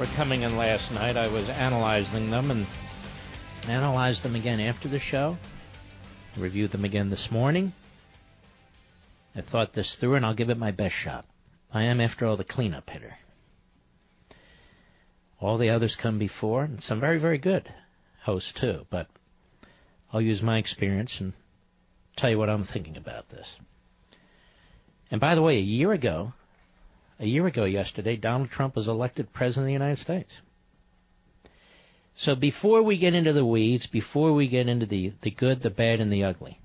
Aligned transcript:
were 0.00 0.06
coming 0.16 0.40
in 0.40 0.56
last 0.56 0.90
night, 0.92 1.18
I 1.18 1.28
was 1.28 1.50
analyzing 1.50 2.30
them 2.30 2.50
and 2.50 2.66
analyzed 3.68 4.22
them 4.22 4.34
again 4.34 4.58
after 4.58 4.88
the 4.88 4.98
show. 4.98 5.36
Reviewed 6.38 6.70
them 6.70 6.86
again 6.86 7.10
this 7.10 7.30
morning. 7.30 7.74
I 9.36 9.42
thought 9.42 9.74
this 9.74 9.96
through 9.96 10.14
and 10.14 10.24
I'll 10.24 10.32
give 10.32 10.48
it 10.48 10.56
my 10.56 10.70
best 10.70 10.94
shot. 10.94 11.26
I 11.70 11.82
am, 11.84 12.00
after 12.00 12.24
all, 12.24 12.36
the 12.36 12.44
cleanup 12.44 12.88
hitter. 12.88 13.14
All 15.38 15.58
the 15.58 15.68
others 15.68 15.96
come 15.96 16.18
before, 16.18 16.64
and 16.64 16.82
some 16.82 16.98
very, 16.98 17.18
very 17.18 17.38
good 17.38 17.70
hosts 18.22 18.52
too, 18.52 18.86
but 18.88 19.06
I'll 20.14 20.22
use 20.22 20.42
my 20.42 20.56
experience 20.56 21.20
and 21.20 21.34
tell 22.16 22.30
you 22.30 22.38
what 22.38 22.48
I'm 22.48 22.64
thinking 22.64 22.96
about 22.96 23.28
this. 23.28 23.54
And 25.10 25.20
by 25.20 25.34
the 25.34 25.42
way, 25.42 25.58
a 25.58 25.60
year 25.60 25.92
ago, 25.92 26.32
a 27.20 27.26
year 27.26 27.46
ago 27.46 27.64
yesterday, 27.64 28.16
Donald 28.16 28.50
Trump 28.50 28.74
was 28.74 28.88
elected 28.88 29.32
President 29.32 29.64
of 29.64 29.66
the 29.66 29.72
United 29.74 29.98
States. 29.98 30.34
So 32.16 32.34
before 32.34 32.82
we 32.82 32.96
get 32.96 33.14
into 33.14 33.32
the 33.32 33.44
weeds, 33.44 33.86
before 33.86 34.32
we 34.32 34.48
get 34.48 34.68
into 34.68 34.86
the, 34.86 35.12
the 35.20 35.30
good, 35.30 35.60
the 35.60 35.70
bad, 35.70 36.00
and 36.00 36.12
the 36.12 36.24
ugly, 36.24 36.58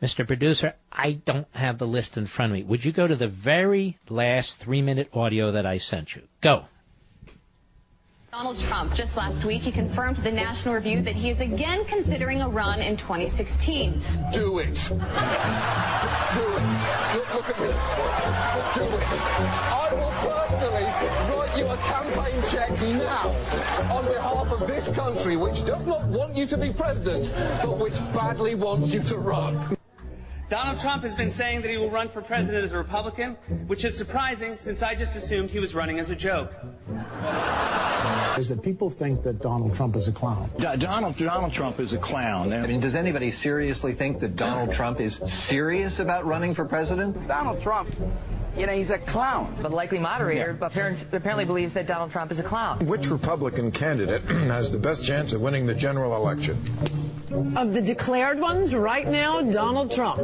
Mr. 0.00 0.26
Producer, 0.26 0.74
I 0.90 1.12
don't 1.12 1.46
have 1.52 1.78
the 1.78 1.86
list 1.86 2.16
in 2.16 2.26
front 2.26 2.52
of 2.52 2.58
me. 2.58 2.64
Would 2.64 2.84
you 2.84 2.90
go 2.90 3.06
to 3.06 3.14
the 3.14 3.28
very 3.28 3.98
last 4.08 4.58
three 4.58 4.82
minute 4.82 5.10
audio 5.12 5.52
that 5.52 5.66
I 5.66 5.78
sent 5.78 6.16
you? 6.16 6.22
Go. 6.40 6.64
Donald 8.32 8.58
Trump, 8.60 8.94
just 8.94 9.14
last 9.14 9.44
week, 9.44 9.60
he 9.60 9.70
confirmed 9.70 10.16
to 10.16 10.22
the 10.22 10.32
National 10.32 10.72
Review 10.72 11.02
that 11.02 11.14
he 11.14 11.28
is 11.28 11.42
again 11.42 11.84
considering 11.84 12.40
a 12.40 12.48
run 12.48 12.80
in 12.80 12.96
2016. 12.96 14.02
Do 14.32 14.58
it. 14.58 14.74
Do 14.88 14.94
it. 14.94 15.02
Look, 17.34 17.50
at 17.50 17.60
me. 17.60 17.66
Do 18.74 18.84
it. 18.84 19.04
I 19.68 19.88
will 19.92 20.14
personally 20.32 20.88
write 21.28 21.58
you 21.58 21.66
a 21.66 21.76
campaign 21.76 22.42
check 22.48 22.70
now 22.80 23.28
on 23.94 24.06
behalf 24.06 24.50
of 24.50 24.66
this 24.66 24.88
country, 24.88 25.36
which 25.36 25.66
does 25.66 25.84
not 25.84 26.04
want 26.04 26.34
you 26.34 26.46
to 26.46 26.56
be 26.56 26.72
president, 26.72 27.30
but 27.62 27.76
which 27.76 27.98
badly 28.14 28.54
wants 28.54 28.94
you 28.94 29.02
to 29.02 29.18
run. 29.18 29.76
Donald 30.52 30.78
Trump 30.80 31.02
has 31.02 31.14
been 31.14 31.30
saying 31.30 31.62
that 31.62 31.70
he 31.70 31.78
will 31.78 31.90
run 31.90 32.10
for 32.10 32.20
president 32.20 32.62
as 32.62 32.74
a 32.74 32.76
Republican, 32.76 33.36
which 33.68 33.86
is 33.86 33.96
surprising 33.96 34.58
since 34.58 34.82
I 34.82 34.94
just 34.94 35.16
assumed 35.16 35.50
he 35.50 35.60
was 35.60 35.74
running 35.74 35.98
as 35.98 36.10
a 36.10 36.14
joke. 36.14 36.52
Is 38.36 38.50
that 38.50 38.62
people 38.62 38.90
think 38.90 39.22
that 39.22 39.40
Donald 39.40 39.72
Trump 39.72 39.96
is 39.96 40.08
a 40.08 40.12
clown. 40.12 40.50
D- 40.58 40.66
Donald 40.76 41.16
Donald 41.16 41.54
Trump 41.54 41.80
is 41.80 41.94
a 41.94 41.98
clown. 41.98 42.52
I 42.52 42.66
mean, 42.66 42.80
does 42.80 42.94
anybody 42.94 43.30
seriously 43.30 43.94
think 43.94 44.20
that 44.20 44.36
Donald 44.36 44.74
Trump 44.74 45.00
is 45.00 45.14
serious 45.14 46.00
about 46.00 46.26
running 46.26 46.52
for 46.52 46.66
president? 46.66 47.26
Donald 47.26 47.62
Trump 47.62 47.88
you 48.56 48.66
know, 48.66 48.72
he's 48.72 48.90
a 48.90 48.98
clown. 48.98 49.58
But 49.60 49.70
the 49.70 49.76
likely 49.76 49.98
moderator 49.98 50.56
yeah. 50.58 50.66
apparently, 50.66 51.06
apparently 51.16 51.44
believes 51.44 51.72
that 51.74 51.86
Donald 51.86 52.10
Trump 52.10 52.30
is 52.30 52.38
a 52.38 52.42
clown. 52.42 52.86
Which 52.86 53.08
Republican 53.08 53.72
candidate 53.72 54.24
has 54.28 54.70
the 54.70 54.78
best 54.78 55.04
chance 55.04 55.32
of 55.32 55.40
winning 55.40 55.66
the 55.66 55.74
general 55.74 56.14
election? 56.16 56.56
Of 57.56 57.72
the 57.72 57.80
declared 57.80 58.38
ones 58.38 58.74
right 58.74 59.08
now, 59.08 59.40
Donald 59.40 59.92
Trump. 59.92 60.20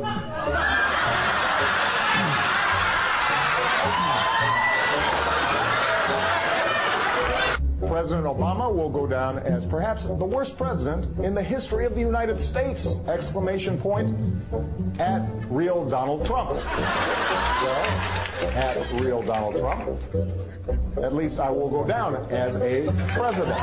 President 7.87 8.27
Obama 8.27 8.75
will 8.75 8.91
go 8.91 9.07
down 9.07 9.39
as 9.39 9.65
perhaps 9.65 10.05
the 10.05 10.13
worst 10.13 10.59
president 10.59 11.25
in 11.25 11.35
the 11.35 11.43
history 11.43 11.87
of 11.87 11.95
the 11.95 12.01
United 12.01 12.41
States! 12.41 12.93
Exclamation 13.07 13.79
point 13.79 14.15
at 14.99 15.23
real 15.49 15.85
Donald 15.89 16.27
Trump. 16.27 16.51
Well, 16.51 17.85
at 18.55 18.93
real 19.01 19.23
Donald 19.23 19.59
Trump, 19.59 20.03
at 21.03 21.15
least 21.15 21.39
I 21.39 21.51
will 21.51 21.71
go 21.71 21.85
down 21.85 22.17
as 22.31 22.57
a 22.57 22.93
president. 23.09 23.59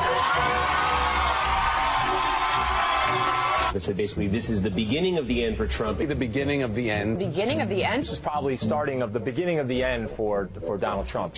So 3.78 3.92
basically, 3.92 4.28
this 4.28 4.48
is 4.48 4.62
the 4.62 4.70
beginning 4.70 5.18
of 5.18 5.28
the 5.28 5.44
end 5.44 5.58
for 5.58 5.66
Trump. 5.66 5.98
The 5.98 6.14
beginning 6.14 6.62
of 6.62 6.74
the 6.74 6.90
end. 6.90 7.18
Beginning 7.18 7.60
of 7.60 7.68
the 7.68 7.84
end. 7.84 8.00
This 8.00 8.12
is 8.12 8.18
probably 8.18 8.56
starting 8.56 9.02
of 9.02 9.12
the 9.12 9.20
beginning 9.20 9.58
of 9.58 9.68
the 9.68 9.84
end 9.84 10.08
for 10.08 10.48
for 10.64 10.78
Donald 10.78 11.08
Trump. 11.08 11.36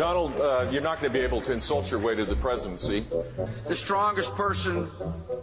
Donald, 0.00 0.32
uh, 0.40 0.66
you're 0.70 0.80
not 0.80 0.98
going 0.98 1.12
to 1.12 1.18
be 1.18 1.22
able 1.26 1.42
to 1.42 1.52
insult 1.52 1.90
your 1.90 2.00
way 2.00 2.14
to 2.14 2.24
the 2.24 2.34
presidency. 2.34 3.04
The 3.68 3.76
strongest 3.76 4.34
person 4.34 4.90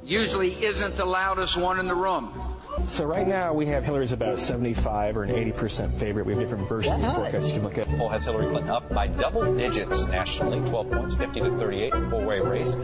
usually 0.04 0.52
isn't 0.66 0.98
the 0.98 1.06
loudest 1.06 1.56
one 1.56 1.80
in 1.80 1.88
the 1.88 1.94
room. 1.94 2.57
So 2.88 3.06
right 3.06 3.28
now 3.28 3.54
we 3.54 3.66
have 3.66 3.84
Hillary's 3.84 4.14
about 4.14 4.36
a 4.36 4.38
75 4.38 5.18
or 5.18 5.24
an 5.24 5.32
80 5.32 5.52
percent 5.52 6.00
favorite. 6.00 6.26
We 6.26 6.34
have 6.34 6.42
different 6.42 6.70
versions 6.70 6.96
of 6.96 7.02
the 7.02 7.12
forecast 7.12 7.48
you 7.48 7.54
can 7.54 7.64
look 7.64 7.78
at. 7.78 7.88
Poll 7.90 8.08
has 8.08 8.24
Hillary 8.24 8.48
Clinton 8.48 8.70
up 8.70 8.90
by 8.90 9.08
double 9.08 9.56
digits 9.56 10.08
nationally, 10.08 10.68
12 10.70 10.92
points, 10.92 11.16
50 11.16 11.40
to 11.42 11.58
38, 11.58 11.94
four-way 12.10 12.40
race. 12.40 12.78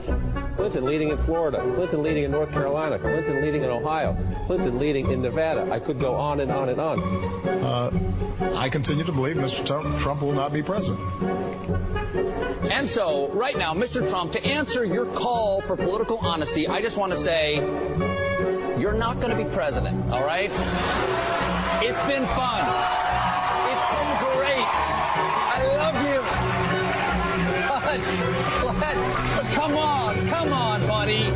Clinton 0.58 0.86
leading 0.86 1.10
in 1.10 1.18
Florida, 1.18 1.60
Clinton 1.76 2.04
leading 2.04 2.26
in 2.26 2.32
North 2.32 2.52
Carolina, 2.52 3.00
Clinton 3.00 3.42
leading 3.42 3.64
in 3.64 3.70
Ohio, 3.70 4.18
Clinton 4.46 4.78
leading 4.78 5.10
in 5.10 5.22
Nevada. 5.22 5.72
I 5.72 5.80
could 5.80 6.00
go 6.00 6.16
on 6.16 6.42
and 6.42 6.52
on 6.52 6.68
and 6.68 6.82
on. 6.82 7.00
Uh, 7.00 8.54
I 8.56 8.68
continue 8.68 9.06
to 9.06 9.12
believe 9.14 9.38
Mr. 9.38 9.66
Trump 10.00 10.22
will 10.22 10.34
not 10.34 10.52
be 10.52 10.64
president. 10.64 11.00
And 12.72 12.90
so, 12.90 13.30
right 13.30 13.58
now, 13.58 13.74
Mr. 13.74 14.08
Trump, 14.08 14.34
to 14.34 14.46
answer 14.46 14.84
your 14.84 15.06
call 15.06 15.62
for 15.62 15.78
political 15.78 16.20
honesty, 16.20 16.68
I 16.68 16.82
just 16.82 16.98
want 16.98 17.14
to 17.14 17.18
say 17.18 18.23
you're 18.78 18.94
not 18.94 19.20
going 19.20 19.36
to 19.36 19.44
be 19.44 19.50
president, 19.50 20.12
all 20.12 20.24
right? 20.24 20.50
It's 20.50 22.04
been 22.08 22.26
fun. 22.26 22.64
It's 23.70 23.88
been 23.94 24.12
great. 24.34 24.72
I 25.52 25.60
love 25.78 25.96
you. 26.08 26.20
But, 27.84 28.96
but 29.36 29.54
come 29.54 29.78
on, 29.78 30.28
come 30.28 30.54
on, 30.54 30.88
buddy. 30.88 31.30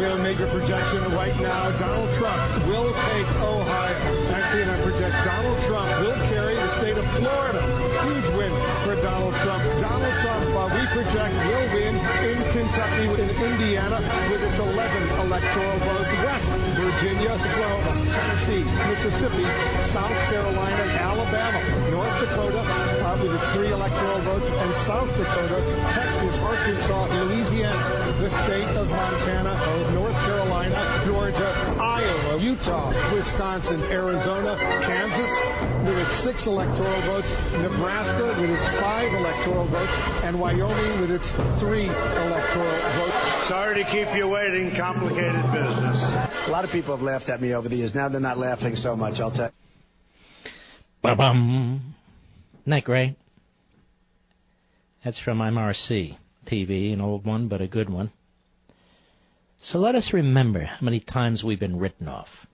We 0.00 0.06
have 0.06 0.18
a 0.18 0.22
major 0.22 0.46
projection 0.46 1.02
right 1.12 1.38
now. 1.40 1.70
Donald 1.76 2.10
Trump 2.14 2.66
will 2.66 2.88
take 2.88 3.28
Ohio. 3.42 4.24
That 4.32 4.48
CNN 4.48 4.82
projects 4.82 5.24
Donald 5.24 5.60
Trump 5.62 5.88
will 6.00 6.16
carry 6.32 6.54
the 6.54 6.68
state 6.68 6.96
of 6.96 7.04
Florida. 7.12 7.60
Huge 8.08 8.30
win 8.30 8.52
for 8.84 8.94
Donald 9.02 9.34
Trump. 9.44 9.62
Donald 9.78 10.14
Trump, 10.24 10.56
uh, 10.56 10.72
we 10.72 10.86
project, 10.96 11.34
will 11.34 11.66
win 11.76 11.94
in 12.32 12.38
Kentucky, 12.70 13.02
in 13.02 13.30
Indiana, 13.50 13.96
with 14.30 14.42
its 14.44 14.60
11 14.60 15.26
electoral 15.26 15.78
votes. 15.78 16.12
West 16.22 16.54
Virginia, 16.54 17.30
Oklahoma, 17.30 18.10
Tennessee, 18.10 18.62
Mississippi, 18.88 19.42
South 19.82 20.14
Carolina, 20.30 20.84
Alabama, 21.02 21.90
North 21.90 22.20
Dakota, 22.20 22.62
uh, 22.62 23.18
with 23.22 23.34
its 23.34 23.48
three 23.54 23.72
electoral 23.72 24.18
votes, 24.20 24.48
and 24.50 24.74
South 24.74 25.10
Dakota, 25.16 25.58
Texas, 25.90 26.38
Arkansas, 26.38 27.06
Louisiana, 27.24 28.14
the 28.20 28.30
state 28.30 28.68
of 28.78 28.88
Montana, 28.88 29.58
North 29.92 30.14
Carolina, 30.26 31.02
Georgia, 31.06 31.76
Iowa, 31.80 32.38
Utah, 32.38 32.92
Wisconsin, 33.12 33.82
Arizona, 33.90 34.56
Kansas 34.82 35.42
with 35.84 35.98
its 36.06 36.14
six 36.14 36.46
electoral 36.46 37.00
votes, 37.10 37.34
Nebraska 37.54 38.26
with 38.38 38.50
its 38.50 38.68
five 38.80 39.12
electoral 39.12 39.64
votes, 39.64 40.22
and 40.22 40.38
Wyoming 40.38 41.00
with 41.00 41.10
its 41.10 41.32
three 41.58 41.86
electoral 41.86 42.28
votes. 42.28 42.39
Sorry 42.50 43.76
to 43.76 43.88
keep 43.88 44.12
you 44.16 44.28
waiting. 44.28 44.74
Complicated 44.74 45.52
business. 45.52 46.48
A 46.48 46.50
lot 46.50 46.64
of 46.64 46.72
people 46.72 46.96
have 46.96 47.02
laughed 47.02 47.28
at 47.28 47.40
me 47.40 47.54
over 47.54 47.68
the 47.68 47.76
years. 47.76 47.94
Now 47.94 48.08
they're 48.08 48.20
not 48.20 48.38
laughing 48.38 48.74
so 48.74 48.96
much, 48.96 49.20
I'll 49.20 49.30
tell 49.30 49.46
you. 49.46 50.50
Ba-bum. 51.02 51.94
Isn't 52.62 52.70
that 52.70 52.84
great? 52.84 53.14
That's 55.04 55.18
from 55.18 55.38
MRC 55.38 56.16
TV, 56.44 56.92
an 56.92 57.00
old 57.00 57.24
one, 57.24 57.46
but 57.46 57.60
a 57.60 57.68
good 57.68 57.88
one. 57.88 58.10
So 59.60 59.78
let 59.78 59.94
us 59.94 60.12
remember 60.12 60.64
how 60.64 60.78
many 60.80 60.98
times 60.98 61.44
we've 61.44 61.60
been 61.60 61.78
written 61.78 62.08
off. 62.08 62.46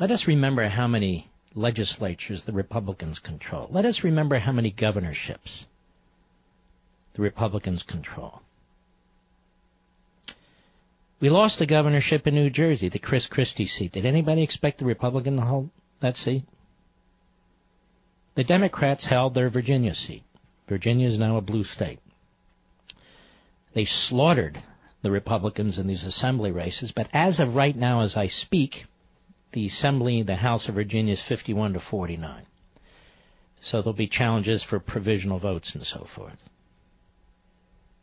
Let 0.00 0.10
us 0.10 0.26
remember 0.26 0.66
how 0.66 0.88
many 0.88 1.28
legislatures 1.54 2.44
the 2.44 2.52
Republicans 2.52 3.20
control. 3.20 3.68
Let 3.70 3.84
us 3.84 4.02
remember 4.02 4.38
how 4.38 4.52
many 4.52 4.70
governorships 4.70 5.66
the 7.14 7.22
Republicans 7.22 7.82
control. 7.82 8.42
We 11.20 11.28
lost 11.28 11.58
the 11.58 11.66
governorship 11.66 12.26
in 12.26 12.34
New 12.34 12.48
Jersey, 12.48 12.88
the 12.88 12.98
Chris 12.98 13.26
Christie 13.26 13.66
seat. 13.66 13.92
Did 13.92 14.06
anybody 14.06 14.42
expect 14.42 14.78
the 14.78 14.86
Republican 14.86 15.36
to 15.36 15.42
hold 15.42 15.70
that 16.00 16.16
seat? 16.16 16.44
The 18.36 18.44
Democrats 18.44 19.04
held 19.04 19.34
their 19.34 19.50
Virginia 19.50 19.94
seat. 19.94 20.22
Virginia 20.66 21.08
is 21.08 21.18
now 21.18 21.36
a 21.36 21.42
blue 21.42 21.64
state. 21.64 21.98
They 23.74 23.84
slaughtered 23.84 24.58
the 25.02 25.10
Republicans 25.10 25.78
in 25.78 25.86
these 25.86 26.04
assembly 26.04 26.52
races, 26.52 26.92
but 26.92 27.08
as 27.12 27.40
of 27.40 27.54
right 27.54 27.76
now, 27.76 28.00
as 28.00 28.16
I 28.16 28.28
speak, 28.28 28.86
the 29.52 29.66
assembly, 29.66 30.22
the 30.22 30.36
House 30.36 30.68
of 30.68 30.74
Virginia 30.74 31.12
is 31.12 31.22
51 31.22 31.74
to 31.74 31.80
49. 31.80 32.46
So 33.60 33.82
there'll 33.82 33.92
be 33.92 34.06
challenges 34.06 34.62
for 34.62 34.80
provisional 34.80 35.38
votes 35.38 35.74
and 35.74 35.84
so 35.84 36.04
forth. 36.04 36.42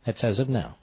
That's 0.08 0.24
as 0.24 0.38
of 0.38 0.48
now. 0.48 0.76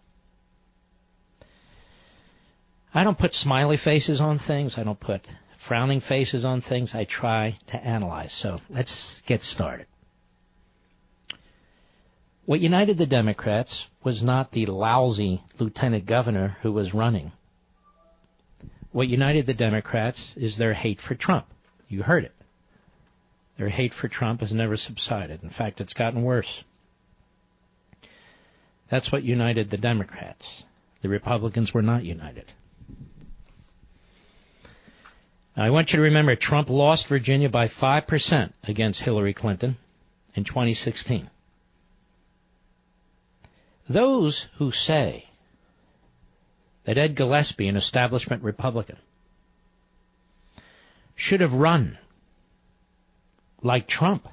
I 2.93 3.03
don't 3.03 3.17
put 3.17 3.33
smiley 3.33 3.75
faces 3.75 4.21
on 4.21 4.37
things. 4.37 4.77
I 4.77 4.83
don't 4.83 4.99
put 4.99 5.25
frowning 5.57 5.99
faces 5.99 6.45
on 6.45 6.61
things. 6.61 6.93
I 6.93 7.05
try 7.05 7.57
to 7.69 7.83
analyze. 7.83 8.31
So 8.31 8.57
let's 8.69 9.21
get 9.21 9.41
started. 9.41 9.87
What 12.45 12.59
united 12.59 12.99
the 12.99 13.07
Democrats 13.07 13.87
was 14.03 14.21
not 14.21 14.51
the 14.51 14.67
lousy 14.67 15.41
lieutenant 15.57 16.05
governor 16.05 16.57
who 16.61 16.71
was 16.71 16.93
running. 16.93 17.31
What 18.91 19.07
united 19.07 19.47
the 19.47 19.55
Democrats 19.55 20.37
is 20.37 20.55
their 20.55 20.75
hate 20.75 21.01
for 21.01 21.15
Trump. 21.15 21.47
You 21.89 22.03
heard 22.03 22.25
it. 22.25 22.35
Their 23.57 23.69
hate 23.69 23.95
for 23.95 24.07
Trump 24.07 24.41
has 24.41 24.53
never 24.53 24.77
subsided. 24.77 25.41
In 25.41 25.49
fact, 25.49 25.81
it's 25.81 25.95
gotten 25.95 26.21
worse. 26.21 26.63
That's 28.89 29.11
what 29.11 29.23
united 29.23 29.69
the 29.69 29.77
Democrats. 29.77 30.63
The 31.01 31.09
Republicans 31.09 31.73
were 31.73 31.81
not 31.81 32.03
united. 32.03 32.45
Now, 35.55 35.63
I 35.63 35.69
want 35.69 35.93
you 35.93 35.97
to 35.97 36.03
remember 36.03 36.35
Trump 36.35 36.69
lost 36.69 37.07
Virginia 37.07 37.49
by 37.49 37.67
5% 37.67 38.51
against 38.63 39.01
Hillary 39.01 39.33
Clinton 39.33 39.77
in 40.33 40.43
2016. 40.43 41.29
Those 43.87 44.49
who 44.57 44.71
say 44.71 45.27
that 46.83 46.97
Ed 46.97 47.15
Gillespie, 47.15 47.67
an 47.67 47.77
establishment 47.77 48.43
Republican, 48.43 48.97
should 51.15 51.41
have 51.41 51.53
run 51.53 51.97
like 53.61 53.87
Trump. 53.87 54.27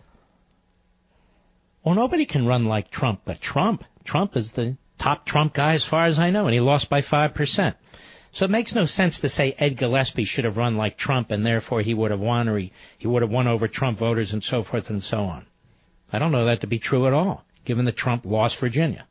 Well, 1.84 1.94
nobody 1.94 2.26
can 2.26 2.46
run 2.46 2.64
like 2.64 2.90
Trump 2.90 3.22
but 3.24 3.40
Trump. 3.40 3.84
Trump 4.04 4.36
is 4.36 4.52
the 4.52 4.76
top 4.98 5.26
Trump 5.26 5.52
guy 5.52 5.74
as 5.74 5.84
far 5.84 6.06
as 6.06 6.18
I 6.18 6.30
know, 6.30 6.46
and 6.46 6.54
he 6.54 6.60
lost 6.60 6.88
by 6.88 7.00
5%. 7.00 7.74
So 8.32 8.46
it 8.46 8.50
makes 8.50 8.74
no 8.74 8.86
sense 8.86 9.20
to 9.20 9.28
say 9.28 9.54
Ed 9.58 9.76
Gillespie 9.76 10.24
should 10.24 10.44
have 10.44 10.56
run 10.56 10.76
like 10.76 10.96
Trump 10.96 11.32
and 11.32 11.44
therefore 11.44 11.82
he 11.82 11.92
would 11.92 12.10
have 12.10 12.20
won 12.20 12.48
or 12.48 12.56
he, 12.56 12.72
he 12.96 13.06
would 13.06 13.20
have 13.20 13.30
won 13.30 13.46
over 13.46 13.68
Trump 13.68 13.98
voters 13.98 14.32
and 14.32 14.42
so 14.42 14.62
forth 14.62 14.88
and 14.88 15.04
so 15.04 15.24
on. 15.24 15.44
I 16.10 16.18
don't 16.18 16.32
know 16.32 16.46
that 16.46 16.62
to 16.62 16.66
be 16.66 16.78
true 16.78 17.06
at 17.06 17.12
all, 17.12 17.44
given 17.64 17.84
that 17.84 17.96
Trump 17.96 18.24
lost 18.24 18.56
Virginia 18.56 19.06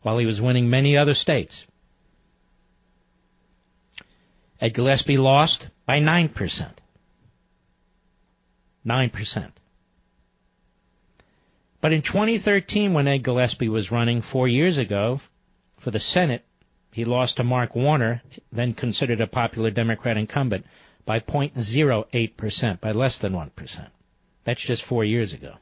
while 0.00 0.18
he 0.18 0.26
was 0.26 0.40
winning 0.40 0.70
many 0.70 0.96
other 0.96 1.14
states. 1.14 1.66
Ed 4.60 4.74
Gillespie 4.74 5.18
lost 5.18 5.68
by 5.86 6.00
9%. 6.00 6.70
9%. 8.86 9.50
But 11.82 11.92
in 11.92 12.00
2013, 12.00 12.92
when 12.94 13.08
Ed 13.08 13.24
Gillespie 13.24 13.68
was 13.68 13.90
running 13.90 14.22
four 14.22 14.46
years 14.46 14.78
ago 14.78 15.20
for 15.80 15.90
the 15.90 15.98
Senate, 15.98 16.44
he 16.92 17.02
lost 17.02 17.38
to 17.38 17.44
Mark 17.44 17.74
Warner, 17.74 18.22
then 18.52 18.72
considered 18.72 19.20
a 19.20 19.26
popular 19.26 19.72
Democrat 19.72 20.16
incumbent, 20.16 20.64
by 21.04 21.18
0.08%, 21.18 22.80
by 22.80 22.92
less 22.92 23.18
than 23.18 23.32
1%. 23.32 23.90
That's 24.44 24.62
just 24.62 24.84
four 24.84 25.02
years 25.02 25.32
ago. 25.32 25.56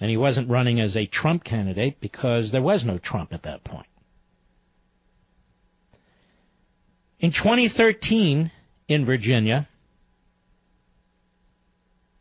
And 0.00 0.10
he 0.10 0.16
wasn't 0.16 0.50
running 0.50 0.80
as 0.80 0.96
a 0.96 1.06
Trump 1.06 1.44
candidate 1.44 2.00
because 2.00 2.50
there 2.50 2.60
was 2.60 2.84
no 2.84 2.98
Trump 2.98 3.32
at 3.32 3.44
that 3.44 3.62
point. 3.62 3.86
In 7.20 7.30
2013, 7.30 8.50
in 8.88 9.04
Virginia, 9.04 9.68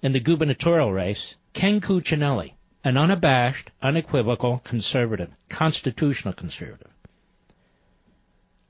in 0.04 0.12
the 0.12 0.20
gubernatorial 0.20 0.94
race, 0.94 1.36
Ken 1.56 1.80
Cuccinelli, 1.80 2.52
an 2.84 2.98
unabashed, 2.98 3.72
unequivocal 3.82 4.60
conservative, 4.66 5.32
constitutional 5.48 6.34
conservative, 6.34 6.92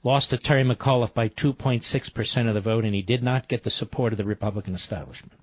lost 0.04 0.30
to 0.30 0.38
Terry 0.38 0.64
McAuliffe 0.64 1.16
by 1.16 1.28
2.6% 1.28 2.48
of 2.48 2.54
the 2.54 2.62
vote, 2.62 2.86
and 2.86 2.94
he 2.94 3.02
did 3.02 3.24
not 3.24 3.48
get 3.48 3.64
the 3.64 3.72
support 3.72 4.14
of 4.14 4.18
the 4.18 4.24
Republican 4.24 4.76
establishment. 4.76 5.34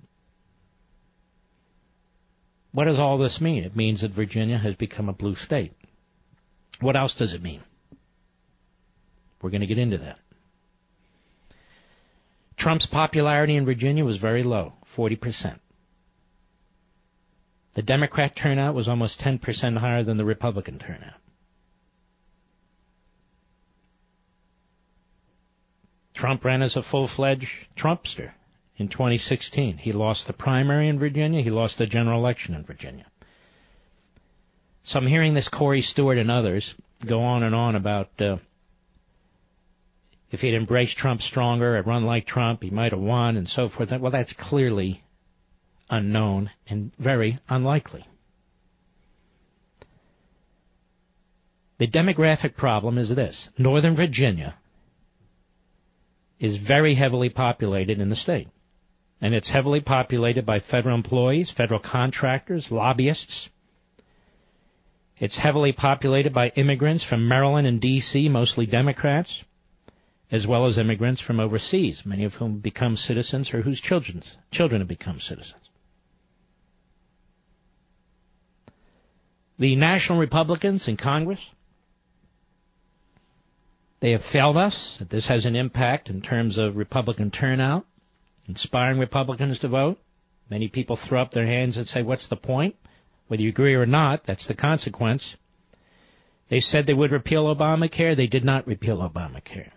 What 2.71 2.85
does 2.85 2.97
all 2.97 3.17
this 3.17 3.41
mean? 3.41 3.65
It 3.65 3.75
means 3.75 4.01
that 4.01 4.11
Virginia 4.11 4.57
has 4.57 4.75
become 4.75 5.09
a 5.09 5.13
blue 5.13 5.35
state. 5.35 5.73
What 6.79 6.95
else 6.95 7.13
does 7.13 7.33
it 7.33 7.43
mean? 7.43 7.61
We're 9.41 9.49
going 9.49 9.61
to 9.61 9.67
get 9.67 9.77
into 9.77 9.97
that. 9.97 10.17
Trump's 12.55 12.85
popularity 12.85 13.57
in 13.57 13.65
Virginia 13.65 14.05
was 14.05 14.15
very 14.15 14.43
low, 14.43 14.73
40%. 14.95 15.59
The 17.73 17.81
Democrat 17.81 18.35
turnout 18.35 18.75
was 18.75 18.87
almost 18.87 19.21
10% 19.21 19.77
higher 19.77 20.03
than 20.03 20.17
the 20.17 20.25
Republican 20.25 20.77
turnout. 20.77 21.19
Trump 26.13 26.45
ran 26.45 26.61
as 26.61 26.77
a 26.77 26.83
full-fledged 26.83 27.75
Trumpster 27.75 28.31
in 28.77 28.87
2016. 28.87 29.77
He 29.77 29.91
lost 29.91 30.27
the 30.27 30.33
primary 30.33 30.87
in 30.87 30.99
Virginia. 30.99 31.41
He 31.41 31.49
lost 31.49 31.77
the 31.79 31.87
general 31.87 32.19
election 32.19 32.53
in 32.53 32.63
Virginia. 32.63 33.05
So 34.83 34.99
I'm 34.99 35.07
hearing 35.07 35.33
this 35.33 35.47
Corey 35.47 35.81
Stewart 35.81 36.17
and 36.17 36.29
others 36.29 36.75
go 37.05 37.21
on 37.23 37.43
and 37.43 37.55
on 37.55 37.75
about 37.75 38.09
uh, 38.21 38.37
if 40.31 40.41
he'd 40.41 40.53
embraced 40.53 40.97
Trump 40.97 41.21
stronger, 41.21 41.81
run 41.81 42.03
like 42.03 42.25
Trump, 42.25 42.63
he 42.63 42.69
might 42.69 42.91
have 42.91 43.01
won, 43.01 43.37
and 43.37 43.47
so 43.47 43.67
forth. 43.67 43.91
Well, 43.91 44.11
that's 44.11 44.33
clearly 44.33 45.01
unknown 45.93 46.49
and 46.67 46.91
very 46.97 47.37
unlikely. 47.47 48.05
The 51.77 51.87
demographic 51.87 52.55
problem 52.55 52.97
is 52.97 53.13
this. 53.13 53.49
Northern 53.57 53.95
Virginia 53.95 54.55
is 56.39 56.55
very 56.55 56.95
heavily 56.95 57.29
populated 57.29 57.99
in 57.99 58.09
the 58.09 58.15
state 58.15 58.47
and 59.23 59.33
it's 59.33 59.49
heavily 59.49 59.79
populated 59.79 60.45
by 60.45 60.59
federal 60.59 60.95
employees, 60.95 61.49
federal 61.49 61.79
contractors, 61.79 62.71
lobbyists. 62.71 63.49
It's 65.17 65.37
heavily 65.37 65.71
populated 65.71 66.33
by 66.33 66.49
immigrants 66.55 67.03
from 67.03 67.29
Maryland 67.29 67.65
and 67.65 67.79
D.C., 67.79 68.27
mostly 68.27 68.65
Democrats, 68.65 69.45
as 70.29 70.45
well 70.45 70.65
as 70.65 70.77
immigrants 70.77 71.21
from 71.21 71.39
overseas, 71.39 72.05
many 72.05 72.25
of 72.25 72.35
whom 72.35 72.57
become 72.57 72.97
citizens 72.97 73.53
or 73.53 73.61
whose 73.61 73.79
children's, 73.79 74.35
children 74.51 74.81
have 74.81 74.89
become 74.89 75.21
citizens. 75.21 75.62
The 79.63 79.77
national 79.77 80.19
Republicans 80.19 80.89
in 80.89 80.97
Congress, 80.97 81.39
they 84.01 84.11
have 84.11 84.21
failed 84.21 84.57
us. 84.57 84.97
This 84.99 85.27
has 85.27 85.45
an 85.45 85.55
impact 85.55 86.09
in 86.09 86.21
terms 86.21 86.57
of 86.57 86.75
Republican 86.75 87.31
turnout 87.31 87.85
inspiring 88.49 88.99
Republicans 88.99 89.59
to 89.59 89.69
vote. 89.69 90.01
Many 90.49 90.67
people 90.67 90.97
throw 90.97 91.21
up 91.21 91.31
their 91.31 91.45
hands 91.45 91.77
and 91.77 91.87
say, 91.87 92.01
what's 92.01 92.27
the 92.27 92.35
point? 92.35 92.75
Whether 93.29 93.43
you 93.43 93.47
agree 93.47 93.75
or 93.75 93.85
not, 93.85 94.25
that's 94.25 94.47
the 94.47 94.53
consequence. 94.53 95.37
They 96.49 96.59
said 96.59 96.85
they 96.85 96.93
would 96.93 97.13
repeal 97.13 97.45
Obamacare. 97.45 98.17
They 98.17 98.27
did 98.27 98.43
not 98.43 98.67
repeal 98.67 98.97
Obamacare. 98.97 99.71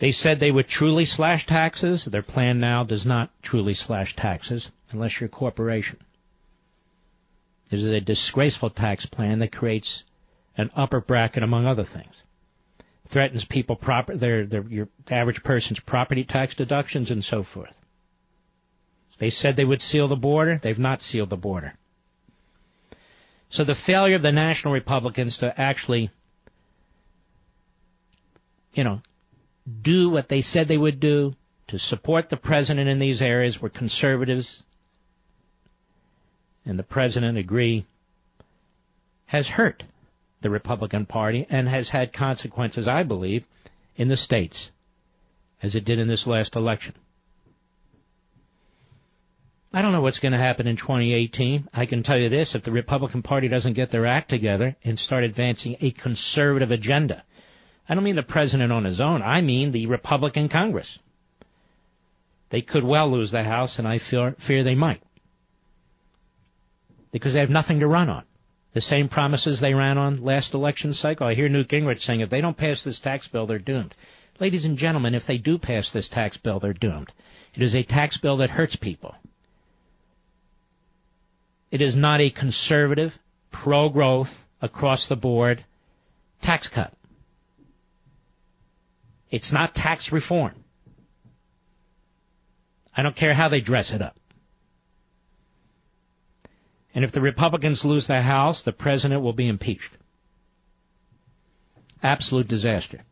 They 0.00 0.10
said 0.10 0.40
they 0.40 0.50
would 0.50 0.66
truly 0.66 1.04
slash 1.04 1.46
taxes. 1.46 2.04
Their 2.04 2.22
plan 2.22 2.58
now 2.58 2.82
does 2.82 3.06
not 3.06 3.30
truly 3.42 3.74
slash 3.74 4.16
taxes 4.16 4.72
unless 4.90 5.20
you're 5.20 5.28
a 5.28 5.30
corporation. 5.30 6.00
This 7.70 7.82
is 7.82 7.90
a 7.90 8.00
disgraceful 8.00 8.70
tax 8.70 9.06
plan 9.06 9.40
that 9.40 9.52
creates 9.52 10.04
an 10.56 10.70
upper 10.74 11.00
bracket 11.00 11.42
among 11.42 11.66
other 11.66 11.84
things 11.84 12.22
threatens 13.08 13.44
people 13.44 13.74
proper 13.74 14.16
their 14.16 14.44
their 14.44 14.62
your 14.68 14.88
average 15.10 15.42
person's 15.42 15.80
property 15.80 16.24
tax 16.24 16.54
deductions 16.54 17.10
and 17.10 17.24
so 17.24 17.42
forth. 17.42 17.80
They 19.18 19.30
said 19.30 19.56
they 19.56 19.64
would 19.64 19.82
seal 19.82 20.06
the 20.06 20.16
border. 20.16 20.58
They've 20.62 20.78
not 20.78 21.02
sealed 21.02 21.30
the 21.30 21.36
border. 21.36 21.74
So 23.48 23.64
the 23.64 23.74
failure 23.74 24.16
of 24.16 24.22
the 24.22 24.30
national 24.30 24.74
Republicans 24.74 25.38
to 25.38 25.58
actually, 25.58 26.10
you 28.74 28.84
know, 28.84 29.00
do 29.82 30.10
what 30.10 30.28
they 30.28 30.42
said 30.42 30.68
they 30.68 30.78
would 30.78 31.00
do, 31.00 31.34
to 31.68 31.78
support 31.78 32.28
the 32.28 32.36
president 32.36 32.88
in 32.88 32.98
these 32.98 33.22
areas 33.22 33.60
where 33.60 33.70
conservatives 33.70 34.62
and 36.64 36.78
the 36.78 36.82
president 36.82 37.38
agree, 37.38 37.84
has 39.26 39.48
hurt 39.48 39.84
the 40.40 40.50
Republican 40.50 41.06
Party 41.06 41.46
and 41.50 41.68
has 41.68 41.90
had 41.90 42.12
consequences, 42.12 42.86
I 42.86 43.02
believe, 43.02 43.44
in 43.96 44.08
the 44.08 44.16
states, 44.16 44.70
as 45.62 45.74
it 45.74 45.84
did 45.84 45.98
in 45.98 46.08
this 46.08 46.26
last 46.26 46.56
election. 46.56 46.94
I 49.72 49.82
don't 49.82 49.92
know 49.92 50.00
what's 50.00 50.18
going 50.18 50.32
to 50.32 50.38
happen 50.38 50.66
in 50.66 50.76
2018. 50.76 51.68
I 51.74 51.84
can 51.86 52.02
tell 52.02 52.16
you 52.16 52.30
this, 52.30 52.54
if 52.54 52.62
the 52.62 52.72
Republican 52.72 53.22
Party 53.22 53.48
doesn't 53.48 53.74
get 53.74 53.90
their 53.90 54.06
act 54.06 54.30
together 54.30 54.76
and 54.82 54.98
start 54.98 55.24
advancing 55.24 55.76
a 55.80 55.90
conservative 55.90 56.70
agenda, 56.70 57.22
I 57.88 57.94
don't 57.94 58.04
mean 58.04 58.16
the 58.16 58.22
president 58.22 58.72
on 58.72 58.84
his 58.84 59.00
own, 59.00 59.22
I 59.22 59.42
mean 59.42 59.72
the 59.72 59.86
Republican 59.86 60.48
Congress. 60.48 60.98
They 62.50 62.62
could 62.62 62.84
well 62.84 63.10
lose 63.10 63.30
the 63.30 63.44
House, 63.44 63.78
and 63.78 63.86
I 63.86 63.98
fear, 63.98 64.34
fear 64.38 64.64
they 64.64 64.74
might. 64.74 65.02
Because 67.10 67.32
they 67.32 67.40
have 67.40 67.50
nothing 67.50 67.80
to 67.80 67.88
run 67.88 68.08
on. 68.08 68.24
The 68.74 68.80
same 68.80 69.08
promises 69.08 69.60
they 69.60 69.74
ran 69.74 69.98
on 69.98 70.22
last 70.22 70.54
election 70.54 70.92
cycle. 70.92 71.26
I 71.26 71.34
hear 71.34 71.48
Newt 71.48 71.68
Gingrich 71.68 72.02
saying 72.02 72.20
if 72.20 72.30
they 72.30 72.40
don't 72.40 72.56
pass 72.56 72.82
this 72.82 73.00
tax 73.00 73.26
bill, 73.26 73.46
they're 73.46 73.58
doomed. 73.58 73.94
Ladies 74.40 74.64
and 74.64 74.78
gentlemen, 74.78 75.14
if 75.14 75.26
they 75.26 75.38
do 75.38 75.58
pass 75.58 75.90
this 75.90 76.08
tax 76.08 76.36
bill, 76.36 76.60
they're 76.60 76.72
doomed. 76.72 77.12
It 77.54 77.62
is 77.62 77.74
a 77.74 77.82
tax 77.82 78.18
bill 78.18 78.36
that 78.38 78.50
hurts 78.50 78.76
people. 78.76 79.14
It 81.70 81.82
is 81.82 81.96
not 81.96 82.20
a 82.20 82.30
conservative, 82.30 83.18
pro-growth, 83.50 84.44
across 84.60 85.06
the 85.06 85.16
board 85.16 85.64
tax 86.42 86.68
cut. 86.68 86.92
It's 89.30 89.52
not 89.52 89.74
tax 89.74 90.12
reform. 90.12 90.54
I 92.96 93.02
don't 93.02 93.16
care 93.16 93.34
how 93.34 93.48
they 93.48 93.60
dress 93.60 93.92
it 93.92 94.02
up. 94.02 94.17
And 96.94 97.04
if 97.04 97.12
the 97.12 97.20
Republicans 97.20 97.84
lose 97.84 98.06
the 98.06 98.22
House, 98.22 98.62
the 98.62 98.72
president 98.72 99.22
will 99.22 99.32
be 99.32 99.48
impeached. 99.48 99.92
Absolute 102.02 102.48
disaster. 102.48 103.02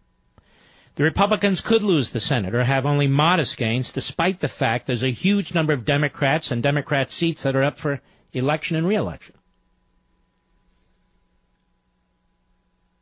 The 0.96 1.04
Republicans 1.04 1.60
could 1.60 1.82
lose 1.82 2.08
the 2.08 2.20
Senate 2.20 2.54
or 2.54 2.64
have 2.64 2.86
only 2.86 3.06
modest 3.06 3.58
gains 3.58 3.92
despite 3.92 4.40
the 4.40 4.48
fact 4.48 4.86
there's 4.86 5.02
a 5.02 5.10
huge 5.10 5.54
number 5.54 5.74
of 5.74 5.84
Democrats 5.84 6.50
and 6.50 6.62
Democrat 6.62 7.10
seats 7.10 7.42
that 7.42 7.54
are 7.54 7.64
up 7.64 7.78
for 7.78 8.00
election 8.32 8.76
and 8.76 8.88
reelection. 8.88 9.34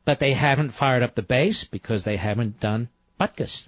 But 0.04 0.18
they 0.18 0.32
haven't 0.32 0.70
fired 0.70 1.04
up 1.04 1.14
the 1.14 1.22
base 1.22 1.64
because 1.64 2.02
they 2.02 2.16
haven't 2.16 2.58
done 2.58 2.88
Butkus. 3.20 3.66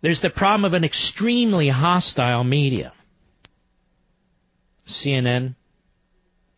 There's 0.00 0.22
the 0.22 0.30
problem 0.30 0.64
of 0.64 0.74
an 0.74 0.82
extremely 0.82 1.68
hostile 1.68 2.42
media. 2.42 2.92
CNN, 4.86 5.54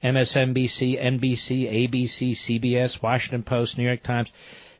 MSNBC, 0.02 1.00
NBC, 1.00 1.90
ABC, 1.90 2.32
CBS, 2.32 3.00
Washington 3.00 3.42
Post, 3.42 3.78
New 3.78 3.84
York 3.84 4.02
Times, 4.02 4.30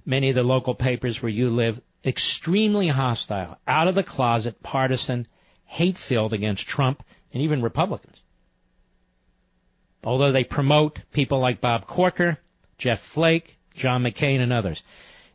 many 0.04 0.28
of 0.28 0.34
the 0.34 0.42
local 0.42 0.74
papers 0.74 1.22
where 1.22 1.30
you 1.30 1.50
live, 1.50 1.80
extremely 2.04 2.88
hostile, 2.88 3.58
out 3.66 3.88
of 3.88 3.94
the 3.94 4.02
closet, 4.02 4.62
partisan, 4.62 5.26
hate 5.64 5.96
filled 5.96 6.32
against 6.32 6.66
Trump 6.66 7.02
and 7.32 7.42
even 7.42 7.62
Republicans. 7.62 8.22
Although 10.04 10.32
they 10.32 10.44
promote 10.44 11.00
people 11.12 11.38
like 11.38 11.62
Bob 11.62 11.86
Corker, 11.86 12.38
Jeff 12.76 13.00
Flake, 13.00 13.56
John 13.74 14.02
McCain, 14.02 14.40
and 14.40 14.52
others. 14.52 14.82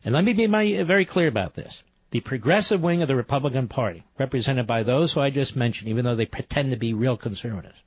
And 0.05 0.13
let 0.13 0.23
me 0.23 0.33
be 0.33 0.45
very 0.83 1.05
clear 1.05 1.27
about 1.27 1.55
this. 1.55 1.81
The 2.11 2.19
progressive 2.21 2.81
wing 2.81 3.01
of 3.01 3.07
the 3.07 3.15
Republican 3.15 3.67
Party, 3.67 4.03
represented 4.17 4.67
by 4.67 4.83
those 4.83 5.13
who 5.13 5.19
I 5.19 5.29
just 5.29 5.55
mentioned, 5.55 5.89
even 5.89 6.05
though 6.05 6.15
they 6.15 6.25
pretend 6.25 6.71
to 6.71 6.77
be 6.77 6.93
real 6.93 7.17
conservatives, 7.17 7.81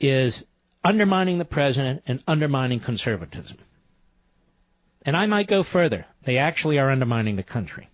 is 0.00 0.44
undermining 0.84 1.38
the 1.38 1.44
president 1.44 2.02
and 2.06 2.22
undermining 2.26 2.80
conservatism. 2.80 3.58
And 5.02 5.16
I 5.16 5.26
might 5.26 5.46
go 5.46 5.62
further. 5.62 6.06
They 6.22 6.38
actually 6.38 6.78
are 6.78 6.90
undermining 6.90 7.36
the 7.36 7.42
country. 7.42 7.88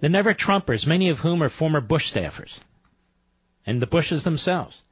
The 0.00 0.08
never 0.08 0.34
Trumpers, 0.34 0.86
many 0.86 1.10
of 1.10 1.20
whom 1.20 1.42
are 1.42 1.48
former 1.48 1.80
Bush 1.80 2.12
staffers, 2.12 2.56
and 3.66 3.82
the 3.82 3.86
Bushes 3.86 4.24
themselves, 4.24 4.82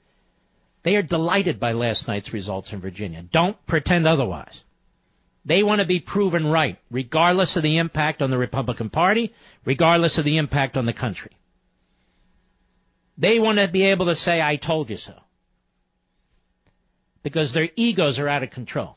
they 0.83 0.97
are 0.97 1.03
delighted 1.03 1.59
by 1.59 1.73
last 1.73 2.07
night's 2.07 2.33
results 2.33 2.73
in 2.73 2.81
Virginia. 2.81 3.23
Don't 3.23 3.57
pretend 3.67 4.07
otherwise. 4.07 4.65
They 5.45 5.63
want 5.63 5.81
to 5.81 5.87
be 5.87 6.01
proven 6.01 6.47
right, 6.47 6.79
regardless 6.91 7.57
of 7.57 7.63
the 7.63 7.79
impact 7.79 8.21
on 8.21 8.31
the 8.31 8.39
Republican 8.39 8.91
Party, 8.91 9.33
regardless 9.65 10.19
of 10.19 10.25
the 10.25 10.37
impact 10.37 10.77
on 10.77 10.85
the 10.85 10.93
country. 10.93 11.33
They 13.19 13.41
want 13.41 13.59
to 13.59 13.67
be 13.67 13.83
able 13.87 14.07
to 14.07 14.15
say, 14.15 14.41
I 14.41 14.57
told 14.57 14.91
you 14.91 14.97
so. 14.97 15.15
Because 17.25 17.53
their 17.53 17.69
egos 17.75 18.21
are 18.21 18.29
out 18.29 18.45
of 18.45 18.51
control. 18.51 18.97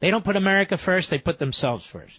They 0.00 0.10
don't 0.10 0.24
put 0.24 0.36
America 0.36 0.78
first, 0.78 1.10
they 1.10 1.18
put 1.18 1.38
themselves 1.38 1.84
first. 1.84 2.18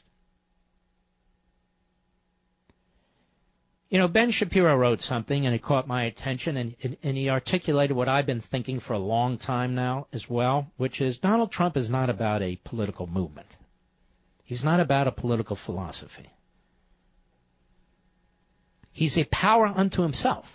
You 3.89 3.97
know, 3.97 4.07
Ben 4.07 4.31
Shapiro 4.31 4.77
wrote 4.77 5.01
something 5.01 5.45
and 5.45 5.53
it 5.53 5.63
caught 5.63 5.87
my 5.87 6.03
attention 6.05 6.55
and, 6.55 6.75
and, 6.81 6.95
and, 7.03 7.17
he 7.17 7.29
articulated 7.29 7.97
what 7.97 8.07
I've 8.07 8.25
been 8.25 8.39
thinking 8.39 8.79
for 8.79 8.93
a 8.93 8.99
long 8.99 9.37
time 9.37 9.75
now 9.75 10.07
as 10.13 10.29
well, 10.29 10.71
which 10.77 11.01
is 11.01 11.17
Donald 11.17 11.51
Trump 11.51 11.75
is 11.75 11.89
not 11.89 12.09
about 12.09 12.41
a 12.41 12.55
political 12.63 13.05
movement. 13.05 13.49
He's 14.45 14.63
not 14.63 14.79
about 14.79 15.07
a 15.07 15.11
political 15.11 15.57
philosophy. 15.57 16.29
He's 18.91 19.17
a 19.17 19.23
power 19.25 19.65
unto 19.65 20.01
himself. 20.01 20.53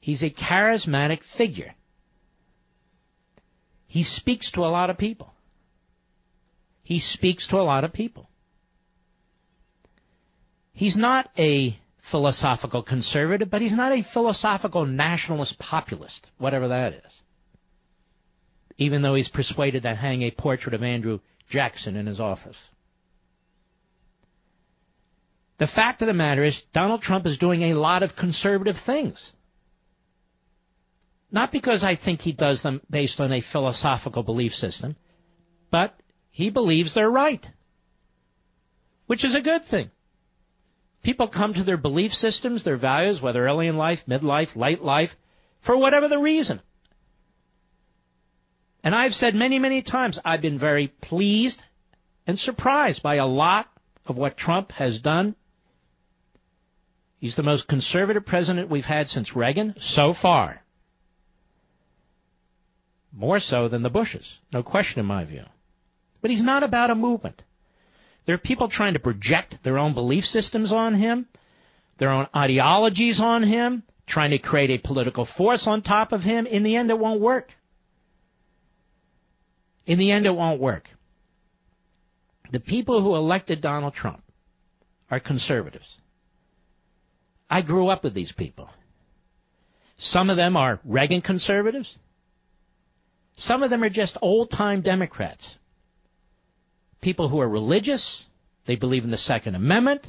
He's 0.00 0.22
a 0.22 0.30
charismatic 0.30 1.22
figure. 1.22 1.74
He 3.86 4.02
speaks 4.02 4.52
to 4.52 4.64
a 4.64 4.68
lot 4.68 4.90
of 4.90 4.98
people. 4.98 5.32
He 6.82 6.98
speaks 6.98 7.48
to 7.48 7.58
a 7.58 7.62
lot 7.62 7.84
of 7.84 7.92
people. 7.92 8.28
He's 10.72 10.96
not 10.96 11.30
a 11.36 11.76
philosophical 11.98 12.82
conservative, 12.82 13.50
but 13.50 13.60
he's 13.60 13.74
not 13.74 13.92
a 13.92 14.02
philosophical 14.02 14.86
nationalist 14.86 15.58
populist, 15.58 16.30
whatever 16.38 16.68
that 16.68 16.94
is. 16.94 17.22
Even 18.78 19.02
though 19.02 19.14
he's 19.14 19.28
persuaded 19.28 19.82
to 19.82 19.94
hang 19.94 20.22
a 20.22 20.30
portrait 20.30 20.74
of 20.74 20.82
Andrew 20.82 21.18
Jackson 21.50 21.96
in 21.96 22.06
his 22.06 22.20
office. 22.20 22.58
The 25.58 25.66
fact 25.66 26.02
of 26.02 26.08
the 26.08 26.14
matter 26.14 26.44
is, 26.44 26.62
Donald 26.72 27.02
Trump 27.02 27.26
is 27.26 27.38
doing 27.38 27.62
a 27.62 27.74
lot 27.74 28.02
of 28.02 28.16
conservative 28.16 28.78
things. 28.78 29.32
Not 31.30 31.52
because 31.52 31.84
I 31.84 31.94
think 31.94 32.22
he 32.22 32.32
does 32.32 32.62
them 32.62 32.80
based 32.88 33.20
on 33.20 33.32
a 33.32 33.40
philosophical 33.40 34.22
belief 34.22 34.54
system, 34.54 34.96
but 35.70 35.98
he 36.30 36.50
believes 36.50 36.94
they're 36.94 37.10
right. 37.10 37.46
Which 39.06 39.24
is 39.24 39.34
a 39.34 39.40
good 39.40 39.64
thing. 39.64 39.90
People 41.02 41.28
come 41.28 41.54
to 41.54 41.64
their 41.64 41.76
belief 41.76 42.14
systems, 42.14 42.62
their 42.62 42.76
values, 42.76 43.20
whether 43.20 43.46
early 43.46 43.66
in 43.66 43.76
life, 43.76 44.06
midlife, 44.06 44.56
late 44.56 44.82
life, 44.82 45.16
for 45.60 45.76
whatever 45.76 46.08
the 46.08 46.18
reason. 46.18 46.60
And 48.84 48.94
I've 48.94 49.14
said 49.14 49.34
many, 49.34 49.58
many 49.58 49.82
times, 49.82 50.18
I've 50.24 50.40
been 50.40 50.58
very 50.58 50.88
pleased 50.88 51.62
and 52.26 52.38
surprised 52.38 53.02
by 53.02 53.16
a 53.16 53.26
lot 53.26 53.68
of 54.06 54.16
what 54.16 54.36
Trump 54.36 54.72
has 54.72 54.98
done. 54.98 55.34
He's 57.20 57.34
the 57.34 57.42
most 57.42 57.66
conservative 57.66 58.24
president 58.24 58.70
we've 58.70 58.86
had 58.86 59.08
since 59.08 59.34
Reagan 59.34 59.74
so 59.78 60.12
far. 60.12 60.62
More 63.12 63.40
so 63.40 63.66
than 63.68 63.82
the 63.82 63.90
Bushes. 63.90 64.38
No 64.52 64.62
question 64.62 65.00
in 65.00 65.06
my 65.06 65.24
view. 65.24 65.44
But 66.20 66.30
he's 66.30 66.42
not 66.42 66.62
about 66.62 66.90
a 66.90 66.94
movement. 66.94 67.42
There 68.24 68.34
are 68.34 68.38
people 68.38 68.68
trying 68.68 68.92
to 68.92 69.00
project 69.00 69.62
their 69.62 69.78
own 69.78 69.94
belief 69.94 70.26
systems 70.26 70.70
on 70.70 70.94
him, 70.94 71.26
their 71.96 72.10
own 72.10 72.28
ideologies 72.36 73.20
on 73.20 73.42
him, 73.42 73.82
trying 74.06 74.30
to 74.30 74.38
create 74.38 74.70
a 74.70 74.78
political 74.78 75.24
force 75.24 75.66
on 75.66 75.82
top 75.82 76.12
of 76.12 76.22
him. 76.22 76.46
In 76.46 76.62
the 76.62 76.76
end, 76.76 76.90
it 76.90 76.98
won't 76.98 77.20
work. 77.20 77.50
In 79.86 79.98
the 79.98 80.12
end, 80.12 80.26
it 80.26 80.36
won't 80.36 80.60
work. 80.60 80.88
The 82.50 82.60
people 82.60 83.00
who 83.00 83.16
elected 83.16 83.60
Donald 83.60 83.94
Trump 83.94 84.22
are 85.10 85.20
conservatives. 85.20 86.00
I 87.50 87.62
grew 87.62 87.88
up 87.88 88.04
with 88.04 88.14
these 88.14 88.32
people. 88.32 88.70
Some 89.96 90.30
of 90.30 90.36
them 90.36 90.56
are 90.56 90.80
Reagan 90.84 91.22
conservatives. 91.22 91.96
Some 93.36 93.62
of 93.62 93.70
them 93.70 93.82
are 93.82 93.88
just 93.88 94.16
old 94.20 94.50
time 94.50 94.80
Democrats 94.80 95.56
people 97.00 97.28
who 97.28 97.40
are 97.40 97.48
religious. 97.48 98.24
They 98.66 98.76
believe 98.76 99.04
in 99.04 99.10
the 99.10 99.16
Second 99.16 99.54
Amendment. 99.54 100.06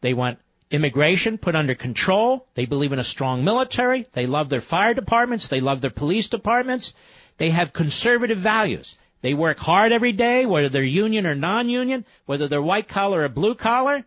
They 0.00 0.14
want 0.14 0.38
immigration 0.70 1.38
put 1.38 1.54
under 1.54 1.74
control. 1.74 2.46
They 2.54 2.66
believe 2.66 2.92
in 2.92 2.98
a 2.98 3.04
strong 3.04 3.44
military. 3.44 4.06
They 4.12 4.26
love 4.26 4.48
their 4.48 4.60
fire 4.60 4.94
departments. 4.94 5.48
They 5.48 5.60
love 5.60 5.80
their 5.80 5.90
police 5.90 6.28
departments. 6.28 6.94
They 7.38 7.50
have 7.50 7.72
conservative 7.72 8.38
values. 8.38 8.98
They 9.22 9.34
work 9.34 9.58
hard 9.58 9.92
every 9.92 10.12
day, 10.12 10.46
whether 10.46 10.68
they're 10.68 10.82
union 10.82 11.26
or 11.26 11.34
non-union, 11.34 12.04
whether 12.26 12.48
they're 12.48 12.62
white 12.62 12.88
collar 12.88 13.22
or 13.22 13.28
blue 13.28 13.54
collar. 13.54 14.04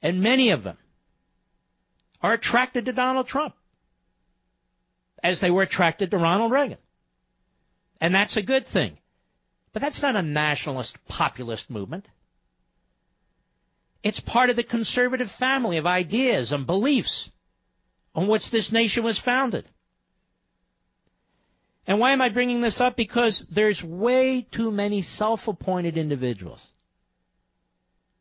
And 0.00 0.22
many 0.22 0.50
of 0.50 0.62
them 0.62 0.78
are 2.22 2.32
attracted 2.32 2.86
to 2.86 2.92
Donald 2.92 3.26
Trump 3.26 3.54
as 5.22 5.40
they 5.40 5.50
were 5.50 5.62
attracted 5.62 6.10
to 6.10 6.18
Ronald 6.18 6.52
Reagan. 6.52 6.78
And 8.00 8.14
that's 8.14 8.36
a 8.36 8.42
good 8.42 8.66
thing 8.66 8.96
But 9.72 9.80
that's 9.80 10.02
not 10.02 10.16
a 10.16 10.22
nationalist 10.22 10.96
populist 11.06 11.70
movement. 11.70 12.06
It's 14.02 14.20
part 14.20 14.50
of 14.50 14.56
the 14.56 14.62
conservative 14.62 15.30
family 15.30 15.78
of 15.78 15.86
ideas 15.86 16.52
and 16.52 16.66
beliefs 16.66 17.30
on 18.14 18.26
which 18.26 18.50
this 18.50 18.72
nation 18.72 19.04
was 19.04 19.18
founded. 19.18 19.64
And 21.86 21.98
why 21.98 22.12
am 22.12 22.20
I 22.20 22.28
bringing 22.28 22.60
this 22.60 22.80
up? 22.80 22.96
Because 22.96 23.46
there's 23.50 23.82
way 23.82 24.42
too 24.42 24.70
many 24.70 25.02
self-appointed 25.02 25.96
individuals, 25.96 26.64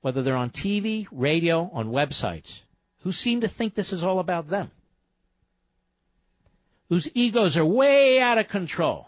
whether 0.02 0.24
they're 0.24 0.38
on 0.38 0.50
TV, 0.50 1.08
radio, 1.12 1.70
on 1.74 1.90
websites, 1.90 2.62
who 3.02 3.12
seem 3.12 3.42
to 3.42 3.48
think 3.48 3.74
this 3.74 3.94
is 3.94 4.04
all 4.04 4.20
about 4.20 4.50
them. 4.50 4.72
Whose 6.90 7.10
egos 7.14 7.58
are 7.58 7.66
way 7.66 8.20
out 8.20 8.38
of 8.38 8.48
control. 8.48 9.08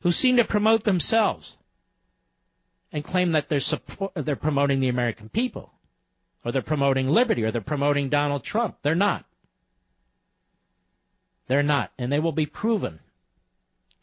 Who 0.00 0.12
seem 0.12 0.36
to 0.36 0.44
promote 0.44 0.84
themselves 0.84 1.56
and 2.92 3.02
claim 3.02 3.32
that 3.32 3.48
they're 3.48 3.60
support, 3.60 4.12
they're 4.14 4.36
promoting 4.36 4.80
the 4.80 4.88
American 4.88 5.28
people, 5.28 5.72
or 6.44 6.52
they're 6.52 6.62
promoting 6.62 7.08
liberty, 7.08 7.42
or 7.44 7.50
they're 7.50 7.60
promoting 7.60 8.08
Donald 8.08 8.44
Trump. 8.44 8.76
They're 8.82 8.94
not. 8.94 9.24
They're 11.46 11.62
not, 11.62 11.90
and 11.98 12.12
they 12.12 12.20
will 12.20 12.32
be 12.32 12.46
proven 12.46 13.00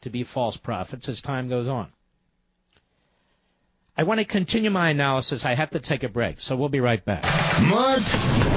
to 0.01 0.09
be 0.09 0.23
false 0.23 0.57
prophets 0.57 1.07
as 1.07 1.21
time 1.21 1.49
goes 1.49 1.67
on. 1.67 1.91
I 4.01 4.03
want 4.03 4.19
to 4.19 4.25
continue 4.25 4.71
my 4.71 4.89
analysis. 4.89 5.45
I 5.45 5.53
have 5.53 5.69
to 5.69 5.79
take 5.79 6.01
a 6.01 6.09
break, 6.09 6.41
so 6.41 6.55
we'll 6.55 6.69
be 6.69 6.79
right 6.79 7.05
back. 7.05 7.23
Mark 7.61 8.01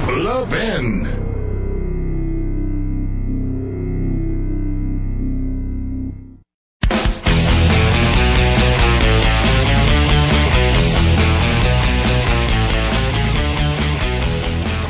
Levin. 0.07 1.05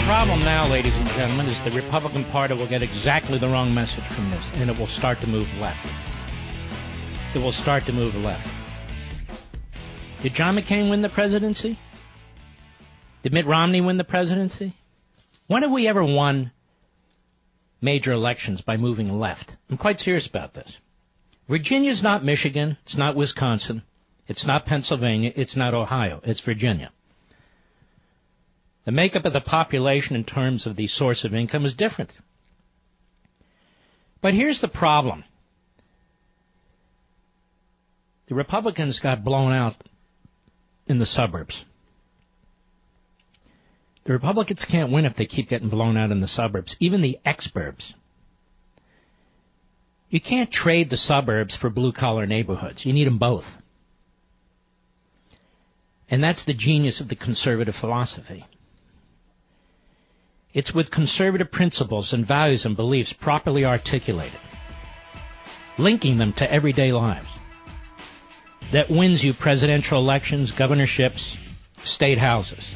problem 0.06 0.40
now, 0.46 0.66
ladies 0.70 0.96
and 0.96 1.06
gentlemen, 1.10 1.48
is 1.48 1.62
the 1.66 1.72
Republican 1.72 2.24
Party 2.24 2.54
will 2.54 2.66
get 2.66 2.82
exactly 2.82 3.38
the 3.38 3.50
wrong 3.50 3.74
message 3.74 4.06
from 4.06 4.32
this, 4.32 4.50
and 4.56 4.70
it 4.70 4.80
will 4.80 4.88
start 4.88 5.20
to 5.20 5.28
move 5.28 5.60
left. 5.60 5.86
It 7.34 7.40
will 7.40 7.52
start 7.52 7.86
to 7.88 7.92
move 7.92 8.16
left. 8.24 8.55
Did 10.22 10.34
John 10.34 10.58
McCain 10.58 10.90
win 10.90 11.02
the 11.02 11.10
presidency? 11.10 11.78
Did 13.24 13.34
Mitt 13.34 13.46
Romney 13.46 13.82
win 13.82 13.98
the 13.98 14.04
presidency? 14.04 14.74
When 15.48 15.62
have 15.62 15.72
we 15.72 15.88
ever 15.88 16.04
won 16.04 16.52
major 17.82 18.12
elections 18.12 18.62
by 18.62 18.78
moving 18.78 19.20
left? 19.20 19.56
I'm 19.70 19.78
quite 19.78 20.00
serious 20.00 20.28
about 20.28 20.54
this. 20.54 20.78
Virginia's 21.48 22.02
not 22.02 22.24
Michigan. 22.24 22.78
It's 22.86 22.98
not 22.98 23.16
Wisconsin. 23.16 23.84
It's 24.28 24.46
not 24.46 24.66
Pennsylvania. 24.66 25.32
It's 25.36 25.56
not 25.56 25.74
Ohio. 25.74 26.22
It's 26.24 26.42
Virginia. 26.42 26.92
The 28.86 28.92
makeup 28.92 29.26
of 29.26 29.34
the 29.34 29.42
population 29.42 30.16
in 30.16 30.24
terms 30.24 30.66
of 30.66 30.76
the 30.76 30.88
source 30.88 31.24
of 31.26 31.34
income 31.34 31.66
is 31.66 31.74
different. 31.74 32.18
But 34.22 34.34
here's 34.34 34.60
the 34.60 34.68
problem. 34.68 35.24
The 38.28 38.36
Republicans 38.36 39.00
got 39.00 39.24
blown 39.24 39.52
out 39.52 39.76
in 40.88 41.00
the 41.00 41.06
suburbs. 41.06 41.66
The 44.06 44.14
Republicans 44.14 44.66
can't 44.66 44.92
win 44.92 45.06
if 45.06 45.16
they 45.16 45.26
keep 45.26 45.50
getting 45.50 45.70
blown 45.70 45.98
out 45.98 46.12
in 46.12 46.20
the 46.20 46.28
suburbs, 46.28 46.78
even 46.80 47.02
the 47.02 47.18
exurbs. 47.26 47.94
You 50.10 50.20
can't 50.20 50.52
trade 50.52 50.90
the 50.90 50.98
suburbs 50.98 51.56
for 51.56 51.70
blue 51.70 51.92
collar 51.92 52.28
neighborhoods. 52.28 52.86
You 52.86 52.94
need 52.94 53.08
them 53.08 53.18
both. 53.18 53.62
And 56.10 56.24
that's 56.24 56.44
the 56.44 56.54
genius 56.54 57.02
of 57.02 57.08
the 57.08 57.16
conservative 57.16 57.76
philosophy. 57.76 58.46
It's 60.54 60.74
with 60.74 60.92
conservative 60.92 61.52
principles 61.52 62.14
and 62.14 62.26
values 62.26 62.66
and 62.66 62.78
beliefs 62.78 63.12
properly 63.12 63.66
articulated, 63.66 64.40
linking 65.78 66.18
them 66.18 66.32
to 66.34 66.50
everyday 66.50 66.94
lives, 66.94 67.28
that 68.72 68.90
wins 68.90 69.24
you 69.24 69.34
presidential 69.34 70.00
elections, 70.00 70.52
governorships, 70.52 71.38
state 71.84 72.18
houses. 72.18 72.68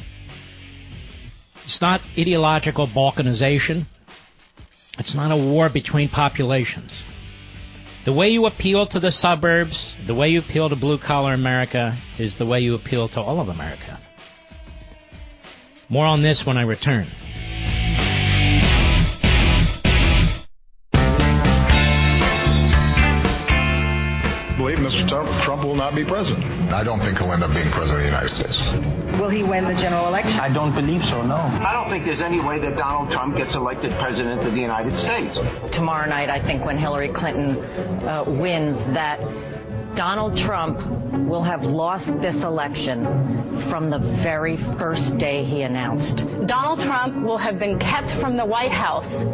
It's 1.64 1.80
not 1.80 2.02
ideological 2.18 2.86
balkanization. 2.86 3.86
It's 4.98 5.14
not 5.14 5.30
a 5.30 5.36
war 5.36 5.68
between 5.68 6.08
populations. 6.08 6.90
The 8.04 8.12
way 8.12 8.30
you 8.30 8.46
appeal 8.46 8.86
to 8.86 8.98
the 8.98 9.12
suburbs, 9.12 9.94
the 10.06 10.14
way 10.14 10.30
you 10.30 10.38
appeal 10.38 10.68
to 10.68 10.76
blue 10.76 10.98
collar 10.98 11.34
America, 11.34 11.96
is 12.18 12.38
the 12.38 12.46
way 12.46 12.60
you 12.60 12.74
appeal 12.74 13.08
to 13.08 13.20
all 13.20 13.40
of 13.40 13.48
America. 13.48 14.00
More 15.88 16.06
on 16.06 16.22
this 16.22 16.46
when 16.46 16.56
I 16.56 16.62
return. 16.62 17.06
Mr. 24.80 25.06
Trump 25.44 25.62
will 25.62 25.76
not 25.76 25.94
be 25.94 26.04
president. 26.04 26.72
I 26.72 26.82
don't 26.82 27.00
think 27.00 27.18
he'll 27.18 27.32
end 27.32 27.42
up 27.42 27.52
being 27.52 27.70
president 27.70 27.96
of 27.96 28.00
the 28.00 28.06
United 28.06 28.30
States. 28.30 29.20
Will 29.20 29.28
he 29.28 29.42
win 29.42 29.64
the 29.64 29.74
general 29.74 30.06
election? 30.06 30.40
I 30.40 30.52
don't 30.52 30.74
believe 30.74 31.04
so, 31.04 31.22
no. 31.22 31.34
I 31.34 31.72
don't 31.72 31.88
think 31.90 32.04
there's 32.06 32.22
any 32.22 32.40
way 32.40 32.58
that 32.60 32.76
Donald 32.76 33.10
Trump 33.10 33.36
gets 33.36 33.54
elected 33.54 33.92
president 33.98 34.42
of 34.42 34.52
the 34.54 34.60
United 34.60 34.94
States. 34.96 35.38
Tomorrow 35.72 36.08
night, 36.08 36.30
I 36.30 36.40
think 36.40 36.64
when 36.64 36.78
Hillary 36.78 37.08
Clinton 37.08 37.56
uh, 38.06 38.24
wins, 38.26 38.78
that 38.94 39.20
Donald 39.96 40.36
Trump 40.38 40.78
will 41.28 41.42
have 41.42 41.62
lost 41.62 42.06
this 42.20 42.42
election 42.42 43.04
from 43.68 43.90
the 43.90 43.98
very 44.22 44.56
first 44.78 45.18
day 45.18 45.44
he 45.44 45.62
announced. 45.62 46.18
Donald 46.46 46.80
Trump 46.80 47.22
will 47.24 47.38
have 47.38 47.58
been 47.58 47.78
kept 47.78 48.10
from 48.20 48.36
the 48.36 48.46
White 48.46 48.72
House 48.72 49.24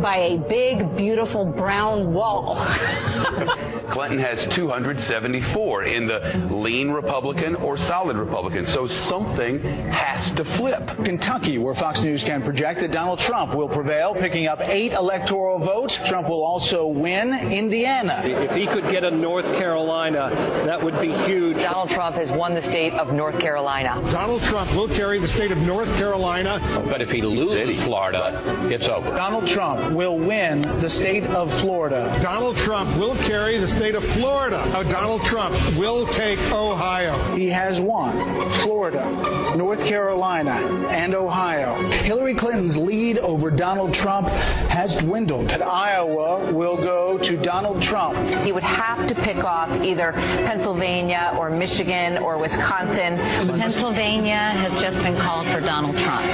by 0.00 0.16
a 0.16 0.38
big, 0.38 0.96
beautiful 0.96 1.44
brown 1.44 2.12
wall. 2.12 2.56
Clinton 3.92 4.18
has 4.18 4.38
274 4.56 5.84
in 5.84 6.06
the 6.06 6.48
lean 6.54 6.90
Republican 6.90 7.54
or 7.56 7.76
solid 7.78 8.16
Republican. 8.16 8.66
So 8.74 8.86
something 9.08 9.60
has 9.60 10.36
to 10.36 10.44
flip. 10.58 10.82
Kentucky, 11.04 11.58
where 11.58 11.74
Fox 11.74 12.00
News 12.00 12.22
can 12.26 12.42
project 12.42 12.80
that 12.80 12.92
Donald 12.92 13.20
Trump 13.26 13.54
will 13.54 13.68
prevail, 13.68 14.14
picking 14.14 14.46
up 14.46 14.60
eight 14.60 14.92
electoral 14.92 15.58
votes. 15.58 15.96
Trump 16.08 16.28
will 16.28 16.44
also 16.44 16.86
win 16.86 17.32
Indiana. 17.52 18.22
If 18.24 18.52
he 18.52 18.66
could 18.66 18.90
get 18.90 19.04
a 19.04 19.10
North 19.10 19.46
Carolina, 19.58 20.30
that 20.66 20.82
would 20.82 21.00
be 21.00 21.12
huge. 21.26 21.56
Donald 21.58 21.90
Trump 21.90 22.16
has 22.16 22.28
won 22.30 22.54
the 22.54 22.62
state 22.62 22.92
of 22.94 23.12
North 23.12 23.38
Carolina. 23.40 24.00
Donald 24.10 24.42
Trump 24.42 24.70
will 24.72 24.88
carry 24.88 25.20
the 25.20 25.28
state 25.28 25.50
of 25.50 25.58
North 25.58 25.88
Carolina. 25.98 26.58
But 26.90 27.00
if 27.00 27.08
he 27.08 27.22
loses 27.22 27.82
Florida, 27.84 28.68
it's 28.70 28.86
over. 28.88 29.10
Donald 29.16 29.48
Trump 29.54 29.96
will 29.96 30.18
win 30.18 30.62
the 30.62 30.90
state 30.90 31.24
of 31.24 31.48
Florida. 31.62 32.16
Donald 32.20 32.56
Trump 32.58 32.98
will 32.98 33.16
carry 33.26 33.58
the 33.58 33.66
state 33.78 33.94
of 33.94 34.02
Florida. 34.18 34.66
Now, 34.74 34.82
Donald 34.82 35.22
Trump 35.22 35.54
will 35.78 36.10
take 36.10 36.38
Ohio. 36.50 37.36
He 37.36 37.46
has 37.46 37.78
won 37.80 38.18
Florida, 38.66 39.54
North 39.56 39.78
Carolina, 39.78 40.88
and 40.90 41.14
Ohio. 41.14 41.78
Hillary 42.02 42.34
Clinton's 42.34 42.76
lead 42.76 43.18
over 43.18 43.52
Donald 43.52 43.94
Trump 44.02 44.26
has 44.26 44.92
dwindled. 45.04 45.50
Iowa 45.52 46.52
will 46.52 46.76
go 46.76 47.18
to 47.22 47.40
Donald 47.44 47.80
Trump. 47.84 48.18
He 48.44 48.50
would 48.50 48.66
have 48.66 49.06
to 49.06 49.14
pick 49.22 49.44
off 49.44 49.70
either 49.70 50.10
Pennsylvania 50.12 51.36
or 51.38 51.48
Michigan 51.48 52.18
or 52.18 52.36
Wisconsin. 52.36 53.14
Pennsylvania 53.54 54.58
has 54.58 54.74
just 54.82 54.98
been 55.06 55.14
called 55.22 55.46
for 55.54 55.60
Donald 55.60 55.94
Trump. 56.02 56.26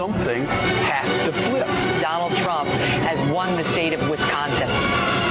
Something 0.00 0.46
has 0.48 1.28
to 1.28 1.32
flip. 1.50 1.68
Donald 2.00 2.32
Trump 2.40 2.70
has 3.04 3.20
won 3.30 3.60
the 3.60 3.70
state 3.72 3.92
of 3.92 4.08
Wisconsin. 4.08 5.27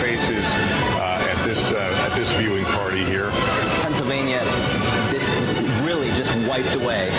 Faces 0.00 0.44
uh, 0.44 1.30
at 1.30 1.46
this 1.46 1.72
uh, 1.72 2.08
at 2.08 2.16
this 2.18 2.30
viewing 2.32 2.64
party 2.64 3.04
here. 3.04 3.30
Pennsylvania, 3.82 4.44
this 5.12 5.28
really 5.84 6.08
just 6.10 6.30
wiped 6.48 6.74
away 6.74 7.10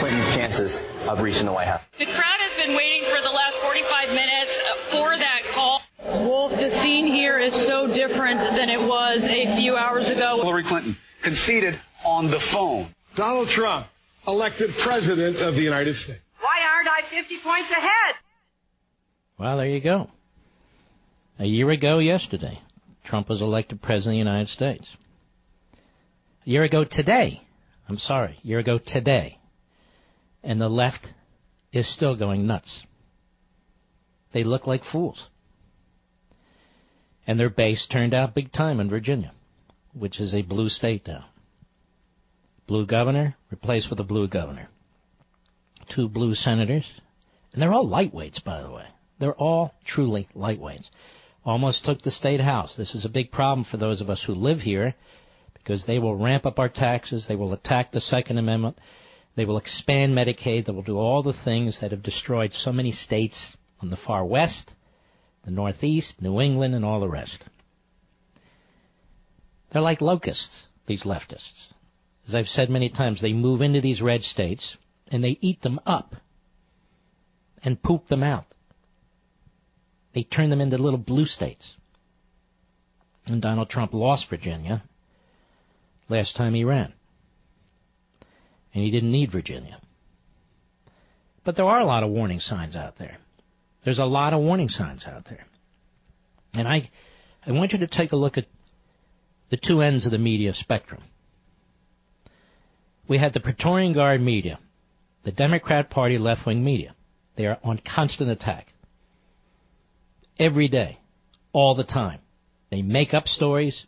Clinton's 0.00 0.34
chances 0.34 0.80
of 1.06 1.20
reaching 1.20 1.44
the 1.44 1.52
White 1.52 1.66
House. 1.66 1.82
The 1.98 2.06
crowd 2.06 2.40
has 2.40 2.54
been 2.54 2.74
waiting 2.74 3.04
for 3.04 3.20
the 3.20 3.28
last 3.28 3.58
45 3.60 4.08
minutes 4.08 4.58
for 4.90 5.14
that 5.14 5.42
call. 5.52 5.82
Wolf, 6.26 6.52
the 6.52 6.70
scene 6.70 7.06
here 7.06 7.38
is 7.38 7.54
so 7.54 7.86
different 7.86 8.40
than 8.40 8.70
it 8.70 8.80
was 8.80 9.22
a 9.24 9.56
few 9.56 9.76
hours 9.76 10.08
ago. 10.08 10.38
Hillary 10.40 10.64
Clinton 10.64 10.96
conceded 11.22 11.78
on 12.02 12.30
the 12.30 12.40
phone. 12.40 12.94
Donald 13.14 13.50
Trump 13.50 13.88
elected 14.26 14.74
president 14.78 15.36
of 15.42 15.54
the 15.54 15.62
United 15.62 15.94
States. 15.94 16.20
Why 16.40 16.60
aren't 16.74 16.88
I 16.88 17.02
50 17.10 17.38
points 17.42 17.70
ahead? 17.70 18.14
Well, 19.36 19.58
there 19.58 19.68
you 19.68 19.80
go. 19.80 20.08
A 21.40 21.46
year 21.46 21.70
ago 21.70 22.00
yesterday, 22.00 22.60
Trump 23.02 23.30
was 23.30 23.40
elected 23.40 23.80
president 23.80 24.20
of 24.20 24.24
the 24.26 24.30
United 24.30 24.48
States. 24.50 24.94
A 26.46 26.50
year 26.50 26.64
ago 26.64 26.84
today, 26.84 27.40
I'm 27.88 27.96
sorry, 27.96 28.36
a 28.44 28.46
year 28.46 28.58
ago 28.58 28.76
today, 28.76 29.38
and 30.42 30.60
the 30.60 30.68
left 30.68 31.10
is 31.72 31.88
still 31.88 32.14
going 32.14 32.46
nuts. 32.46 32.84
They 34.32 34.44
look 34.44 34.66
like 34.66 34.84
fools. 34.84 35.30
And 37.26 37.40
their 37.40 37.48
base 37.48 37.86
turned 37.86 38.12
out 38.12 38.34
big 38.34 38.52
time 38.52 38.78
in 38.78 38.90
Virginia, 38.90 39.32
which 39.94 40.20
is 40.20 40.34
a 40.34 40.42
blue 40.42 40.68
state 40.68 41.08
now. 41.08 41.24
Blue 42.66 42.84
governor 42.84 43.34
replaced 43.50 43.88
with 43.88 43.98
a 43.98 44.04
blue 44.04 44.28
governor. 44.28 44.68
Two 45.88 46.06
blue 46.06 46.34
senators. 46.34 46.92
And 47.54 47.62
they're 47.62 47.72
all 47.72 47.88
lightweights, 47.88 48.44
by 48.44 48.60
the 48.60 48.70
way. 48.70 48.86
They're 49.18 49.32
all 49.32 49.74
truly 49.84 50.26
lightweights. 50.36 50.90
Almost 51.44 51.84
took 51.84 52.02
the 52.02 52.10
state 52.10 52.40
house. 52.40 52.76
This 52.76 52.94
is 52.94 53.04
a 53.04 53.10
big 53.10 53.30
problem 53.30 53.64
for 53.64 53.76
those 53.76 54.00
of 54.00 54.10
us 54.10 54.22
who 54.22 54.34
live 54.34 54.60
here 54.60 54.94
because 55.54 55.86
they 55.86 55.98
will 55.98 56.14
ramp 56.14 56.44
up 56.44 56.58
our 56.58 56.68
taxes. 56.68 57.26
They 57.26 57.36
will 57.36 57.52
attack 57.52 57.92
the 57.92 58.00
Second 58.00 58.38
Amendment. 58.38 58.78
They 59.36 59.44
will 59.44 59.56
expand 59.56 60.14
Medicaid. 60.14 60.66
They 60.66 60.72
will 60.72 60.82
do 60.82 60.98
all 60.98 61.22
the 61.22 61.32
things 61.32 61.80
that 61.80 61.92
have 61.92 62.02
destroyed 62.02 62.52
so 62.52 62.72
many 62.72 62.92
states 62.92 63.56
on 63.80 63.88
the 63.88 63.96
far 63.96 64.24
west, 64.24 64.74
the 65.44 65.50
northeast, 65.50 66.20
New 66.20 66.40
England, 66.40 66.74
and 66.74 66.84
all 66.84 67.00
the 67.00 67.08
rest. 67.08 67.42
They're 69.70 69.80
like 69.80 70.00
locusts, 70.00 70.66
these 70.86 71.04
leftists. 71.04 71.68
As 72.26 72.34
I've 72.34 72.48
said 72.48 72.68
many 72.68 72.90
times, 72.90 73.20
they 73.20 73.32
move 73.32 73.62
into 73.62 73.80
these 73.80 74.02
red 74.02 74.24
states 74.24 74.76
and 75.10 75.24
they 75.24 75.38
eat 75.40 75.62
them 75.62 75.80
up 75.86 76.16
and 77.64 77.82
poop 77.82 78.08
them 78.08 78.22
out. 78.22 78.46
They 80.12 80.22
turn 80.22 80.50
them 80.50 80.60
into 80.60 80.78
little 80.78 80.98
blue 80.98 81.26
states. 81.26 81.76
And 83.26 83.40
Donald 83.40 83.68
Trump 83.68 83.94
lost 83.94 84.26
Virginia 84.26 84.82
last 86.08 86.36
time 86.36 86.54
he 86.54 86.64
ran. 86.64 86.92
And 88.74 88.84
he 88.84 88.90
didn't 88.90 89.12
need 89.12 89.30
Virginia. 89.30 89.78
But 91.44 91.56
there 91.56 91.66
are 91.66 91.80
a 91.80 91.84
lot 91.84 92.02
of 92.02 92.10
warning 92.10 92.40
signs 92.40 92.76
out 92.76 92.96
there. 92.96 93.18
There's 93.82 93.98
a 93.98 94.04
lot 94.04 94.32
of 94.32 94.40
warning 94.40 94.68
signs 94.68 95.06
out 95.06 95.24
there. 95.24 95.46
And 96.56 96.68
I, 96.68 96.90
I 97.46 97.52
want 97.52 97.72
you 97.72 97.78
to 97.80 97.86
take 97.86 98.12
a 98.12 98.16
look 98.16 98.36
at 98.36 98.46
the 99.48 99.56
two 99.56 99.80
ends 99.80 100.06
of 100.06 100.12
the 100.12 100.18
media 100.18 100.52
spectrum. 100.52 101.02
We 103.08 103.18
had 103.18 103.32
the 103.32 103.40
Praetorian 103.40 103.92
Guard 103.92 104.20
media, 104.20 104.58
the 105.24 105.32
Democrat 105.32 105.90
Party 105.90 106.18
left-wing 106.18 106.62
media. 106.62 106.94
They 107.36 107.46
are 107.46 107.58
on 107.64 107.78
constant 107.78 108.30
attack. 108.30 108.72
Every 110.40 110.68
day. 110.68 110.98
All 111.52 111.74
the 111.74 111.84
time. 111.84 112.20
They 112.70 112.80
make 112.80 113.12
up 113.12 113.28
stories. 113.28 113.86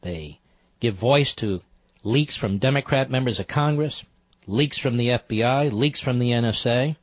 They 0.00 0.40
give 0.80 0.94
voice 0.94 1.34
to 1.36 1.60
leaks 2.02 2.36
from 2.36 2.56
Democrat 2.56 3.10
members 3.10 3.38
of 3.38 3.46
Congress, 3.46 4.02
leaks 4.46 4.78
from 4.78 4.96
the 4.96 5.08
FBI, 5.08 5.72
leaks 5.72 6.00
from 6.00 6.20
the 6.20 6.30
NSA, 6.30 6.96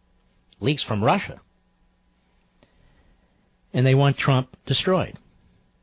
leaks 0.60 0.82
from 0.82 1.04
Russia. 1.04 1.40
And 3.72 3.86
they 3.86 3.94
want 3.94 4.18
Trump 4.18 4.58
destroyed. 4.66 5.20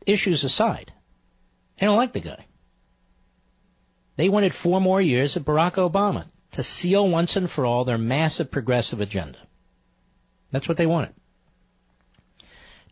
Issues 0.04 0.42
aside, 0.42 0.92
they 1.78 1.86
don't 1.86 1.96
like 1.96 2.12
the 2.12 2.20
guy. 2.20 2.46
They 4.16 4.28
wanted 4.28 4.52
four 4.52 4.80
more 4.80 5.00
years 5.00 5.36
of 5.36 5.44
Barack 5.44 5.74
Obama 5.74 6.26
to 6.52 6.64
seal 6.64 7.08
once 7.08 7.36
and 7.36 7.48
for 7.48 7.64
all 7.64 7.84
their 7.84 7.98
massive 7.98 8.50
progressive 8.50 9.00
agenda. 9.00 9.38
That's 10.50 10.66
what 10.66 10.76
they 10.76 10.86
wanted. 10.86 11.14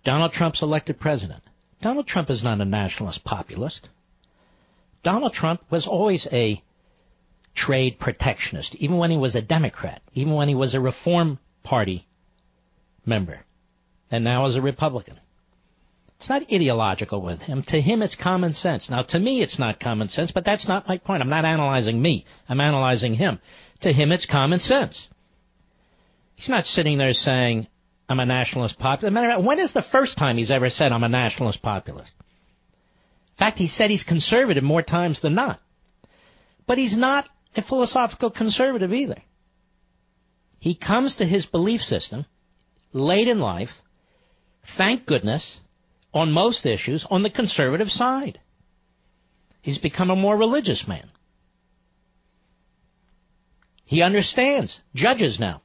Donald 0.05 0.33
Trump's 0.33 0.63
elected 0.63 0.99
president. 0.99 1.43
Donald 1.81 2.07
Trump 2.07 2.31
is 2.31 2.43
not 2.43 2.61
a 2.61 2.65
nationalist 2.65 3.25
populist. 3.25 3.89
Donald 5.03 5.33
Trump 5.33 5.63
was 5.71 5.87
always 5.87 6.27
a 6.33 6.63
trade 7.55 7.99
protectionist, 7.99 8.75
even 8.77 8.99
when 8.99 9.11
he 9.11 9.17
was 9.17 9.35
a 9.35 9.43
Democrat, 9.43 10.01
even 10.15 10.35
when 10.35 10.49
he 10.49 10.55
was 10.55 10.75
a 10.75 10.81
Reform 10.81 11.39
Party 11.63 12.07
member, 13.05 13.41
and 14.11 14.25
now 14.25 14.47
as 14.47 14.57
a 14.57 14.63
Republican. 14.63 15.19
It's 16.17 16.29
not 16.29 16.53
ideological 16.53 17.21
with 17.21 17.43
him. 17.43 17.65
To 17.65 17.81
him, 17.81 18.01
it's 18.01 18.15
common 18.15 18.53
sense. 18.53 18.89
Now, 18.89 19.03
to 19.03 19.19
me, 19.19 19.43
it's 19.43 19.59
not 19.59 19.81
common 19.81 20.07
sense, 20.07 20.31
but 20.31 20.45
that's 20.45 20.69
not 20.69 20.87
my 20.87 20.99
point. 20.99 21.21
I'm 21.21 21.29
not 21.29 21.45
analyzing 21.45 22.01
me. 22.01 22.27
I'm 22.49 22.61
analyzing 22.61 23.15
him. 23.15 23.41
To 23.81 23.93
him, 23.93 24.13
it's 24.13 24.27
common 24.27 24.61
sense. 24.61 25.09
He's 26.37 26.49
not 26.49 26.67
sitting 26.67 26.97
there 26.97 27.13
saying, 27.13 27.67
I'm 28.13 28.21
a 28.21 28.27
nationalist 28.27 28.79
populist. 28.79 29.15
Matter 29.15 29.29
of 29.29 29.35
fact, 29.37 29.47
When 29.47 29.59
is 29.59 29.73
the 29.73 29.81
first 29.81 30.19
time 30.19 30.37
he's 30.37 30.51
ever 30.51 30.69
said, 30.69 30.93
I'm 30.93 31.03
a 31.03 31.09
nationalist 31.09 31.63
populist? 31.63 32.13
In 32.19 33.37
fact, 33.37 33.57
he 33.57 33.67
said 33.67 33.89
he's 33.89 34.05
conservative 34.05 34.63
more 34.63 34.83
times 34.83 35.21
than 35.21 35.35
not. 35.35 35.63
But 36.67 36.77
he's 36.77 36.95
not 36.95 37.27
a 37.57 37.63
philosophical 37.63 38.29
conservative 38.29 38.93
either. 38.93 39.17
He 40.59 40.75
comes 40.75 41.17
to 41.17 41.25
his 41.25 41.47
belief 41.47 41.83
system 41.83 42.27
late 42.93 43.29
in 43.29 43.41
life, 43.41 43.81
thank 44.63 45.07
goodness, 45.07 45.59
on 46.13 46.33
most 46.33 46.67
issues 46.67 47.07
on 47.07 47.23
the 47.23 47.31
conservative 47.31 47.91
side. 47.91 48.39
He's 49.63 49.79
become 49.79 50.11
a 50.11 50.17
more 50.17 50.37
religious 50.37 50.87
man. 50.87 51.09
He 53.87 54.03
understands 54.03 54.83
judges 54.95 55.41
now. 55.41 55.63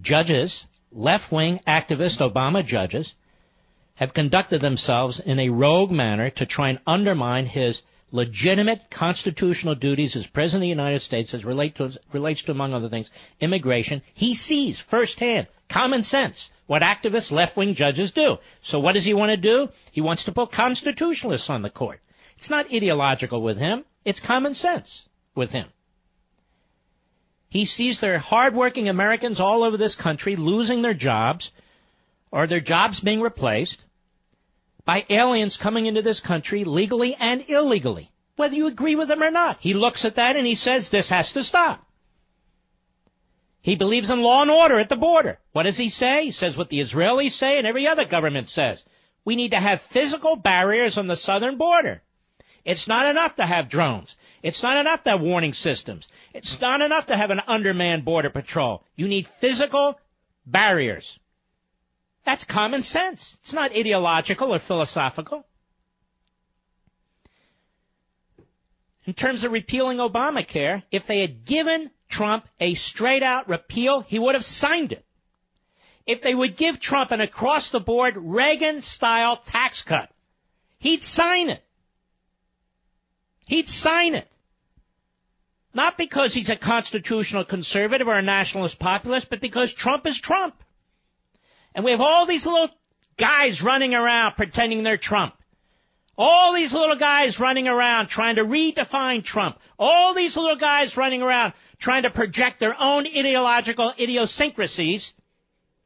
Judges, 0.00 0.68
left-wing 0.92 1.60
activist 1.66 2.18
Obama 2.18 2.64
judges, 2.64 3.14
have 3.96 4.14
conducted 4.14 4.60
themselves 4.60 5.20
in 5.20 5.38
a 5.38 5.50
rogue 5.50 5.90
manner 5.90 6.30
to 6.30 6.46
try 6.46 6.70
and 6.70 6.78
undermine 6.86 7.46
his 7.46 7.82
legitimate 8.12 8.90
constitutional 8.90 9.74
duties 9.74 10.16
as 10.16 10.26
President 10.26 10.62
of 10.62 10.62
the 10.62 10.68
United 10.68 11.00
States 11.00 11.34
as 11.34 11.44
relate 11.44 11.76
to, 11.76 11.92
relates 12.12 12.42
to, 12.42 12.50
among 12.50 12.74
other 12.74 12.88
things, 12.88 13.10
immigration. 13.40 14.02
He 14.14 14.34
sees 14.34 14.80
firsthand, 14.80 15.46
common 15.68 16.02
sense, 16.02 16.50
what 16.66 16.82
activist 16.82 17.30
left-wing 17.30 17.74
judges 17.74 18.10
do. 18.10 18.38
So 18.62 18.80
what 18.80 18.94
does 18.94 19.04
he 19.04 19.14
want 19.14 19.30
to 19.30 19.36
do? 19.36 19.70
He 19.92 20.00
wants 20.00 20.24
to 20.24 20.32
put 20.32 20.50
constitutionalists 20.50 21.50
on 21.50 21.62
the 21.62 21.70
court. 21.70 22.00
It's 22.36 22.50
not 22.50 22.72
ideological 22.72 23.42
with 23.42 23.58
him. 23.58 23.84
It's 24.04 24.20
common 24.20 24.54
sense 24.54 25.06
with 25.34 25.52
him. 25.52 25.66
He 27.50 27.64
sees 27.64 27.98
there 27.98 28.14
are 28.14 28.18
hardworking 28.18 28.88
Americans 28.88 29.40
all 29.40 29.64
over 29.64 29.76
this 29.76 29.96
country 29.96 30.36
losing 30.36 30.82
their 30.82 30.94
jobs 30.94 31.50
or 32.30 32.46
their 32.46 32.60
jobs 32.60 33.00
being 33.00 33.20
replaced 33.20 33.84
by 34.84 35.04
aliens 35.10 35.56
coming 35.56 35.86
into 35.86 36.00
this 36.00 36.20
country 36.20 36.62
legally 36.62 37.16
and 37.16 37.44
illegally, 37.48 38.10
whether 38.36 38.54
you 38.54 38.68
agree 38.68 38.94
with 38.94 39.10
him 39.10 39.22
or 39.22 39.32
not. 39.32 39.58
He 39.60 39.74
looks 39.74 40.04
at 40.04 40.14
that 40.14 40.36
and 40.36 40.46
he 40.46 40.54
says 40.54 40.90
this 40.90 41.10
has 41.10 41.32
to 41.32 41.42
stop. 41.42 41.84
He 43.62 43.74
believes 43.74 44.10
in 44.10 44.22
law 44.22 44.42
and 44.42 44.50
order 44.50 44.78
at 44.78 44.88
the 44.88 44.96
border. 44.96 45.38
What 45.52 45.64
does 45.64 45.76
he 45.76 45.90
say? 45.90 46.26
He 46.26 46.30
says 46.30 46.56
what 46.56 46.68
the 46.70 46.80
Israelis 46.80 47.32
say 47.32 47.58
and 47.58 47.66
every 47.66 47.88
other 47.88 48.04
government 48.04 48.48
says. 48.48 48.84
We 49.24 49.34
need 49.34 49.50
to 49.50 49.60
have 49.60 49.82
physical 49.82 50.36
barriers 50.36 50.96
on 50.96 51.08
the 51.08 51.16
southern 51.16 51.56
border. 51.56 52.00
It's 52.64 52.88
not 52.88 53.06
enough 53.06 53.36
to 53.36 53.44
have 53.44 53.68
drones. 53.68 54.16
It's 54.42 54.62
not 54.62 54.78
enough 54.78 55.02
to 55.04 55.10
have 55.10 55.20
warning 55.20 55.52
systems. 55.52 56.08
It's 56.32 56.60
not 56.60 56.80
enough 56.80 57.06
to 57.06 57.16
have 57.16 57.30
an 57.30 57.42
undermanned 57.46 58.04
border 58.04 58.30
patrol. 58.30 58.84
You 58.96 59.06
need 59.06 59.28
physical 59.28 60.00
barriers. 60.46 61.18
That's 62.24 62.44
common 62.44 62.82
sense. 62.82 63.36
It's 63.40 63.52
not 63.52 63.76
ideological 63.76 64.54
or 64.54 64.58
philosophical. 64.58 65.46
In 69.04 69.14
terms 69.14 69.44
of 69.44 69.52
repealing 69.52 69.98
Obamacare, 69.98 70.82
if 70.90 71.06
they 71.06 71.20
had 71.20 71.44
given 71.44 71.90
Trump 72.08 72.46
a 72.60 72.74
straight 72.74 73.22
out 73.22 73.48
repeal, 73.48 74.00
he 74.02 74.18
would 74.18 74.34
have 74.34 74.44
signed 74.44 74.92
it. 74.92 75.04
If 76.06 76.22
they 76.22 76.34
would 76.34 76.56
give 76.56 76.80
Trump 76.80 77.10
an 77.10 77.20
across 77.20 77.70
the 77.70 77.80
board 77.80 78.14
Reagan 78.16 78.80
style 78.82 79.36
tax 79.36 79.82
cut, 79.82 80.10
he'd 80.78 81.02
sign 81.02 81.50
it. 81.50 81.64
He'd 83.50 83.68
sign 83.68 84.14
it. 84.14 84.28
Not 85.74 85.98
because 85.98 86.32
he's 86.32 86.50
a 86.50 86.54
constitutional 86.54 87.44
conservative 87.44 88.06
or 88.06 88.14
a 88.14 88.22
nationalist 88.22 88.78
populist, 88.78 89.28
but 89.28 89.40
because 89.40 89.74
Trump 89.74 90.06
is 90.06 90.20
Trump. 90.20 90.54
And 91.74 91.84
we 91.84 91.90
have 91.90 92.00
all 92.00 92.26
these 92.26 92.46
little 92.46 92.70
guys 93.16 93.60
running 93.60 93.92
around 93.92 94.36
pretending 94.36 94.84
they're 94.84 94.96
Trump. 94.96 95.34
All 96.16 96.54
these 96.54 96.72
little 96.72 96.94
guys 96.94 97.40
running 97.40 97.66
around 97.66 98.06
trying 98.06 98.36
to 98.36 98.44
redefine 98.44 99.24
Trump. 99.24 99.58
All 99.80 100.14
these 100.14 100.36
little 100.36 100.54
guys 100.54 100.96
running 100.96 101.20
around 101.20 101.52
trying 101.80 102.04
to 102.04 102.10
project 102.10 102.60
their 102.60 102.76
own 102.80 103.04
ideological 103.04 103.92
idiosyncrasies 103.98 105.12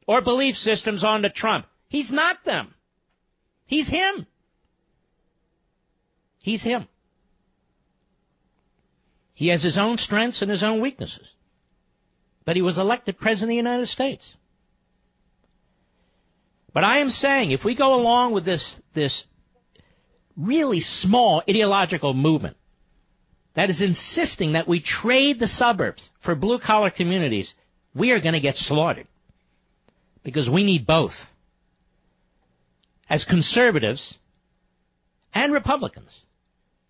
or 0.05 0.21
belief 0.21 0.55
systems 0.55 1.03
onto 1.03 1.29
Trump. 1.29 1.65
He's 1.89 2.11
not 2.11 2.45
them. 2.45 2.75
He's 3.65 3.89
him. 3.89 4.27
He's 6.43 6.61
him. 6.61 6.87
He 9.35 9.49
has 9.49 9.61
his 9.61 9.77
own 9.77 9.97
strengths 9.97 10.41
and 10.41 10.49
his 10.49 10.63
own 10.63 10.79
weaknesses. 10.79 11.27
But 12.45 12.55
he 12.55 12.61
was 12.61 12.77
elected 12.77 13.19
President 13.19 13.47
of 13.47 13.49
the 13.49 13.69
United 13.69 13.87
States. 13.87 14.35
But 16.73 16.83
I 16.83 16.99
am 16.99 17.09
saying 17.09 17.51
if 17.51 17.63
we 17.63 17.75
go 17.75 17.99
along 17.99 18.31
with 18.31 18.45
this, 18.45 18.81
this 18.93 19.25
really 20.35 20.79
small 20.79 21.43
ideological 21.49 22.13
movement 22.13 22.57
that 23.53 23.69
is 23.69 23.81
insisting 23.81 24.53
that 24.53 24.67
we 24.67 24.79
trade 24.79 25.39
the 25.39 25.47
suburbs 25.47 26.11
for 26.19 26.35
blue 26.35 26.59
collar 26.59 26.89
communities, 26.89 27.55
we 27.93 28.11
are 28.13 28.19
going 28.19 28.33
to 28.33 28.39
get 28.39 28.57
slaughtered. 28.57 29.07
Because 30.23 30.49
we 30.49 30.63
need 30.63 30.87
both. 30.87 31.31
as 33.09 33.25
conservatives 33.25 34.17
and 35.33 35.53
Republicans, 35.53 36.24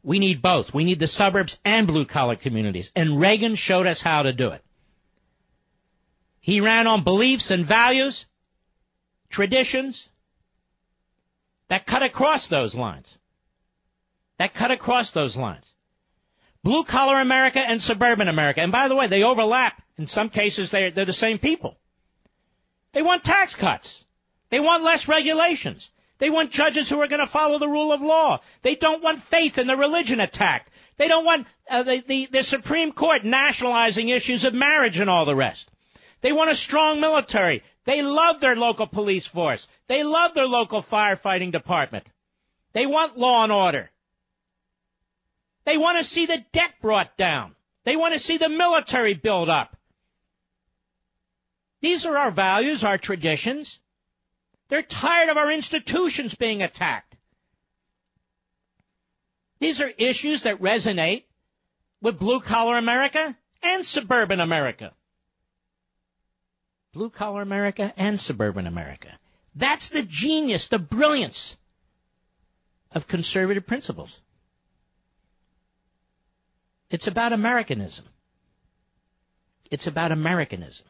we 0.06 0.20
need 0.20 0.42
both. 0.42 0.74
We 0.74 0.84
need 0.84 1.00
the 1.00 1.08
suburbs 1.08 1.60
and 1.66 1.88
blue 1.88 2.06
collar 2.06 2.36
communities. 2.36 2.92
And 2.96 3.20
Reagan 3.20 3.56
showed 3.56 3.88
us 3.88 4.02
how 4.02 4.24
to 4.24 4.32
do 4.32 4.52
it. 4.52 4.64
He 6.40 6.62
ran 6.62 6.86
on 6.86 7.04
beliefs 7.04 7.50
and 7.50 7.66
values, 7.66 8.28
traditions 9.30 10.08
that 11.70 11.88
cut 11.88 12.04
across 12.04 12.48
those 12.48 12.76
lines. 12.76 13.12
That 14.38 14.54
cut 14.54 14.70
across 14.70 15.10
those 15.10 15.36
lines. 15.36 15.66
Blue 16.62 16.84
collar 16.84 17.20
America 17.20 17.60
and 17.60 17.82
suburban 17.82 18.28
America. 18.28 18.62
And 18.62 18.72
by 18.72 18.88
the 18.88 18.96
way, 18.96 19.08
they 19.08 19.24
overlap. 19.24 19.82
In 19.98 20.06
some 20.06 20.30
cases, 20.30 20.70
they're, 20.70 20.92
they're 20.92 21.06
the 21.06 21.14
same 21.14 21.40
people. 21.40 21.78
They 22.92 23.02
want 23.02 23.24
tax 23.24 23.56
cuts. 23.56 24.06
They 24.52 24.60
want 24.60 24.84
less 24.84 25.08
regulations. 25.08 25.90
They 26.18 26.30
want 26.30 26.52
judges 26.52 26.90
who 26.90 27.02
are 27.02 27.08
going 27.08 27.20
to 27.20 27.28
follow 27.28 27.60
the 27.60 27.68
rule 27.68 27.92
of 27.92 28.02
law. 28.02 28.40
They 28.62 28.76
don't 28.76 29.04
want 29.04 29.22
faith 29.24 29.58
in 29.58 29.68
the 29.68 29.76
religion 29.76 30.20
attacked. 30.22 30.72
They 30.98 31.08
don't 31.08 31.26
want 31.26 31.48
uh, 31.70 31.84
the, 31.84 32.04
the, 32.08 32.26
the 32.28 32.44
Supreme 32.44 32.94
Court 32.94 33.26
nationalizing 33.26 34.10
issues 34.10 34.46
of 34.46 34.54
marriage 34.54 35.00
and 35.00 35.10
all 35.10 35.26
the 35.26 35.36
rest. 35.36 35.70
They 36.22 36.32
want 36.32 36.52
a 36.52 36.56
strong 36.56 37.02
military. 37.02 37.64
They 37.84 38.02
love 38.02 38.40
their 38.40 38.56
local 38.56 38.88
police 38.88 39.26
force. 39.26 39.68
They 39.88 40.04
love 40.04 40.34
their 40.34 40.48
local 40.48 40.82
firefighting 40.82 41.52
department. 41.52 42.08
They 42.74 42.86
want 42.86 43.18
law 43.18 43.44
and 43.44 43.52
order. 43.52 43.92
They 45.66 45.78
want 45.78 45.98
to 45.98 46.04
see 46.04 46.26
the 46.26 46.44
debt 46.52 46.72
brought 46.82 47.18
down. 47.18 47.56
They 47.84 47.96
want 47.96 48.14
to 48.14 48.20
see 48.20 48.38
the 48.38 48.50
military 48.50 49.14
build 49.14 49.50
up. 49.50 49.76
These 51.82 52.06
are 52.06 52.18
our 52.18 52.32
values, 52.32 52.84
our 52.84 52.98
traditions. 52.98 53.80
They're 54.68 54.82
tired 54.82 55.30
of 55.30 55.38
our 55.38 55.52
institutions 55.52 56.34
being 56.34 56.62
attacked. 56.64 57.16
These 59.60 59.82
are 59.82 59.92
issues 59.98 60.44
that 60.44 60.62
resonate 60.62 61.24
with 62.02 62.20
blue 62.20 62.40
collar 62.40 62.78
America 62.78 63.36
and 63.64 63.86
suburban 63.86 64.40
America. 64.40 64.92
Blue 66.94 67.10
collar 67.10 67.42
America 67.42 67.94
and 67.98 68.20
suburban 68.20 68.68
America. 68.68 69.10
That's 69.56 69.90
the 69.90 70.04
genius, 70.04 70.68
the 70.68 70.80
brilliance 70.80 71.58
of 72.92 73.08
conservative 73.08 73.66
principles. 73.66 74.20
It's 76.90 77.08
about 77.08 77.34
Americanism. 77.34 78.06
It's 79.72 79.88
about 79.88 80.12
Americanism. 80.12 80.86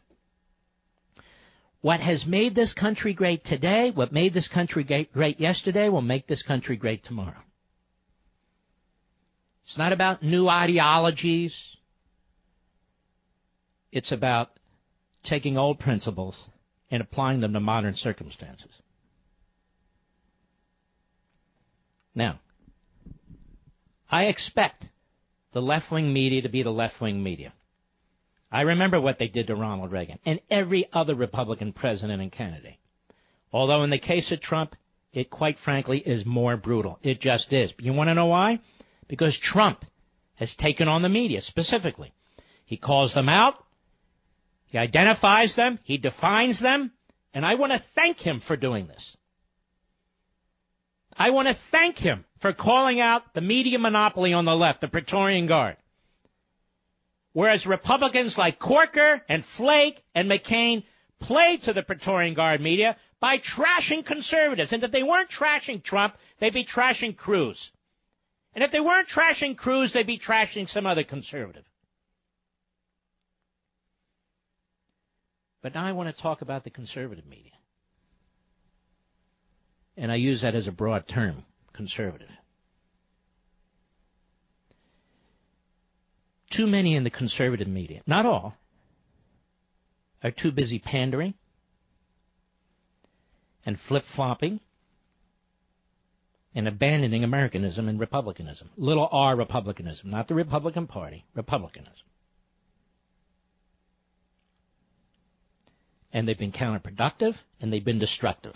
What 1.86 2.00
has 2.00 2.26
made 2.26 2.56
this 2.56 2.74
country 2.74 3.14
great 3.14 3.44
today, 3.44 3.92
what 3.92 4.12
made 4.12 4.34
this 4.34 4.48
country 4.48 4.84
great 4.84 5.40
yesterday, 5.40 5.88
will 5.88 6.02
make 6.02 6.26
this 6.26 6.42
country 6.42 6.78
great 6.78 7.04
tomorrow. 7.04 7.44
It's 9.64 9.78
not 9.78 9.92
about 9.92 10.24
new 10.24 10.48
ideologies. 10.48 11.78
It's 13.92 14.12
about 14.12 14.50
taking 15.22 15.60
old 15.60 15.78
principles 15.78 16.36
and 16.90 17.04
applying 17.04 17.42
them 17.42 17.54
to 17.54 17.60
modern 17.60 17.94
circumstances. 17.94 18.72
Now, 22.16 22.40
I 24.10 24.26
expect 24.26 24.90
the 25.52 25.62
left 25.62 25.92
wing 25.92 26.12
media 26.12 26.42
to 26.42 26.50
be 26.50 26.64
the 26.64 26.74
left 26.74 27.00
wing 27.00 27.22
media. 27.22 27.54
I 28.56 28.62
remember 28.62 29.02
what 29.02 29.18
they 29.18 29.28
did 29.28 29.48
to 29.48 29.56
Ronald 29.56 29.92
Reagan 29.92 30.18
and 30.26 30.40
every 30.50 30.86
other 30.94 31.14
Republican 31.14 31.74
president 31.74 32.22
and 32.22 32.32
candidate. 32.32 32.78
Although 33.52 33.84
in 33.84 33.90
the 33.90 33.98
case 33.98 34.32
of 34.32 34.40
Trump, 34.40 34.78
it 35.12 35.30
quite 35.30 35.58
frankly 35.58 36.00
is 36.00 36.26
more 36.26 36.56
brutal. 36.56 36.98
It 37.04 37.20
just 37.20 37.52
is. 37.52 37.74
You 37.82 37.92
want 37.92 38.10
to 38.10 38.14
know 38.14 38.28
why? 38.28 38.62
Because 39.10 39.38
Trump 39.38 39.84
has 40.36 40.56
taken 40.56 40.88
on 40.88 41.02
the 41.02 41.10
media 41.10 41.42
specifically. 41.42 42.14
He 42.64 42.78
calls 42.78 43.14
them 43.14 43.28
out. 43.28 43.62
He 44.68 44.78
identifies 44.78 45.56
them. 45.56 45.78
He 45.84 45.98
defines 45.98 46.60
them. 46.60 46.94
And 47.34 47.46
I 47.46 47.56
want 47.56 47.74
to 47.74 47.80
thank 47.80 48.22
him 48.22 48.40
for 48.40 48.56
doing 48.56 48.88
this. 48.88 49.18
I 51.18 51.32
want 51.32 51.50
to 51.50 51.54
thank 51.54 51.98
him 51.98 52.24
for 52.40 52.54
calling 52.54 53.02
out 53.02 53.34
the 53.34 53.42
media 53.42 53.80
monopoly 53.80 54.32
on 54.32 54.46
the 54.46 54.56
left, 54.56 54.80
the 54.80 54.88
Praetorian 54.88 55.46
Guard. 55.46 55.76
Whereas 57.36 57.68
Republicans 57.68 58.38
like 58.38 58.60
Corker 58.60 59.22
and 59.28 59.44
Flake 59.44 60.02
and 60.16 60.32
McCain 60.32 60.84
played 61.20 61.64
to 61.64 61.74
the 61.74 61.84
Praetorian 61.84 62.34
Guard 62.34 62.62
media 62.62 62.96
by 63.20 63.40
trashing 63.40 64.06
conservatives. 64.06 64.72
And 64.72 64.82
if 64.86 64.92
they 64.92 65.04
weren't 65.04 65.30
trashing 65.30 65.84
Trump, 65.84 66.16
they'd 66.40 66.54
be 66.54 66.64
trashing 66.64 67.18
Cruz. 67.18 67.74
And 68.54 68.64
if 68.64 68.72
they 68.72 68.80
weren't 68.80 69.10
trashing 69.10 69.58
Cruz, 69.58 69.92
they'd 69.92 70.08
be 70.08 70.18
trashing 70.18 70.70
some 70.70 70.86
other 70.86 71.04
conservative. 71.04 71.66
But 75.62 75.76
now 75.76 75.84
I 75.84 75.92
want 75.92 76.16
to 76.16 76.22
talk 76.22 76.42
about 76.42 76.64
the 76.64 76.70
conservative 76.70 77.26
media. 77.26 77.52
And 79.98 80.10
I 80.10 80.16
use 80.16 80.40
that 80.40 80.56
as 80.56 80.70
a 80.70 80.72
broad 80.72 81.06
term, 81.06 81.44
conservative. 81.74 82.32
Too 86.56 86.68
many 86.68 86.96
in 86.96 87.04
the 87.04 87.10
conservative 87.10 87.68
media, 87.68 88.00
not 88.08 88.26
all, 88.26 88.56
are 90.24 90.32
too 90.32 90.54
busy 90.54 90.80
pandering 90.80 91.34
and 93.66 93.78
flip 93.78 94.04
flopping 94.04 94.62
and 96.56 96.66
abandoning 96.66 97.26
Americanism 97.26 97.90
and 97.90 98.00
republicanism. 98.00 98.70
Little 98.78 99.10
r 99.12 99.36
republicanism, 99.36 100.10
not 100.10 100.30
the 100.30 100.34
Republican 100.34 100.88
Party, 100.88 101.26
republicanism. 101.34 102.08
And 106.14 106.26
they've 106.26 106.38
been 106.38 106.54
counterproductive 106.54 107.36
and 107.60 107.74
they've 107.74 107.84
been 107.84 108.00
destructive. 108.00 108.56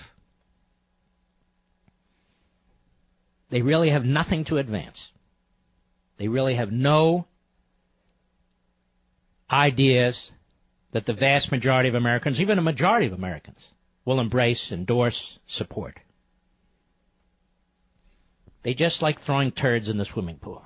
They 3.49 3.61
really 3.61 3.89
have 3.89 4.05
nothing 4.05 4.45
to 4.45 4.57
advance. 4.57 5.11
They 6.15 6.29
really 6.29 6.55
have 6.55 6.71
no 6.71 7.25
ideas 9.51 10.31
that 10.91 11.05
the 11.05 11.13
vast 11.13 11.51
majority 11.51 11.89
of 11.89 11.95
Americans, 11.95 12.41
even 12.41 12.57
a 12.57 12.63
majority 12.63 13.05
of 13.05 13.13
Americans, 13.13 13.67
will 14.05 14.19
embrace, 14.19 14.71
endorse, 14.71 15.39
support. 15.45 15.99
They 18.63 18.73
just 18.73 19.01
like 19.01 19.19
throwing 19.19 19.51
turds 19.51 19.89
in 19.89 19.97
the 19.97 20.05
swimming 20.05 20.37
pool. 20.37 20.63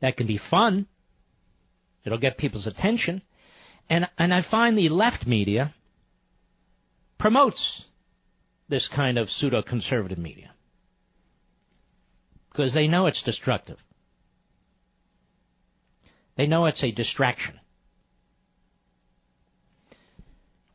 That 0.00 0.16
can 0.16 0.26
be 0.26 0.36
fun. 0.36 0.86
It'll 2.04 2.18
get 2.18 2.38
people's 2.38 2.66
attention. 2.66 3.22
And, 3.88 4.08
and 4.18 4.32
I 4.32 4.40
find 4.40 4.76
the 4.76 4.88
left 4.88 5.26
media 5.26 5.74
promotes 7.18 7.84
this 8.68 8.88
kind 8.88 9.18
of 9.18 9.30
pseudo 9.30 9.62
conservative 9.62 10.18
media. 10.18 10.50
Because 12.50 12.72
they 12.72 12.88
know 12.88 13.06
it's 13.06 13.22
destructive. 13.22 13.82
They 16.36 16.46
know 16.46 16.66
it's 16.66 16.84
a 16.84 16.90
distraction. 16.90 17.58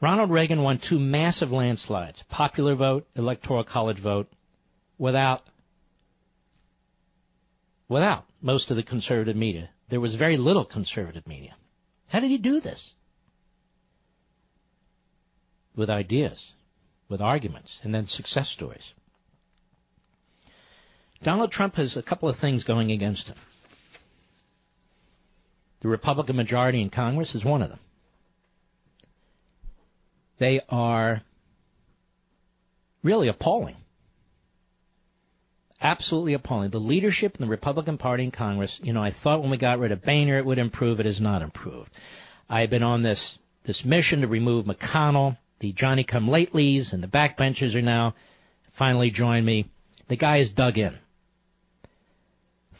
Ronald 0.01 0.31
Reagan 0.31 0.63
won 0.63 0.79
two 0.79 0.99
massive 0.99 1.51
landslides, 1.51 2.23
popular 2.27 2.73
vote, 2.73 3.07
electoral 3.15 3.63
college 3.63 3.99
vote, 3.99 4.31
without 4.97 5.45
without 7.87 8.25
most 8.41 8.71
of 8.71 8.77
the 8.77 8.83
conservative 8.83 9.35
media. 9.35 9.69
There 9.89 9.99
was 9.99 10.15
very 10.15 10.37
little 10.37 10.65
conservative 10.65 11.27
media. 11.27 11.53
How 12.07 12.19
did 12.19 12.31
he 12.31 12.37
do 12.37 12.59
this? 12.59 12.93
With 15.75 15.89
ideas, 15.89 16.53
with 17.09 17.21
arguments, 17.21 17.79
and 17.83 17.93
then 17.93 18.07
success 18.07 18.49
stories. 18.49 18.93
Donald 21.21 21.51
Trump 21.51 21.75
has 21.75 21.97
a 21.97 22.01
couple 22.01 22.27
of 22.27 22.35
things 22.35 22.63
going 22.63 22.91
against 22.91 23.27
him. 23.27 23.35
The 25.81 25.87
Republican 25.87 26.35
majority 26.35 26.81
in 26.81 26.89
Congress 26.89 27.35
is 27.35 27.43
one 27.43 27.61
of 27.61 27.69
them. 27.69 27.79
They 30.37 30.61
are 30.69 31.21
really 33.03 33.27
appalling. 33.27 33.75
Absolutely 35.81 36.33
appalling. 36.33 36.69
The 36.69 36.79
leadership 36.79 37.35
in 37.35 37.41
the 37.41 37.49
Republican 37.49 37.97
Party 37.97 38.23
in 38.23 38.31
Congress, 38.31 38.79
you 38.83 38.93
know, 38.93 39.01
I 39.01 39.09
thought 39.09 39.41
when 39.41 39.49
we 39.49 39.57
got 39.57 39.79
rid 39.79 39.91
of 39.91 40.03
Boehner 40.03 40.37
it 40.37 40.45
would 40.45 40.59
improve. 40.59 40.99
It 40.99 41.07
has 41.07 41.19
not 41.19 41.41
improved. 41.41 41.91
I 42.47 42.61
have 42.61 42.69
been 42.69 42.83
on 42.83 43.01
this, 43.01 43.39
this 43.63 43.83
mission 43.83 44.21
to 44.21 44.27
remove 44.27 44.65
McConnell. 44.65 45.37
The 45.59 45.71
Johnny 45.71 46.03
come 46.03 46.27
latelys 46.27 46.93
and 46.93 47.03
the 47.03 47.07
backbenchers 47.07 47.73
are 47.75 47.81
now 47.81 48.13
finally 48.71 49.09
joined 49.09 49.45
me. 49.45 49.65
The 50.07 50.15
guy 50.15 50.37
is 50.37 50.53
dug 50.53 50.77
in 50.77 50.97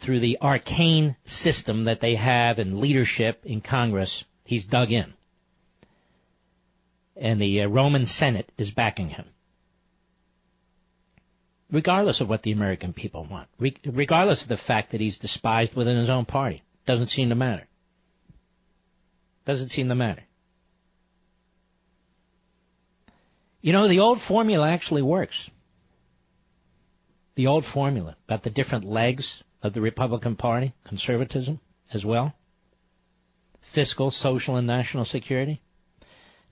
through 0.02 0.20
the 0.20 0.40
arcane 0.42 1.16
system 1.26 1.86
that 1.86 2.02
they 2.02 2.16
have 2.16 2.58
in 2.58 2.82
leadership 2.82 3.46
in 3.46 3.62
Congress, 3.62 4.26
he's 4.44 4.66
dug 4.66 4.92
in. 4.92 5.14
And 7.16 7.40
the 7.40 7.62
uh, 7.62 7.68
Roman 7.68 8.08
Senate 8.08 8.52
is 8.58 8.72
backing 8.72 9.10
him. 9.10 9.26
regardless 11.72 12.20
of 12.22 12.30
what 12.30 12.44
the 12.44 12.52
American 12.52 12.94
people 12.94 13.26
want, 13.26 13.48
re- 13.58 13.78
regardless 13.86 14.42
of 14.42 14.50
the 14.50 14.58
fact 14.58 14.92
that 14.92 15.02
he's 15.02 15.20
despised 15.20 15.74
within 15.74 15.98
his 15.98 16.10
own 16.10 16.26
party. 16.26 16.64
Doesn't 16.86 17.08
seem 17.08 17.30
to 17.30 17.36
matter. 17.36 17.68
Doesn't 19.46 19.70
seem 19.70 19.88
to 19.90 19.96
matter. 19.96 20.24
You 23.62 23.74
know, 23.74 23.88
the 23.88 24.00
old 24.00 24.20
formula 24.20 24.70
actually 24.70 25.04
works. 25.04 25.50
The 27.36 27.48
old 27.48 27.66
formula 27.66 28.18
about 28.28 28.44
the 28.44 28.50
different 28.50 28.86
legs 28.86 29.44
of 29.64 29.74
the 29.74 29.82
Republican 29.82 30.36
Party, 30.36 30.74
conservatism 30.84 31.60
as 31.94 32.06
well, 32.06 32.34
fiscal, 33.62 34.12
social, 34.12 34.56
and 34.56 34.68
national 34.68 35.06
security. 35.06 35.62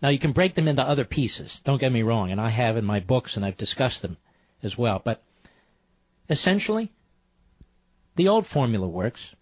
Now 0.02 0.10
you 0.10 0.20
can 0.20 0.32
break 0.32 0.54
them 0.54 0.68
into 0.68 0.84
other 0.84 1.06
pieces. 1.06 1.62
Don't 1.66 1.80
get 1.80 1.92
me 1.92 2.04
wrong, 2.04 2.32
and 2.32 2.40
I 2.40 2.50
have 2.50 2.78
in 2.78 2.86
my 2.86 3.00
books 3.00 3.36
and 3.36 3.46
I've 3.46 3.58
discussed 3.58 4.02
them 4.02 4.18
as 4.64 4.78
well. 4.78 5.02
But 5.04 5.24
essentially, 6.30 6.92
the 8.16 8.28
old 8.28 8.46
formula 8.46 8.88
works. 8.88 9.34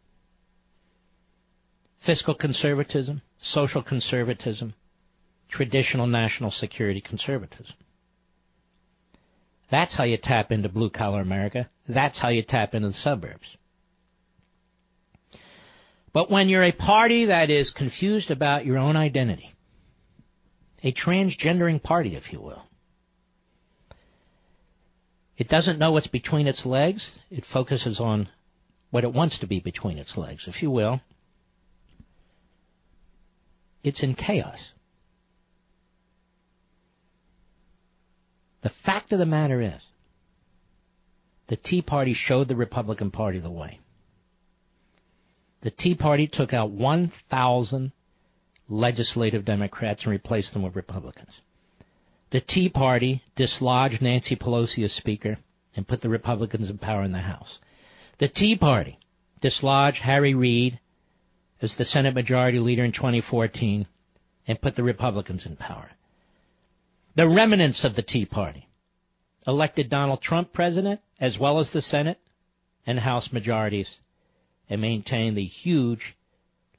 Fiscal 1.99 2.33
conservatism, 2.33 3.21
social 3.39 3.81
conservatism, 3.81 4.73
traditional 5.49 6.07
national 6.07 6.51
security 6.51 7.01
conservatism. 7.01 7.75
That's 9.69 9.95
how 9.95 10.05
you 10.05 10.17
tap 10.17 10.51
into 10.51 10.69
blue 10.69 10.89
collar 10.89 11.21
America. 11.21 11.69
That's 11.87 12.19
how 12.19 12.29
you 12.29 12.41
tap 12.41 12.75
into 12.75 12.89
the 12.89 12.93
suburbs. 12.93 13.55
But 16.11 16.29
when 16.29 16.49
you're 16.49 16.63
a 16.63 16.71
party 16.71 17.25
that 17.25 17.49
is 17.49 17.69
confused 17.69 18.31
about 18.31 18.65
your 18.65 18.77
own 18.77 18.95
identity, 18.95 19.53
a 20.83 20.91
transgendering 20.91 21.81
party, 21.81 22.15
if 22.15 22.33
you 22.33 22.41
will, 22.41 22.63
it 25.37 25.47
doesn't 25.47 25.79
know 25.79 25.91
what's 25.91 26.07
between 26.07 26.47
its 26.47 26.65
legs. 26.65 27.11
It 27.29 27.45
focuses 27.45 27.99
on 27.99 28.27
what 28.89 29.03
it 29.03 29.13
wants 29.13 29.39
to 29.39 29.47
be 29.47 29.59
between 29.59 29.99
its 29.99 30.17
legs, 30.17 30.47
if 30.47 30.63
you 30.63 30.71
will. 30.71 30.99
It's 33.83 34.01
in 34.01 34.15
chaos. 34.15 34.71
The 38.61 38.69
fact 38.69 39.13
of 39.13 39.19
the 39.19 39.25
matter 39.25 39.61
is, 39.61 39.86
the 41.47 41.55
Tea 41.55 41.81
Party 41.81 42.13
showed 42.13 42.47
the 42.47 42.55
Republican 42.55 43.11
Party 43.11 43.39
the 43.39 43.49
way. 43.49 43.79
The 45.61 45.71
Tea 45.71 45.95
Party 45.95 46.27
took 46.27 46.53
out 46.53 46.69
1,000 46.69 47.91
legislative 48.69 49.45
Democrats 49.45 50.03
and 50.03 50.11
replaced 50.11 50.53
them 50.53 50.61
with 50.61 50.75
Republicans. 50.75 51.41
The 52.29 52.41
Tea 52.41 52.69
Party 52.69 53.23
dislodged 53.35 54.01
Nancy 54.01 54.35
Pelosi 54.35 54.83
as 54.83 54.91
Speaker 54.91 55.37
and 55.75 55.87
put 55.87 56.01
the 56.01 56.09
Republicans 56.09 56.69
in 56.69 56.77
power 56.77 57.03
in 57.03 57.13
the 57.13 57.19
House. 57.19 57.59
The 58.17 58.27
Tea 58.27 58.57
Party 58.57 58.99
dislodged 59.39 60.01
Harry 60.01 60.33
Reid 60.33 60.79
as 61.61 61.77
the 61.77 61.85
Senate 61.85 62.13
Majority 62.13 62.59
Leader 62.59 62.83
in 62.83 62.91
2014 62.91 63.87
and 64.47 64.61
put 64.61 64.75
the 64.75 64.83
Republicans 64.83 65.45
in 65.45 65.55
power. 65.55 65.89
The 67.15 67.27
remnants 67.27 67.85
of 67.85 67.95
the 67.95 68.01
Tea 68.01 68.25
Party 68.25 68.66
elected 69.47 69.89
Donald 69.89 70.21
Trump 70.21 70.51
president 70.51 70.99
as 71.19 71.39
well 71.39 71.59
as 71.59 71.71
the 71.71 71.81
Senate 71.81 72.19
and 72.85 72.99
House 72.99 73.31
majorities 73.31 73.99
and 74.69 74.81
maintained 74.81 75.37
the 75.37 75.45
huge 75.45 76.15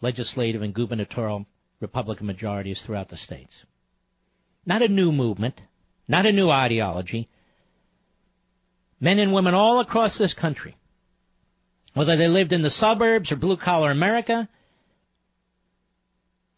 legislative 0.01 0.63
and 0.63 0.75
gubernatorial 0.75 1.47
Republican 1.81 2.27
majorities 2.27 2.83
throughout 2.83 3.09
the 3.09 3.17
states. 3.17 3.55
Not 4.67 4.83
a 4.83 4.89
new 4.89 5.11
movement, 5.11 5.61
not 6.07 6.27
a 6.27 6.33
new 6.33 6.51
ideology. 6.51 7.29
Men 9.01 9.19
and 9.19 9.33
women 9.33 9.55
all 9.55 9.81
across 9.81 10.19
this 10.19 10.35
country, 10.35 10.77
whether 11.95 12.17
they 12.17 12.29
lived 12.29 12.53
in 12.53 12.63
the 12.63 12.71
suburbs 12.71 13.33
or 13.33 13.37
blue 13.37 13.57
collar 13.57 13.91
America, 13.91 14.49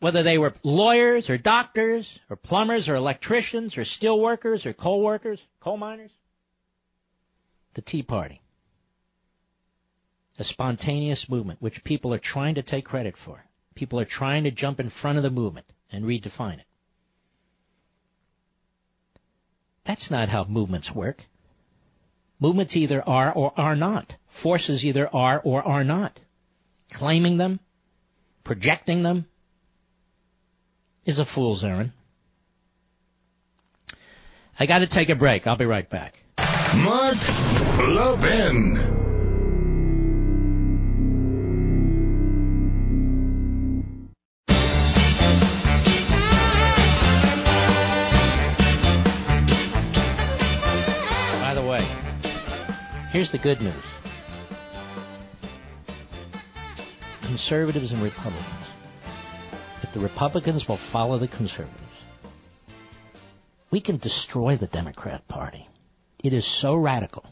whether 0.00 0.22
they 0.22 0.38
were 0.38 0.54
lawyers 0.64 1.28
or 1.30 1.36
doctors 1.36 2.18
or 2.28 2.36
plumbers 2.36 2.88
or 2.88 2.94
electricians 2.94 3.76
or 3.76 3.84
steel 3.84 4.18
workers 4.18 4.66
or 4.66 4.72
coal 4.72 5.02
workers, 5.02 5.40
coal 5.60 5.76
miners. 5.76 6.10
The 7.74 7.82
Tea 7.82 8.02
Party. 8.02 8.40
A 10.38 10.44
spontaneous 10.44 11.28
movement 11.28 11.60
which 11.60 11.84
people 11.84 12.14
are 12.14 12.18
trying 12.18 12.54
to 12.54 12.62
take 12.62 12.86
credit 12.86 13.16
for. 13.16 13.44
People 13.74 14.00
are 14.00 14.06
trying 14.06 14.44
to 14.44 14.50
jump 14.50 14.80
in 14.80 14.88
front 14.88 15.18
of 15.18 15.22
the 15.22 15.30
movement 15.30 15.66
and 15.92 16.04
redefine 16.04 16.58
it. 16.58 16.66
That's 19.84 20.10
not 20.10 20.30
how 20.30 20.44
movements 20.44 20.94
work. 20.94 21.26
Movements 22.38 22.74
either 22.74 23.06
are 23.06 23.32
or 23.32 23.52
are 23.56 23.76
not. 23.76 24.16
Forces 24.28 24.84
either 24.84 25.14
are 25.14 25.40
or 25.44 25.62
are 25.62 25.84
not. 25.84 26.18
Claiming 26.90 27.36
them, 27.36 27.60
projecting 28.44 29.02
them, 29.02 29.26
is 31.04 31.18
a 31.18 31.24
fool's 31.24 31.64
errand. 31.64 31.92
I 34.58 34.66
got 34.66 34.80
to 34.80 34.86
take 34.86 35.08
a 35.08 35.14
break. 35.14 35.46
I'll 35.46 35.56
be 35.56 35.64
right 35.64 35.88
back. 35.88 36.22
Mark 36.76 37.16
Levin. 37.78 38.74
By 51.40 51.54
the 51.54 51.62
way, 51.62 51.86
here's 53.12 53.30
the 53.30 53.38
good 53.38 53.60
news. 53.62 53.74
Conservatives 57.22 57.92
and 57.92 58.02
Republicans 58.02 58.66
the 59.92 60.00
Republicans 60.00 60.68
will 60.68 60.76
follow 60.76 61.18
the 61.18 61.28
conservatives, 61.28 61.76
we 63.70 63.80
can 63.80 63.98
destroy 63.98 64.56
the 64.56 64.66
Democrat 64.66 65.26
Party. 65.28 65.68
It 66.22 66.32
is 66.32 66.44
so 66.44 66.74
radical. 66.74 67.24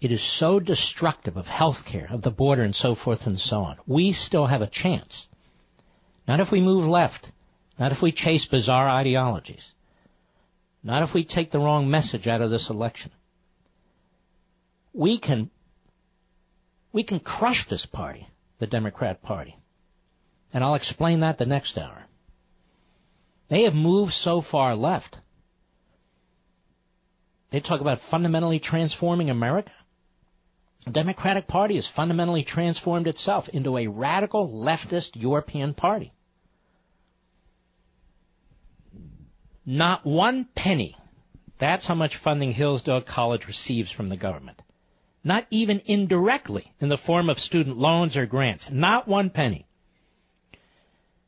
It 0.00 0.12
is 0.12 0.22
so 0.22 0.60
destructive 0.60 1.36
of 1.36 1.48
health 1.48 1.86
care, 1.86 2.08
of 2.10 2.22
the 2.22 2.30
border, 2.30 2.62
and 2.62 2.74
so 2.74 2.94
forth 2.94 3.26
and 3.26 3.40
so 3.40 3.62
on. 3.62 3.78
We 3.86 4.12
still 4.12 4.46
have 4.46 4.62
a 4.62 4.66
chance. 4.66 5.26
Not 6.28 6.40
if 6.40 6.50
we 6.50 6.60
move 6.60 6.86
left. 6.86 7.32
Not 7.78 7.92
if 7.92 8.02
we 8.02 8.12
chase 8.12 8.44
bizarre 8.44 8.88
ideologies. 8.88 9.72
Not 10.82 11.02
if 11.02 11.14
we 11.14 11.24
take 11.24 11.50
the 11.50 11.58
wrong 11.58 11.90
message 11.90 12.28
out 12.28 12.42
of 12.42 12.50
this 12.50 12.70
election. 12.70 13.10
We 14.92 15.18
can, 15.18 15.50
we 16.92 17.02
can 17.02 17.20
crush 17.20 17.66
this 17.66 17.86
party, 17.86 18.28
the 18.58 18.66
Democrat 18.66 19.22
Party. 19.22 19.56
And 20.52 20.64
I'll 20.64 20.74
explain 20.74 21.20
that 21.20 21.38
the 21.38 21.46
next 21.46 21.78
hour. 21.78 22.06
They 23.48 23.62
have 23.62 23.74
moved 23.74 24.12
so 24.12 24.40
far 24.40 24.74
left. 24.74 25.20
They 27.50 27.60
talk 27.60 27.80
about 27.80 28.00
fundamentally 28.00 28.58
transforming 28.58 29.30
America. 29.30 29.72
The 30.84 30.90
Democratic 30.90 31.46
Party 31.46 31.76
has 31.76 31.86
fundamentally 31.86 32.42
transformed 32.42 33.06
itself 33.06 33.48
into 33.48 33.76
a 33.76 33.86
radical 33.86 34.48
leftist 34.48 35.20
European 35.20 35.74
party. 35.74 36.12
Not 39.64 40.04
one 40.06 40.44
penny. 40.54 40.96
That's 41.58 41.86
how 41.86 41.94
much 41.94 42.16
funding 42.16 42.52
Hillsdale 42.52 43.00
College 43.00 43.46
receives 43.46 43.90
from 43.90 44.08
the 44.08 44.16
government. 44.16 44.62
Not 45.24 45.46
even 45.50 45.82
indirectly 45.86 46.72
in 46.80 46.88
the 46.88 46.98
form 46.98 47.30
of 47.30 47.40
student 47.40 47.76
loans 47.76 48.16
or 48.16 48.26
grants. 48.26 48.70
Not 48.70 49.08
one 49.08 49.30
penny. 49.30 49.66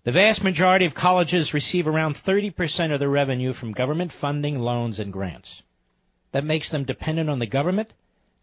The 0.08 0.12
vast 0.12 0.42
majority 0.42 0.86
of 0.86 0.94
colleges 0.94 1.52
receive 1.52 1.86
around 1.86 2.14
30% 2.14 2.94
of 2.94 2.98
their 2.98 3.10
revenue 3.10 3.52
from 3.52 3.72
government 3.72 4.10
funding, 4.10 4.58
loans, 4.58 4.98
and 4.98 5.12
grants. 5.12 5.62
That 6.32 6.44
makes 6.44 6.70
them 6.70 6.84
dependent 6.84 7.28
on 7.28 7.40
the 7.40 7.46
government 7.46 7.92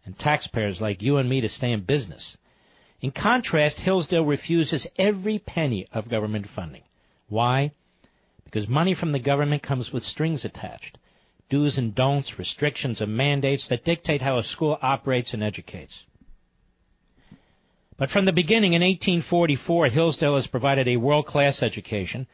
and 0.04 0.16
taxpayers 0.16 0.80
like 0.80 1.02
you 1.02 1.16
and 1.16 1.28
me 1.28 1.40
to 1.40 1.48
stay 1.48 1.72
in 1.72 1.80
business. 1.80 2.38
In 3.00 3.10
contrast, 3.10 3.80
Hillsdale 3.80 4.24
refuses 4.24 4.86
every 4.96 5.40
penny 5.40 5.88
of 5.92 6.08
government 6.08 6.46
funding. 6.46 6.84
Why? 7.28 7.72
Because 8.44 8.68
money 8.68 8.94
from 8.94 9.10
the 9.10 9.18
government 9.18 9.64
comes 9.64 9.92
with 9.92 10.04
strings 10.04 10.44
attached. 10.44 10.98
Do's 11.48 11.78
and 11.78 11.96
don'ts, 11.96 12.38
restrictions 12.38 13.00
and 13.00 13.16
mandates 13.16 13.66
that 13.66 13.82
dictate 13.82 14.22
how 14.22 14.38
a 14.38 14.44
school 14.44 14.78
operates 14.80 15.34
and 15.34 15.42
educates. 15.42 16.04
But 17.98 18.10
from 18.10 18.26
the 18.26 18.32
beginning 18.32 18.74
in 18.74 18.82
1844, 18.82 19.88
Hillsdale 19.88 20.34
has 20.34 20.46
provided 20.46 20.86
a 20.86 20.98
world-class 20.98 21.62
education 21.62 22.26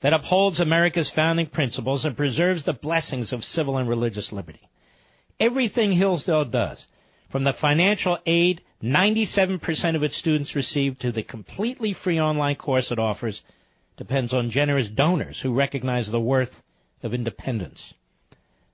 that 0.00 0.12
upholds 0.12 0.60
America's 0.60 1.10
founding 1.10 1.46
principles 1.46 2.04
and 2.04 2.16
preserves 2.16 2.64
the 2.64 2.72
blessings 2.72 3.32
of 3.32 3.44
civil 3.44 3.76
and 3.76 3.88
religious 3.88 4.32
liberty. 4.32 4.68
Everything 5.40 5.92
Hillsdale 5.92 6.44
does, 6.44 6.86
from 7.28 7.44
the 7.44 7.52
financial 7.52 8.18
aid 8.24 8.62
97% 8.82 9.96
of 9.96 10.02
its 10.02 10.16
students 10.16 10.54
receive 10.54 10.98
to 11.00 11.12
the 11.12 11.22
completely 11.22 11.92
free 11.92 12.20
online 12.20 12.56
course 12.56 12.92
it 12.92 12.98
offers, 12.98 13.42
depends 13.96 14.32
on 14.32 14.50
generous 14.50 14.88
donors 14.88 15.40
who 15.40 15.52
recognize 15.52 16.10
the 16.10 16.20
worth 16.20 16.62
of 17.02 17.14
independence. 17.14 17.94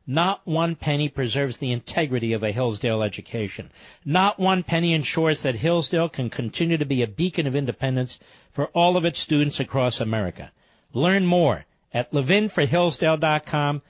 Not 0.06 0.46
one 0.46 0.76
penny 0.76 1.08
preserves 1.08 1.56
the 1.56 1.72
integrity 1.72 2.32
of 2.32 2.44
a 2.44 2.52
Hillsdale 2.52 3.02
education. 3.02 3.70
Not 4.04 4.38
one 4.38 4.62
penny 4.62 4.92
ensures 4.92 5.42
that 5.42 5.56
Hillsdale 5.56 6.08
can 6.08 6.30
continue 6.30 6.76
to 6.76 6.84
be 6.84 7.02
a 7.02 7.08
beacon 7.08 7.48
of 7.48 7.56
independence 7.56 8.20
for 8.52 8.66
all 8.66 8.96
of 8.96 9.04
its 9.04 9.18
students 9.18 9.58
across 9.58 10.00
America. 10.00 10.52
Learn 10.92 11.26
more 11.26 11.64
at 11.92 12.12
levinforhillsdale.com. 12.12 13.82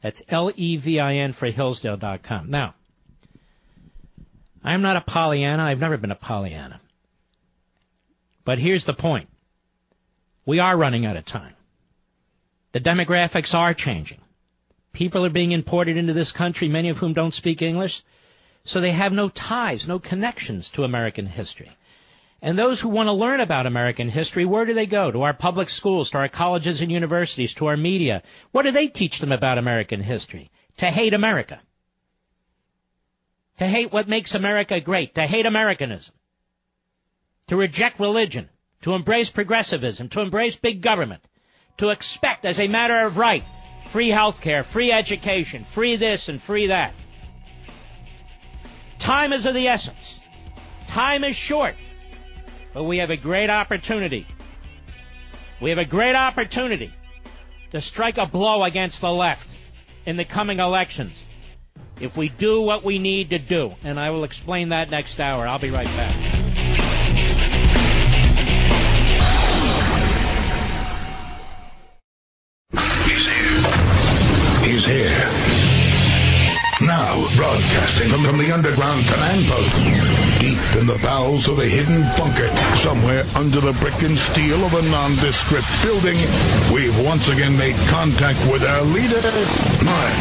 That's 0.00 0.22
L-E-V-I-N 0.28 1.32
for 1.32 1.50
Hillsdale.com. 1.50 2.50
Now, 2.50 2.74
I'm 4.62 4.82
not 4.82 4.96
a 4.96 5.00
Pollyanna. 5.00 5.64
I've 5.64 5.80
never 5.80 5.96
been 5.96 6.12
a 6.12 6.16
Pollyanna. 6.16 6.80
But 8.44 8.58
here's 8.58 8.84
the 8.84 8.94
point. 8.94 9.28
We 10.46 10.60
are 10.60 10.76
running 10.76 11.04
out 11.04 11.16
of 11.16 11.24
time. 11.24 11.54
The 12.72 12.80
demographics 12.80 13.54
are 13.54 13.74
changing. 13.74 14.20
People 14.94 15.26
are 15.26 15.30
being 15.30 15.50
imported 15.50 15.96
into 15.96 16.12
this 16.12 16.30
country, 16.30 16.68
many 16.68 16.88
of 16.88 16.98
whom 16.98 17.14
don't 17.14 17.34
speak 17.34 17.62
English, 17.62 18.02
so 18.64 18.80
they 18.80 18.92
have 18.92 19.12
no 19.12 19.28
ties, 19.28 19.88
no 19.88 19.98
connections 19.98 20.70
to 20.70 20.84
American 20.84 21.26
history. 21.26 21.76
And 22.40 22.56
those 22.56 22.80
who 22.80 22.88
want 22.90 23.08
to 23.08 23.12
learn 23.12 23.40
about 23.40 23.66
American 23.66 24.08
history, 24.08 24.44
where 24.44 24.64
do 24.64 24.72
they 24.72 24.86
go? 24.86 25.10
To 25.10 25.22
our 25.22 25.34
public 25.34 25.68
schools, 25.68 26.10
to 26.10 26.18
our 26.18 26.28
colleges 26.28 26.80
and 26.80 26.92
universities, 26.92 27.54
to 27.54 27.66
our 27.66 27.76
media. 27.76 28.22
What 28.52 28.62
do 28.62 28.70
they 28.70 28.86
teach 28.86 29.18
them 29.18 29.32
about 29.32 29.58
American 29.58 30.00
history? 30.00 30.52
To 30.76 30.86
hate 30.86 31.12
America. 31.12 31.60
To 33.58 33.66
hate 33.66 33.92
what 33.92 34.08
makes 34.08 34.36
America 34.36 34.78
great. 34.80 35.16
To 35.16 35.26
hate 35.26 35.46
Americanism. 35.46 36.14
To 37.48 37.56
reject 37.56 37.98
religion. 37.98 38.48
To 38.82 38.94
embrace 38.94 39.30
progressivism. 39.30 40.08
To 40.10 40.20
embrace 40.20 40.54
big 40.54 40.82
government. 40.82 41.24
To 41.78 41.88
expect 41.90 42.44
as 42.44 42.60
a 42.60 42.68
matter 42.68 43.06
of 43.06 43.16
right 43.16 43.42
free 43.94 44.10
health 44.10 44.40
care, 44.40 44.64
free 44.64 44.90
education, 44.90 45.62
free 45.62 45.94
this 45.94 46.28
and 46.28 46.42
free 46.42 46.66
that. 46.66 46.92
Time 48.98 49.32
is 49.32 49.46
of 49.46 49.54
the 49.54 49.68
essence. 49.68 50.18
Time 50.88 51.22
is 51.22 51.36
short. 51.36 51.76
But 52.72 52.82
we 52.82 52.98
have 52.98 53.10
a 53.10 53.16
great 53.16 53.50
opportunity. 53.50 54.26
We 55.60 55.70
have 55.70 55.78
a 55.78 55.84
great 55.84 56.16
opportunity 56.16 56.92
to 57.70 57.80
strike 57.80 58.18
a 58.18 58.26
blow 58.26 58.64
against 58.64 59.00
the 59.00 59.12
left 59.12 59.48
in 60.06 60.16
the 60.16 60.24
coming 60.24 60.58
elections 60.58 61.24
if 62.00 62.16
we 62.16 62.30
do 62.30 62.62
what 62.62 62.82
we 62.82 62.98
need 62.98 63.30
to 63.30 63.38
do. 63.38 63.76
And 63.84 64.00
I 64.00 64.10
will 64.10 64.24
explain 64.24 64.70
that 64.70 64.90
next 64.90 65.20
hour. 65.20 65.46
I'll 65.46 65.60
be 65.60 65.70
right 65.70 65.86
back. 65.86 66.43
Broadcasting 77.54 78.10
from, 78.10 78.38
the 78.38 78.50
underground 78.52 79.06
command 79.06 79.46
post, 79.46 79.70
deep 80.40 80.58
in 80.80 80.86
the 80.88 80.98
bowels 81.02 81.48
of 81.48 81.58
a 81.60 81.64
hidden 81.64 82.02
bunker, 82.18 82.48
somewhere 82.76 83.24
under 83.36 83.60
the 83.60 83.72
brick 83.74 84.02
and 84.02 84.18
steel 84.18 84.64
of 84.64 84.74
a 84.74 84.82
nondescript 84.82 85.66
building, 85.82 86.16
we've 86.74 86.98
once 87.06 87.28
again 87.28 87.56
made 87.56 87.76
contact 87.88 88.38
with 88.50 88.64
our 88.64 88.82
leader, 88.82 89.22
Mark 89.84 90.14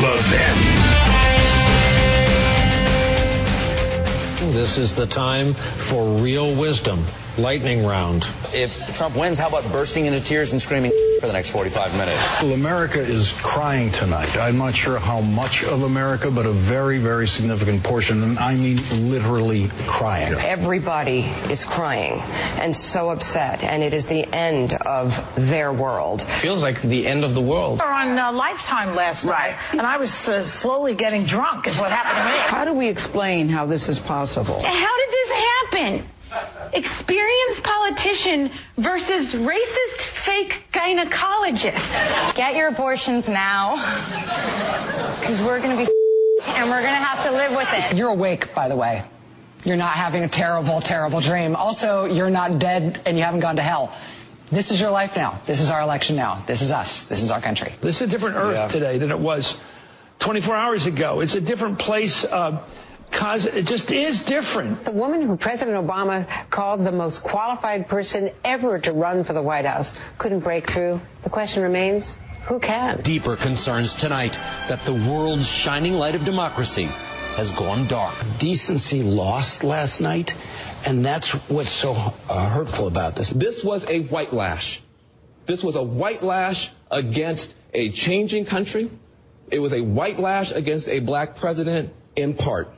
Levin. 0.00 1.04
This 4.54 4.78
is 4.78 4.94
the 4.94 5.06
time 5.06 5.52
for 5.52 6.22
real 6.22 6.54
wisdom. 6.54 7.04
Lightning 7.36 7.84
round. 7.84 8.28
If 8.52 8.96
Trump 8.96 9.16
wins, 9.16 9.38
how 9.38 9.48
about 9.48 9.72
bursting 9.72 10.06
into 10.06 10.20
tears 10.20 10.52
and 10.52 10.62
screaming 10.62 10.92
for 11.20 11.26
the 11.26 11.32
next 11.32 11.50
45 11.50 11.96
minutes? 11.96 12.42
Well, 12.42 12.52
America 12.52 13.00
is 13.00 13.32
crying 13.42 13.90
tonight. 13.90 14.36
I'm 14.36 14.56
not 14.56 14.76
sure 14.76 15.00
how 15.00 15.20
much 15.20 15.64
of 15.64 15.82
America, 15.82 16.30
but 16.30 16.46
a 16.46 16.52
very, 16.52 16.98
very 16.98 17.26
significant 17.26 17.82
portion, 17.82 18.22
and 18.22 18.38
I 18.38 18.54
mean 18.54 18.78
literally 19.10 19.68
crying. 19.86 20.34
Everybody 20.34 21.20
is 21.50 21.64
crying 21.64 22.20
and 22.60 22.76
so 22.76 23.10
upset, 23.10 23.64
and 23.64 23.82
it 23.82 23.94
is 23.94 24.06
the 24.06 24.24
end 24.24 24.72
of 24.72 25.28
their 25.34 25.72
world. 25.72 26.22
Feels 26.22 26.62
like 26.62 26.82
the 26.82 27.06
end 27.06 27.24
of 27.24 27.34
the 27.34 27.40
world. 27.40 27.80
We 27.80 27.86
were 27.86 27.92
on 27.92 28.16
uh, 28.16 28.32
Lifetime 28.32 28.94
last 28.94 29.24
night, 29.24 29.56
and 29.72 29.80
I 29.80 29.96
was 29.96 30.28
uh, 30.28 30.40
slowly 30.40 30.94
getting 30.94 31.24
drunk, 31.24 31.66
is 31.66 31.76
what 31.76 31.90
happened 31.90 32.18
to 32.18 32.32
me. 32.32 32.38
How 32.48 32.64
do 32.64 32.74
we 32.74 32.88
explain 32.88 33.48
how 33.48 33.66
this 33.66 33.88
is 33.88 33.98
possible? 33.98 34.62
How 34.62 34.96
did 34.98 35.10
this 35.10 35.30
happen? 35.30 36.13
Experienced 36.72 37.62
politician 37.62 38.50
versus 38.76 39.34
racist 39.34 40.00
fake 40.02 40.64
gynecologist. 40.72 42.34
Get 42.34 42.56
your 42.56 42.68
abortions 42.68 43.28
now. 43.28 43.74
Because 45.20 45.42
we're 45.42 45.60
going 45.60 45.76
to 45.78 45.84
be 45.84 45.90
and 46.48 46.68
we're 46.70 46.82
going 46.82 46.94
to 46.94 47.04
have 47.04 47.24
to 47.24 47.30
live 47.32 47.56
with 47.56 47.68
it. 47.72 47.96
You're 47.96 48.10
awake, 48.10 48.54
by 48.54 48.68
the 48.68 48.76
way. 48.76 49.04
You're 49.64 49.76
not 49.76 49.94
having 49.94 50.24
a 50.24 50.28
terrible, 50.28 50.80
terrible 50.80 51.20
dream. 51.20 51.56
Also, 51.56 52.04
you're 52.06 52.30
not 52.30 52.58
dead 52.58 53.00
and 53.06 53.16
you 53.16 53.22
haven't 53.24 53.40
gone 53.40 53.56
to 53.56 53.62
hell. 53.62 53.96
This 54.50 54.70
is 54.72 54.80
your 54.80 54.90
life 54.90 55.16
now. 55.16 55.40
This 55.46 55.60
is 55.60 55.70
our 55.70 55.80
election 55.80 56.16
now. 56.16 56.42
This 56.46 56.60
is 56.60 56.70
us. 56.70 57.06
This 57.06 57.22
is 57.22 57.30
our 57.30 57.40
country. 57.40 57.72
This 57.80 57.96
is 57.96 58.02
a 58.02 58.10
different 58.10 58.36
Earth 58.36 58.58
Yeah. 58.58 58.68
today 58.68 58.98
than 58.98 59.10
it 59.10 59.18
was 59.18 59.56
24 60.18 60.54
hours 60.54 60.86
ago. 60.86 61.20
It's 61.20 61.34
a 61.34 61.40
different 61.40 61.78
place. 61.78 62.24
Uh, 62.24 62.58
cause 63.14 63.46
it 63.46 63.66
just 63.66 63.90
is 63.92 64.24
different. 64.24 64.84
The 64.84 64.92
woman 64.92 65.22
who 65.22 65.36
President 65.36 65.76
Obama 65.76 66.26
called 66.50 66.84
the 66.84 66.92
most 66.92 67.22
qualified 67.22 67.88
person 67.88 68.30
ever 68.44 68.78
to 68.80 68.92
run 68.92 69.24
for 69.24 69.32
the 69.32 69.42
White 69.42 69.64
House 69.64 69.96
couldn't 70.18 70.40
break 70.40 70.68
through. 70.68 71.00
The 71.22 71.30
question 71.30 71.62
remains, 71.62 72.18
who 72.46 72.58
can? 72.58 73.00
Deeper 73.00 73.36
concerns 73.36 73.94
tonight 73.94 74.34
that 74.68 74.80
the 74.80 74.92
world's 74.92 75.48
shining 75.48 75.94
light 75.94 76.14
of 76.14 76.24
democracy 76.24 76.88
has 77.36 77.52
gone 77.52 77.86
dark. 77.86 78.14
Decency 78.38 79.02
lost 79.02 79.64
last 79.64 80.00
night, 80.00 80.36
and 80.86 81.04
that's 81.04 81.32
what's 81.48 81.70
so 81.70 81.94
uh, 82.28 82.48
hurtful 82.50 82.86
about 82.86 83.16
this. 83.16 83.30
This 83.30 83.64
was 83.64 83.88
a 83.88 84.00
white 84.00 84.32
lash. 84.32 84.82
This 85.46 85.64
was 85.64 85.76
a 85.76 85.82
white 85.82 86.22
lash 86.22 86.70
against 86.90 87.54
a 87.72 87.90
changing 87.90 88.44
country. 88.44 88.88
It 89.50 89.58
was 89.58 89.72
a 89.72 89.80
white 89.80 90.18
lash 90.18 90.52
against 90.52 90.88
a 90.88 91.00
black 91.00 91.36
president 91.36 91.92
in 92.16 92.34
part. 92.34 92.72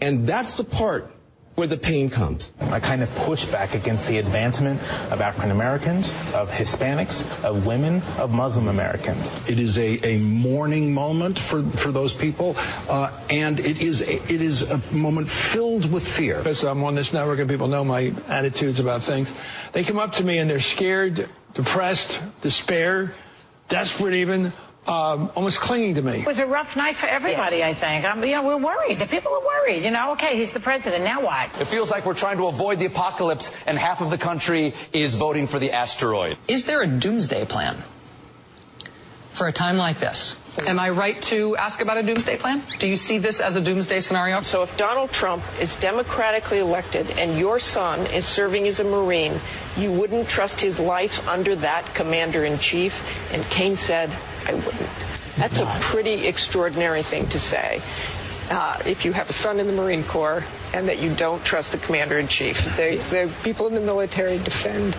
And 0.00 0.26
that's 0.26 0.56
the 0.56 0.64
part 0.64 1.10
where 1.58 1.66
the 1.66 1.76
pain 1.76 2.08
comes. 2.08 2.52
I 2.60 2.78
kind 2.78 3.02
of 3.02 3.12
push 3.16 3.44
back 3.44 3.74
against 3.74 4.06
the 4.06 4.18
advancement 4.18 4.80
of 5.10 5.20
African 5.20 5.50
Americans, 5.50 6.12
of 6.32 6.52
Hispanics, 6.52 7.26
of 7.42 7.66
women, 7.66 8.00
of 8.16 8.30
Muslim 8.30 8.68
Americans. 8.68 9.50
It 9.50 9.58
is 9.58 9.76
a, 9.76 10.06
a 10.06 10.18
mourning 10.20 10.94
moment 10.94 11.36
for, 11.36 11.60
for 11.64 11.90
those 11.90 12.14
people, 12.14 12.54
uh, 12.88 13.10
and 13.28 13.58
it 13.58 13.82
is 13.82 14.02
a, 14.02 14.32
it 14.32 14.40
is 14.40 14.70
a 14.70 14.78
moment 14.94 15.30
filled 15.30 15.90
with 15.90 16.06
fear. 16.06 16.38
Because 16.38 16.62
I'm 16.62 16.84
on 16.84 16.94
this 16.94 17.12
network 17.12 17.40
and 17.40 17.50
people 17.50 17.66
know 17.66 17.84
my 17.84 18.12
attitudes 18.28 18.78
about 18.78 19.02
things. 19.02 19.34
They 19.72 19.82
come 19.82 19.98
up 19.98 20.12
to 20.12 20.24
me 20.24 20.38
and 20.38 20.48
they're 20.48 20.60
scared, 20.60 21.28
depressed, 21.54 22.22
despair, 22.40 23.10
desperate 23.68 24.14
even, 24.14 24.52
um, 24.88 25.30
almost 25.36 25.60
clinging 25.60 25.96
to 25.96 26.02
me. 26.02 26.20
It 26.20 26.26
was 26.26 26.38
a 26.38 26.46
rough 26.46 26.74
night 26.74 26.96
for 26.96 27.06
everybody, 27.06 27.62
I 27.62 27.74
think. 27.74 28.04
Um, 28.04 28.24
you 28.24 28.32
know, 28.32 28.42
we're 28.42 28.56
worried. 28.56 28.98
The 28.98 29.06
people 29.06 29.32
are 29.32 29.44
worried. 29.44 29.84
You 29.84 29.90
know, 29.90 30.12
okay, 30.12 30.36
he's 30.36 30.52
the 30.52 30.60
president. 30.60 31.04
Now 31.04 31.22
what? 31.22 31.60
It 31.60 31.66
feels 31.66 31.90
like 31.90 32.06
we're 32.06 32.14
trying 32.14 32.38
to 32.38 32.46
avoid 32.46 32.78
the 32.78 32.86
apocalypse, 32.86 33.52
and 33.66 33.76
half 33.76 34.00
of 34.00 34.08
the 34.10 34.18
country 34.18 34.72
is 34.94 35.14
voting 35.14 35.46
for 35.46 35.58
the 35.58 35.72
asteroid. 35.72 36.38
Is 36.48 36.64
there 36.64 36.82
a 36.82 36.86
doomsday 36.86 37.44
plan 37.44 37.76
for 39.32 39.46
a 39.46 39.52
time 39.52 39.76
like 39.76 40.00
this? 40.00 40.40
Am 40.66 40.80
I 40.80 40.90
right 40.90 41.20
to 41.22 41.56
ask 41.56 41.82
about 41.82 41.98
a 41.98 42.02
doomsday 42.02 42.38
plan? 42.38 42.62
Do 42.78 42.88
you 42.88 42.96
see 42.96 43.18
this 43.18 43.38
as 43.40 43.54
a 43.56 43.60
doomsday 43.60 44.00
scenario? 44.00 44.40
So 44.40 44.62
if 44.62 44.76
Donald 44.76 45.12
Trump 45.12 45.44
is 45.60 45.76
democratically 45.76 46.58
elected 46.58 47.10
and 47.10 47.38
your 47.38 47.60
son 47.60 48.06
is 48.06 48.26
serving 48.26 48.66
as 48.66 48.80
a 48.80 48.84
Marine, 48.84 49.38
you 49.76 49.92
wouldn't 49.92 50.28
trust 50.28 50.60
his 50.60 50.80
life 50.80 51.28
under 51.28 51.56
that 51.56 51.94
commander 51.94 52.44
in 52.44 52.58
chief? 52.58 53.00
And 53.32 53.44
Kaine 53.44 53.76
said, 53.76 54.10
I 54.46 54.54
wouldn't. 54.54 54.88
That's 55.36 55.58
a 55.58 55.66
pretty 55.80 56.26
extraordinary 56.26 57.02
thing 57.02 57.28
to 57.28 57.38
say. 57.38 57.80
Uh, 58.50 58.80
if 58.86 59.04
you 59.04 59.12
have 59.12 59.28
a 59.28 59.32
son 59.32 59.60
in 59.60 59.66
the 59.66 59.72
Marine 59.72 60.02
Corps 60.02 60.42
and 60.72 60.88
that 60.88 60.98
you 60.98 61.14
don't 61.14 61.44
trust 61.44 61.72
the 61.72 61.78
commander 61.78 62.18
in 62.18 62.28
chief, 62.28 62.76
they, 62.76 62.96
they, 62.96 63.30
people 63.44 63.66
in 63.66 63.74
the 63.74 63.80
military 63.80 64.38
defend 64.38 64.96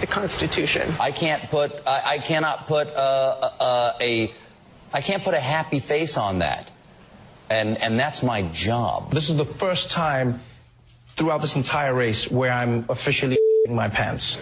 the 0.00 0.06
Constitution. 0.06 0.94
I 1.00 1.10
can't 1.10 1.42
put, 1.50 1.72
I, 1.86 2.02
I 2.06 2.18
cannot 2.18 2.68
put 2.68 2.88
uh, 2.88 3.50
uh, 3.60 3.92
a, 4.00 4.32
I 4.94 5.00
can't 5.00 5.24
put 5.24 5.34
a 5.34 5.40
happy 5.40 5.80
face 5.80 6.16
on 6.16 6.38
that. 6.38 6.70
And, 7.50 7.82
and 7.82 7.98
that's 7.98 8.22
my 8.22 8.42
job. 8.42 9.12
This 9.12 9.30
is 9.30 9.36
the 9.36 9.44
first 9.44 9.90
time 9.90 10.40
throughout 11.08 11.40
this 11.40 11.56
entire 11.56 11.94
race 11.94 12.30
where 12.30 12.52
I'm 12.52 12.86
officially 12.88 13.38
in 13.66 13.74
my 13.74 13.88
pants. 13.88 14.40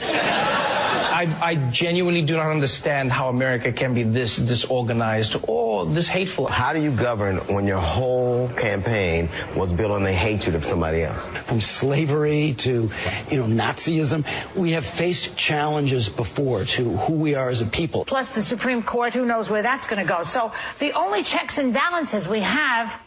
I, 1.20 1.50
I 1.50 1.54
genuinely 1.54 2.22
do 2.22 2.36
not 2.36 2.50
understand 2.50 3.12
how 3.12 3.28
America 3.28 3.72
can 3.72 3.94
be 3.94 4.04
this 4.04 4.36
disorganized. 4.36 5.36
or 5.42 5.86
this 5.86 6.08
hateful. 6.08 6.46
How 6.46 6.72
do 6.72 6.80
you 6.80 6.90
govern 6.90 7.36
when 7.54 7.66
your 7.66 7.78
whole 7.78 8.48
campaign 8.48 9.28
was 9.54 9.72
built 9.72 9.90
on 9.90 10.02
the 10.02 10.12
hatred 10.12 10.54
of 10.54 10.64
somebody 10.64 11.02
else? 11.02 11.22
From 11.44 11.60
slavery 11.60 12.54
to, 12.58 12.90
you 13.30 13.36
know, 13.38 13.46
Nazism, 13.46 14.24
we 14.54 14.72
have 14.72 14.86
faced 14.86 15.36
challenges 15.36 16.08
before 16.08 16.64
to 16.64 16.96
who 16.96 17.14
we 17.14 17.34
are 17.34 17.50
as 17.50 17.60
a 17.60 17.66
people. 17.66 18.04
Plus 18.04 18.34
the 18.34 18.42
Supreme 18.42 18.82
Court, 18.82 19.12
who 19.14 19.26
knows 19.26 19.50
where 19.50 19.62
that's 19.62 19.86
going 19.86 20.00
to 20.00 20.08
go. 20.08 20.22
So 20.22 20.52
the 20.78 20.92
only 20.92 21.22
checks 21.22 21.58
and 21.58 21.74
balances 21.74 22.26
we 22.28 22.40
have 22.40 23.00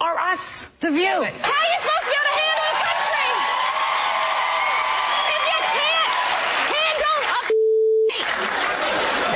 are 0.00 0.18
us, 0.18 0.66
the 0.80 0.90
view. 0.90 1.06
How 1.06 1.20
are 1.20 1.22
you 1.22 1.30
supposed 1.30 2.02
to 2.02 2.10
be 2.10 2.16
able 2.18 2.28
to 2.28 2.40
handle 2.42 2.66
a 2.66 2.78
country 2.82 3.30
if 5.34 5.42
you 5.50 5.60
can't 5.78 6.04
handle 6.74 7.18
a 7.22 7.42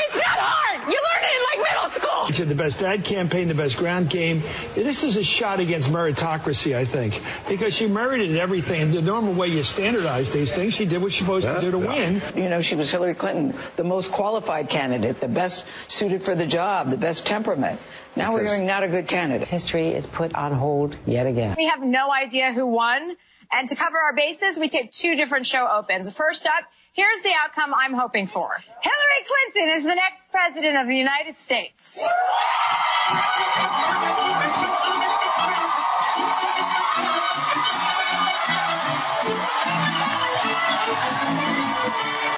It's 0.03 0.17
not 0.17 0.39
hard. 0.43 0.79
You 0.93 0.99
learn 0.99 1.23
it 1.23 1.33
in 1.37 1.43
like 1.51 1.59
middle 2.39 2.55
the 2.55 2.63
best 2.63 2.83
ad 2.83 3.05
campaign, 3.05 3.49
the 3.49 3.55
best 3.55 3.77
ground 3.77 4.11
game. 4.11 4.43
This 4.75 5.03
is 5.03 5.17
a 5.17 5.25
shot 5.25 5.61
against 5.61 5.91
meritocracy, 5.91 6.75
I 6.75 6.85
think, 6.85 7.21
because 7.49 7.75
she 7.75 7.87
merited 7.87 8.37
everything. 8.37 8.93
The 8.93 9.03
normal 9.03 9.35
way 9.35 9.49
you 9.49 9.63
standardize 9.63 10.31
these 10.31 10.55
things, 10.55 10.75
she 10.75 10.87
did 10.87 11.03
what 11.03 11.13
she's 11.13 11.21
supposed 11.21 11.47
to 11.47 11.61
do 11.61 11.71
to 11.73 11.79
win. 11.79 12.23
You 12.37 12.49
know, 12.49 12.61
she 12.61 12.75
was 12.75 12.91
Hillary 12.91 13.15
Clinton, 13.15 13.55
the 13.77 13.85
most 13.85 14.13
qualified 14.13 14.69
candidate, 14.69 15.21
the 15.21 15.29
best 15.29 15.65
suited 15.89 16.25
for 16.25 16.35
the 16.35 16.47
job, 16.47 16.91
the 16.91 16.97
best 16.97 17.27
temperament. 17.27 17.81
Now 18.17 18.33
we're 18.33 18.45
hearing 18.45 18.67
not 18.67 18.83
a 18.83 18.89
good 18.89 19.09
candidate. 19.09 19.49
History 19.49 19.89
is 19.89 20.07
put 20.07 20.35
on 20.35 20.53
hold 20.53 20.97
yet 21.07 21.27
again. 21.27 21.55
We 21.57 21.67
have 21.67 21.83
no 21.83 22.13
idea 22.13 22.53
who 22.53 22.67
won. 22.67 23.17
And 23.51 23.69
to 23.69 23.77
cover 23.77 23.97
our 23.97 24.15
bases, 24.15 24.59
we 24.59 24.69
taped 24.69 24.93
two 24.93 25.17
different 25.17 25.47
show 25.47 25.67
opens. 25.67 26.11
First 26.13 26.47
up, 26.47 26.65
here's 26.99 27.23
the 27.23 27.31
outcome 27.41 27.73
I'm 27.73 27.95
hoping 27.95 28.27
for. 28.27 28.51
Hillary 28.83 29.23
Clinton 29.31 29.77
is 29.77 29.85
the 29.85 29.95
next 29.95 30.23
president 30.33 30.79
of 30.79 30.89
the 30.89 30.97
United 30.97 31.39
States. 31.39 32.05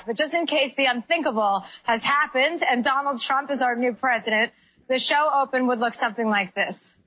But 0.07 0.17
just 0.17 0.35
in 0.35 0.47
case 0.47 0.75
the 0.75 0.87
unthinkable 0.87 1.65
has 1.85 2.05
happened 2.05 2.63
and 2.63 2.85
Donald 2.85 3.21
Trump 3.21 3.51
is 3.51 3.63
our 3.63 3.77
new 3.77 3.95
president, 3.95 4.53
the 4.89 4.99
show 4.99 5.31
open 5.43 5.69
would 5.69 5.79
look 5.79 5.95
something 5.95 6.29
like 6.29 6.55
this. 6.55 6.99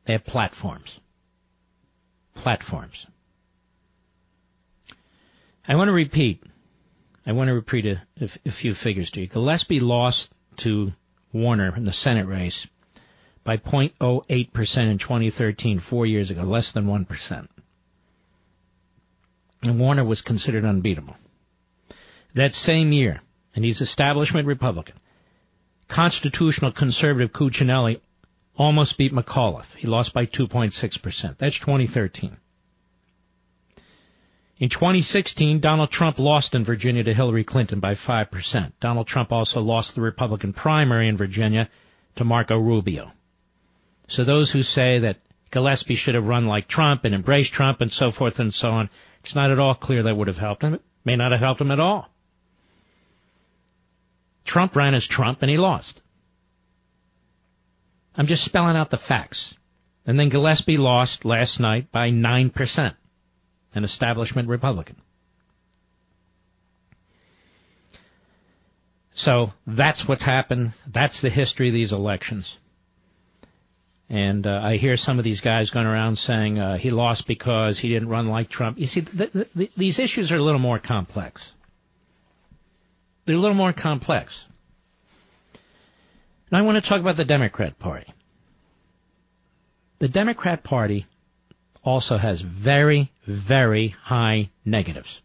have 0.07 0.23
platforms. 0.23 0.97
Platforms. 2.35 3.05
I 5.67 5.75
want 5.75 5.89
to 5.89 5.93
repeat. 5.93 6.41
I 7.25 7.31
want 7.31 7.47
to 7.47 7.53
repeat 7.53 7.85
a, 7.85 8.01
a, 8.19 8.29
a 8.45 8.51
few 8.51 8.73
figures 8.73 9.11
to 9.11 9.21
you. 9.21 9.27
Gillespie 9.27 9.79
lost 9.79 10.31
to 10.57 10.93
Warner 11.31 11.75
in 11.75 11.85
the 11.85 11.93
Senate 11.93 12.27
race 12.27 12.67
by 13.43 13.57
0.08% 13.57 14.91
in 14.91 14.97
2013, 14.97 15.79
four 15.79 16.05
years 16.05 16.31
ago, 16.31 16.41
less 16.41 16.71
than 16.71 16.85
1%. 16.85 17.47
And 19.63 19.79
Warner 19.79 20.03
was 20.03 20.21
considered 20.21 20.65
unbeatable. 20.65 21.15
That 22.33 22.53
same 22.53 22.91
year, 22.91 23.21
and 23.55 23.63
he's 23.63 23.81
establishment 23.81 24.47
Republican, 24.47 24.95
constitutional 25.87 26.71
conservative 26.71 27.31
Cuccinelli 27.31 28.01
almost 28.57 28.97
beat 28.97 29.13
McAuliffe. 29.13 29.75
He 29.77 29.87
lost 29.87 30.13
by 30.13 30.25
2.6%. 30.25 31.37
That's 31.37 31.57
2013. 31.57 32.37
In 34.63 34.69
2016, 34.69 35.59
Donald 35.59 35.91
Trump 35.91 36.19
lost 36.19 36.55
in 36.55 36.63
Virginia 36.63 37.03
to 37.03 37.13
Hillary 37.13 37.43
Clinton 37.43 37.81
by 37.81 37.95
5%. 37.95 38.71
Donald 38.79 39.07
Trump 39.07 39.33
also 39.33 39.59
lost 39.59 39.93
the 39.93 39.99
Republican 39.99 40.53
primary 40.53 41.09
in 41.09 41.17
Virginia 41.17 41.67
to 42.15 42.23
Marco 42.23 42.57
Rubio. 42.57 43.11
So 44.07 44.23
those 44.23 44.49
who 44.49 44.63
say 44.63 44.99
that 44.99 45.17
Gillespie 45.51 45.95
should 45.95 46.15
have 46.15 46.29
run 46.29 46.47
like 46.47 46.69
Trump 46.69 47.03
and 47.03 47.13
embraced 47.13 47.51
Trump 47.51 47.81
and 47.81 47.91
so 47.91 48.09
forth 48.09 48.39
and 48.39 48.53
so 48.53 48.69
on, 48.69 48.89
it's 49.19 49.35
not 49.35 49.51
at 49.51 49.59
all 49.59 49.75
clear 49.75 50.03
that 50.03 50.15
would 50.15 50.29
have 50.29 50.37
helped 50.37 50.61
him. 50.61 50.75
It 50.75 50.81
may 51.03 51.17
not 51.17 51.33
have 51.33 51.41
helped 51.41 51.59
him 51.59 51.71
at 51.71 51.81
all. 51.81 52.07
Trump 54.45 54.77
ran 54.77 54.95
as 54.95 55.05
Trump 55.05 55.41
and 55.41 55.51
he 55.51 55.57
lost. 55.57 56.01
I'm 58.15 58.27
just 58.27 58.45
spelling 58.45 58.77
out 58.77 58.91
the 58.91 58.97
facts. 58.97 59.55
And 60.05 60.17
then 60.17 60.29
Gillespie 60.29 60.77
lost 60.77 61.25
last 61.25 61.59
night 61.59 61.91
by 61.91 62.11
9%, 62.11 62.95
an 63.73 63.83
establishment 63.83 64.47
Republican. 64.47 64.95
So 69.15 69.53
that's 69.67 70.07
what's 70.07 70.23
happened. 70.23 70.71
That's 70.87 71.21
the 71.21 71.29
history 71.29 71.67
of 71.67 71.73
these 71.73 71.93
elections. 71.93 72.57
And 74.09 74.45
uh, 74.45 74.59
I 74.61 74.77
hear 74.77 74.97
some 74.97 75.17
of 75.17 75.23
these 75.23 75.41
guys 75.41 75.69
going 75.69 75.85
around 75.85 76.17
saying 76.17 76.59
uh, 76.59 76.77
he 76.77 76.89
lost 76.89 77.25
because 77.25 77.79
he 77.79 77.89
didn't 77.89 78.09
run 78.09 78.27
like 78.27 78.49
Trump. 78.49 78.79
You 78.79 78.87
see, 78.87 79.01
th- 79.01 79.31
th- 79.31 79.53
th- 79.53 79.71
these 79.77 79.99
issues 79.99 80.31
are 80.31 80.37
a 80.37 80.41
little 80.41 80.59
more 80.59 80.79
complex. 80.79 81.53
They're 83.25 83.35
a 83.35 83.39
little 83.39 83.55
more 83.55 83.73
complex. 83.73 84.45
And 86.49 86.57
I 86.57 86.61
want 86.61 86.83
to 86.83 86.87
talk 86.87 86.99
about 86.99 87.17
the 87.17 87.25
Democrat 87.25 87.79
Party. 87.79 88.11
The 89.99 90.09
Democrat 90.09 90.63
Party 90.63 91.05
also 91.83 92.17
has 92.17 92.41
very, 92.41 93.11
very 93.25 93.89
high 93.89 94.49
negatives. 94.65 95.21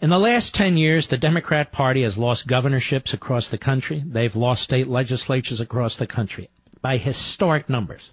In 0.00 0.10
the 0.10 0.18
last 0.18 0.54
10 0.54 0.76
years, 0.76 1.06
the 1.06 1.16
Democrat 1.16 1.72
Party 1.72 2.02
has 2.02 2.18
lost 2.18 2.46
governorships 2.46 3.14
across 3.14 3.48
the 3.48 3.58
country. 3.58 4.02
They've 4.06 4.36
lost 4.36 4.62
state 4.62 4.86
legislatures 4.86 5.60
across 5.60 5.96
the 5.96 6.06
country 6.06 6.50
by 6.82 6.98
historic 6.98 7.68
numbers. 7.68 8.10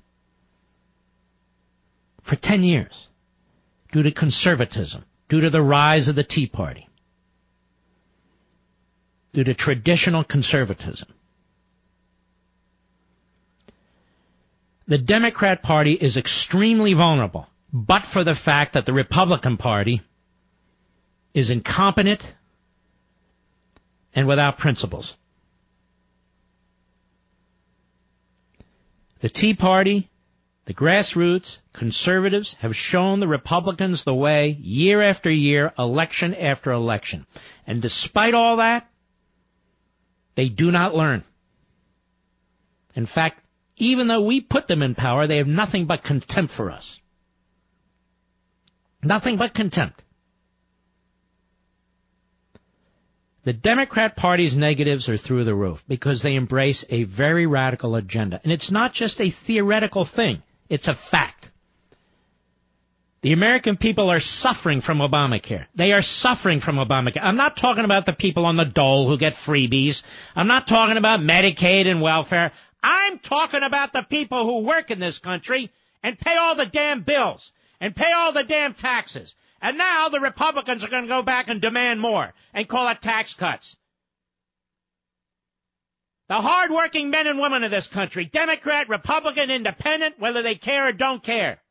For 2.21 2.37
10 2.37 2.63
years. 2.63 3.09
Due 3.91 4.03
to 4.03 4.11
conservatism. 4.11 5.03
Due 5.27 5.41
to 5.41 5.49
the 5.49 5.61
rise 5.61 6.07
of 6.07 6.15
the 6.15 6.23
Tea 6.23 6.47
Party. 6.47 6.87
Due 9.33 9.43
to 9.43 9.53
traditional 9.53 10.23
conservatism. 10.23 11.09
The 14.87 14.97
Democrat 14.97 15.63
Party 15.63 15.93
is 15.93 16.17
extremely 16.17 16.93
vulnerable, 16.93 17.47
but 17.71 18.03
for 18.03 18.23
the 18.23 18.35
fact 18.35 18.73
that 18.73 18.85
the 18.85 18.93
Republican 18.93 19.57
Party 19.57 20.01
is 21.33 21.49
incompetent 21.49 22.33
and 24.13 24.27
without 24.27 24.57
principles. 24.57 25.15
The 29.21 29.29
Tea 29.29 29.53
Party, 29.53 30.09
the 30.65 30.73
grassroots, 30.73 31.59
conservatives 31.71 32.55
have 32.55 32.75
shown 32.75 33.21
the 33.21 33.27
Republicans 33.27 34.03
the 34.03 34.13
way 34.13 34.49
year 34.49 35.01
after 35.01 35.31
year, 35.31 35.71
election 35.79 36.35
after 36.35 36.71
election. 36.71 37.25
And 37.65 37.81
despite 37.81 38.33
all 38.33 38.57
that, 38.57 38.87
they 40.35 40.49
do 40.49 40.71
not 40.71 40.93
learn. 40.93 41.23
In 42.95 43.05
fact, 43.05 43.42
even 43.83 44.07
though 44.07 44.21
we 44.21 44.41
put 44.41 44.67
them 44.67 44.81
in 44.81 44.95
power, 44.95 45.27
they 45.27 45.37
have 45.37 45.47
nothing 45.47 45.85
but 45.85 46.03
contempt 46.03 46.53
for 46.53 46.71
us. 46.71 46.99
Nothing 49.03 49.37
but 49.37 49.53
contempt. 49.53 50.03
The 53.43 53.53
Democrat 53.53 54.15
Party's 54.15 54.55
negatives 54.55 55.09
are 55.09 55.17
through 55.17 55.43
the 55.43 55.55
roof 55.55 55.83
because 55.87 56.21
they 56.21 56.35
embrace 56.35 56.85
a 56.89 57.03
very 57.03 57.45
radical 57.45 57.95
agenda. 57.95 58.39
And 58.43 58.53
it's 58.53 58.71
not 58.71 58.93
just 58.93 59.19
a 59.19 59.29
theoretical 59.29 60.05
thing. 60.05 60.41
It's 60.69 60.87
a 60.87 60.95
fact. 60.95 61.51
The 63.21 63.33
American 63.33 63.77
people 63.77 64.09
are 64.09 64.19
suffering 64.19 64.81
from 64.81 64.99
Obamacare. 64.99 65.65
They 65.75 65.91
are 65.91 66.01
suffering 66.01 66.61
from 66.61 66.77
Obamacare. 66.77 67.21
I'm 67.21 67.37
not 67.37 67.57
talking 67.57 67.85
about 67.85 68.05
the 68.05 68.13
people 68.13 68.45
on 68.45 68.55
the 68.57 68.65
dole 68.65 69.07
who 69.07 69.17
get 69.17 69.33
freebies. 69.33 70.03
I'm 70.35 70.47
not 70.47 70.67
talking 70.67 70.97
about 70.97 71.19
Medicaid 71.19 71.87
and 71.87 72.01
welfare. 72.01 72.51
I'm 72.83 73.17
talking 73.19 73.63
about 73.63 73.93
the 73.93 74.03
people 74.03 74.45
who 74.45 74.67
work 74.67 74.91
in 74.91 74.99
this 74.99 75.17
country 75.17 75.71
and 76.03 76.19
pay 76.19 76.35
all 76.35 76.55
the 76.55 76.65
damn 76.65 77.01
bills 77.01 77.53
and 77.79 77.95
pay 77.95 78.11
all 78.11 78.33
the 78.33 78.43
damn 78.43 78.73
taxes. 78.73 79.35
And 79.61 79.77
now 79.77 80.09
the 80.09 80.19
Republicans 80.19 80.83
are 80.83 80.89
going 80.89 81.03
to 81.03 81.07
go 81.07 81.23
back 81.23 81.47
and 81.47 81.61
demand 81.61 82.01
more 82.01 82.33
and 82.53 82.67
call 82.67 82.89
it 82.89 83.01
tax 83.01 83.33
cuts. 83.33 83.77
The 86.27 86.41
hardworking 86.41 87.09
men 87.09 87.27
and 87.27 87.39
women 87.39 87.63
of 87.63 87.71
this 87.71 87.87
country, 87.87 88.25
Democrat, 88.25 88.89
Republican, 88.89 89.49
Independent, 89.49 90.19
whether 90.19 90.41
they 90.41 90.55
care 90.55 90.89
or 90.89 90.91
don't 90.91 91.23
care. 91.23 91.61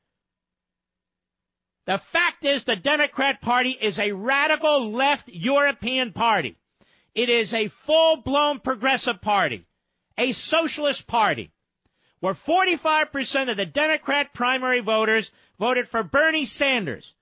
The 1.86 1.98
fact 1.98 2.44
is 2.44 2.64
the 2.64 2.76
Democrat 2.76 3.40
Party 3.40 3.70
is 3.70 3.98
a 3.98 4.12
radical 4.12 4.92
left 4.92 5.28
European 5.28 6.12
party. 6.12 6.56
It 7.14 7.28
is 7.28 7.52
a 7.52 7.68
full-blown 7.68 8.60
progressive 8.60 9.20
party, 9.20 9.66
a 10.18 10.32
socialist 10.32 11.06
party, 11.06 11.50
where 12.20 12.34
45% 12.34 13.50
of 13.50 13.56
the 13.56 13.66
Democrat 13.66 14.32
primary 14.32 14.80
voters 14.80 15.30
voted 15.58 15.88
for 15.88 16.02
Bernie 16.02 16.44
Sanders, 16.44 17.14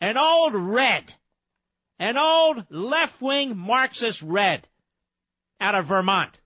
an 0.00 0.16
old 0.16 0.54
red, 0.54 1.12
an 1.98 2.16
old 2.16 2.64
left-wing 2.70 3.56
Marxist 3.56 4.22
red 4.22 4.66
out 5.60 5.74
of 5.74 5.86
Vermont. 5.86 6.36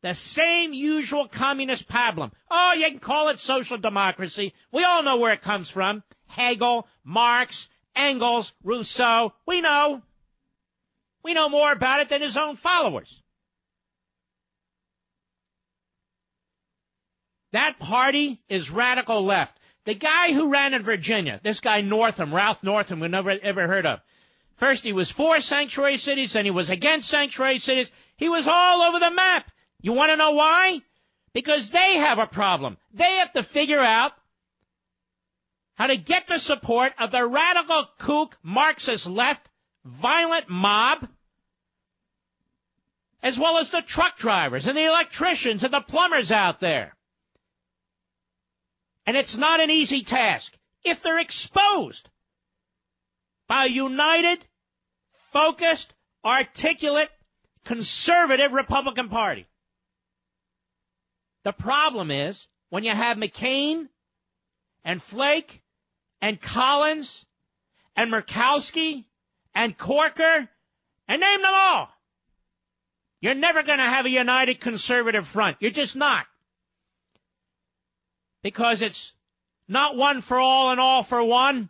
The 0.00 0.14
same 0.14 0.72
usual 0.72 1.26
communist 1.26 1.88
pablum. 1.88 2.30
Oh, 2.50 2.72
you 2.74 2.86
can 2.86 3.00
call 3.00 3.28
it 3.28 3.40
social 3.40 3.78
democracy. 3.78 4.54
We 4.70 4.84
all 4.84 5.02
know 5.02 5.16
where 5.16 5.32
it 5.32 5.42
comes 5.42 5.68
from. 5.68 6.04
Hegel, 6.26 6.86
Marx, 7.02 7.68
Engels, 7.96 8.52
Rousseau. 8.62 9.34
We 9.44 9.60
know. 9.60 10.02
We 11.24 11.34
know 11.34 11.48
more 11.48 11.72
about 11.72 12.00
it 12.00 12.08
than 12.08 12.22
his 12.22 12.36
own 12.36 12.54
followers. 12.54 13.22
That 17.52 17.78
party 17.78 18.40
is 18.48 18.70
radical 18.70 19.22
left. 19.22 19.58
The 19.84 19.94
guy 19.94 20.32
who 20.32 20.52
ran 20.52 20.74
in 20.74 20.82
Virginia, 20.82 21.40
this 21.42 21.60
guy 21.60 21.80
Northam, 21.80 22.34
Ralph 22.34 22.62
Northam, 22.62 23.00
we 23.00 23.08
never 23.08 23.30
ever 23.30 23.66
heard 23.66 23.86
of. 23.86 24.00
First 24.56 24.84
he 24.84 24.92
was 24.92 25.10
for 25.10 25.40
sanctuary 25.40 25.96
cities, 25.96 26.32
then 26.32 26.44
he 26.44 26.50
was 26.50 26.68
against 26.68 27.08
sanctuary 27.08 27.58
cities. 27.58 27.90
He 28.16 28.28
was 28.28 28.46
all 28.46 28.82
over 28.82 28.98
the 28.98 29.10
map. 29.10 29.50
You 29.80 29.92
want 29.92 30.10
to 30.10 30.16
know 30.16 30.32
why? 30.32 30.82
Because 31.32 31.70
they 31.70 31.94
have 31.98 32.18
a 32.18 32.26
problem. 32.26 32.76
They 32.92 33.12
have 33.18 33.32
to 33.32 33.42
figure 33.42 33.80
out 33.80 34.12
how 35.76 35.86
to 35.86 35.96
get 35.96 36.26
the 36.26 36.38
support 36.38 36.92
of 36.98 37.12
the 37.12 37.24
radical 37.24 37.84
kook 37.98 38.36
Marxist 38.42 39.06
left 39.06 39.48
violent 39.84 40.48
mob, 40.48 41.08
as 43.22 43.38
well 43.38 43.58
as 43.58 43.70
the 43.70 43.80
truck 43.80 44.18
drivers 44.18 44.66
and 44.66 44.76
the 44.76 44.84
electricians 44.84 45.62
and 45.62 45.72
the 45.72 45.80
plumbers 45.80 46.32
out 46.32 46.58
there. 46.58 46.94
And 49.08 49.16
it's 49.16 49.38
not 49.38 49.60
an 49.60 49.70
easy 49.70 50.02
task 50.02 50.52
if 50.84 51.00
they're 51.00 51.18
exposed 51.18 52.06
by 53.46 53.64
a 53.64 53.70
united, 53.70 54.38
focused, 55.32 55.94
articulate, 56.22 57.08
conservative 57.64 58.52
Republican 58.52 59.08
Party. 59.08 59.46
The 61.44 61.54
problem 61.54 62.10
is 62.10 62.46
when 62.68 62.84
you 62.84 62.90
have 62.90 63.16
McCain 63.16 63.88
and 64.84 65.02
Flake 65.02 65.62
and 66.20 66.38
Collins 66.38 67.24
and 67.96 68.12
Murkowski 68.12 69.06
and 69.54 69.78
Corker 69.78 70.50
and 71.08 71.20
name 71.22 71.40
them 71.40 71.54
all. 71.54 71.88
You're 73.22 73.34
never 73.34 73.62
going 73.62 73.78
to 73.78 73.84
have 73.84 74.04
a 74.04 74.10
united 74.10 74.60
conservative 74.60 75.26
front. 75.26 75.56
You're 75.60 75.70
just 75.70 75.96
not. 75.96 76.26
Because 78.42 78.82
it's 78.82 79.12
not 79.66 79.96
one 79.96 80.20
for 80.20 80.38
all 80.38 80.70
and 80.70 80.80
all 80.80 81.02
for 81.02 81.22
one. 81.22 81.68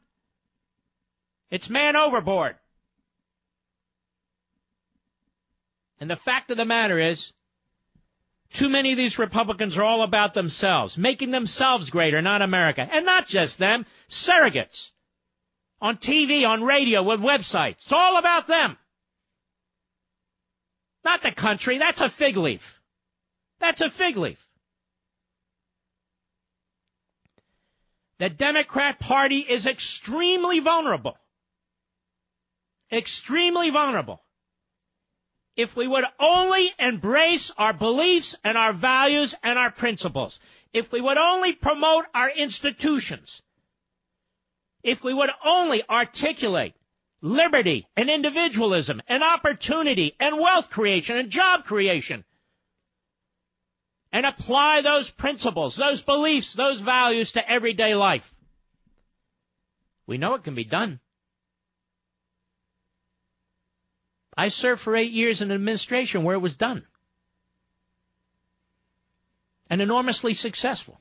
It's 1.51 1.71
man 1.71 1.97
overboard. 1.97 2.57
And 6.01 6.11
the 6.11 6.17
fact 6.17 6.51
of 6.51 6.57
the 6.57 6.65
matter 6.65 6.99
is, 6.99 7.33
too 8.53 8.69
many 8.69 8.93
of 8.93 8.99
these 8.99 9.19
Republicans 9.19 9.77
are 9.77 9.83
all 9.83 10.03
about 10.03 10.35
themselves, 10.35 10.97
making 10.97 11.31
themselves 11.31 11.91
greater, 11.91 12.23
not 12.23 12.43
America. 12.43 12.89
And 12.91 13.05
not 13.05 13.27
just 13.27 13.59
them, 13.59 13.85
surrogates. 14.09 14.91
On 15.81 15.97
TV, 15.97 16.49
on 16.49 16.63
radio, 16.63 17.03
with 17.03 17.21
websites. 17.21 17.83
It's 17.83 17.93
all 17.93 18.19
about 18.19 18.47
them. 18.47 18.77
Not 21.05 21.23
the 21.23 21.33
country. 21.33 21.79
That's 21.79 22.01
a 22.01 22.09
fig 22.09 22.37
leaf. 22.37 22.81
That's 23.61 23.81
a 23.81 23.91
fig 23.91 24.17
leaf. 24.17 24.48
The 28.19 28.29
Democrat 28.29 28.99
Party 28.99 29.39
is 29.39 29.67
extremely 29.67 30.61
vulnerable. 30.61 31.17
Extremely 32.91 33.71
vulnerable 33.71 34.23
if 35.59 35.75
we 35.75 35.89
would 35.89 36.05
only 36.21 36.73
embrace 36.79 37.51
our 37.59 37.73
beliefs 37.73 38.37
and 38.45 38.57
our 38.57 38.73
values 38.73 39.35
and 39.43 39.59
our 39.59 39.73
principles, 39.73 40.39
if 40.73 40.93
we 40.93 41.01
would 41.01 41.19
only 41.19 41.53
promote 41.53 42.05
our 42.15 42.31
institutions, 42.31 43.43
if 44.85 45.03
we 45.03 45.13
would 45.13 45.31
only 45.45 45.83
articulate 45.91 46.75
liberty 47.21 47.89
and 47.97 48.09
individualism 48.09 49.03
and 49.09 49.25
opportunity 49.25 50.15
and 50.21 50.39
wealth 50.39 50.71
creation 50.71 51.17
and 51.17 51.29
job 51.29 51.65
creation, 51.65 52.25
and 54.13 54.25
apply 54.25 54.81
those 54.81 55.11
principles, 55.11 55.77
those 55.77 56.03
beliefs, 56.03 56.55
those 56.55 56.81
values 56.81 57.33
to 57.33 57.51
everyday 57.51 57.95
life. 57.95 58.33
We 60.07 60.19
know 60.19 60.35
it 60.35 60.45
can 60.45 60.55
be 60.55 60.65
done. 60.65 61.01
I 64.37 64.49
served 64.49 64.81
for 64.81 64.97
eight 64.97 65.11
years 65.11 65.43
in 65.43 65.51
an 65.51 65.55
administration 65.55 66.23
where 66.23 66.37
it 66.37 66.41
was 66.41 66.57
done. 66.57 66.87
And 69.69 69.83
enormously 69.83 70.33
successful. 70.33 71.01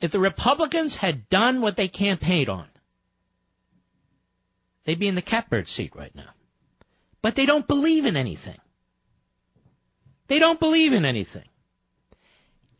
If 0.00 0.10
the 0.12 0.20
Republicans 0.20 0.96
had 0.96 1.28
done 1.28 1.60
what 1.60 1.76
they 1.76 1.88
campaigned 1.88 2.48
on, 2.48 2.68
they'd 4.84 4.98
be 4.98 5.08
in 5.08 5.14
the 5.14 5.22
catbird 5.22 5.68
seat 5.68 5.94
right 5.94 6.14
now. 6.14 6.30
But 7.20 7.34
they 7.34 7.44
don't 7.44 7.68
believe 7.68 8.06
in 8.06 8.16
anything. 8.16 8.58
They 10.28 10.38
don't 10.38 10.60
believe 10.60 10.92
in 10.92 11.04
anything. 11.04 11.44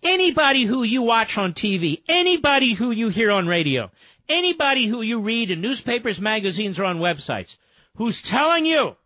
Anybody 0.03 0.65
who 0.65 0.83
you 0.83 1.03
watch 1.03 1.39
on 1.39 1.53
TV, 1.53 2.03
anybody 2.09 2.73
who 2.73 2.91
you 2.91 3.09
hear 3.09 3.31
on 3.31 3.47
radio, 3.47 3.91
anybody 4.29 4.87
who 4.87 5.03
you 5.03 5.21
read 5.21 5.51
in 5.51 5.61
newspapers, 5.61 6.21
magazines, 6.21 6.81
or 6.81 6.85
on 6.85 6.99
websites 6.99 7.57
who's 7.97 8.23
telling 8.23 8.67
you 8.67 8.97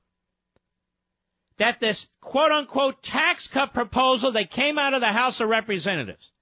that 1.59 1.81
this 1.81 2.07
quote 2.21 2.53
unquote 2.53 3.03
tax 3.03 3.49
cut 3.49 3.73
proposal 3.75 4.33
that 4.33 4.51
came 4.51 4.79
out 4.79 4.95
of 4.95 5.01
the 5.01 5.07
House 5.07 5.41
of 5.41 5.49
Representatives 5.49 6.33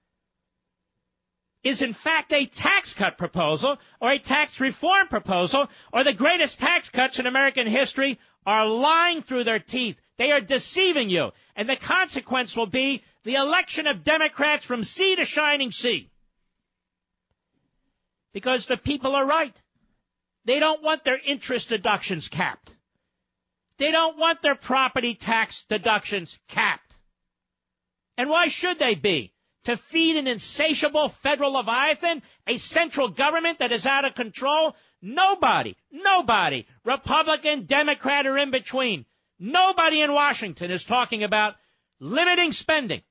is 1.63 1.81
in 1.81 1.95
fact 1.95 2.33
a 2.33 2.47
tax 2.47 2.93
cut 2.93 3.17
proposal 3.17 3.79
or 4.01 4.13
a 4.13 4.19
tax 4.19 4.61
reform 4.61 5.09
proposal 5.09 5.69
or 5.93 6.05
the 6.05 6.13
greatest 6.13 6.59
tax 6.59 6.91
cuts 6.91 7.19
in 7.19 7.27
American 7.27 7.67
history 7.67 8.19
are 8.45 8.67
lying 8.67 9.23
through 9.23 9.45
their 9.45 9.59
teeth. 9.59 9.97
They 10.19 10.31
are 10.31 10.41
deceiving 10.41 11.09
you. 11.09 11.31
And 11.57 11.69
the 11.69 11.77
consequence 11.77 12.57
will 12.57 12.67
be 12.67 13.03
the 13.23 13.37
election 13.37 13.87
of 13.87 14.05
Democrats 14.05 14.65
from 14.65 14.83
sea 14.83 15.17
to 15.17 15.25
shining 15.25 15.73
sea 15.73 16.11
because 18.35 18.67
the 18.67 18.77
people 18.77 19.15
are 19.15 19.27
right. 19.27 19.57
They 20.45 20.59
don't 20.59 20.83
want 20.83 21.05
their 21.05 21.19
interest 21.25 21.71
deductions 21.71 22.29
capped. 22.29 22.71
They 23.79 23.91
don't 23.91 24.19
want 24.19 24.43
their 24.43 24.55
property 24.55 25.15
tax 25.15 25.65
deductions 25.65 26.39
capped. 26.49 26.97
And 28.19 28.29
why 28.29 28.49
should 28.49 28.79
they 28.79 28.95
be? 28.95 29.33
To 29.65 29.79
feed 29.79 30.17
an 30.17 30.27
insatiable 30.27 31.09
federal 31.09 31.53
leviathan, 31.53 32.23
a 32.47 32.59
central 32.59 33.09
government 33.09 33.61
that 33.61 33.73
is 33.73 33.87
out 33.87 34.05
of 34.05 34.15
control? 34.15 34.77
Nobody, 35.01 35.75
nobody, 35.91 36.67
Republican, 36.85 37.65
Democrat, 37.65 38.27
or 38.27 38.37
in 38.37 38.51
between, 38.51 39.07
nobody 39.53 40.03
in 40.03 40.13
Washington 40.13 40.71
is 40.71 40.85
talking 40.85 41.23
about 41.23 41.57
limiting 42.01 42.53
spending. 42.53 43.03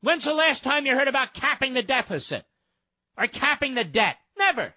When's 0.00 0.24
the 0.24 0.34
last 0.34 0.62
time 0.62 0.86
you 0.86 0.94
heard 0.94 1.08
about 1.08 1.34
capping 1.34 1.74
the 1.74 1.82
deficit? 1.82 2.44
or 3.18 3.26
capping 3.26 3.74
the 3.74 3.84
debt. 3.84 4.16
Never. 4.38 4.72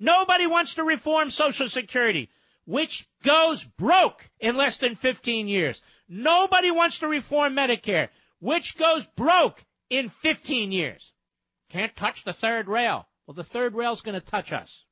Nobody 0.00 0.46
wants 0.46 0.74
to 0.74 0.84
reform 0.84 1.30
Social 1.30 1.68
Security, 1.68 2.30
which 2.64 3.08
goes 3.22 3.62
broke 3.62 4.28
in 4.40 4.56
less 4.56 4.78
than 4.78 4.96
15 4.96 5.46
years. 5.46 5.80
Nobody 6.08 6.70
wants 6.70 6.98
to 6.98 7.08
reform 7.08 7.54
Medicare, 7.54 8.08
which 8.40 8.76
goes 8.76 9.06
broke 9.06 9.64
in 9.88 10.08
15 10.08 10.72
years. 10.72 11.12
Can't 11.70 11.94
touch 11.94 12.24
the 12.24 12.32
third 12.32 12.66
rail. 12.66 13.06
Well, 13.26 13.34
the 13.34 13.44
third 13.44 13.74
rail's 13.74 14.02
going 14.02 14.18
to 14.18 14.20
touch 14.20 14.52
us. 14.52 14.84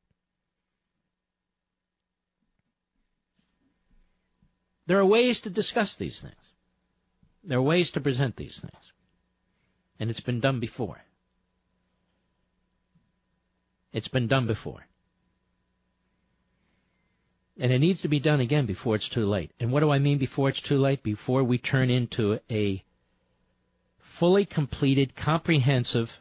There 4.89 4.99
are 4.99 5.05
ways 5.05 5.43
to 5.43 5.51
discuss 5.51 5.97
these 5.97 6.19
things. 6.19 6.35
There 7.45 7.59
are 7.59 7.63
ways 7.63 7.91
to 7.91 8.01
present 8.01 8.37
these 8.37 8.59
things. 8.59 8.93
And 10.01 10.09
it's 10.09 10.21
been 10.21 10.41
done 10.41 10.61
before. 10.61 10.99
It's 13.93 14.09
been 14.09 14.29
done 14.29 14.47
before. 14.47 14.87
And 17.61 17.71
it 17.71 17.81
needs 17.81 18.01
to 18.03 18.09
be 18.09 18.19
done 18.19 18.41
again 18.41 18.65
before 18.65 18.97
it's 18.97 19.11
too 19.11 19.27
late. 19.27 19.51
And 19.61 19.73
what 19.73 19.81
do 19.81 19.91
I 19.91 19.99
mean 19.99 20.17
before 20.17 20.49
it's 20.49 20.63
too 20.63 20.79
late? 20.79 21.03
Before 21.03 21.45
we 21.45 21.59
turn 21.59 21.91
into 21.91 22.41
a 22.51 22.83
fully 23.99 24.47
completed, 24.47 25.15
comprehensive 25.15 26.19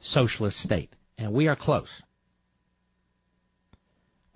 socialist 0.00 0.58
state. 0.58 0.92
And 1.16 1.32
we 1.32 1.46
are 1.46 1.54
close. 1.56 2.02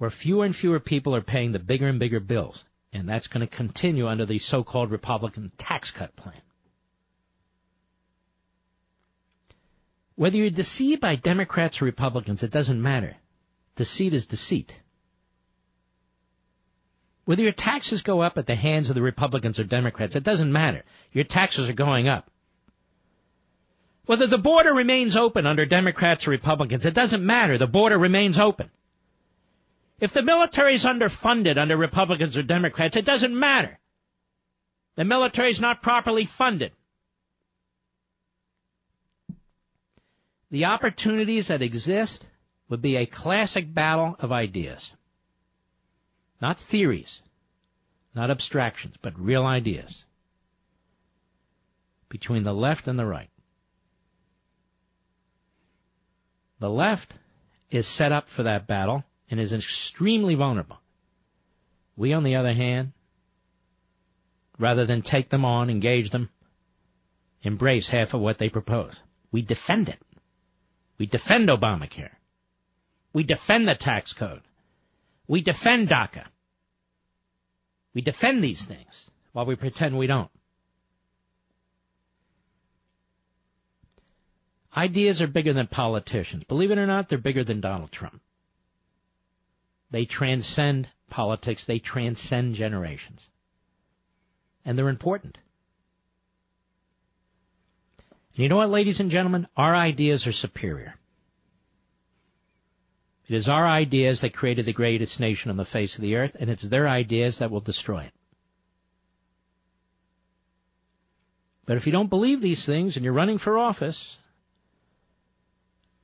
Where 0.02 0.10
fewer 0.10 0.44
and 0.44 0.56
fewer 0.56 0.80
people 0.80 1.14
are 1.14 1.20
paying 1.20 1.52
the 1.52 1.60
bigger 1.60 1.86
and 1.86 2.00
bigger 2.00 2.18
bills. 2.18 2.64
And 2.92 3.08
that's 3.08 3.28
going 3.28 3.46
to 3.46 3.56
continue 3.56 4.08
under 4.08 4.26
the 4.26 4.40
so-called 4.40 4.90
Republican 4.90 5.52
tax 5.56 5.92
cut 5.92 6.16
plan. 6.16 6.42
Whether 10.16 10.38
you're 10.38 10.50
deceived 10.50 11.00
by 11.00 11.14
Democrats 11.14 11.80
or 11.80 11.84
Republicans, 11.84 12.42
it 12.42 12.50
doesn't 12.50 12.82
matter. 12.82 13.14
Deceit 13.76 14.12
is 14.12 14.26
deceit. 14.26 14.74
Whether 17.24 17.44
your 17.44 17.52
taxes 17.52 18.02
go 18.02 18.22
up 18.22 18.38
at 18.38 18.48
the 18.48 18.56
hands 18.56 18.88
of 18.88 18.96
the 18.96 19.02
Republicans 19.02 19.60
or 19.60 19.64
Democrats, 19.64 20.16
it 20.16 20.24
doesn't 20.24 20.50
matter. 20.50 20.82
Your 21.12 21.22
taxes 21.22 21.70
are 21.70 21.74
going 21.74 22.08
up. 22.08 22.28
Whether 24.06 24.26
the 24.26 24.36
border 24.36 24.74
remains 24.74 25.14
open 25.14 25.46
under 25.46 25.64
Democrats 25.64 26.26
or 26.26 26.32
Republicans, 26.32 26.86
it 26.86 26.92
doesn't 26.92 27.24
matter. 27.24 27.56
The 27.56 27.68
border 27.68 27.98
remains 27.98 28.40
open. 28.40 28.68
If 30.02 30.12
the 30.12 30.22
military 30.22 30.74
is 30.74 30.84
underfunded 30.84 31.58
under 31.58 31.76
Republicans 31.76 32.36
or 32.36 32.42
Democrats, 32.42 32.96
it 32.96 33.04
doesn't 33.04 33.38
matter. 33.38 33.78
The 34.96 35.04
military 35.04 35.50
is 35.50 35.60
not 35.60 35.80
properly 35.80 36.24
funded. 36.24 36.72
The 40.50 40.64
opportunities 40.64 41.46
that 41.46 41.62
exist 41.62 42.26
would 42.68 42.82
be 42.82 42.96
a 42.96 43.06
classic 43.06 43.72
battle 43.72 44.16
of 44.18 44.32
ideas. 44.32 44.92
Not 46.40 46.58
theories, 46.58 47.22
not 48.12 48.28
abstractions, 48.28 48.96
but 49.00 49.16
real 49.16 49.46
ideas 49.46 50.04
between 52.08 52.42
the 52.42 52.52
left 52.52 52.88
and 52.88 52.98
the 52.98 53.06
right. 53.06 53.30
The 56.58 56.70
left 56.70 57.14
is 57.70 57.86
set 57.86 58.10
up 58.10 58.28
for 58.28 58.42
that 58.42 58.66
battle 58.66 59.04
and 59.32 59.40
is 59.40 59.54
extremely 59.54 60.34
vulnerable. 60.34 60.78
We, 61.96 62.12
on 62.12 62.22
the 62.22 62.36
other 62.36 62.52
hand, 62.52 62.92
rather 64.58 64.84
than 64.84 65.00
take 65.00 65.30
them 65.30 65.46
on, 65.46 65.70
engage 65.70 66.10
them, 66.10 66.28
embrace 67.42 67.88
half 67.88 68.12
of 68.12 68.20
what 68.20 68.36
they 68.36 68.50
propose. 68.50 68.94
We 69.32 69.40
defend 69.40 69.88
it. 69.88 69.98
We 70.98 71.06
defend 71.06 71.48
Obamacare. 71.48 72.12
We 73.14 73.24
defend 73.24 73.66
the 73.66 73.74
tax 73.74 74.12
code. 74.12 74.42
We 75.26 75.40
defend 75.40 75.88
DACA. 75.88 76.24
We 77.94 78.02
defend 78.02 78.44
these 78.44 78.64
things 78.64 79.10
while 79.32 79.46
we 79.46 79.56
pretend 79.56 79.96
we 79.96 80.06
don't. 80.06 80.30
Ideas 84.76 85.22
are 85.22 85.26
bigger 85.26 85.54
than 85.54 85.68
politicians. 85.68 86.44
Believe 86.44 86.70
it 86.70 86.78
or 86.78 86.86
not, 86.86 87.08
they're 87.08 87.18
bigger 87.18 87.44
than 87.44 87.62
Donald 87.62 87.92
Trump. 87.92 88.20
They 89.92 90.06
transcend 90.06 90.88
politics. 91.10 91.66
They 91.66 91.78
transcend 91.78 92.56
generations. 92.56 93.20
And 94.64 94.76
they're 94.76 94.88
important. 94.88 95.38
And 98.34 98.42
you 98.42 98.48
know 98.48 98.56
what, 98.56 98.70
ladies 98.70 99.00
and 99.00 99.10
gentlemen? 99.10 99.46
Our 99.56 99.76
ideas 99.76 100.26
are 100.26 100.32
superior. 100.32 100.94
It 103.28 103.36
is 103.36 103.48
our 103.48 103.68
ideas 103.68 104.22
that 104.22 104.34
created 104.34 104.64
the 104.64 104.72
greatest 104.72 105.20
nation 105.20 105.50
on 105.50 105.56
the 105.56 105.64
face 105.64 105.94
of 105.96 106.02
the 106.02 106.16
earth, 106.16 106.36
and 106.40 106.50
it's 106.50 106.62
their 106.62 106.88
ideas 106.88 107.38
that 107.38 107.50
will 107.50 107.60
destroy 107.60 108.04
it. 108.04 108.12
But 111.66 111.76
if 111.76 111.86
you 111.86 111.92
don't 111.92 112.10
believe 112.10 112.40
these 112.40 112.64
things 112.64 112.96
and 112.96 113.04
you're 113.04 113.14
running 113.14 113.38
for 113.38 113.58
office, 113.58 114.16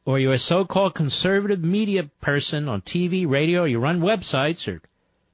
or 0.08 0.18
you're 0.18 0.32
a 0.32 0.38
so-called 0.38 0.94
conservative 0.94 1.62
media 1.62 2.02
person 2.22 2.66
on 2.66 2.80
TV, 2.80 3.28
radio, 3.28 3.64
you 3.64 3.78
run 3.78 4.00
websites 4.00 4.66
or 4.66 4.80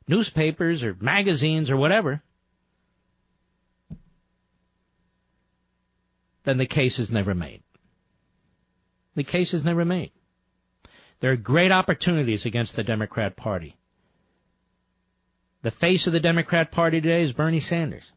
newspapers 0.09 0.83
or 0.83 0.97
magazines 0.99 1.71
or 1.71 1.77
whatever, 1.77 2.21
then 6.43 6.57
the 6.57 6.67
case 6.67 6.99
is 6.99 7.09
never 7.09 7.37
made. 7.37 7.63
The 9.15 9.23
case 9.23 9.55
is 9.55 9.63
never 9.63 9.85
made. 9.85 10.11
There 11.21 11.31
are 11.31 11.37
great 11.37 11.71
opportunities 11.71 12.45
against 12.45 12.75
the 12.75 12.83
Democrat 12.83 13.37
Party. 13.37 13.77
The 15.63 15.71
face 15.71 16.09
of 16.09 16.13
the 16.13 16.19
Democrat 16.19 16.73
Party 16.73 17.01
today 17.01 17.23
is 17.23 17.33
Bernie 17.33 17.61
Sanders. 17.61 18.11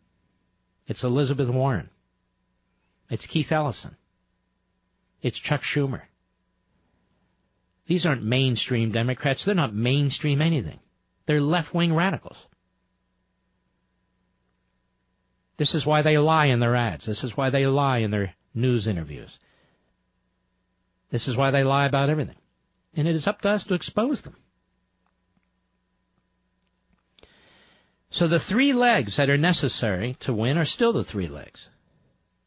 It's 0.88 1.04
Elizabeth 1.04 1.50
Warren. 1.50 1.92
It's 3.12 3.28
Keith 3.28 3.52
Ellison. 3.52 3.96
It's 5.22 5.38
Chuck 5.38 5.62
Schumer. 5.62 6.02
These 7.88 8.06
aren't 8.06 8.24
mainstream 8.24 8.92
Democrats. 8.92 9.46
They're 9.46 9.56
not 9.56 9.74
mainstream 9.74 10.42
anything. 10.42 10.80
They're 11.26 11.42
left-wing 11.42 11.94
radicals. 11.94 12.38
This 15.56 15.74
is 15.74 15.86
why 15.86 16.02
they 16.02 16.18
lie 16.18 16.46
in 16.46 16.60
their 16.60 16.76
ads. 16.76 17.06
This 17.06 17.24
is 17.24 17.36
why 17.36 17.50
they 17.50 17.66
lie 17.66 18.00
in 18.00 18.12
their 18.12 18.36
news 18.54 18.88
interviews. 18.88 19.40
This 21.10 21.28
is 21.28 21.38
why 21.38 21.52
they 21.52 21.64
lie 21.64 21.86
about 21.86 22.10
everything. 22.10 22.36
And 22.96 23.08
it 23.08 23.16
is 23.16 23.26
up 23.26 23.42
to 23.42 23.50
us 23.50 23.64
to 23.66 23.74
expose 23.74 24.22
them. 24.22 24.36
So 28.10 28.28
the 28.28 28.40
three 28.40 28.74
legs 28.74 29.18
that 29.18 29.30
are 29.30 29.38
necessary 29.38 30.16
to 30.22 30.34
win 30.34 30.58
are 30.58 30.66
still 30.66 30.94
the 30.94 31.04
three 31.04 31.28
legs. 31.28 31.70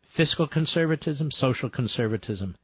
Fiscal 0.03 0.47
conservatism, 0.47 1.30
social 1.30 1.70
conservatism, 1.70 2.57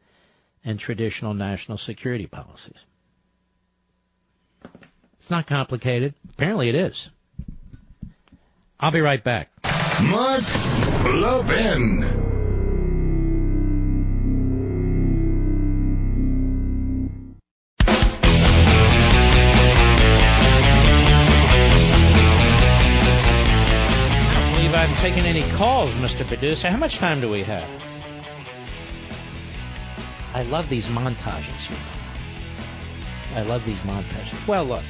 and 0.67 0.79
traditional 0.81 1.33
national 1.33 1.79
security 1.79 2.27
policies. 2.27 2.77
It's 5.21 5.31
not 5.31 5.47
complicated. 5.47 6.13
Apparently 6.31 6.69
it 6.69 6.75
is. 6.75 7.09
I'll 8.79 8.91
be 8.91 9.01
right 9.01 9.23
back. 9.23 9.49
Mark 10.03 10.43
Levin. 11.05 12.03
I 24.19 24.35
don't 24.35 24.55
believe 24.57 24.75
I'm 24.75 24.95
taking 24.97 25.25
any 25.25 25.49
calls, 25.53 25.91
Mr. 25.95 26.27
Producer. 26.27 26.69
How 26.71 26.77
much 26.77 26.99
time 26.99 27.21
do 27.21 27.31
we 27.31 27.45
have? 27.45 27.86
I 30.37 30.43
love 30.43 30.69
these 30.69 30.87
montages. 30.89 31.71
You 31.71 31.77
know. 31.77 33.39
I 33.39 33.43
love 33.45 33.65
these 33.65 33.79
montages. 33.79 34.47
Well, 34.47 34.67
look, 34.67 34.83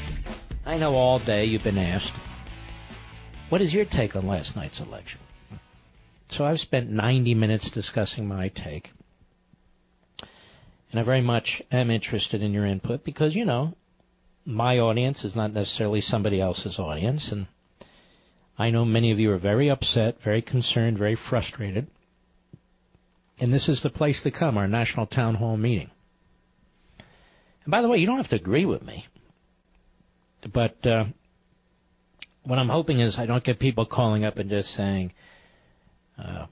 I 0.66 0.76
know 0.76 0.96
all 0.96 1.20
day 1.20 1.44
you've 1.44 1.62
been 1.62 1.78
asked, 1.78 2.12
what 3.48 3.60
is 3.60 3.72
your 3.72 3.84
take 3.84 4.16
on 4.16 4.26
last 4.26 4.56
night's 4.56 4.80
election? 4.80 5.20
So 6.30 6.44
I've 6.44 6.58
spent 6.58 6.90
90 6.90 7.36
minutes 7.36 7.70
discussing 7.70 8.26
my 8.26 8.48
take. 8.48 8.90
And 10.90 10.98
I 10.98 11.04
very 11.04 11.20
much 11.20 11.62
am 11.70 11.92
interested 11.92 12.42
in 12.42 12.52
your 12.52 12.66
input 12.66 13.04
because, 13.04 13.36
you 13.36 13.44
know, 13.44 13.76
my 14.44 14.80
audience 14.80 15.24
is 15.24 15.36
not 15.36 15.52
necessarily 15.52 16.00
somebody 16.00 16.40
else's 16.40 16.80
audience. 16.80 17.30
And 17.30 17.46
I 18.58 18.70
know 18.70 18.84
many 18.84 19.12
of 19.12 19.20
you 19.20 19.30
are 19.30 19.36
very 19.36 19.70
upset, 19.70 20.20
very 20.22 20.42
concerned, 20.42 20.98
very 20.98 21.14
frustrated. 21.14 21.86
And 23.38 23.52
this 23.52 23.68
is 23.68 23.82
the 23.82 23.90
place 23.90 24.22
to 24.22 24.30
come, 24.30 24.56
our 24.56 24.68
national 24.68 25.06
town 25.06 25.34
hall 25.34 25.56
meeting. 25.56 25.90
And 27.64 27.70
by 27.70 27.82
the 27.82 27.88
way, 27.88 27.98
you 27.98 28.06
don't 28.06 28.16
have 28.16 28.28
to 28.30 28.36
agree 28.36 28.64
with 28.64 28.84
me. 28.84 29.06
But 30.52 30.86
uh, 30.86 31.06
what 32.44 32.58
I'm 32.58 32.68
hoping 32.68 33.00
is 33.00 33.18
I 33.18 33.26
don't 33.26 33.44
get 33.44 33.58
people 33.58 33.84
calling 33.84 34.24
up 34.24 34.38
and 34.38 34.48
just 34.48 34.70
saying 34.70 35.12
uh, 36.18 36.46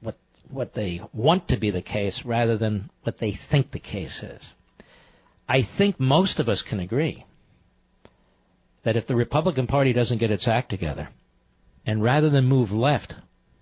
what 0.00 0.16
what 0.50 0.74
they 0.74 1.02
want 1.12 1.48
to 1.48 1.58
be 1.58 1.70
the 1.70 1.82
case 1.82 2.24
rather 2.24 2.56
than 2.56 2.90
what 3.02 3.18
they 3.18 3.32
think 3.32 3.70
the 3.70 3.78
case 3.78 4.22
is. 4.22 4.54
I 5.48 5.62
think 5.62 6.00
most 6.00 6.40
of 6.40 6.48
us 6.48 6.62
can 6.62 6.80
agree 6.80 7.24
that 8.82 8.96
if 8.96 9.06
the 9.06 9.16
Republican 9.16 9.66
Party 9.66 9.92
doesn't 9.92 10.18
get 10.18 10.30
its 10.30 10.48
act 10.48 10.70
together, 10.70 11.08
and 11.84 12.02
rather 12.02 12.30
than 12.30 12.46
move 12.46 12.72
left, 12.72 13.14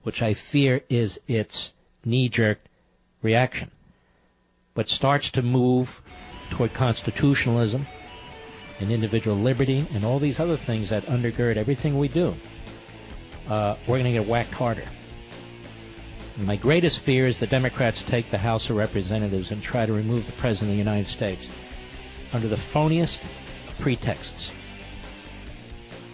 which 0.03 0.23
I 0.23 0.35
fear 0.35 0.83
is 0.89 1.21
its 1.27 1.73
knee-jerk 2.07 2.59
reaction, 3.23 3.71
but 4.75 4.89
starts 4.89 5.33
to 5.33 5.43
move 5.43 6.01
toward 6.51 6.73
constitutionalism 6.73 7.87
and 8.81 8.91
individual 8.91 9.37
liberty 9.37 9.85
and 9.95 10.05
all 10.05 10.19
these 10.19 10.41
other 10.41 10.57
things 10.57 10.91
that 10.91 11.05
undergird 11.07 11.57
everything 11.57 11.99
we 11.99 12.09
do, 12.09 12.35
uh, 13.49 13.77
we're 13.87 13.99
going 13.99 14.05
to 14.05 14.13
get 14.13 14.27
whacked 14.27 14.53
harder. 14.53 14.85
And 16.37 16.47
my 16.47 16.57
greatest 16.57 17.01
fear 17.01 17.27
is 17.27 17.39
the 17.39 17.47
Democrats 17.47 18.03
take 18.03 18.31
the 18.31 18.39
House 18.39 18.69
of 18.69 18.77
Representatives 18.77 19.51
and 19.51 19.63
try 19.63 19.87
to 19.87 19.93
remove 19.93 20.27
the 20.27 20.33
President 20.33 20.71
of 20.71 20.75
the 20.75 20.79
United 20.79 21.09
States 21.09 21.49
under 22.33 22.49
the 22.49 22.57
phoniest, 22.57 23.21
pretexts. 23.81 24.51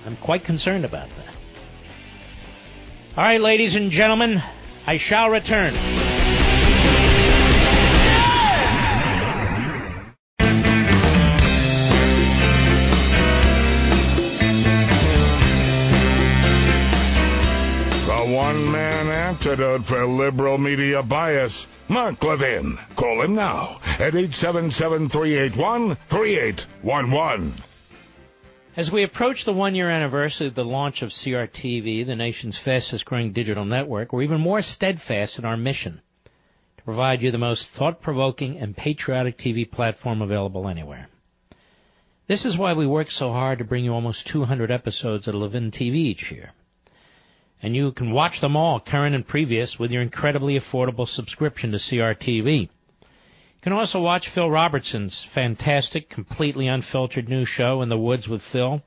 I'm 0.06 0.16
quite 0.16 0.44
concerned 0.44 0.84
about 0.84 1.08
that. 1.10 1.34
All 3.16 3.24
right, 3.24 3.40
ladies 3.40 3.76
and 3.76 3.90
gentlemen, 3.90 4.42
I 4.84 4.96
shall 4.96 5.30
return. 5.30 5.72
The 5.72 5.78
one 18.34 18.72
man 18.72 19.06
antidote 19.06 19.84
for 19.84 20.04
liberal 20.04 20.58
media 20.58 21.02
bias. 21.02 21.68
Mark 21.88 22.24
Levin. 22.24 22.76
Call 22.96 23.22
him 23.22 23.34
now 23.36 23.78
at 23.84 24.16
877 24.16 25.10
381 25.10 25.96
3811. 26.08 27.52
As 28.74 28.90
we 28.90 29.02
approach 29.02 29.44
the 29.44 29.52
one 29.52 29.74
year 29.74 29.90
anniversary 29.90 30.46
of 30.46 30.54
the 30.54 30.64
launch 30.64 31.02
of 31.02 31.10
CRTV, 31.10 32.06
the 32.06 32.16
nation's 32.16 32.56
fastest 32.56 33.04
growing 33.04 33.32
digital 33.32 33.66
network, 33.66 34.14
we're 34.14 34.22
even 34.22 34.40
more 34.40 34.62
steadfast 34.62 35.38
in 35.38 35.44
our 35.44 35.58
mission 35.58 36.00
to 36.78 36.82
provide 36.82 37.22
you 37.22 37.30
the 37.30 37.36
most 37.36 37.68
thought 37.68 38.00
provoking 38.00 38.56
and 38.56 38.74
patriotic 38.74 39.36
TV 39.36 39.70
platform 39.70 40.22
available 40.22 40.68
anywhere. 40.68 41.08
This 42.28 42.46
is 42.46 42.56
why 42.56 42.72
we 42.72 42.86
work 42.86 43.10
so 43.10 43.30
hard 43.30 43.58
to 43.58 43.64
bring 43.66 43.84
you 43.84 43.92
almost 43.92 44.26
200 44.28 44.70
episodes 44.70 45.28
of 45.28 45.34
Levin 45.34 45.70
TV 45.70 45.96
each 45.96 46.32
year. 46.32 46.52
And 47.62 47.76
you 47.76 47.92
can 47.92 48.10
watch 48.10 48.40
them 48.40 48.56
all, 48.56 48.80
current 48.80 49.14
and 49.14 49.26
previous, 49.26 49.78
with 49.78 49.92
your 49.92 50.00
incredibly 50.00 50.58
affordable 50.58 51.06
subscription 51.06 51.72
to 51.72 51.78
CRTV. 51.78 52.70
Can 53.62 53.72
also 53.72 54.00
watch 54.00 54.28
Phil 54.28 54.50
Robertson's 54.50 55.22
fantastic, 55.22 56.08
completely 56.08 56.66
unfiltered 56.66 57.28
new 57.28 57.44
show, 57.44 57.80
In 57.82 57.88
the 57.88 57.98
Woods 57.98 58.28
with 58.28 58.42
Phil. 58.42 58.82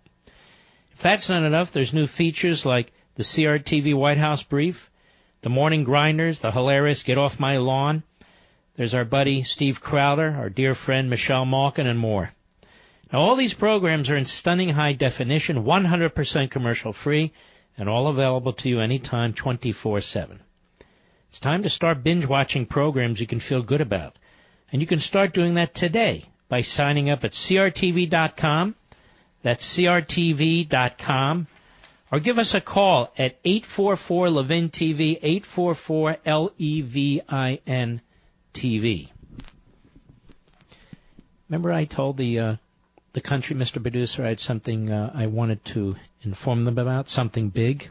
If 0.92 1.02
that's 1.02 1.30
not 1.30 1.44
enough, 1.44 1.72
there's 1.72 1.94
new 1.94 2.08
features 2.08 2.66
like 2.66 2.92
the 3.16 3.24
CRTV 3.24 3.96
White 3.96 4.18
House 4.18 4.44
Brief, 4.44 4.92
the 5.44 5.50
Morning 5.50 5.86
Grinders, 5.86 6.42
the 6.42 6.52
hilarious 6.52 7.04
Get 7.04 7.18
Off 7.18 7.40
My 7.40 7.56
Lawn. 7.56 8.04
There's 8.76 8.94
our 8.94 9.06
buddy 9.06 9.44
Steve 9.44 9.80
Crowder, 9.80 10.36
our 10.36 10.50
dear 10.50 10.76
friend 10.76 11.10
Michelle 11.10 11.46
Malkin, 11.46 11.88
and 11.88 11.98
more. 11.98 12.34
Now 13.14 13.22
all 13.22 13.38
these 13.38 13.54
programs 13.54 14.10
are 14.10 14.18
in 14.18 14.26
stunning 14.26 14.68
high 14.68 14.92
definition, 14.92 15.64
100% 15.64 16.52
commercial 16.52 16.92
free, 16.92 17.32
and 17.78 17.88
all 17.88 18.08
available 18.08 18.52
to 18.52 18.68
you 18.68 18.82
anytime 18.82 19.32
24-7. 19.34 20.40
It's 21.30 21.40
time 21.40 21.64
to 21.64 21.70
start 21.70 22.04
binge 22.04 22.26
watching 22.26 22.66
programs 22.66 23.22
you 23.22 23.28
can 23.28 23.40
feel 23.40 23.62
good 23.62 23.80
about. 23.80 24.18
And 24.76 24.82
you 24.82 24.88
can 24.88 25.00
start 25.00 25.34
doing 25.34 25.54
that 25.54 25.74
today 25.74 26.26
by 26.50 26.62
signing 26.62 27.10
up 27.10 27.24
at 27.24 27.32
crtv.com. 27.32 28.76
That's 29.42 29.78
crtv.com. 29.78 31.48
Or 32.12 32.20
give 32.20 32.38
us 32.38 32.54
a 32.56 32.60
call 32.60 33.10
at 33.18 33.38
844 33.46 34.30
Levin 34.32 34.70
TV, 34.70 35.18
844 35.22 36.18
L 36.26 36.52
E 36.58 36.82
V 36.82 37.22
I 37.30 37.62
N 37.66 38.02
TV. 38.54 39.08
Remember 41.48 41.72
I 41.72 41.86
told 41.86 42.18
the 42.18 42.40
uh, 42.40 42.56
the 43.14 43.22
country, 43.22 43.56
Mr. 43.56 43.82
Producer, 43.82 44.26
I 44.26 44.28
had 44.28 44.42
something 44.42 44.92
uh, 44.92 45.10
I 45.16 45.28
wanted 45.28 45.64
to 45.68 45.96
inform 46.22 46.66
them 46.66 46.78
about, 46.78 47.08
something 47.08 47.48
big. 47.48 47.90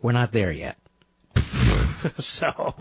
We're 0.00 0.12
not 0.12 0.30
there 0.30 0.52
yet. 0.52 0.78
so, 2.20 2.76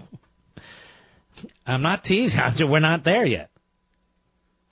I'm 1.65 1.81
not 1.81 2.03
teasing. 2.03 2.41
We're 2.69 2.79
not 2.79 3.03
there 3.03 3.25
yet. 3.25 3.49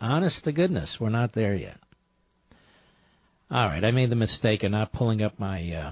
Honest 0.02 0.46
to 0.46 0.52
goodness, 0.52 1.00
we're 1.00 1.10
not 1.10 1.32
there 1.34 1.54
yet. 1.54 1.78
All 3.52 3.68
right, 3.68 3.84
I 3.84 3.92
made 3.92 4.10
the 4.10 4.16
mistake 4.16 4.64
of 4.64 4.72
not 4.72 4.92
pulling 4.92 5.22
up 5.22 5.38
my 5.38 5.72
uh, 5.72 5.92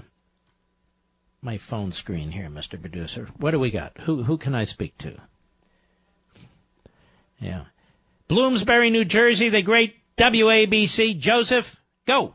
my 1.40 1.58
phone 1.58 1.92
screen 1.92 2.32
here, 2.32 2.48
Mr. 2.48 2.80
Producer. 2.80 3.28
What 3.36 3.52
do 3.52 3.60
we 3.60 3.70
got? 3.70 3.98
Who 3.98 4.24
who 4.24 4.36
can 4.36 4.54
I 4.54 4.64
speak 4.64 4.98
to? 4.98 5.14
Yeah, 7.38 7.64
Bloomsbury, 8.26 8.90
New 8.90 9.04
Jersey, 9.04 9.48
the 9.48 9.62
great 9.62 9.94
WABC. 10.18 11.18
Joseph, 11.18 11.76
go. 12.04 12.34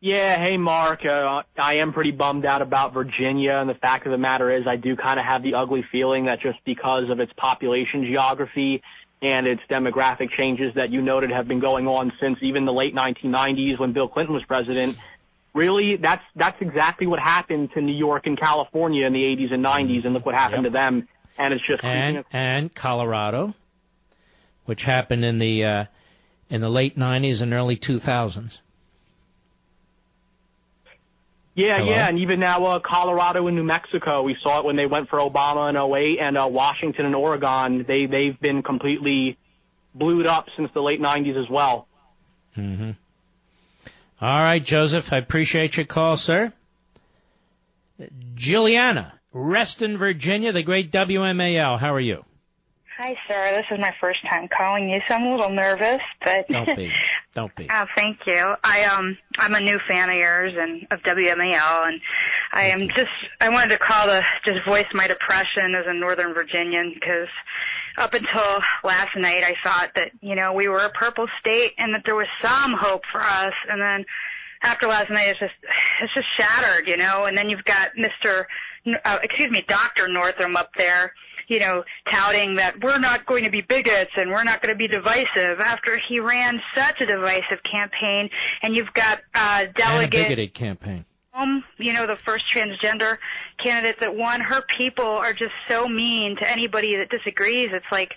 Yeah, 0.00 0.38
hey 0.38 0.56
Mark, 0.56 1.04
uh, 1.04 1.42
I 1.56 1.78
am 1.78 1.92
pretty 1.92 2.12
bummed 2.12 2.46
out 2.46 2.62
about 2.62 2.94
Virginia, 2.94 3.54
and 3.54 3.68
the 3.68 3.74
fact 3.74 4.06
of 4.06 4.12
the 4.12 4.18
matter 4.18 4.48
is 4.48 4.64
I 4.64 4.76
do 4.76 4.94
kind 4.94 5.18
of 5.18 5.26
have 5.26 5.42
the 5.42 5.54
ugly 5.54 5.84
feeling 5.90 6.26
that 6.26 6.40
just 6.40 6.58
because 6.64 7.10
of 7.10 7.18
its 7.18 7.32
population 7.36 8.04
geography 8.04 8.80
and 9.20 9.48
its 9.48 9.60
demographic 9.68 10.30
changes 10.36 10.72
that 10.76 10.90
you 10.90 11.02
noted 11.02 11.30
have 11.32 11.48
been 11.48 11.58
going 11.58 11.88
on 11.88 12.12
since 12.20 12.38
even 12.42 12.64
the 12.64 12.72
late 12.72 12.94
1990s 12.94 13.80
when 13.80 13.92
Bill 13.92 14.06
Clinton 14.06 14.34
was 14.34 14.44
president, 14.44 14.96
really 15.52 15.96
that's 15.96 16.22
that's 16.36 16.62
exactly 16.62 17.08
what 17.08 17.18
happened 17.18 17.70
to 17.74 17.80
New 17.80 17.96
York 17.96 18.28
and 18.28 18.38
California 18.38 19.04
in 19.04 19.12
the 19.12 19.22
80s 19.22 19.52
and 19.52 19.64
90s, 19.64 20.04
and 20.04 20.14
look 20.14 20.24
what 20.24 20.36
happened 20.36 20.62
to 20.62 20.70
them, 20.70 21.08
and 21.36 21.52
it's 21.52 21.66
just 21.66 21.82
and 21.82 22.24
and 22.30 22.72
Colorado, 22.72 23.52
which 24.64 24.84
happened 24.84 25.24
in 25.24 25.40
the 25.40 25.64
uh, 25.64 25.84
in 26.48 26.60
the 26.60 26.70
late 26.70 26.96
'90s 26.96 27.42
and 27.42 27.52
early 27.52 27.76
2000s. 27.76 28.60
Yeah, 31.58 31.78
Hello? 31.78 31.90
yeah, 31.90 32.08
and 32.08 32.20
even 32.20 32.38
now, 32.38 32.64
uh, 32.66 32.78
Colorado 32.78 33.48
and 33.48 33.56
New 33.56 33.64
Mexico, 33.64 34.22
we 34.22 34.36
saw 34.44 34.60
it 34.60 34.64
when 34.64 34.76
they 34.76 34.86
went 34.86 35.08
for 35.08 35.18
Obama 35.18 35.68
in 35.68 35.76
08, 35.76 36.20
and 36.20 36.38
uh, 36.38 36.46
Washington 36.46 37.04
and 37.04 37.16
Oregon, 37.16 37.84
they 37.84 38.06
they've 38.06 38.38
been 38.38 38.62
completely 38.62 39.36
blued 39.92 40.24
up 40.24 40.46
since 40.56 40.70
the 40.72 40.80
late 40.80 41.00
90s 41.00 41.36
as 41.36 41.50
well. 41.50 41.88
Mm 42.56 42.76
hmm 42.76 42.90
All 44.20 44.38
right, 44.38 44.64
Joseph, 44.64 45.12
I 45.12 45.18
appreciate 45.18 45.76
your 45.76 45.86
call, 45.86 46.16
sir. 46.16 46.52
Juliana, 48.36 49.14
Reston, 49.32 49.98
Virginia, 49.98 50.52
the 50.52 50.62
great 50.62 50.92
WMAL. 50.92 51.76
How 51.80 51.92
are 51.92 51.98
you? 52.00 52.24
Hi, 52.98 53.14
sir. 53.28 53.50
This 53.52 53.64
is 53.70 53.78
my 53.80 53.94
first 54.00 54.18
time 54.28 54.48
calling 54.48 54.88
you, 54.90 54.98
so 55.06 55.14
I'm 55.14 55.22
a 55.22 55.30
little 55.36 55.50
nervous, 55.52 56.00
but 56.24 56.48
Don't 56.48 56.76
be. 56.76 56.90
Don't 57.34 57.54
be. 57.54 57.68
oh, 57.72 57.84
thank 57.94 58.18
you. 58.26 58.54
I 58.64 58.82
um 58.86 59.16
I'm 59.38 59.54
a 59.54 59.60
new 59.60 59.78
fan 59.88 60.10
of 60.10 60.16
yours 60.16 60.52
and 60.58 60.84
of 60.90 60.98
WMAL, 61.02 61.86
and 61.86 62.00
I 62.52 62.64
am 62.64 62.88
just 62.96 63.08
I 63.40 63.50
wanted 63.50 63.70
to 63.70 63.78
call 63.78 64.06
to 64.06 64.24
just 64.44 64.66
voice 64.66 64.86
my 64.94 65.06
depression 65.06 65.76
as 65.76 65.84
a 65.86 65.94
Northern 65.94 66.34
Virginian 66.34 66.92
because 66.92 67.28
up 67.98 68.14
until 68.14 68.60
last 68.82 69.10
night 69.16 69.44
I 69.44 69.54
thought 69.62 69.92
that 69.94 70.10
you 70.20 70.34
know 70.34 70.52
we 70.52 70.66
were 70.66 70.78
a 70.84 70.90
purple 70.90 71.28
state 71.38 71.74
and 71.78 71.94
that 71.94 72.02
there 72.04 72.16
was 72.16 72.26
some 72.42 72.74
hope 72.76 73.02
for 73.12 73.20
us, 73.22 73.54
and 73.70 73.80
then 73.80 74.04
after 74.64 74.88
last 74.88 75.08
night 75.08 75.28
it's 75.28 75.38
just 75.38 75.54
it's 76.02 76.14
just 76.14 76.26
shattered, 76.36 76.88
you 76.88 76.96
know. 76.96 77.26
And 77.26 77.38
then 77.38 77.48
you've 77.48 77.62
got 77.64 77.92
Mr. 77.96 78.46
N- 78.84 78.96
Uh, 79.04 79.20
excuse 79.22 79.52
me, 79.52 79.64
Doctor 79.68 80.08
Northam 80.08 80.56
up 80.56 80.70
there 80.74 81.12
you 81.48 81.58
know, 81.60 81.82
touting 82.10 82.54
that 82.56 82.80
we're 82.82 82.98
not 82.98 83.26
going 83.26 83.44
to 83.44 83.50
be 83.50 83.62
bigots 83.62 84.10
and 84.16 84.30
we're 84.30 84.44
not 84.44 84.62
going 84.62 84.74
to 84.74 84.78
be 84.78 84.86
divisive 84.86 85.60
after 85.60 85.98
he 86.08 86.20
ran 86.20 86.60
such 86.74 87.00
a 87.00 87.06
divisive 87.06 87.58
campaign. 87.70 88.30
And 88.62 88.76
you've 88.76 88.92
got 88.94 89.20
uh, 89.34 89.60
And 89.60 89.68
a 89.70 89.72
delegate, 89.72 90.28
bigoted 90.28 90.54
campaign. 90.54 91.04
um, 91.34 91.64
you 91.78 91.92
know, 91.92 92.06
the 92.06 92.16
first 92.26 92.44
transgender 92.54 93.18
candidate 93.62 94.00
that 94.00 94.14
won. 94.14 94.40
Her 94.40 94.62
people 94.76 95.04
are 95.06 95.32
just 95.32 95.54
so 95.68 95.88
mean 95.88 96.36
to 96.36 96.50
anybody 96.50 96.96
that 96.96 97.08
disagrees. 97.10 97.70
It's 97.72 97.86
like 97.90 98.14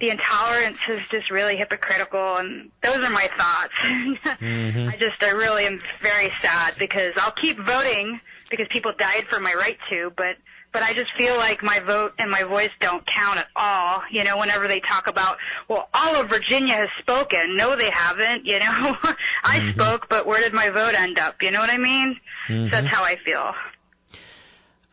the 0.00 0.10
intolerance 0.10 0.78
is 0.88 1.00
just 1.10 1.28
really 1.30 1.56
hypocritical, 1.56 2.36
and 2.36 2.70
those 2.82 2.98
are 2.98 3.10
my 3.10 3.28
thoughts. 3.36 3.72
Mm-hmm. 4.40 4.88
I 4.88 4.96
just, 4.96 5.20
I 5.22 5.30
really 5.30 5.66
am 5.66 5.80
very 6.00 6.30
sad 6.40 6.74
because 6.78 7.12
I'll 7.16 7.32
keep 7.32 7.58
voting 7.58 8.20
because 8.50 8.66
people 8.70 8.92
died 8.96 9.26
for 9.28 9.40
my 9.40 9.52
right 9.54 9.76
to, 9.90 10.12
but 10.16 10.36
but 10.72 10.82
I 10.82 10.92
just 10.92 11.10
feel 11.16 11.36
like 11.36 11.62
my 11.62 11.80
vote 11.80 12.12
and 12.18 12.30
my 12.30 12.42
voice 12.42 12.70
don't 12.80 13.04
count 13.06 13.38
at 13.38 13.48
all. 13.56 14.02
You 14.10 14.24
know, 14.24 14.38
whenever 14.38 14.68
they 14.68 14.80
talk 14.80 15.06
about, 15.06 15.38
well, 15.68 15.88
all 15.94 16.16
of 16.16 16.28
Virginia 16.28 16.74
has 16.74 16.88
spoken. 17.00 17.56
No, 17.56 17.74
they 17.76 17.90
haven't. 17.90 18.44
You 18.46 18.58
know, 18.58 18.64
I 19.44 19.60
Mm-hmm. 19.60 19.80
spoke, 19.80 20.08
but 20.08 20.26
where 20.26 20.40
did 20.40 20.52
my 20.52 20.70
vote 20.70 20.94
end 20.94 21.18
up? 21.18 21.42
You 21.42 21.50
know 21.50 21.60
what 21.60 21.70
I 21.72 21.78
mean? 21.78 22.16
Mhm. 22.48 22.66
So 22.66 22.70
that's 22.70 22.86
how 22.86 23.02
I 23.04 23.16
feel. 23.16 23.54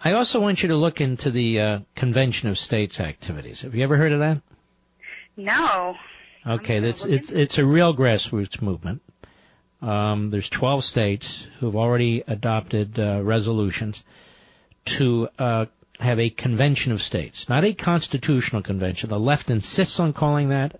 I 0.04 0.12
also 0.14 0.40
want 0.40 0.62
you 0.62 0.70
to 0.70 0.76
look 0.76 1.02
into 1.02 1.32
the 1.32 1.60
uh, 1.62 1.80
Convention 1.96 2.50
of 2.50 2.58
States 2.60 3.00
activities. 3.00 3.62
Have 3.62 3.74
you 3.76 3.84
ever 3.84 3.98
heard 3.98 4.12
of 4.12 4.20
that? 4.20 4.42
No. 5.36 5.96
Okay, 6.48 6.80
that's 6.80 7.06
it's 7.06 7.32
it's 7.32 7.58
a 7.58 7.66
real 7.66 7.96
grassroots 7.96 8.62
movement. 8.62 9.02
Um, 9.82 10.30
there's 10.32 10.50
12 10.50 10.84
states 10.84 11.48
who've 11.60 11.76
already 11.76 12.24
adopted 12.28 12.98
uh, 13.00 13.22
resolutions 13.24 14.04
to 14.86 15.30
uh, 15.40 15.66
have 16.00 16.20
a 16.20 16.30
convention 16.30 16.92
of 16.92 17.02
states, 17.02 17.50
not 17.50 17.64
a 17.64 17.74
constitutional 17.74 18.62
convention. 18.62 19.10
The 19.10 19.20
left 19.20 19.50
insists 19.50 20.00
on 20.00 20.14
calling 20.14 20.50
that. 20.50 20.80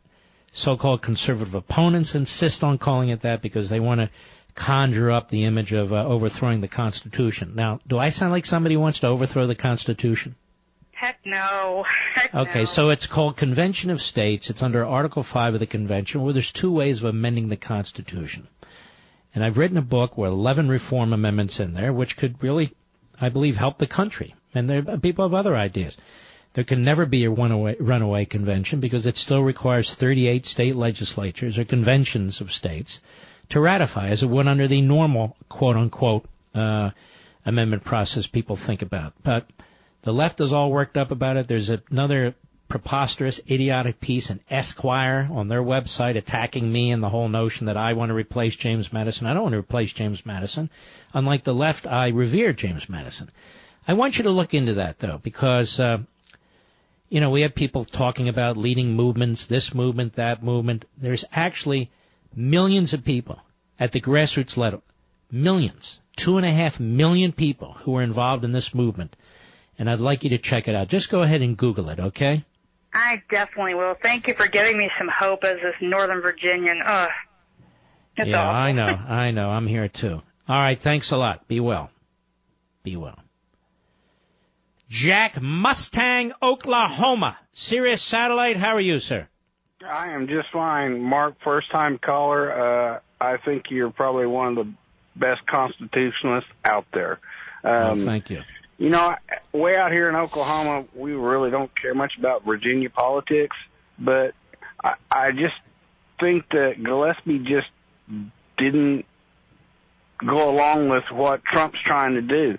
So-called 0.52 1.02
conservative 1.02 1.54
opponents 1.54 2.16
insist 2.16 2.64
on 2.64 2.78
calling 2.78 3.10
it 3.10 3.22
that 3.22 3.42
because 3.42 3.70
they 3.70 3.82
want 3.82 4.00
to 4.00 4.10
conjure 4.56 5.12
up 5.12 5.28
the 5.28 5.44
image 5.44 5.74
of 5.74 5.92
uh, 5.92 6.06
overthrowing 6.06 6.62
the 6.62 6.70
Constitution. 6.70 7.54
Now, 7.56 7.82
do 7.86 8.00
I 8.00 8.08
sound 8.10 8.32
like 8.32 8.46
somebody 8.46 8.76
who 8.76 8.82
wants 8.82 9.00
to 9.00 9.08
overthrow 9.08 9.48
the 9.48 9.56
Constitution? 9.56 10.36
heck 10.94 11.20
no. 11.26 11.84
Heck 12.16 12.34
Okay, 12.34 12.60
no. 12.60 12.66
so 12.66 12.90
it's 12.90 13.06
called 13.06 13.36
Convention 13.36 13.90
of 13.90 14.02
States. 14.02 14.50
It's 14.50 14.64
under 14.64 14.86
Article 14.86 15.24
5 15.24 15.56
of 15.56 15.60
the 15.60 15.68
Convention, 15.68 16.22
where 16.22 16.32
there's 16.32 16.54
two 16.54 16.72
ways 16.72 17.00
of 17.00 17.06
amending 17.06 17.50
the 17.50 17.58
Constitution. 17.58 18.48
And 19.34 19.44
I've 19.44 19.58
written 19.58 19.76
a 19.76 19.82
book 19.82 20.18
with 20.18 20.32
11 20.32 20.70
reform 20.70 21.12
amendments 21.12 21.60
in 21.60 21.74
there, 21.74 21.92
which 21.92 22.16
could 22.16 22.42
really, 22.42 22.72
I 23.20 23.30
believe, 23.30 23.56
help 23.56 23.78
the 23.78 23.88
country. 23.88 24.36
And 24.54 24.70
there, 24.70 24.82
people 24.82 25.26
have 25.26 25.34
other 25.34 25.56
ideas. 25.56 25.96
There 26.54 26.64
can 26.64 26.84
never 26.84 27.06
be 27.06 27.26
a 27.26 27.30
runaway, 27.30 27.76
runaway 27.80 28.26
convention 28.26 28.80
because 28.80 29.06
it 29.06 29.18
still 29.18 29.44
requires 29.44 29.94
38 29.94 30.46
state 30.46 30.76
legislatures 30.76 31.58
or 31.58 31.66
conventions 31.66 32.40
of 32.40 32.54
states 32.54 33.02
to 33.50 33.60
ratify, 33.60 34.08
as 34.08 34.24
it 34.24 34.30
would 34.30 34.48
under 34.48 34.68
the 34.68 34.82
normal, 34.82 35.36
quote 35.50 35.76
unquote, 35.76 36.26
uh, 36.54 36.92
amendment 37.46 37.84
process 37.84 38.26
people 38.26 38.56
think 38.56 38.82
about. 38.82 39.14
But 39.22 39.50
the 40.04 40.14
left 40.14 40.40
is 40.40 40.54
all 40.54 40.72
worked 40.72 40.98
up 40.98 41.12
about 41.12 41.38
it. 41.38 41.48
There's 41.48 41.70
another 41.70 42.36
preposterous, 42.68 43.40
idiotic 43.50 44.00
piece 44.00 44.30
in 44.30 44.40
Esquire 44.50 45.30
on 45.32 45.48
their 45.48 45.62
website 45.62 46.18
attacking 46.18 46.72
me 46.72 46.92
and 46.92 47.02
the 47.02 47.10
whole 47.10 47.30
notion 47.30 47.68
that 47.68 47.78
I 47.78 47.94
want 47.94 48.10
to 48.10 48.16
replace 48.16 48.56
James 48.56 48.92
Madison. 48.92 49.28
I 49.28 49.34
don't 49.34 49.44
want 49.44 49.54
to 49.54 49.60
replace 49.60 49.94
James 49.94 50.26
Madison. 50.26 50.70
Unlike 51.14 51.44
the 51.44 51.54
left, 51.54 51.86
I 51.86 52.10
revere 52.10 52.54
James 52.54 52.90
Madison. 52.90 53.30
I 53.88 53.94
want 53.94 54.18
you 54.18 54.24
to 54.24 54.32
look 54.32 54.54
into 54.54 54.74
that 54.76 55.00
though, 55.00 55.20
because, 55.22 55.80
uh, 55.80 56.00
you 57.10 57.22
know, 57.22 57.30
we 57.30 57.42
have 57.42 57.54
people 57.54 57.86
talking 57.86 58.30
about 58.30 58.58
leading 58.58 58.96
movements, 58.96 59.46
this 59.46 59.74
movement, 59.74 60.14
that 60.14 60.44
movement. 60.44 60.86
There's 60.98 61.24
actually 61.32 61.92
millions 62.36 62.94
of 62.94 63.06
people 63.06 63.40
at 63.80 63.92
the 63.92 64.02
grassroots 64.02 64.58
level, 64.58 64.82
millions, 65.32 66.00
two 66.16 66.38
and 66.38 66.46
a 66.46 66.52
half 66.52 66.80
million 66.80 67.32
people 67.32 67.74
who 67.74 67.96
are 67.98 68.04
involved 68.04 68.44
in 68.44 68.54
this 68.54 68.74
movement. 68.74 69.16
And 69.78 69.90
I'd 69.90 70.00
like 70.00 70.24
you 70.24 70.32
to 70.32 70.38
check 70.40 70.68
it 70.68 70.76
out. 70.76 70.88
Just 70.88 71.10
go 71.10 71.22
ahead 71.22 71.42
and 71.42 71.56
Google 71.56 71.90
it, 71.90 72.00
okay? 72.00 72.44
I 72.98 73.22
definitely 73.30 73.74
will. 73.76 73.96
Thank 74.02 74.28
you 74.28 74.34
for 74.36 74.48
giving 74.48 74.78
me 74.78 74.90
some 74.98 75.10
hope 75.10 75.44
as 75.44 75.58
this 75.58 75.76
Northern 75.82 76.22
Virginian. 76.22 76.82
Ugh. 76.86 77.10
It's 78.18 78.30
yeah, 78.30 78.40
awful. 78.42 78.56
I 78.56 78.72
know, 78.72 78.86
I 78.86 79.32
know. 79.32 79.50
I'm 79.50 79.68
here 79.68 79.90
too. 79.90 80.22
All 80.48 80.56
right, 80.56 80.80
thanks 80.80 81.12
a 81.12 81.18
lot. 81.18 81.46
Be 81.50 81.60
well. 81.60 81.90
Be 82.84 82.96
well. 82.96 83.20
Jack 84.88 85.42
Mustang, 85.42 86.32
Oklahoma. 86.42 87.38
Sirius 87.52 88.02
Satellite, 88.02 88.56
how 88.56 88.76
are 88.76 88.80
you, 88.82 89.00
sir? 89.00 89.28
I 89.86 90.12
am 90.12 90.28
just 90.28 90.48
fine. 90.54 91.02
Mark, 91.02 91.36
first 91.44 91.70
time 91.72 91.98
caller. 91.98 92.52
Uh, 92.96 93.00
I 93.20 93.38
think 93.38 93.66
you're 93.70 93.92
probably 93.92 94.26
one 94.28 94.58
of 94.58 94.66
the 94.66 94.74
best 95.16 95.46
constitutionalists 95.48 96.50
out 96.64 96.86
there. 96.94 97.20
oh, 97.64 97.92
Um, 97.92 98.06
thank 98.06 98.30
you. 98.30 98.42
You 98.78 98.90
know, 98.90 99.16
way 99.54 99.78
out 99.78 99.92
here 99.92 100.10
in 100.10 100.16
Oklahoma, 100.16 100.86
we 100.94 101.14
really 101.14 101.50
don't 101.50 101.72
care 101.80 101.94
much 101.94 102.14
about 102.18 102.44
Virginia 102.44 102.90
politics, 102.90 103.56
but 103.98 104.34
I, 104.84 104.96
I 105.10 105.32
just 105.32 105.56
think 106.20 106.50
that 106.50 106.84
Gillespie 106.84 107.40
just 107.40 107.68
didn't 108.58 109.06
go 110.18 110.50
along 110.50 110.90
with 110.90 111.06
what 111.12 111.44
Trump's 111.46 111.80
trying 111.86 112.16
to 112.16 112.22
do. 112.22 112.58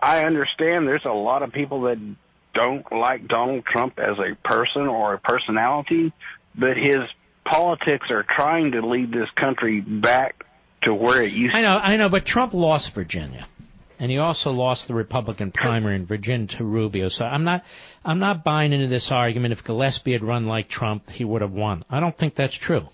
I 0.00 0.24
understand 0.24 0.86
there's 0.86 1.04
a 1.04 1.12
lot 1.12 1.42
of 1.42 1.52
people 1.52 1.82
that 1.82 1.98
don't 2.54 2.90
like 2.92 3.26
Donald 3.26 3.64
Trump 3.64 3.98
as 3.98 4.18
a 4.18 4.36
person 4.46 4.82
or 4.82 5.14
a 5.14 5.18
personality, 5.18 6.12
but 6.54 6.76
his 6.76 7.00
politics 7.44 8.10
are 8.10 8.22
trying 8.22 8.72
to 8.72 8.86
lead 8.86 9.12
this 9.12 9.28
country 9.36 9.80
back 9.80 10.44
to 10.82 10.94
where 10.94 11.22
it 11.22 11.32
used 11.32 11.52
to. 11.52 11.58
I 11.58 11.62
know, 11.62 11.80
I 11.82 11.96
know, 11.96 12.08
but 12.08 12.24
Trump 12.24 12.54
lost 12.54 12.92
Virginia. 12.92 13.46
And 13.98 14.10
he 14.10 14.18
also 14.18 14.52
lost 14.52 14.88
the 14.88 14.94
Republican 14.94 15.52
primary 15.52 15.96
in 15.96 16.06
Virginia 16.06 16.46
to 16.48 16.64
Rubio. 16.64 17.08
So 17.08 17.24
I'm 17.24 17.44
not, 17.44 17.64
I'm 18.04 18.18
not 18.18 18.44
buying 18.44 18.72
into 18.72 18.88
this 18.88 19.12
argument. 19.12 19.52
If 19.52 19.64
Gillespie 19.64 20.12
had 20.12 20.24
run 20.24 20.44
like 20.44 20.68
Trump, 20.68 21.10
he 21.10 21.24
would 21.24 21.42
have 21.42 21.52
won. 21.52 21.84
I 21.88 22.00
don't 22.00 22.16
think 22.16 22.34
that's 22.34 22.54
true. 22.54 22.88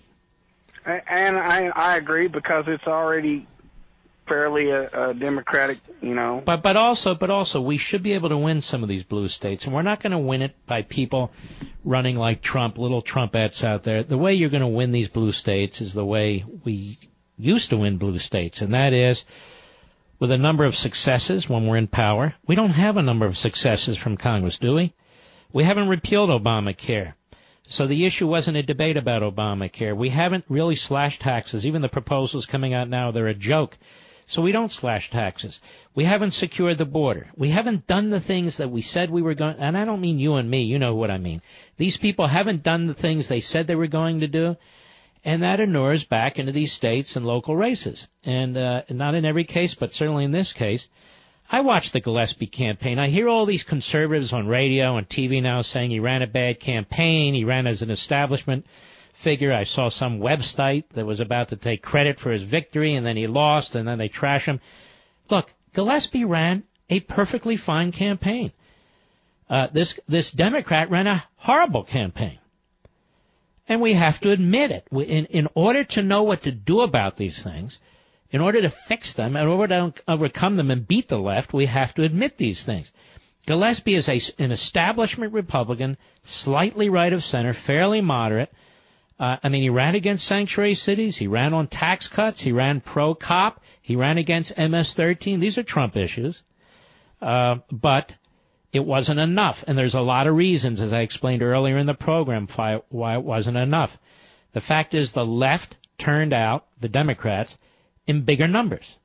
And 0.85 1.37
I 1.37 1.67
I 1.67 1.97
agree 1.97 2.27
because 2.27 2.65
it's 2.67 2.87
already 2.87 3.45
fairly 4.27 4.69
a, 4.69 5.09
a 5.09 5.13
democratic, 5.13 5.79
you 6.01 6.15
know. 6.15 6.41
But 6.43 6.63
but 6.63 6.75
also 6.75 7.13
but 7.15 7.29
also 7.29 7.61
we 7.61 7.77
should 7.77 8.01
be 8.01 8.13
able 8.13 8.29
to 8.29 8.37
win 8.37 8.61
some 8.61 8.81
of 8.81 8.89
these 8.89 9.03
blue 9.03 9.27
states, 9.27 9.65
and 9.65 9.73
we're 9.75 9.81
not 9.83 10.01
going 10.01 10.11
to 10.11 10.17
win 10.17 10.41
it 10.41 10.55
by 10.65 10.81
people 10.81 11.31
running 11.83 12.15
like 12.15 12.41
Trump, 12.41 12.77
little 12.77 13.01
Trumpettes 13.03 13.63
out 13.63 13.83
there. 13.83 14.03
The 14.03 14.17
way 14.17 14.33
you're 14.33 14.49
going 14.49 14.61
to 14.61 14.67
win 14.67 14.91
these 14.91 15.09
blue 15.09 15.33
states 15.33 15.81
is 15.81 15.93
the 15.93 16.05
way 16.05 16.45
we 16.63 16.97
used 17.37 17.69
to 17.69 17.77
win 17.77 17.97
blue 17.97 18.19
states, 18.19 18.61
and 18.61 18.73
that 18.73 18.93
is 18.93 19.23
with 20.21 20.31
a 20.31 20.37
number 20.37 20.65
of 20.65 20.75
successes 20.75 21.49
when 21.49 21.65
we're 21.65 21.77
in 21.77 21.87
power. 21.87 22.35
We 22.45 22.53
don't 22.53 22.69
have 22.69 22.95
a 22.95 23.01
number 23.01 23.25
of 23.25 23.35
successes 23.35 23.97
from 23.97 24.17
Congress, 24.17 24.59
do 24.59 24.75
we? 24.75 24.93
We 25.51 25.63
haven't 25.63 25.87
repealed 25.87 26.29
Obamacare. 26.29 27.15
So 27.67 27.87
the 27.87 28.05
issue 28.05 28.27
wasn't 28.27 28.57
a 28.57 28.61
debate 28.61 28.97
about 28.97 29.23
Obamacare. 29.23 29.97
We 29.97 30.09
haven't 30.09 30.45
really 30.47 30.75
slashed 30.75 31.21
taxes. 31.21 31.65
Even 31.65 31.81
the 31.81 31.89
proposals 31.89 32.45
coming 32.45 32.71
out 32.71 32.87
now, 32.87 33.09
they're 33.09 33.25
a 33.25 33.33
joke. 33.33 33.79
So 34.27 34.43
we 34.43 34.51
don't 34.51 34.71
slash 34.71 35.09
taxes. 35.09 35.59
We 35.95 36.03
haven't 36.03 36.35
secured 36.35 36.77
the 36.77 36.85
border. 36.85 37.31
We 37.35 37.49
haven't 37.49 37.87
done 37.87 38.11
the 38.11 38.21
things 38.21 38.57
that 38.57 38.69
we 38.69 38.83
said 38.83 39.09
we 39.09 39.23
were 39.23 39.33
going, 39.33 39.55
and 39.57 39.75
I 39.75 39.85
don't 39.85 40.01
mean 40.01 40.19
you 40.19 40.35
and 40.35 40.49
me, 40.49 40.61
you 40.61 40.77
know 40.77 40.93
what 40.93 41.09
I 41.09 41.17
mean. 41.17 41.41
These 41.77 41.97
people 41.97 42.27
haven't 42.27 42.61
done 42.61 42.85
the 42.85 42.93
things 42.93 43.27
they 43.27 43.41
said 43.41 43.65
they 43.65 43.75
were 43.75 43.87
going 43.87 44.19
to 44.19 44.27
do, 44.27 44.55
and 45.23 45.43
that 45.43 45.59
inures 45.59 46.03
back 46.03 46.39
into 46.39 46.51
these 46.51 46.73
states 46.73 47.15
and 47.15 47.25
local 47.25 47.55
races. 47.55 48.07
And, 48.23 48.57
uh, 48.57 48.83
not 48.89 49.15
in 49.15 49.25
every 49.25 49.43
case, 49.43 49.75
but 49.75 49.93
certainly 49.93 50.25
in 50.25 50.31
this 50.31 50.51
case, 50.51 50.87
I 51.51 51.61
watched 51.61 51.93
the 51.93 51.99
Gillespie 51.99 52.47
campaign. 52.47 52.97
I 52.97 53.09
hear 53.09 53.27
all 53.27 53.45
these 53.45 53.63
conservatives 53.63 54.33
on 54.33 54.47
radio 54.47 54.97
and 54.97 55.07
TV 55.07 55.41
now 55.41 55.61
saying 55.61 55.91
he 55.91 55.99
ran 55.99 56.21
a 56.21 56.27
bad 56.27 56.59
campaign, 56.59 57.33
he 57.33 57.43
ran 57.43 57.67
as 57.67 57.81
an 57.81 57.91
establishment 57.91 58.65
figure. 59.13 59.53
I 59.53 59.65
saw 59.65 59.89
some 59.89 60.19
website 60.19 60.85
that 60.93 61.05
was 61.05 61.19
about 61.19 61.49
to 61.49 61.57
take 61.57 61.83
credit 61.83 62.19
for 62.19 62.31
his 62.31 62.43
victory 62.43 62.95
and 62.95 63.05
then 63.05 63.17
he 63.17 63.27
lost 63.27 63.75
and 63.75 63.87
then 63.87 63.97
they 63.97 64.07
trash 64.07 64.45
him. 64.45 64.59
Look, 65.29 65.53
Gillespie 65.73 66.25
ran 66.25 66.63
a 66.89 66.99
perfectly 67.01 67.57
fine 67.57 67.91
campaign. 67.91 68.51
Uh, 69.49 69.67
this, 69.71 69.99
this 70.07 70.31
Democrat 70.31 70.89
ran 70.89 71.07
a 71.07 71.23
horrible 71.35 71.83
campaign. 71.83 72.39
And 73.67 73.81
we 73.81 73.93
have 73.93 74.19
to 74.21 74.31
admit 74.31 74.71
it. 74.71 74.87
In, 74.91 75.25
in 75.25 75.47
order 75.53 75.83
to 75.83 76.01
know 76.01 76.23
what 76.23 76.43
to 76.43 76.51
do 76.51 76.81
about 76.81 77.17
these 77.17 77.41
things, 77.41 77.79
in 78.31 78.41
order 78.41 78.61
to 78.61 78.69
fix 78.69 79.13
them, 79.13 79.35
in 79.35 79.47
order 79.47 79.91
to 79.91 79.93
overcome 80.07 80.55
them 80.55 80.71
and 80.71 80.87
beat 80.87 81.07
the 81.07 81.19
left, 81.19 81.53
we 81.53 81.65
have 81.65 81.93
to 81.95 82.03
admit 82.03 82.37
these 82.37 82.63
things. 82.63 82.91
Gillespie 83.45 83.95
is 83.95 84.07
a, 84.07 84.21
an 84.39 84.51
establishment 84.51 85.33
Republican, 85.33 85.97
slightly 86.23 86.89
right 86.89 87.11
of 87.11 87.23
center, 87.23 87.53
fairly 87.53 88.01
moderate. 88.01 88.51
Uh, 89.19 89.37
I 89.43 89.49
mean, 89.49 89.61
he 89.61 89.69
ran 89.69 89.95
against 89.95 90.25
sanctuary 90.25 90.75
cities. 90.75 91.17
He 91.17 91.27
ran 91.27 91.53
on 91.53 91.67
tax 91.67 92.07
cuts. 92.07 92.41
He 92.41 92.51
ran 92.51 92.81
pro-cop. 92.81 93.61
He 93.81 93.95
ran 93.95 94.17
against 94.17 94.57
MS-13. 94.57 95.39
These 95.39 95.57
are 95.57 95.63
Trump 95.63 95.95
issues. 95.95 96.41
Uh, 97.21 97.57
but 97.71 98.13
it 98.73 98.85
wasn't 98.85 99.19
enough. 99.19 99.63
And 99.67 99.77
there's 99.77 99.95
a 99.95 100.01
lot 100.01 100.27
of 100.27 100.35
reasons, 100.35 100.79
as 100.79 100.93
I 100.93 101.01
explained 101.01 101.43
earlier 101.43 101.77
in 101.77 101.87
the 101.87 101.93
program, 101.93 102.47
why, 102.89 103.13
it 103.15 103.23
wasn't 103.23 103.57
enough. 103.57 103.97
The 104.53 104.61
fact 104.61 104.93
is 104.93 105.11
the 105.11 105.25
left 105.25 105.75
turned 105.97 106.33
out, 106.33 106.65
the 106.79 106.89
Democrats, 106.89 107.57
in 108.07 108.23
bigger 108.23 108.47
numbers. 108.47 108.97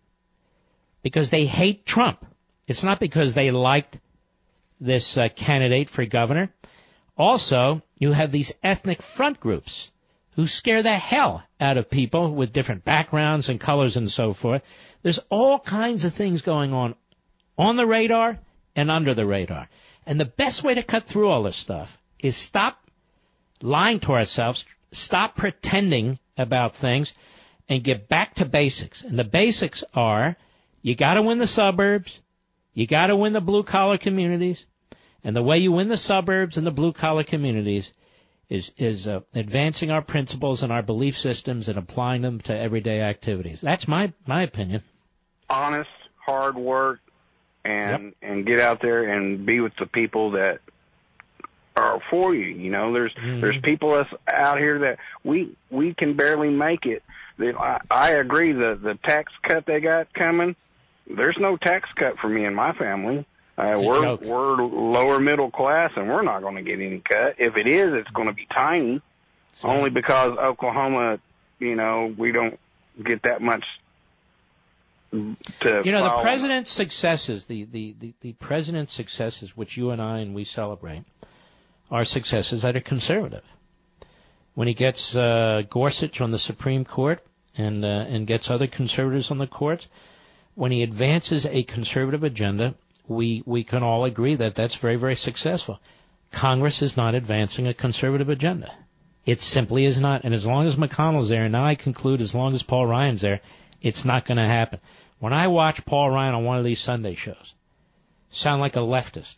Because 1.03 1.31
they 1.31 1.47
hate 1.47 1.87
Trump. 1.87 2.25
It's 2.67 2.85
not 2.85 3.01
because 3.01 3.35
they 3.35 3.51
liked 3.51 3.99
this 4.81 5.17
uh, 5.17 5.29
candidate 5.29 5.89
for 5.89 6.05
governor. 6.05 6.51
Also, 7.17 7.83
you 7.99 8.13
have 8.13 8.33
these 8.33 8.53
ethnic 8.63 9.03
front 9.03 9.41
groups 9.41 9.91
who 10.33 10.47
scare 10.47 10.83
the 10.83 10.93
hell 10.93 11.43
out 11.61 11.79
of 11.79 11.89
people 11.89 12.35
with 12.35 12.53
different 12.53 12.85
backgrounds 12.85 13.49
and 13.49 13.59
colors 13.59 13.97
and 13.97 14.11
so 14.11 14.33
forth. 14.33 14.63
There's 15.03 15.21
all 15.31 15.59
kinds 15.59 16.05
of 16.05 16.13
things 16.13 16.43
going 16.43 16.73
on 16.75 16.95
on 17.57 17.77
the 17.77 17.87
radar 17.87 18.39
and 18.77 18.91
under 18.91 19.15
the 19.15 19.27
radar. 19.27 19.69
And 20.07 20.21
the 20.21 20.27
best 20.27 20.63
way 20.63 20.75
to 20.75 20.83
cut 20.83 21.05
through 21.05 21.29
all 21.29 21.43
this 21.43 21.57
stuff 21.57 21.99
is 22.21 22.37
stop 22.37 22.79
lying 23.61 23.99
to 24.01 24.13
ourselves, 24.13 24.65
stop 24.93 25.35
pretending 25.35 26.19
about 26.37 26.77
things, 26.77 27.15
and 27.69 27.83
get 27.83 28.09
back 28.09 28.35
to 28.35 28.45
basics. 28.45 29.03
And 29.03 29.19
the 29.19 29.25
basics 29.25 29.83
are 29.95 30.37
you 30.83 30.95
gotta 30.95 31.23
win 31.23 31.39
the 31.39 31.49
suburbs, 31.49 32.21
you 32.75 32.87
gotta 32.87 33.17
win 33.17 33.33
the 33.33 33.41
blue 33.41 33.65
collar 33.65 33.99
communities, 33.99 34.67
and 35.25 35.35
the 35.35 35.43
way 35.43 35.59
you 35.59 35.73
win 35.73 35.89
the 35.89 35.97
suburbs 35.97 36.57
and 36.57 36.67
the 36.67 36.71
blue 36.71 36.93
collar 36.93 37.25
communities 37.25 37.93
is 38.49 38.71
is 38.77 39.09
uh, 39.09 39.21
advancing 39.35 39.91
our 39.91 40.03
principles 40.03 40.63
and 40.63 40.71
our 40.71 40.83
belief 40.83 41.19
systems 41.19 41.69
and 41.69 41.79
applying 41.79 42.23
them 42.23 42.39
to 42.41 42.57
everyday 42.57 43.01
activities. 43.01 43.61
That's 43.61 43.89
my 43.89 44.13
my 44.27 44.43
opinion. 44.43 44.83
honest, 45.51 45.91
hard 46.25 46.57
work, 46.57 47.01
and 47.67 48.15
and 48.23 48.47
get 48.47 48.61
out 48.61 48.81
there 48.81 49.05
and 49.05 49.45
be 49.45 49.61
with 49.61 49.75
the 49.79 49.87
people 49.87 50.33
that 50.33 50.61
are 51.77 52.01
for 52.11 52.35
you. 52.35 52.47
You 52.47 52.71
know, 52.71 52.93
there's 52.93 53.13
there's 53.41 53.61
people 53.63 53.91
that's 53.91 54.11
out 54.33 54.59
here 54.59 54.79
that 54.81 54.99
we 55.25 55.55
we 55.71 55.95
can 55.95 56.15
barely 56.17 56.51
make 56.51 56.87
it. 56.87 57.03
I, 57.39 57.81
I 57.91 58.11
agree. 58.13 58.53
The 58.53 58.79
the 58.81 58.95
tax 59.05 59.33
cut 59.43 59.67
they 59.67 59.81
got 59.81 60.13
coming, 60.15 60.57
there's 61.09 61.37
no 61.39 61.57
tax 61.57 61.89
cut 61.97 62.19
for 62.19 62.29
me 62.29 62.45
and 62.45 62.57
my 62.57 62.73
family. 62.73 63.27
Uh, 63.59 63.81
we're 63.83 64.01
joke. 64.03 64.23
we're 64.23 64.57
lower 64.57 65.19
middle 65.19 65.51
class, 65.51 65.91
and 65.97 66.09
we're 66.09 66.23
not 66.23 66.43
going 66.43 66.57
to 66.57 66.63
get 66.63 66.79
any 66.81 67.01
cut. 67.01 67.37
If 67.39 67.57
it 67.57 67.67
is, 67.67 67.95
it's 67.95 68.11
going 68.11 68.29
to 68.29 68.35
be 68.35 68.47
tiny, 68.55 69.01
only 69.65 69.89
because 69.91 70.37
Oklahoma, 70.37 71.19
you 71.59 71.75
know, 71.75 72.15
we 72.19 72.33
don't 72.33 72.59
get 73.03 73.23
that 73.23 73.41
much. 73.41 73.65
You 75.13 75.37
know, 75.93 76.05
the 76.05 76.23
president's 76.23 76.71
successes, 76.71 77.45
the, 77.45 77.65
the, 77.65 77.95
the, 77.99 78.15
the 78.21 78.33
president's 78.35 78.93
successes, 78.93 79.57
which 79.57 79.77
you 79.77 79.91
and 79.91 80.03
I 80.03 80.19
and 80.19 80.35
we 80.35 80.45
celebrate, 80.45 81.05
are 81.91 82.05
successes 82.05 82.63
that 82.63 82.77
are 82.77 82.81
conservative. 82.81 83.45
When 84.55 84.69
he 84.69 84.75
gets 84.75 85.15
uh, 85.15 85.63
Gorsuch 85.69 86.21
on 86.21 86.31
the 86.31 86.39
Supreme 86.39 86.85
Court 86.85 87.25
and 87.57 87.85
uh, 87.85 87.89
and 87.89 88.27
gets 88.27 88.51
other 88.51 88.67
conservatives 88.67 89.31
on 89.31 89.39
the 89.39 89.47
court, 89.47 89.87
when 90.55 90.73
he 90.73 90.83
advances 90.83 91.47
a 91.47 91.63
conservative 91.63 92.25
agenda, 92.25 92.75
we 93.07 93.43
we 93.47 93.65
can 93.65 93.83
all 93.83 94.05
agree 94.05 94.35
that 94.35 94.55
that's 94.55 94.75
very 94.75 94.97
very 94.97 95.17
successful. 95.17 95.79
Congress 96.33 96.83
is 96.83 96.97
not 96.97 97.15
advancing 97.15 97.67
a 97.67 97.75
conservative 97.75 98.29
agenda. 98.29 98.73
It 99.27 99.41
simply 99.41 99.85
is 99.85 100.01
not. 100.01 100.25
And 100.25 100.33
as 100.33 100.47
long 100.47 100.67
as 100.67 100.77
McConnell's 100.77 101.29
there, 101.29 101.45
and 101.45 101.53
now 101.53 101.65
I 101.65 101.75
conclude 101.75 102.21
as 102.21 102.35
long 102.35 102.55
as 102.55 102.63
Paul 102.63 102.87
Ryan's 102.87 103.21
there, 103.21 103.41
it's 103.81 104.05
not 104.05 104.25
going 104.25 104.39
to 104.39 104.47
happen. 104.47 104.81
When 105.19 105.33
I 105.33 105.49
watch 105.49 105.85
Paul 105.85 106.11
Ryan 106.11 106.35
on 106.35 106.45
one 106.45 106.59
of 106.59 106.65
these 106.65 106.81
Sunday 106.81 107.15
shows, 107.15 107.55
sound 108.31 108.61
like 108.61 108.77
a 108.77 108.81
leftist, 108.81 109.37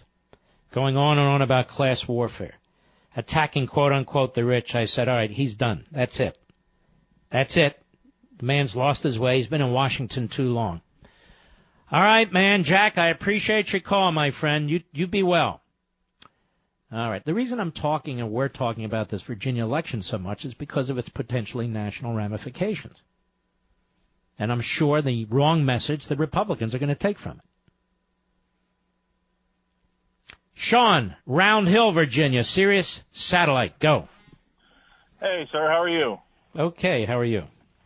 going 0.72 0.96
on 0.96 1.18
and 1.18 1.26
on 1.26 1.42
about 1.42 1.68
class 1.68 2.06
warfare, 2.06 2.54
attacking 3.16 3.66
quote 3.66 3.92
unquote 3.92 4.34
the 4.34 4.44
rich, 4.44 4.74
I 4.74 4.86
said, 4.86 5.08
all 5.08 5.16
right, 5.16 5.30
he's 5.30 5.54
done. 5.54 5.84
That's 5.92 6.20
it. 6.20 6.36
That's 7.30 7.56
it. 7.56 7.80
The 8.38 8.46
man's 8.46 8.76
lost 8.76 9.02
his 9.02 9.18
way. 9.18 9.38
He's 9.38 9.48
been 9.48 9.60
in 9.60 9.72
Washington 9.72 10.28
too 10.28 10.52
long. 10.52 10.80
All 11.90 12.02
right, 12.02 12.30
man, 12.30 12.64
Jack, 12.64 12.98
I 12.98 13.08
appreciate 13.08 13.72
your 13.72 13.80
call, 13.80 14.12
my 14.12 14.30
friend. 14.30 14.68
You 14.68 14.82
you 14.92 15.06
be 15.06 15.22
well. 15.22 15.62
All 16.90 17.10
right. 17.10 17.24
The 17.24 17.34
reason 17.34 17.60
I'm 17.60 17.72
talking 17.72 18.20
and 18.20 18.30
we're 18.30 18.48
talking 18.48 18.84
about 18.84 19.10
this 19.10 19.22
Virginia 19.22 19.62
election 19.62 20.00
so 20.00 20.16
much 20.16 20.44
is 20.44 20.54
because 20.54 20.88
of 20.88 20.96
its 20.96 21.10
potentially 21.10 21.66
national 21.66 22.14
ramifications. 22.14 23.02
And 24.38 24.52
I'm 24.52 24.60
sure 24.60 25.02
the 25.02 25.24
wrong 25.26 25.64
message 25.64 26.06
that 26.08 26.18
Republicans 26.18 26.74
are 26.74 26.78
going 26.78 26.88
to 26.88 26.94
take 26.94 27.18
from 27.18 27.38
it. 27.38 27.44
Sean, 30.54 31.14
Round 31.26 31.68
Hill, 31.68 31.92
Virginia, 31.92 32.42
Sirius 32.42 33.02
Satellite, 33.12 33.78
go. 33.78 34.08
Hey, 35.20 35.48
sir, 35.52 35.68
how 35.68 35.82
are 35.82 35.88
you? 35.88 36.18
Okay, 36.56 37.04
how 37.04 37.18
are 37.18 37.24
you? 37.24 37.44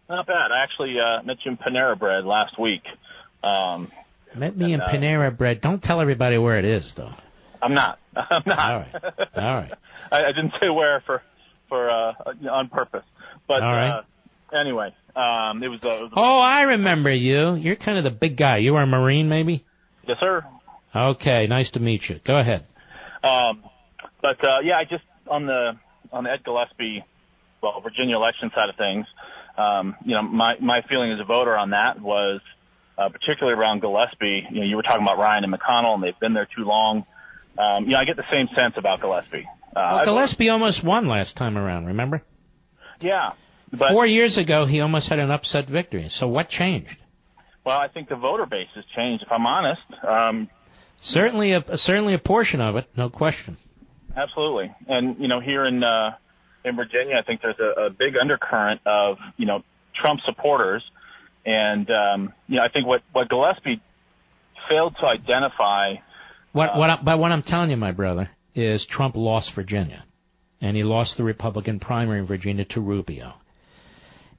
Not 0.08 0.26
bad. 0.26 0.52
I 0.52 0.62
actually 0.62 0.96
uh, 0.98 1.22
met 1.22 1.36
you 1.44 1.52
in 1.52 1.58
Panera 1.58 1.98
Bread 1.98 2.24
last 2.24 2.58
week. 2.58 2.82
Um, 3.42 3.90
Met 4.34 4.56
me 4.56 4.72
in 4.72 4.80
uh, 4.80 4.88
Panera 4.88 5.36
Bread. 5.36 5.60
Don't 5.60 5.82
tell 5.82 6.00
everybody 6.00 6.38
where 6.38 6.58
it 6.58 6.64
is, 6.64 6.94
though. 6.94 7.12
I'm 7.60 7.74
not. 7.74 7.98
I'm 8.16 8.42
not. 8.46 8.58
All 8.58 8.78
right. 8.78 8.94
All 9.36 9.54
right. 9.54 9.72
I, 10.12 10.24
I 10.24 10.32
didn't 10.32 10.52
say 10.62 10.68
where 10.68 11.02
for 11.06 11.22
for 11.68 11.90
uh, 11.90 12.12
on 12.50 12.68
purpose. 12.68 13.04
But 13.46 13.62
All 13.62 13.72
right. 13.72 13.90
uh, 13.90 14.02
anyway, 14.52 14.94
um, 15.16 15.62
it 15.62 15.68
was. 15.68 15.80
Uh, 15.84 15.88
it 15.90 16.00
was 16.02 16.10
Oh, 16.16 16.40
I 16.40 16.62
remember 16.62 17.12
you. 17.12 17.54
You're 17.54 17.76
kind 17.76 17.98
of 17.98 18.04
the 18.04 18.10
big 18.10 18.36
guy. 18.36 18.58
You 18.58 18.74
were 18.74 18.82
a 18.82 18.86
Marine, 18.86 19.28
maybe? 19.28 19.64
yes, 20.06 20.18
sir. 20.20 20.44
Okay, 20.94 21.46
nice 21.46 21.70
to 21.70 21.80
meet 21.80 22.08
you. 22.08 22.20
Go 22.24 22.38
ahead. 22.38 22.66
Um, 23.24 23.62
but 24.20 24.46
uh, 24.46 24.58
yeah, 24.62 24.76
I 24.78 24.84
just 24.84 25.04
on 25.26 25.46
the 25.46 25.72
on 26.12 26.24
the 26.24 26.30
Ed 26.30 26.44
Gillespie, 26.44 27.04
well, 27.62 27.80
Virginia 27.80 28.16
election 28.16 28.50
side 28.54 28.68
of 28.68 28.76
things. 28.76 29.06
Um, 29.56 29.96
you 30.04 30.14
know, 30.14 30.22
my 30.22 30.54
my 30.60 30.82
feeling 30.88 31.12
as 31.12 31.20
a 31.20 31.24
voter 31.24 31.56
on 31.56 31.70
that 31.70 32.00
was 32.00 32.40
uh, 32.98 33.08
particularly 33.08 33.58
around 33.58 33.80
Gillespie. 33.80 34.46
You 34.50 34.60
know, 34.60 34.66
you 34.66 34.76
were 34.76 34.82
talking 34.82 35.02
about 35.02 35.18
Ryan 35.18 35.44
and 35.44 35.54
McConnell, 35.54 35.94
and 35.94 36.02
they've 36.02 36.18
been 36.20 36.34
there 36.34 36.46
too 36.54 36.64
long. 36.64 37.04
Um, 37.58 37.84
you 37.84 37.90
know, 37.92 37.98
I 37.98 38.04
get 38.04 38.16
the 38.16 38.24
same 38.30 38.48
sense 38.56 38.74
about 38.76 39.00
Gillespie. 39.00 39.46
Uh, 39.74 39.96
Well, 39.96 40.04
Gillespie 40.04 40.48
almost 40.50 40.82
won 40.84 41.06
last 41.06 41.36
time 41.36 41.56
around, 41.56 41.86
remember? 41.86 42.22
yeah, 43.00 43.32
but 43.72 43.90
Four 43.92 44.06
years 44.06 44.38
ago, 44.38 44.66
he 44.66 44.80
almost 44.80 45.08
had 45.08 45.18
an 45.18 45.30
upset 45.30 45.68
victory. 45.68 46.08
So 46.08 46.28
what 46.28 46.48
changed? 46.48 46.96
well, 47.64 47.78
I 47.78 47.88
think 47.88 48.08
the 48.08 48.16
voter 48.16 48.44
base 48.46 48.68
has 48.74 48.84
changed. 48.96 49.24
If 49.24 49.32
I'm 49.32 49.46
honest, 49.46 49.82
um, 50.06 50.48
Certainly 51.00 51.52
a 51.52 51.76
certainly 51.78 52.14
a 52.14 52.18
portion 52.18 52.60
of 52.60 52.76
it, 52.76 52.86
no 52.96 53.10
question. 53.10 53.56
Absolutely. 54.16 54.72
And, 54.86 55.18
you 55.18 55.26
know, 55.26 55.40
here 55.40 55.64
in, 55.66 55.82
uh, 55.82 56.12
in 56.64 56.76
Virginia, 56.76 57.16
I 57.18 57.22
think 57.22 57.40
there's 57.40 57.58
a, 57.58 57.86
a 57.86 57.90
big 57.90 58.14
undercurrent 58.20 58.82
of, 58.86 59.18
you 59.36 59.46
know, 59.46 59.64
Trump 59.94 60.20
supporters. 60.24 60.82
And, 61.44 61.90
um, 61.90 62.32
you 62.46 62.56
know, 62.56 62.62
I 62.62 62.68
think 62.68 62.86
what, 62.86 63.02
what 63.12 63.28
Gillespie 63.28 63.80
failed 64.68 64.94
to 65.00 65.06
identify, 65.06 65.94
What 66.52 66.76
what 66.76 66.90
I, 66.90 66.96
but 67.02 67.18
what 67.18 67.32
I'm 67.32 67.42
telling 67.42 67.70
you, 67.70 67.76
my 67.76 67.92
brother, 67.92 68.30
is 68.54 68.86
Trump 68.86 69.16
lost 69.16 69.52
Virginia, 69.52 70.04
and 70.60 70.76
he 70.76 70.84
lost 70.84 71.16
the 71.16 71.24
Republican 71.24 71.80
primary 71.80 72.20
in 72.20 72.26
Virginia 72.26 72.64
to 72.66 72.80
Rubio. 72.80 73.34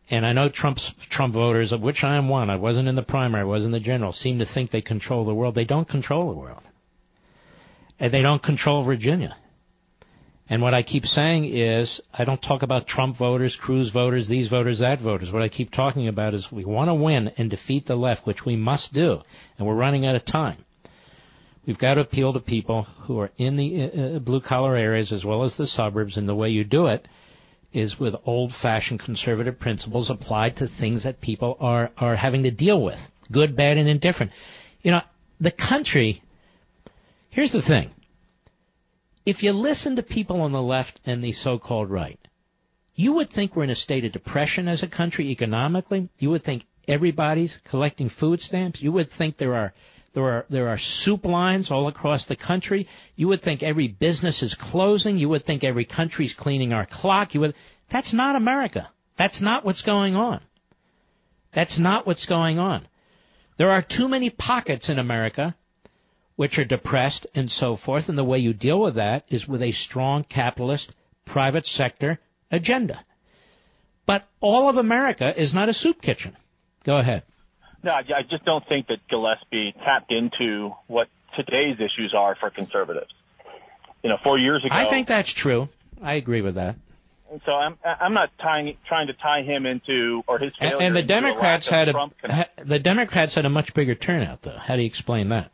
And 0.10 0.26
I 0.26 0.34
know 0.34 0.50
Trump's 0.50 0.94
Trump 1.10 1.34
voters, 1.34 1.72
of 1.72 1.82
which 1.82 2.04
I 2.04 2.18
am 2.18 2.28
one. 2.28 2.50
I 2.50 2.58
wasn't 2.58 2.88
in 2.88 2.96
the 2.96 3.04
primary, 3.04 3.42
I 3.42 3.46
was 3.46 3.66
in 3.66 3.72
the 3.72 3.80
general. 3.80 4.12
Seem 4.12 4.40
to 4.40 4.46
think 4.46 4.70
they 4.70 4.82
control 4.82 5.24
the 5.24 5.34
world. 5.34 5.56
They 5.56 5.66
don't 5.66 5.88
control 5.88 6.30
the 6.30 6.40
world, 6.40 6.62
and 8.00 8.14
they 8.14 8.22
don't 8.22 8.42
control 8.42 8.84
Virginia. 8.84 9.36
And 10.50 10.62
what 10.62 10.74
I 10.74 10.84
keep 10.84 11.08
saying 11.08 11.46
is, 11.46 12.02
I 12.14 12.26
don't 12.26 12.42
talk 12.42 12.64
about 12.64 12.86
Trump 12.86 13.16
voters, 13.16 13.56
Cruz 13.56 13.90
voters, 13.90 14.28
these 14.28 14.50
voters, 14.50 14.80
that 14.80 15.00
voters. 15.00 15.32
What 15.32 15.42
I 15.42 15.48
keep 15.48 15.72
talking 15.72 16.10
about 16.10 16.34
is 16.34 16.52
we 16.52 16.66
want 16.66 16.90
to 16.90 16.94
win 16.94 17.32
and 17.38 17.50
defeat 17.50 17.86
the 17.86 17.96
left, 17.96 18.26
which 18.26 18.46
we 18.46 18.58
must 18.58 18.94
do, 18.94 19.22
and 19.58 19.66
we're 19.66 19.74
running 19.74 20.06
out 20.06 20.16
of 20.16 20.26
time. 20.26 20.58
We've 21.66 21.78
got 21.78 21.94
to 21.94 22.02
appeal 22.02 22.34
to 22.34 22.42
people 22.42 22.84
who 22.84 23.20
are 23.20 23.32
in 23.38 23.56
the 23.56 24.16
uh, 24.16 24.20
blue 24.20 24.42
collar 24.42 24.76
areas 24.76 25.14
as 25.14 25.24
well 25.24 25.44
as 25.44 25.56
the 25.56 25.66
suburbs, 25.66 26.18
and 26.18 26.28
the 26.28 26.36
way 26.36 26.50
you 26.50 26.66
do 26.66 26.88
it 26.88 27.08
is 27.74 28.00
with 28.00 28.16
old 28.26 28.54
fashioned 28.54 29.00
conservative 29.00 29.60
principles 29.60 30.10
applied 30.10 30.58
to 30.58 30.68
things 30.68 31.04
that 31.04 31.20
people 31.20 31.58
are, 31.60 31.92
are 31.98 32.16
having 32.16 32.44
to 32.44 32.52
deal 32.52 32.82
with. 32.82 33.12
Good, 33.32 33.56
bad, 33.56 33.78
and 33.78 33.90
indifferent. 33.90 34.32
You 34.82 34.92
know, 34.92 35.02
the 35.40 35.52
country, 35.52 36.22
here's 37.30 37.52
the 37.52 37.62
thing. 37.62 37.90
If 39.26 39.44
you 39.44 39.54
listen 39.54 39.96
to 39.96 40.04
people 40.04 40.42
on 40.42 40.52
the 40.52 40.62
left 40.62 41.02
and 41.06 41.24
the 41.24 41.32
so-called 41.32 41.90
right, 41.90 42.20
you 42.96 43.14
would 43.14 43.30
think 43.30 43.56
we're 43.56 43.64
in 43.64 43.70
a 43.70 43.76
state 43.76 44.06
of 44.06 44.12
depression 44.12 44.68
as 44.68 44.84
a 44.84 44.88
country 44.88 45.30
economically. 45.30 46.10
You 46.20 46.30
would 46.30 46.44
think 46.44 46.66
everybody's 46.88 47.58
collecting 47.64 48.10
food 48.10 48.42
stamps. 48.42 48.82
You 48.82 48.92
would 48.92 49.10
think 49.10 49.38
there 49.38 49.56
are 49.56 49.74
there 50.14 50.24
are 50.26 50.46
there 50.50 50.70
are 50.70 50.78
soup 50.78 51.26
lines 51.26 51.72
all 51.72 51.88
across 51.88 52.26
the 52.26 52.36
country. 52.36 52.88
You 53.16 53.28
would 53.30 53.42
think 53.42 53.64
every 53.64 53.88
business 53.88 54.44
is 54.44 54.56
closing. 54.56 55.18
You 55.18 55.30
would 55.30 55.44
think 55.44 55.64
every 55.64 55.86
country's 55.86 56.34
cleaning 56.34 56.72
our 56.72 56.86
clock. 56.86 57.34
You 57.34 57.42
would 57.42 57.56
That's 57.90 58.14
not 58.14 58.36
America. 58.36 58.90
That's 59.16 59.42
not 59.42 59.66
what's 59.66 59.82
going 59.82 60.16
on. 60.16 60.42
That's 61.52 61.78
not 61.78 62.06
what's 62.06 62.26
going 62.26 62.60
on. 62.60 62.88
There 63.58 63.72
are 63.72 63.82
too 63.82 64.08
many 64.08 64.30
pockets 64.30 64.90
in 64.90 65.00
America 65.00 65.56
which 66.36 66.58
are 66.58 66.66
depressed 66.66 67.28
and 67.36 67.52
so 67.52 67.76
forth, 67.76 68.10
and 68.10 68.18
the 68.18 68.24
way 68.24 68.40
you 68.40 68.54
deal 68.54 68.80
with 68.80 68.96
that 68.96 69.26
is 69.30 69.48
with 69.48 69.62
a 69.62 69.72
strong 69.72 70.24
capitalist 70.24 70.96
private 71.26 71.66
sector 71.66 72.20
agenda. 72.52 73.04
But 74.06 74.28
all 74.40 74.70
of 74.70 74.78
America 74.78 75.34
is 75.40 75.54
not 75.54 75.70
a 75.70 75.74
soup 75.74 76.02
kitchen. 76.02 76.36
Go 76.84 76.98
ahead. 76.98 77.24
No, 77.84 77.92
I, 77.92 78.00
I 78.00 78.22
just 78.30 78.46
don't 78.46 78.66
think 78.68 78.88
that 78.88 78.98
Gillespie 79.10 79.74
tapped 79.84 80.12
into 80.12 80.74
what 80.88 81.08
today's 81.36 81.76
issues 81.76 82.14
are 82.18 82.36
for 82.36 82.50
conservatives. 82.50 83.12
You 84.04 84.10
know, 84.10 84.18
four 84.24 84.38
years 84.38 84.64
ago. 84.66 84.74
I 84.76 84.86
think 84.86 85.08
that's 85.08 85.32
true. 85.32 85.70
I 86.02 86.16
agree 86.16 86.42
with 86.42 86.56
that. 86.56 86.76
So 87.46 87.52
I'm 87.52 87.78
I'm 87.84 88.14
not 88.14 88.30
tying 88.40 88.78
trying 88.88 89.08
to 89.08 89.14
tie 89.14 89.42
him 89.42 89.66
into 89.66 90.24
or 90.28 90.38
his 90.38 90.52
And, 90.60 90.72
failure 90.72 90.86
and 90.86 90.96
the 90.96 91.00
into 91.00 91.14
a 91.14 91.22
Democrats 91.22 91.68
had 91.68 91.90
a 91.90 91.94
ha, 91.94 92.46
the 92.64 92.80
Democrats 92.80 93.36
had 93.36 93.46
a 93.46 93.50
much 93.50 93.74
bigger 93.74 93.96
turnout 93.96 94.42
though. 94.42 94.58
How 94.58 94.76
do 94.76 94.82
you 94.82 94.88
explain 94.88 95.30
that? 95.30 95.50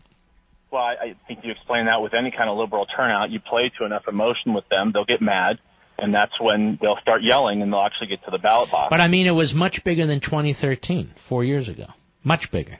Well, 0.71 0.81
I, 0.81 0.93
I 0.93 1.15
think 1.27 1.39
you 1.43 1.51
explain 1.51 1.85
that 1.85 2.01
with 2.01 2.13
any 2.13 2.31
kind 2.31 2.49
of 2.49 2.57
liberal 2.57 2.85
turnout. 2.85 3.31
You 3.31 3.39
play 3.39 3.71
to 3.79 3.85
enough 3.85 4.07
emotion 4.07 4.53
with 4.53 4.67
them, 4.69 4.91
they'll 4.93 5.05
get 5.05 5.21
mad, 5.21 5.59
and 5.97 6.13
that's 6.13 6.37
when 6.39 6.77
they'll 6.81 6.99
start 7.01 7.23
yelling 7.23 7.61
and 7.61 7.71
they'll 7.71 7.79
actually 7.81 8.07
get 8.07 8.25
to 8.25 8.31
the 8.31 8.39
ballot 8.39 8.71
box. 8.71 8.89
But 8.89 8.99
I 8.99 9.07
mean, 9.07 9.25
it 9.25 9.31
was 9.31 9.53
much 9.53 9.83
bigger 9.83 10.05
than 10.05 10.19
2013, 10.19 11.11
four 11.15 11.43
years 11.43 11.69
ago. 11.69 11.85
Much 12.23 12.51
bigger. 12.51 12.79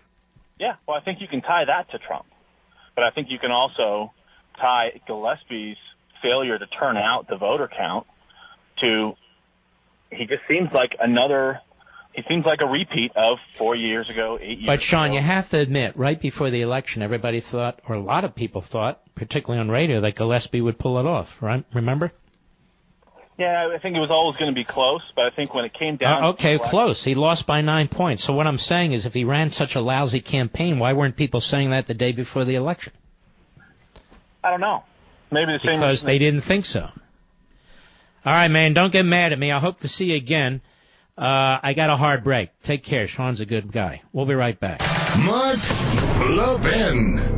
Yeah, 0.60 0.76
well, 0.88 0.98
I 0.98 1.02
think 1.02 1.22
you 1.22 1.28
can 1.28 1.41
tie 1.41 1.66
that 1.66 1.91
to 1.91 1.99
Trump. 1.99 2.26
But 2.95 3.03
I 3.06 3.11
think 3.11 3.28
you 3.30 3.40
can 3.40 3.52
also 3.52 4.11
tie 4.60 4.99
Gillespie's 5.07 5.78
failure 6.22 6.57
to 6.60 6.66
turn 6.68 6.98
out 6.98 7.28
the 7.30 7.38
voter 7.38 7.70
count 7.70 8.06
to 8.82 9.14
he 10.11 10.26
just 10.26 10.41
seems 10.49 10.70
like 10.74 10.95
another 10.99 11.61
he 12.14 12.24
seems 12.28 12.44
like 12.45 12.60
a 12.61 12.66
repeat 12.66 13.11
of 13.16 13.38
four 13.56 13.76
years 13.76 14.10
ago, 14.10 14.38
eight 14.41 14.57
years 14.60 14.66
But 14.66 14.82
Sean, 14.82 15.06
ago. 15.06 15.14
you 15.14 15.20
have 15.22 15.49
to 15.52 15.60
admit, 15.60 15.95
right 15.95 16.20
before 16.20 16.49
the 16.49 16.61
election, 16.64 17.03
everybody 17.03 17.40
thought, 17.40 17.80
or 17.88 17.95
a 17.95 17.99
lot 17.99 18.24
of 18.24 18.34
people 18.36 18.61
thought, 18.61 19.02
particularly 19.16 19.61
on 19.61 19.70
radio, 19.70 20.02
that 20.02 20.16
Gillespie 20.16 20.60
would 20.60 20.78
pull 20.80 20.98
it 20.98 21.06
off. 21.06 21.41
Right? 21.41 21.64
Remember? 21.74 22.11
Yeah, 23.40 23.70
I 23.74 23.78
think 23.78 23.95
it 23.95 24.02
was 24.02 24.11
always 24.11 24.36
going 24.36 24.52
to 24.52 24.56
be 24.56 24.66
close, 24.66 25.02
but 25.16 25.24
I 25.24 25.30
think 25.30 25.53
when 25.53 25.64
it 25.64 25.74
came 25.74 25.95
down 25.95 26.18
Uh, 26.18 26.22
to 26.22 26.28
okay, 26.34 26.57
the 26.57 26.64
close. 26.64 27.02
He 27.06 27.16
lost 27.16 27.48
by 27.48 27.61
nine 27.61 27.88
points. 27.88 28.22
So 28.22 28.34
what 28.34 28.48
I'm 28.48 28.60
saying 28.60 28.91
is, 28.91 29.06
if 29.06 29.14
he 29.14 29.24
ran 29.24 29.49
such 29.49 29.76
a 29.76 29.80
lousy 29.80 30.20
campaign, 30.20 30.78
why 30.78 30.91
weren't 30.91 31.16
people 31.16 31.40
saying 31.40 31.70
that 31.70 31.88
the 31.88 31.94
day 31.94 32.11
before 32.11 32.44
the 32.44 32.56
election? 32.56 32.91
I 34.44 34.49
don't 34.49 34.60
know. 34.60 34.84
Maybe 35.32 35.53
the 35.53 35.60
same 35.66 35.80
because 35.80 36.03
they 36.03 36.18
didn't 36.20 36.41
think 36.41 36.66
so. 36.66 36.82
All 38.26 38.34
right, 38.34 38.49
man. 38.49 38.74
Don't 38.74 38.91
get 38.91 39.06
mad 39.06 39.32
at 39.32 39.40
me. 39.40 39.53
I 39.53 39.60
hope 39.60 39.80
to 39.82 39.88
see 39.88 40.11
you 40.11 40.18
again. 40.18 40.60
Uh, 41.18 41.60
I 41.64 41.74
got 41.74 41.90
a 41.90 41.95
hard 41.95 42.26
break. 42.26 42.49
Take 42.64 42.84
care. 42.84 43.07
Sean's 43.07 43.40
a 43.40 43.45
good 43.45 43.72
guy. 43.72 44.02
We'll 44.11 44.26
be 44.26 44.36
right 44.36 44.60
back. 44.60 44.82
Mark 45.24 45.60
Levin. 46.30 47.29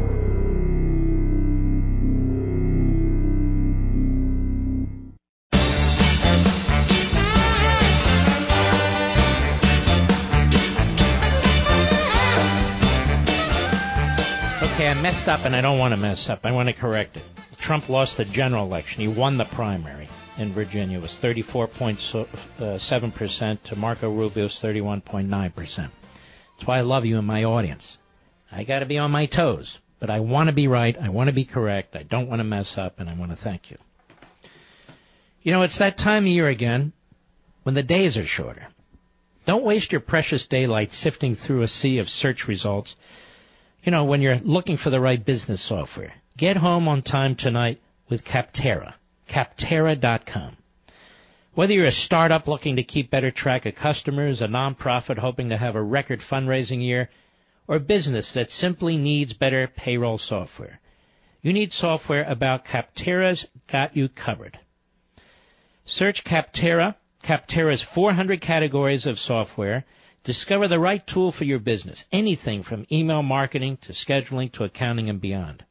I 14.91 15.01
messed 15.01 15.27
up 15.29 15.45
and 15.45 15.55
I 15.55 15.61
don't 15.61 15.79
want 15.79 15.93
to 15.93 15.97
mess 15.97 16.29
up. 16.29 16.45
I 16.45 16.51
want 16.51 16.67
to 16.67 16.73
correct 16.73 17.15
it. 17.15 17.23
Trump 17.57 17.87
lost 17.87 18.17
the 18.17 18.25
general 18.25 18.65
election. 18.65 19.01
He 19.01 19.07
won 19.07 19.37
the 19.37 19.45
primary 19.45 20.09
in 20.37 20.51
Virginia. 20.51 20.97
It 20.97 21.01
was 21.01 21.11
34.7% 21.11 23.63
to 23.63 23.75
Marco 23.77 24.11
Rubio's 24.11 24.61
31.9%. 24.61 25.55
That's 25.55 25.89
why 26.65 26.79
I 26.79 26.81
love 26.81 27.05
you 27.05 27.17
in 27.17 27.23
my 27.23 27.45
audience. 27.45 27.97
I 28.51 28.65
got 28.65 28.79
to 28.79 28.85
be 28.85 28.97
on 28.97 29.11
my 29.11 29.27
toes, 29.27 29.79
but 30.01 30.09
I 30.09 30.19
want 30.19 30.49
to 30.49 30.53
be 30.53 30.67
right. 30.67 30.97
I 31.01 31.07
want 31.07 31.29
to 31.29 31.33
be 31.33 31.45
correct. 31.45 31.95
I 31.95 32.03
don't 32.03 32.27
want 32.27 32.41
to 32.41 32.43
mess 32.43 32.77
up, 32.77 32.99
and 32.99 33.09
I 33.09 33.13
want 33.13 33.31
to 33.31 33.37
thank 33.37 33.71
you. 33.71 33.77
You 35.41 35.53
know, 35.53 35.61
it's 35.61 35.77
that 35.77 35.97
time 35.97 36.23
of 36.23 36.27
year 36.27 36.49
again 36.49 36.91
when 37.63 37.75
the 37.75 37.83
days 37.83 38.17
are 38.17 38.25
shorter. 38.25 38.67
Don't 39.45 39.63
waste 39.63 39.93
your 39.93 40.01
precious 40.01 40.47
daylight 40.47 40.91
sifting 40.91 41.35
through 41.35 41.61
a 41.61 41.69
sea 41.69 41.99
of 41.99 42.09
search 42.09 42.49
results 42.49 42.97
you 43.83 43.91
know, 43.91 44.03
when 44.03 44.21
you're 44.21 44.37
looking 44.37 44.77
for 44.77 44.89
the 44.89 44.99
right 44.99 45.23
business 45.23 45.61
software. 45.61 46.13
Get 46.37 46.57
home 46.57 46.87
on 46.87 47.01
time 47.01 47.35
tonight 47.35 47.81
with 48.09 48.23
Capterra. 48.23 48.93
Capterra.com. 49.27 50.57
Whether 51.53 51.73
you're 51.73 51.87
a 51.87 51.91
startup 51.91 52.47
looking 52.47 52.77
to 52.77 52.83
keep 52.83 53.09
better 53.09 53.31
track 53.31 53.65
of 53.65 53.75
customers, 53.75 54.41
a 54.41 54.47
nonprofit 54.47 55.17
hoping 55.17 55.49
to 55.49 55.57
have 55.57 55.75
a 55.75 55.81
record 55.81 56.19
fundraising 56.19 56.81
year, 56.81 57.09
or 57.67 57.77
a 57.77 57.79
business 57.81 58.33
that 58.33 58.51
simply 58.51 58.97
needs 58.97 59.33
better 59.33 59.67
payroll 59.67 60.17
software, 60.17 60.79
you 61.41 61.53
need 61.53 61.73
software 61.73 62.23
about 62.23 62.65
Capterra's 62.65 63.47
got 63.67 63.97
you 63.97 64.07
covered. 64.07 64.59
Search 65.85 66.23
Capterra, 66.23 66.95
Capterra's 67.23 67.81
400 67.81 68.39
categories 68.39 69.07
of 69.07 69.19
software, 69.19 69.85
Discover 70.23 70.67
the 70.67 70.79
right 70.79 71.05
tool 71.05 71.31
for 71.31 71.45
your 71.45 71.59
business. 71.59 72.05
Anything 72.11 72.61
from 72.61 72.85
email 72.91 73.23
marketing 73.23 73.77
to 73.77 73.93
scheduling 73.93 74.51
to 74.53 74.63
accounting 74.63 75.09
and 75.09 75.19
beyond. 75.19 75.65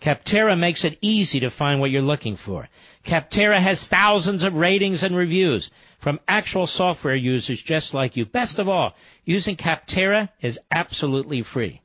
Capterra 0.00 0.58
makes 0.58 0.84
it 0.84 0.98
easy 1.00 1.40
to 1.40 1.50
find 1.50 1.80
what 1.80 1.90
you're 1.90 2.02
looking 2.02 2.34
for. 2.34 2.68
Capterra 3.04 3.58
has 3.58 3.86
thousands 3.86 4.42
of 4.42 4.56
ratings 4.56 5.04
and 5.04 5.16
reviews 5.16 5.70
from 5.98 6.18
actual 6.26 6.66
software 6.66 7.14
users 7.14 7.62
just 7.62 7.94
like 7.94 8.16
you. 8.16 8.26
Best 8.26 8.58
of 8.58 8.68
all, 8.68 8.96
using 9.24 9.56
Capterra 9.56 10.28
is 10.40 10.58
absolutely 10.72 11.42
free. 11.42 11.80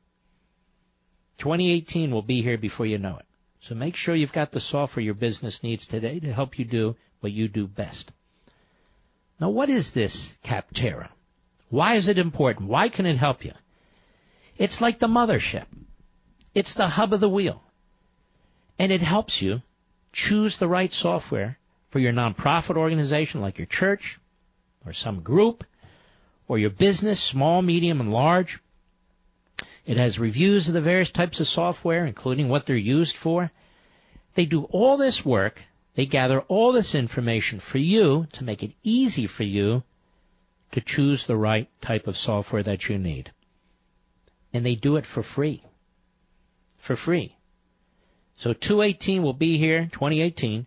2018 1.38 2.10
will 2.10 2.22
be 2.22 2.42
here 2.42 2.58
before 2.58 2.86
you 2.86 2.98
know 2.98 3.16
it. 3.18 3.26
So 3.60 3.76
make 3.76 3.94
sure 3.94 4.14
you've 4.14 4.32
got 4.32 4.50
the 4.50 4.60
software 4.60 5.04
your 5.04 5.14
business 5.14 5.62
needs 5.62 5.86
today 5.86 6.18
to 6.18 6.32
help 6.32 6.58
you 6.58 6.64
do 6.64 6.96
what 7.20 7.32
you 7.32 7.46
do 7.46 7.68
best. 7.68 8.10
Now 9.40 9.50
what 9.50 9.68
is 9.68 9.92
this 9.92 10.36
Capterra? 10.44 11.08
Why 11.70 11.94
is 11.94 12.08
it 12.08 12.18
important? 12.18 12.68
Why 12.68 12.88
can 12.88 13.06
it 13.06 13.16
help 13.16 13.44
you? 13.44 13.52
It's 14.56 14.80
like 14.80 14.98
the 14.98 15.06
mothership. 15.06 15.66
It's 16.54 16.74
the 16.74 16.88
hub 16.88 17.12
of 17.12 17.20
the 17.20 17.28
wheel. 17.28 17.62
And 18.78 18.90
it 18.90 19.02
helps 19.02 19.42
you 19.42 19.62
choose 20.12 20.56
the 20.56 20.68
right 20.68 20.92
software 20.92 21.58
for 21.90 21.98
your 21.98 22.12
nonprofit 22.12 22.76
organization 22.76 23.40
like 23.40 23.58
your 23.58 23.66
church 23.66 24.18
or 24.86 24.92
some 24.92 25.20
group 25.20 25.64
or 26.46 26.58
your 26.58 26.70
business, 26.70 27.20
small, 27.20 27.60
medium, 27.60 28.00
and 28.00 28.12
large. 28.12 28.58
It 29.86 29.96
has 29.96 30.18
reviews 30.18 30.68
of 30.68 30.74
the 30.74 30.80
various 30.80 31.10
types 31.10 31.40
of 31.40 31.48
software, 31.48 32.06
including 32.06 32.48
what 32.48 32.66
they're 32.66 32.76
used 32.76 33.16
for. 33.16 33.50
They 34.34 34.46
do 34.46 34.64
all 34.64 34.96
this 34.96 35.24
work. 35.24 35.62
They 35.94 36.06
gather 36.06 36.40
all 36.40 36.72
this 36.72 36.94
information 36.94 37.60
for 37.60 37.78
you 37.78 38.26
to 38.32 38.44
make 38.44 38.62
it 38.62 38.72
easy 38.82 39.26
for 39.26 39.44
you 39.44 39.82
to 40.72 40.80
choose 40.80 41.26
the 41.26 41.36
right 41.36 41.68
type 41.80 42.06
of 42.06 42.16
software 42.16 42.62
that 42.62 42.88
you 42.88 42.98
need. 42.98 43.32
And 44.52 44.64
they 44.64 44.74
do 44.74 44.96
it 44.96 45.06
for 45.06 45.22
free. 45.22 45.62
For 46.78 46.96
free. 46.96 47.34
So 48.36 48.52
218 48.52 49.22
will 49.22 49.32
be 49.32 49.58
here, 49.58 49.88
2018, 49.92 50.66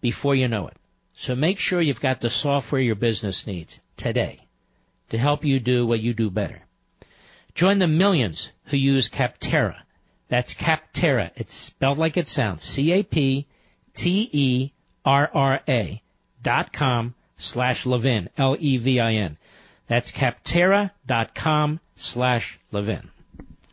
before 0.00 0.34
you 0.34 0.48
know 0.48 0.66
it. 0.68 0.76
So 1.14 1.36
make 1.36 1.58
sure 1.58 1.80
you've 1.80 2.00
got 2.00 2.20
the 2.20 2.30
software 2.30 2.80
your 2.80 2.96
business 2.96 3.46
needs 3.46 3.80
today 3.96 4.40
to 5.10 5.18
help 5.18 5.44
you 5.44 5.60
do 5.60 5.86
what 5.86 6.00
you 6.00 6.12
do 6.12 6.30
better. 6.30 6.60
Join 7.54 7.78
the 7.78 7.86
millions 7.86 8.50
who 8.64 8.76
use 8.76 9.08
Capterra. 9.08 9.76
That's 10.28 10.54
Capterra. 10.54 11.30
It's 11.36 11.54
spelled 11.54 11.98
like 11.98 12.16
it 12.16 12.26
sounds. 12.26 12.64
C-A-P-T-E-R-R-A 12.64 13.52
dot 16.42 16.72
com 16.72 17.14
slash 17.36 17.86
Levin, 17.86 18.28
L-E-V-I-N. 18.36 19.36
That's 19.86 20.12
capterra.com 20.12 21.80
slash 21.96 22.58
Levin. 22.72 23.10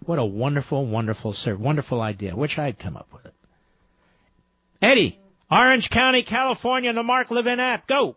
What 0.05 0.19
a 0.19 0.25
wonderful, 0.25 0.85
wonderful, 0.85 1.33
sir, 1.33 1.55
wonderful 1.55 2.01
idea. 2.01 2.35
Wish 2.35 2.57
I'd 2.57 2.79
come 2.79 2.97
up 2.97 3.07
with 3.13 3.25
it. 3.25 3.33
Eddie, 4.81 5.19
Orange 5.49 5.89
County, 5.89 6.23
California, 6.23 6.91
the 6.91 7.03
Mark 7.03 7.29
Levin 7.29 7.59
app. 7.59 7.87
Go. 7.87 8.15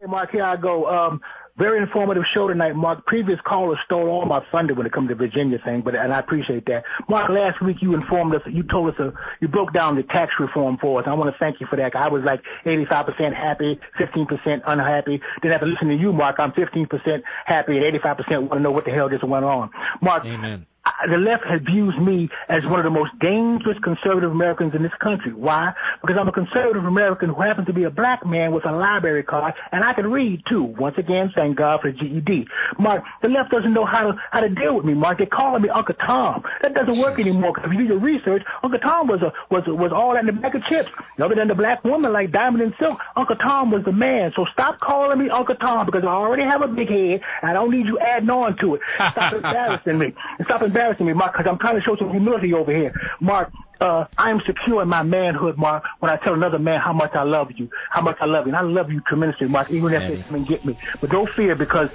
Hey, 0.00 0.06
Mark, 0.08 0.30
here 0.32 0.42
I 0.42 0.56
go. 0.56 0.86
Um, 0.90 1.20
very 1.58 1.78
informative 1.78 2.24
show 2.34 2.48
tonight, 2.48 2.76
Mark. 2.76 3.06
Previous 3.06 3.38
callers 3.46 3.78
stole 3.84 4.08
all 4.08 4.26
my 4.26 4.44
thunder 4.52 4.74
when 4.74 4.86
it 4.86 4.92
comes 4.92 5.08
to 5.08 5.14
Virginia 5.14 5.58
thing, 5.64 5.80
but 5.80 5.94
and 5.94 6.12
I 6.12 6.18
appreciate 6.18 6.66
that. 6.66 6.84
Mark, 7.08 7.30
last 7.30 7.62
week 7.62 7.78
you 7.80 7.94
informed 7.94 8.34
us, 8.34 8.42
you 8.46 8.62
told 8.62 8.92
us, 8.92 9.00
uh, 9.00 9.10
you 9.40 9.48
broke 9.48 9.72
down 9.72 9.96
the 9.96 10.02
tax 10.02 10.32
reform 10.38 10.76
for 10.80 11.00
us. 11.00 11.06
I 11.08 11.14
want 11.14 11.32
to 11.32 11.38
thank 11.38 11.60
you 11.60 11.66
for 11.66 11.76
that. 11.76 11.96
I 11.96 12.08
was 12.08 12.22
like 12.24 12.42
85% 12.64 13.34
happy, 13.34 13.80
15% 13.98 14.62
unhappy. 14.66 15.20
Then 15.42 15.52
after 15.52 15.66
listening 15.66 15.96
to 15.98 16.02
you, 16.02 16.12
Mark, 16.12 16.36
I'm 16.38 16.52
15% 16.52 17.22
happy 17.46 17.78
and 17.78 18.00
85% 18.00 18.40
want 18.40 18.52
to 18.52 18.60
know 18.60 18.70
what 18.70 18.84
the 18.84 18.90
hell 18.90 19.08
just 19.08 19.24
went 19.24 19.44
on. 19.44 19.70
Mark, 20.00 20.24
Amen 20.24 20.66
the 21.08 21.18
left 21.18 21.44
has 21.44 21.60
views 21.62 21.96
me 21.98 22.28
as 22.48 22.66
one 22.66 22.78
of 22.78 22.84
the 22.84 22.90
most 22.90 23.18
dangerous 23.18 23.78
conservative 23.82 24.30
Americans 24.30 24.74
in 24.74 24.82
this 24.82 24.94
country. 25.00 25.32
Why? 25.32 25.72
Because 26.00 26.16
I'm 26.18 26.28
a 26.28 26.32
conservative 26.32 26.84
American 26.84 27.30
who 27.30 27.42
happens 27.42 27.66
to 27.66 27.72
be 27.72 27.84
a 27.84 27.90
black 27.90 28.24
man 28.26 28.52
with 28.52 28.64
a 28.64 28.72
library 28.72 29.22
card, 29.22 29.54
and 29.72 29.84
I 29.84 29.92
can 29.92 30.10
read 30.10 30.42
too. 30.48 30.62
Once 30.62 30.96
again, 30.98 31.32
thank 31.34 31.56
God 31.56 31.80
for 31.80 31.90
the 31.90 31.98
GED. 31.98 32.48
Mark, 32.78 33.04
the 33.22 33.28
left 33.28 33.50
doesn't 33.50 33.72
know 33.72 33.84
how 33.84 34.12
to 34.12 34.20
how 34.30 34.40
to 34.40 34.48
deal 34.48 34.76
with 34.76 34.84
me. 34.84 34.94
Mark, 34.94 35.18
they're 35.18 35.26
calling 35.26 35.62
me 35.62 35.68
Uncle 35.68 35.94
Tom. 35.94 36.44
That 36.62 36.74
doesn't 36.74 36.98
work 36.98 37.18
anymore. 37.18 37.52
Because 37.54 37.70
if 37.70 37.72
you 37.72 37.78
do 37.78 37.94
your 37.94 37.98
research, 37.98 38.42
Uncle 38.62 38.80
Tom 38.80 39.06
was 39.08 39.22
a 39.22 39.32
was 39.50 39.66
a, 39.66 39.74
was 39.74 39.92
all 39.92 40.16
in 40.16 40.26
the 40.26 40.32
bag 40.32 40.54
of 40.54 40.64
chips. 40.64 40.90
Other 41.18 41.34
than 41.34 41.48
the 41.48 41.54
black 41.54 41.84
woman 41.84 42.12
like 42.12 42.32
Diamond 42.32 42.62
and 42.62 42.74
Silk, 42.78 43.00
Uncle 43.16 43.36
Tom 43.36 43.70
was 43.70 43.84
the 43.84 43.92
man. 43.92 44.32
So 44.36 44.46
stop 44.52 44.80
calling 44.80 45.18
me 45.18 45.30
Uncle 45.30 45.56
Tom 45.56 45.86
because 45.86 46.04
I 46.04 46.08
already 46.08 46.44
have 46.44 46.62
a 46.62 46.68
big 46.68 46.88
head. 46.88 47.20
And 47.42 47.50
I 47.50 47.54
don't 47.54 47.70
need 47.70 47.86
you 47.86 47.98
adding 47.98 48.30
on 48.30 48.56
to 48.58 48.76
it. 48.76 48.80
Stop 48.94 49.32
embarrassing 49.32 49.98
me. 49.98 50.14
Stop 50.44 50.62
embarrassing 50.76 51.06
me, 51.06 51.12
Mark, 51.14 51.32
because 51.32 51.46
I'm 51.50 51.58
trying 51.58 51.76
to 51.76 51.82
show 51.82 51.96
some 51.96 52.10
humility 52.10 52.52
over 52.52 52.74
here. 52.74 52.92
Mark, 53.20 53.50
uh, 53.80 54.04
I 54.16 54.30
am 54.30 54.40
secure 54.46 54.82
in 54.82 54.88
my 54.88 55.02
manhood, 55.02 55.56
Mark, 55.56 55.84
when 56.00 56.10
I 56.10 56.16
tell 56.16 56.34
another 56.34 56.58
man 56.58 56.80
how 56.84 56.92
much 56.92 57.12
I 57.14 57.22
love 57.22 57.48
you, 57.56 57.68
how 57.90 58.02
much 58.02 58.16
I 58.20 58.26
love 58.26 58.46
you. 58.46 58.54
And 58.54 58.56
I 58.56 58.62
love 58.62 58.90
you 58.90 59.00
tremendously, 59.00 59.48
Mark, 59.48 59.70
even 59.70 59.92
if 59.92 60.02
they 60.06 60.22
come 60.22 60.36
and 60.36 60.48
get 60.48 60.64
me. 60.64 60.76
But 61.00 61.10
don't 61.10 61.28
fear 61.34 61.54
because 61.56 61.88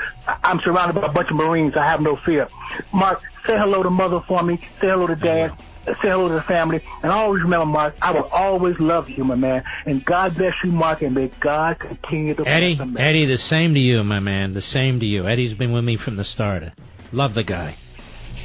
I'm 0.44 0.60
surrounded 0.64 1.00
by 1.00 1.08
a 1.08 1.12
bunch 1.12 1.30
of 1.30 1.38
Marines. 1.38 1.74
I 1.76 1.86
have 1.86 2.02
no 2.02 2.18
fear. 2.26 2.50
Mark, 2.92 3.22
say 3.48 3.54
hello 3.58 3.84
to 3.84 3.90
mother 3.90 4.22
for 4.28 4.44
me. 4.44 4.60
Say 4.80 4.88
hello 4.88 5.08
to 5.08 5.16
dad. 5.16 5.52
Say 5.86 6.10
hello 6.10 6.28
to 6.28 6.36
the 6.36 6.44
family. 6.44 6.82
And 7.02 7.12
always 7.12 7.42
remember, 7.42 7.66
Mark, 7.66 7.98
I 8.02 8.12
will 8.12 8.30
always 8.32 8.76
love 8.80 9.10
you, 9.10 9.24
my 9.24 9.36
man. 9.36 9.64
And 9.86 10.06
God 10.06 10.36
bless 10.38 10.54
you, 10.64 10.72
Mark, 10.72 11.02
and 11.02 11.16
may 11.16 11.32
God 11.40 11.80
continue 11.80 12.36
to 12.36 12.48
Eddie, 12.48 12.76
bless 12.76 12.88
you. 12.88 12.98
Eddie, 13.00 13.26
the 13.26 13.40
same 13.40 13.74
to 13.74 13.80
you, 13.80 14.04
my 14.04 14.20
man. 14.20 14.54
The 14.54 14.62
same 14.62 15.00
to 15.00 15.06
you. 15.06 15.28
Eddie's 15.28 15.56
been 15.56 15.72
with 15.72 15.84
me 15.84 15.98
from 15.98 16.18
the 16.18 16.24
start. 16.24 16.64
Love 17.12 17.34
the 17.34 17.44
guy. 17.44 17.76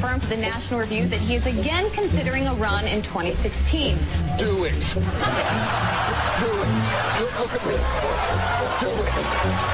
Confirmed 0.00 0.22
to 0.22 0.28
the 0.28 0.36
National 0.38 0.80
Review 0.80 1.06
that 1.08 1.20
he 1.20 1.34
is 1.34 1.44
again 1.44 1.90
considering 1.90 2.46
a 2.46 2.54
run 2.54 2.86
in 2.86 3.02
2016. 3.02 3.98
Do 4.38 4.64
it. 4.64 4.72
Do 4.72 4.96
it. 4.96 5.10
Look 7.38 7.52
at 7.52 7.66
me. 7.66 7.74
Do 8.80 8.88
it. 8.88 9.12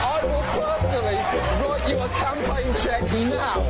I 0.03 0.20
will 0.24 0.43
personally 0.51 1.15
write 1.62 1.89
you 1.89 1.98
a 1.98 2.09
campaign 2.09 2.74
check 2.82 3.03
now 3.31 3.61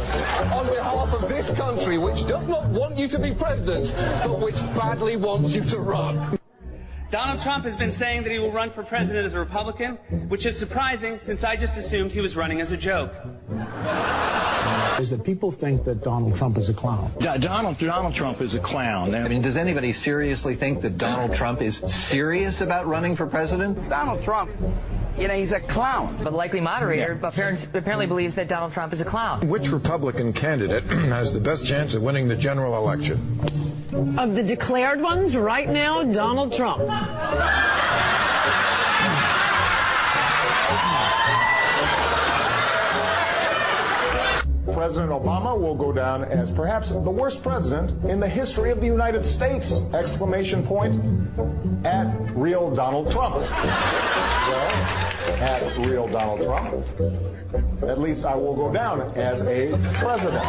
on 0.56 0.66
behalf 0.66 1.12
of 1.12 1.28
this 1.28 1.50
country, 1.50 1.98
which 1.98 2.26
does 2.26 2.48
not 2.48 2.64
want 2.68 2.96
you 2.96 3.08
to 3.08 3.18
be 3.18 3.34
president, 3.34 3.92
but 4.24 4.38
which 4.38 4.58
badly 4.74 5.16
wants 5.16 5.54
you 5.54 5.62
to 5.62 5.78
run. 5.78 6.35
Donald 7.10 7.40
Trump 7.40 7.64
has 7.64 7.76
been 7.76 7.92
saying 7.92 8.24
that 8.24 8.32
he 8.32 8.38
will 8.38 8.50
run 8.50 8.70
for 8.70 8.82
president 8.82 9.26
as 9.26 9.34
a 9.34 9.40
Republican, 9.40 9.94
which 10.28 10.44
is 10.44 10.58
surprising 10.58 11.20
since 11.20 11.44
I 11.44 11.56
just 11.56 11.76
assumed 11.76 12.10
he 12.10 12.20
was 12.20 12.36
running 12.36 12.60
as 12.60 12.72
a 12.72 12.76
joke. 12.76 13.12
Is 14.98 15.10
that 15.10 15.22
people 15.24 15.52
think 15.52 15.84
that 15.84 16.02
Donald 16.02 16.36
Trump 16.36 16.58
is 16.58 16.68
a 16.68 16.74
clown. 16.74 17.12
Donald 17.20 17.78
Donald 17.78 18.14
Trump 18.14 18.40
is 18.40 18.54
a 18.54 18.58
clown. 18.58 19.14
I 19.14 19.28
mean, 19.28 19.42
does 19.42 19.56
anybody 19.56 19.92
seriously 19.92 20.56
think 20.56 20.80
that 20.82 20.98
Donald 20.98 21.34
Trump 21.34 21.60
is 21.60 21.76
serious 21.76 22.60
about 22.60 22.86
running 22.86 23.14
for 23.14 23.26
president? 23.26 23.88
Donald 23.90 24.22
Trump, 24.22 24.50
you 25.18 25.28
know, 25.28 25.34
he's 25.34 25.52
a 25.52 25.60
clown. 25.60 26.18
But 26.24 26.32
likely 26.32 26.60
moderator 26.60 27.18
apparently, 27.22 27.78
apparently 27.78 28.06
believes 28.06 28.34
that 28.36 28.48
Donald 28.48 28.72
Trump 28.72 28.92
is 28.94 29.00
a 29.00 29.04
clown. 29.04 29.48
Which 29.48 29.70
Republican 29.70 30.32
candidate 30.32 30.84
has 30.90 31.32
the 31.32 31.40
best 31.40 31.66
chance 31.66 31.94
of 31.94 32.02
winning 32.02 32.28
the 32.28 32.36
general 32.36 32.76
election? 32.76 33.18
Of 34.18 34.34
the 34.34 34.42
declared 34.42 35.00
ones 35.00 35.36
right 35.36 35.68
now, 35.68 36.02
Donald 36.04 36.52
Trump. 36.52 36.82
President 44.72 45.10
Obama 45.10 45.58
will 45.58 45.74
go 45.74 45.92
down 45.92 46.24
as 46.24 46.50
perhaps 46.50 46.90
the 46.90 46.98
worst 46.98 47.42
president 47.42 48.04
in 48.04 48.20
the 48.20 48.28
history 48.28 48.70
of 48.70 48.80
the 48.80 48.86
United 48.86 49.24
States! 49.24 49.80
Exclamation 49.94 50.64
point 50.64 50.94
at 51.84 52.06
real 52.36 52.70
Donald 52.74 53.10
Trump. 53.10 53.36
Well, 53.36 54.70
at 55.40 55.76
real 55.78 56.08
Donald 56.08 56.42
Trump, 56.42 57.82
at 57.82 57.98
least 57.98 58.24
I 58.24 58.34
will 58.34 58.54
go 58.54 58.72
down 58.72 59.12
as 59.16 59.42
a 59.42 59.76
president. 59.94 60.44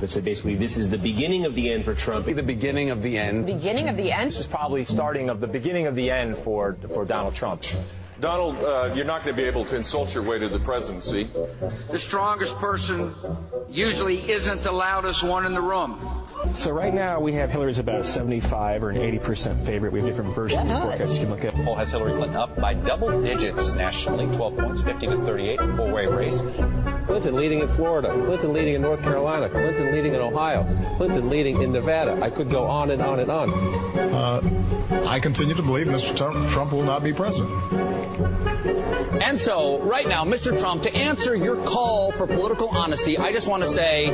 But 0.00 0.10
so 0.10 0.20
basically, 0.20 0.56
this 0.56 0.76
is 0.76 0.90
the 0.90 0.98
beginning 0.98 1.46
of 1.46 1.54
the 1.54 1.72
end 1.72 1.84
for 1.84 1.94
Trump. 1.94 2.26
The 2.26 2.42
beginning 2.42 2.90
of 2.90 3.02
the 3.02 3.18
end. 3.18 3.46
Beginning 3.46 3.88
of 3.88 3.96
the 3.96 4.12
end? 4.12 4.28
This 4.28 4.40
is 4.40 4.46
probably 4.46 4.84
starting 4.84 5.30
of 5.30 5.40
the 5.40 5.46
beginning 5.46 5.86
of 5.86 5.94
the 5.94 6.10
end 6.10 6.36
for, 6.36 6.76
for 6.92 7.04
Donald 7.04 7.34
Trump. 7.34 7.64
Donald, 8.20 8.56
uh, 8.56 8.92
you're 8.94 9.04
not 9.04 9.24
going 9.24 9.36
to 9.36 9.42
be 9.42 9.48
able 9.48 9.64
to 9.66 9.76
insult 9.76 10.14
your 10.14 10.22
way 10.22 10.38
to 10.38 10.48
the 10.48 10.58
presidency. 10.58 11.28
The 11.90 11.98
strongest 11.98 12.56
person 12.58 13.14
usually 13.68 14.18
isn't 14.30 14.62
the 14.62 14.72
loudest 14.72 15.22
one 15.22 15.44
in 15.44 15.52
the 15.52 15.60
room. 15.60 16.25
So 16.54 16.72
right 16.72 16.92
now 16.92 17.20
we 17.20 17.34
have 17.34 17.50
Hillary's 17.50 17.78
about 17.78 18.00
a 18.00 18.04
75 18.04 18.82
or 18.82 18.90
an 18.90 18.96
80% 18.96 19.64
favorite. 19.64 19.92
We 19.92 20.00
have 20.00 20.08
different 20.08 20.34
versions 20.34 20.62
of 20.62 20.68
the 20.68 20.80
forecast 20.80 21.12
you 21.12 21.18
can 21.20 21.30
look 21.30 21.44
at. 21.44 21.54
Poll 21.54 21.74
has 21.74 21.90
Hillary 21.90 22.12
Clinton 22.12 22.36
up 22.36 22.56
by 22.56 22.74
double 22.74 23.22
digits 23.22 23.72
nationally, 23.72 24.26
12 24.34 24.56
points, 24.56 24.82
50 24.82 25.06
to 25.06 25.24
38, 25.24 25.60
four-way 25.76 26.06
race. 26.06 26.40
Clinton 27.06 27.36
leading 27.36 27.60
in 27.60 27.68
Florida, 27.68 28.08
Clinton 28.08 28.52
leading 28.52 28.74
in 28.74 28.82
North 28.82 29.02
Carolina, 29.02 29.48
Clinton 29.48 29.92
leading 29.92 30.14
in 30.14 30.20
Ohio, 30.20 30.64
Clinton 30.96 31.28
leading 31.28 31.60
in 31.62 31.72
Nevada. 31.72 32.18
I 32.22 32.30
could 32.30 32.50
go 32.50 32.64
on 32.64 32.90
and 32.90 33.02
on 33.02 33.20
and 33.20 33.30
on. 33.30 33.52
Uh, 33.52 35.02
I 35.06 35.20
continue 35.20 35.54
to 35.54 35.62
believe 35.62 35.86
Mr. 35.86 36.16
Trump, 36.16 36.50
Trump 36.50 36.72
will 36.72 36.82
not 36.82 37.04
be 37.04 37.12
president. 37.12 37.52
And 39.22 39.38
so, 39.38 39.80
right 39.80 40.06
now, 40.06 40.24
Mr. 40.24 40.58
Trump, 40.58 40.82
to 40.82 40.94
answer 40.94 41.34
your 41.34 41.64
call 41.64 42.12
for 42.12 42.26
political 42.26 42.68
honesty, 42.68 43.18
I 43.18 43.32
just 43.32 43.48
want 43.48 43.62
to 43.62 43.68
say 43.68 44.06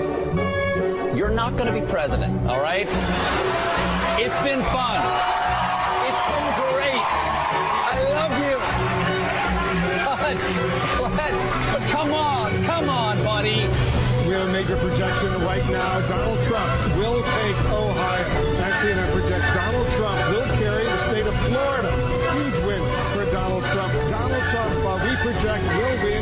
you're 1.14 1.30
not 1.30 1.56
going 1.56 1.72
to 1.72 1.78
be 1.78 1.86
president, 1.86 2.48
all 2.48 2.60
right? 2.60 2.86
It's 2.86 4.38
been 4.42 4.62
fun. 4.62 5.00
It's 6.08 6.22
been 6.32 6.48
great. 6.72 7.06
I 7.84 7.96
love 8.16 8.32
you. 8.40 8.56
But, 11.02 11.10
but, 11.16 11.32
but 11.72 11.82
come 11.90 12.12
on, 12.12 12.64
come 12.64 12.88
on, 12.88 13.22
buddy. 13.24 13.66
We 14.26 14.32
have 14.38 14.48
a 14.48 14.52
major 14.52 14.76
projection 14.76 15.28
right 15.44 15.66
now. 15.68 16.00
Donald 16.08 16.40
Trump 16.42 16.96
will 16.96 17.20
take 17.20 17.56
Ohio. 17.68 18.54
That's 18.56 18.82
CNN 18.82 19.12
projects 19.12 19.54
Donald 19.54 19.88
Trump 19.90 20.16
will 20.30 20.48
carry 20.56 20.84
the 20.84 20.96
state 20.96 21.26
of 21.26 21.34
Florida. 21.44 21.92
Huge 22.32 22.58
win 22.64 22.82
for 23.12 23.24
Donald 23.32 23.64
Trump. 23.64 23.92
Donald 24.08 24.44
Trump, 24.48 24.72
uh, 24.86 25.00
we 25.04 25.16
project, 25.16 25.64
will 25.76 26.04
win 26.04 26.21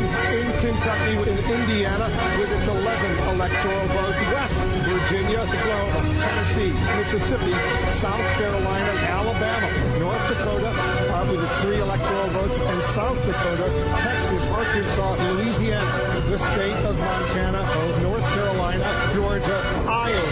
Kentucky, 0.71 1.19
in 1.27 1.37
Indiana, 1.51 2.07
with 2.39 2.49
its 2.55 2.67
11 2.69 3.35
electoral 3.35 3.87
votes. 3.91 4.21
West 4.31 4.63
Virginia, 4.87 5.39
Oklahoma, 5.43 6.17
Tennessee, 6.17 6.71
Mississippi, 6.95 7.51
South 7.91 8.23
Carolina, 8.39 8.91
Alabama, 9.11 9.67
North 9.99 10.23
Dakota, 10.29 10.71
uh, 10.71 11.27
with 11.29 11.43
its 11.43 11.55
three 11.63 11.79
electoral 11.79 12.29
votes, 12.29 12.57
and 12.57 12.83
South 12.83 13.19
Dakota, 13.25 13.67
Texas, 13.99 14.47
Arkansas, 14.47 15.15
Louisiana, 15.33 15.91
the 16.29 16.37
state 16.37 16.79
of 16.87 16.97
Montana, 16.97 17.67
North 18.01 18.23
Carolina, 18.31 18.87
Georgia, 19.13 19.59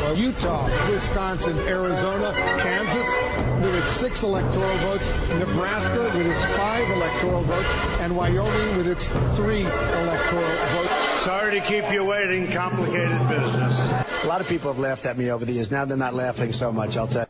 Iowa, 0.10 0.18
Utah, 0.18 0.90
Wisconsin, 0.92 1.58
Arizona, 1.60 2.34
Kansas, 2.60 3.20
with 3.62 3.76
its 3.76 3.92
six 3.92 4.24
electoral 4.24 4.76
votes, 4.78 5.12
Nebraska 5.30 6.12
with 6.16 6.26
its 6.26 6.46
five 6.46 6.90
electoral 6.90 7.42
votes, 7.42 8.00
and 8.00 8.16
Wyoming 8.16 8.78
with 8.78 8.88
its 8.88 9.08
three 9.36 9.62
electoral 9.62 10.42
votes. 10.42 11.22
Sorry 11.22 11.60
to 11.60 11.66
keep 11.66 11.92
you 11.92 12.06
waiting. 12.06 12.52
Complicated 12.52 13.30
business. 13.30 14.24
A 14.24 14.28
lot 14.28 14.42
of 14.42 14.50
people 14.50 14.72
have 14.72 14.80
laughed 14.80 15.06
at 15.06 15.18
me 15.18 15.30
over 15.30 15.46
the 15.46 15.54
years. 15.54 15.70
Now 15.70 15.86
they're 15.86 15.98
not 15.98 16.14
laughing 16.14 16.54
so 16.54 16.72
much, 16.72 16.98
I'll 16.98 17.08
tell 17.08 17.28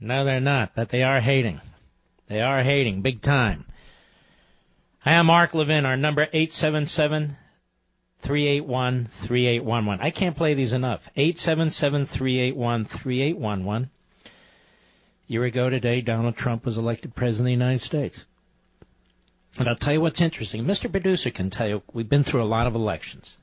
you. 0.00 0.06
No, 0.08 0.24
they're 0.24 0.40
not, 0.40 0.74
but 0.74 0.88
they 0.88 1.02
are 1.02 1.20
hating. 1.20 1.60
They 2.26 2.40
are 2.40 2.62
hating 2.62 3.02
big 3.02 3.22
time. 3.22 3.64
Hi, 5.00 5.12
I'm 5.12 5.26
Mark 5.26 5.54
Levin. 5.54 5.86
Our 5.86 5.96
number 5.96 6.22
877 6.22 7.36
381 8.20 9.06
3811. 9.10 10.04
I 10.04 10.10
can't 10.10 10.36
play 10.36 10.54
these 10.54 10.72
enough. 10.72 11.08
877 11.16 12.06
381 12.06 12.84
3811. 12.84 13.90
Year 15.26 15.44
ago 15.44 15.70
today, 15.70 16.00
Donald 16.00 16.36
Trump 16.36 16.64
was 16.64 16.78
elected 16.78 17.14
president 17.14 17.42
of 17.42 17.46
the 17.46 17.64
United 17.64 17.82
States. 17.82 18.26
And 19.58 19.68
I'll 19.68 19.76
tell 19.76 19.92
you 19.92 20.00
what's 20.00 20.20
interesting. 20.20 20.64
Mr. 20.64 20.90
Producer 20.90 21.30
can 21.30 21.50
tell 21.50 21.68
you 21.68 21.82
we've 21.92 22.08
been 22.08 22.24
through 22.24 22.42
a 22.42 22.44
lot 22.44 22.66
of 22.66 22.74
elections. 22.74 23.36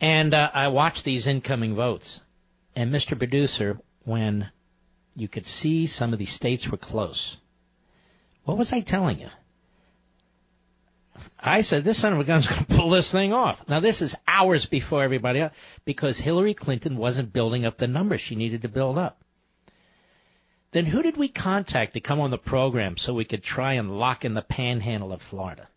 And 0.00 0.34
uh, 0.34 0.50
I 0.52 0.68
watched 0.68 1.04
these 1.04 1.26
incoming 1.26 1.74
votes. 1.74 2.22
And 2.74 2.92
Mr. 2.92 3.18
Producer, 3.18 3.78
when 4.04 4.50
you 5.14 5.28
could 5.28 5.46
see 5.46 5.86
some 5.86 6.12
of 6.12 6.18
these 6.18 6.32
states 6.32 6.68
were 6.68 6.76
close, 6.76 7.38
what 8.44 8.58
was 8.58 8.72
I 8.72 8.80
telling 8.80 9.20
you? 9.20 9.30
I 11.38 11.62
said, 11.62 11.84
this 11.84 11.98
son 11.98 12.12
of 12.12 12.20
a 12.20 12.24
gun's 12.24 12.46
going 12.46 12.64
to 12.66 12.74
pull 12.74 12.90
this 12.90 13.10
thing 13.10 13.32
off. 13.32 13.68
Now, 13.68 13.80
this 13.80 14.02
is 14.02 14.16
hours 14.26 14.66
before 14.66 15.02
everybody 15.02 15.40
else 15.40 15.52
because 15.84 16.18
Hillary 16.18 16.54
Clinton 16.54 16.96
wasn't 16.96 17.32
building 17.32 17.64
up 17.64 17.78
the 17.78 17.86
numbers 17.86 18.20
she 18.20 18.34
needed 18.34 18.62
to 18.62 18.68
build 18.68 18.98
up. 18.98 19.20
Then 20.72 20.84
who 20.84 21.02
did 21.02 21.16
we 21.16 21.28
contact 21.28 21.94
to 21.94 22.00
come 22.00 22.20
on 22.20 22.30
the 22.30 22.38
program 22.38 22.96
so 22.96 23.14
we 23.14 23.24
could 23.24 23.42
try 23.42 23.74
and 23.74 23.98
lock 23.98 24.24
in 24.24 24.34
the 24.34 24.42
panhandle 24.42 25.12
of 25.12 25.22
Florida? 25.22 25.68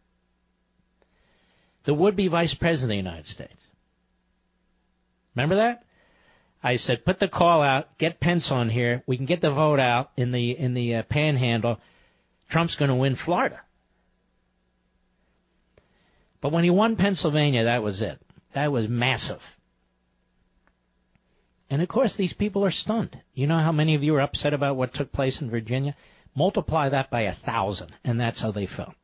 The 1.85 1.93
would-be 1.93 2.27
vice 2.27 2.53
president 2.53 2.99
of 2.99 3.03
the 3.03 3.09
United 3.09 3.27
States. 3.27 3.63
Remember 5.35 5.55
that? 5.55 5.85
I 6.61 6.75
said, 6.75 7.05
put 7.05 7.19
the 7.19 7.29
call 7.29 7.61
out, 7.61 7.97
get 7.97 8.19
Pence 8.19 8.51
on 8.51 8.69
here. 8.69 9.03
We 9.07 9.15
can 9.15 9.25
get 9.25 9.39
the 9.39 9.51
vote 9.51 9.79
out 9.79 10.11
in 10.17 10.31
the 10.31 10.51
in 10.51 10.73
the 10.73 10.95
uh, 10.95 11.03
panhandle. 11.03 11.79
Trump's 12.49 12.75
going 12.75 12.89
to 12.89 12.95
win 12.95 13.15
Florida. 13.15 13.61
But 16.41 16.51
when 16.51 16.63
he 16.63 16.69
won 16.69 16.95
Pennsylvania, 16.95 17.65
that 17.65 17.83
was 17.83 18.01
it. 18.01 18.19
That 18.53 18.71
was 18.71 18.87
massive. 18.87 19.57
And 21.69 21.81
of 21.81 21.87
course, 21.87 22.15
these 22.15 22.33
people 22.33 22.65
are 22.65 22.71
stunned. 22.71 23.19
You 23.33 23.47
know 23.47 23.59
how 23.59 23.71
many 23.71 23.95
of 23.95 24.03
you 24.03 24.15
are 24.15 24.21
upset 24.21 24.53
about 24.53 24.75
what 24.75 24.93
took 24.93 25.11
place 25.11 25.41
in 25.41 25.49
Virginia? 25.49 25.95
Multiply 26.35 26.89
that 26.89 27.09
by 27.09 27.21
a 27.21 27.33
thousand, 27.33 27.91
and 28.03 28.19
that's 28.19 28.39
how 28.39 28.51
they 28.51 28.65
felt. 28.65 28.95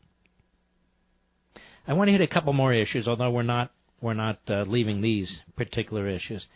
I 1.87 1.93
want 1.93 2.07
to 2.07 2.13
hit 2.13 2.21
a 2.21 2.27
couple 2.27 2.53
more 2.53 2.73
issues, 2.73 3.07
although 3.07 3.29
we're 3.29 3.43
not 3.43 3.71
we're 4.01 4.13
not 4.13 4.39
uh, 4.49 4.61
leaving 4.61 5.01
these 5.01 5.41
particular 5.55 6.07
issues. 6.07 6.47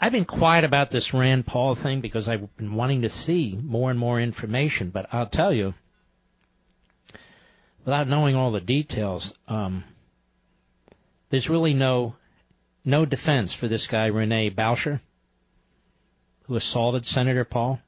I've 0.00 0.12
been 0.12 0.24
quiet 0.24 0.64
about 0.64 0.90
this 0.90 1.14
Rand 1.14 1.46
Paul 1.46 1.74
thing 1.74 2.00
because 2.00 2.28
I've 2.28 2.56
been 2.56 2.74
wanting 2.74 3.02
to 3.02 3.10
see 3.10 3.58
more 3.62 3.90
and 3.90 3.98
more 3.98 4.20
information, 4.20 4.90
but 4.90 5.06
I'll 5.12 5.26
tell 5.26 5.52
you, 5.52 5.74
without 7.84 8.08
knowing 8.08 8.34
all 8.34 8.50
the 8.50 8.60
details, 8.60 9.34
um, 9.48 9.84
there's 11.30 11.50
really 11.50 11.74
no 11.74 12.14
no 12.84 13.06
defense 13.06 13.54
for 13.54 13.66
this 13.66 13.86
guy 13.86 14.06
Rene 14.06 14.50
Boucher, 14.50 15.00
who 16.42 16.54
assaulted 16.54 17.06
Senator 17.06 17.44
Paul, 17.44 17.80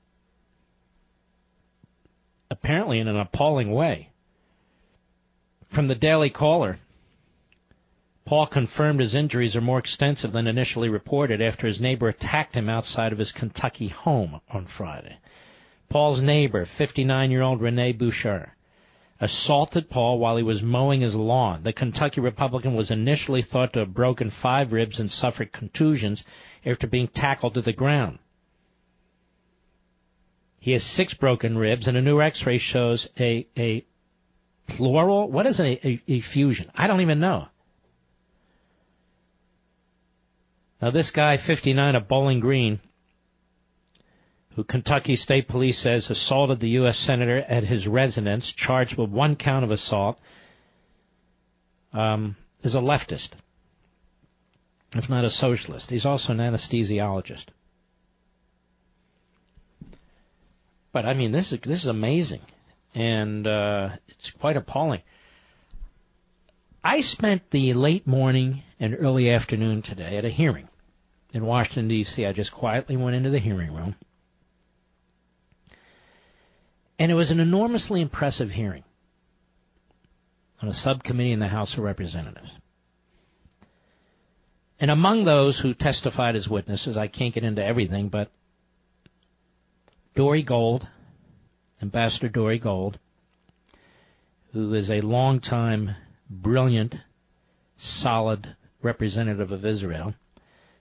apparently 2.50 2.98
in 2.98 3.08
an 3.08 3.16
appalling 3.16 3.70
way. 3.70 4.08
From 5.68 5.88
the 5.88 5.94
Daily 5.94 6.30
Caller, 6.30 6.78
Paul 8.24 8.46
confirmed 8.46 9.00
his 9.00 9.14
injuries 9.14 9.54
are 9.54 9.60
more 9.60 9.78
extensive 9.78 10.32
than 10.32 10.46
initially 10.46 10.88
reported 10.88 11.42
after 11.42 11.66
his 11.66 11.80
neighbor 11.80 12.08
attacked 12.08 12.54
him 12.54 12.68
outside 12.68 13.12
of 13.12 13.18
his 13.18 13.32
Kentucky 13.32 13.88
home 13.88 14.40
on 14.48 14.64
Friday. 14.64 15.18
Paul's 15.90 16.22
neighbor, 16.22 16.64
59-year-old 16.64 17.60
Rene 17.60 17.92
Bouchard, 17.92 18.50
assaulted 19.20 19.88
Paul 19.88 20.18
while 20.18 20.36
he 20.36 20.42
was 20.42 20.62
mowing 20.62 21.00
his 21.00 21.14
lawn. 21.14 21.62
The 21.62 21.72
Kentucky 21.72 22.20
Republican 22.20 22.74
was 22.74 22.90
initially 22.90 23.42
thought 23.42 23.72
to 23.72 23.80
have 23.80 23.94
broken 23.94 24.30
five 24.30 24.72
ribs 24.72 25.00
and 25.00 25.10
suffered 25.10 25.52
contusions 25.52 26.22
after 26.64 26.86
being 26.86 27.08
tackled 27.08 27.54
to 27.54 27.62
the 27.62 27.72
ground. 27.72 28.18
He 30.58 30.72
has 30.72 30.82
six 30.82 31.14
broken 31.14 31.56
ribs, 31.56 31.86
and 31.86 31.96
a 31.96 32.02
new 32.02 32.20
X-ray 32.20 32.58
shows 32.58 33.08
a 33.20 33.46
a 33.56 33.84
pleural. 34.66 35.30
What 35.30 35.46
is 35.46 35.60
a, 35.60 35.86
a, 35.86 36.02
a 36.08 36.20
fusion? 36.20 36.70
I 36.74 36.86
don't 36.86 37.02
even 37.02 37.20
know. 37.20 37.48
Now 40.82 40.90
this 40.90 41.10
guy, 41.10 41.36
59 41.36 41.94
of 41.94 42.08
Bowling 42.08 42.40
Green, 42.40 42.80
who 44.56 44.64
Kentucky 44.64 45.16
State 45.16 45.48
Police 45.48 45.78
says 45.78 46.08
assaulted 46.08 46.60
the 46.60 46.70
U.S. 46.80 46.98
Senator 46.98 47.44
at 47.46 47.62
his 47.62 47.86
residence, 47.86 48.50
charged 48.50 48.96
with 48.96 49.10
one 49.10 49.36
count 49.36 49.64
of 49.64 49.70
assault, 49.70 50.18
um, 51.92 52.36
is 52.62 52.74
a 52.74 52.80
leftist, 52.80 53.28
if 54.96 55.10
not 55.10 55.26
a 55.26 55.30
socialist. 55.30 55.90
He's 55.90 56.06
also 56.06 56.32
an 56.32 56.38
anesthesiologist. 56.38 57.44
But 60.90 61.04
I 61.04 61.12
mean, 61.12 61.32
this 61.32 61.52
is 61.52 61.60
this 61.60 61.82
is 61.82 61.88
amazing, 61.88 62.40
and 62.94 63.46
uh, 63.46 63.90
it's 64.08 64.30
quite 64.30 64.56
appalling. 64.56 65.02
I 66.82 67.02
spent 67.02 67.50
the 67.50 67.74
late 67.74 68.06
morning 68.06 68.62
and 68.80 68.96
early 68.98 69.30
afternoon 69.30 69.82
today 69.82 70.16
at 70.16 70.24
a 70.24 70.30
hearing 70.30 70.66
in 71.34 71.44
Washington 71.44 71.88
D.C. 71.88 72.24
I 72.24 72.32
just 72.32 72.52
quietly 72.52 72.96
went 72.96 73.16
into 73.16 73.28
the 73.28 73.38
hearing 73.38 73.74
room 73.74 73.96
and 76.98 77.12
it 77.12 77.14
was 77.14 77.30
an 77.30 77.40
enormously 77.40 78.00
impressive 78.00 78.50
hearing 78.50 78.84
on 80.62 80.68
a 80.68 80.72
subcommittee 80.72 81.32
in 81.32 81.40
the 81.40 81.48
House 81.48 81.74
of 81.74 81.80
Representatives. 81.80 82.50
And 84.80 84.90
among 84.90 85.24
those 85.24 85.58
who 85.58 85.74
testified 85.74 86.36
as 86.36 86.48
witnesses, 86.48 86.96
I 86.96 87.06
can't 87.06 87.34
get 87.34 87.44
into 87.44 87.64
everything, 87.64 88.08
but 88.08 88.30
Dore 90.14 90.40
Gold, 90.40 90.86
Ambassador 91.82 92.28
Dore 92.28 92.56
Gold, 92.56 92.98
who 94.52 94.72
is 94.74 94.90
a 94.90 95.00
longtime, 95.02 95.94
brilliant, 96.30 96.96
solid 97.76 98.56
representative 98.80 99.52
of 99.52 99.64
Israel, 99.64 100.14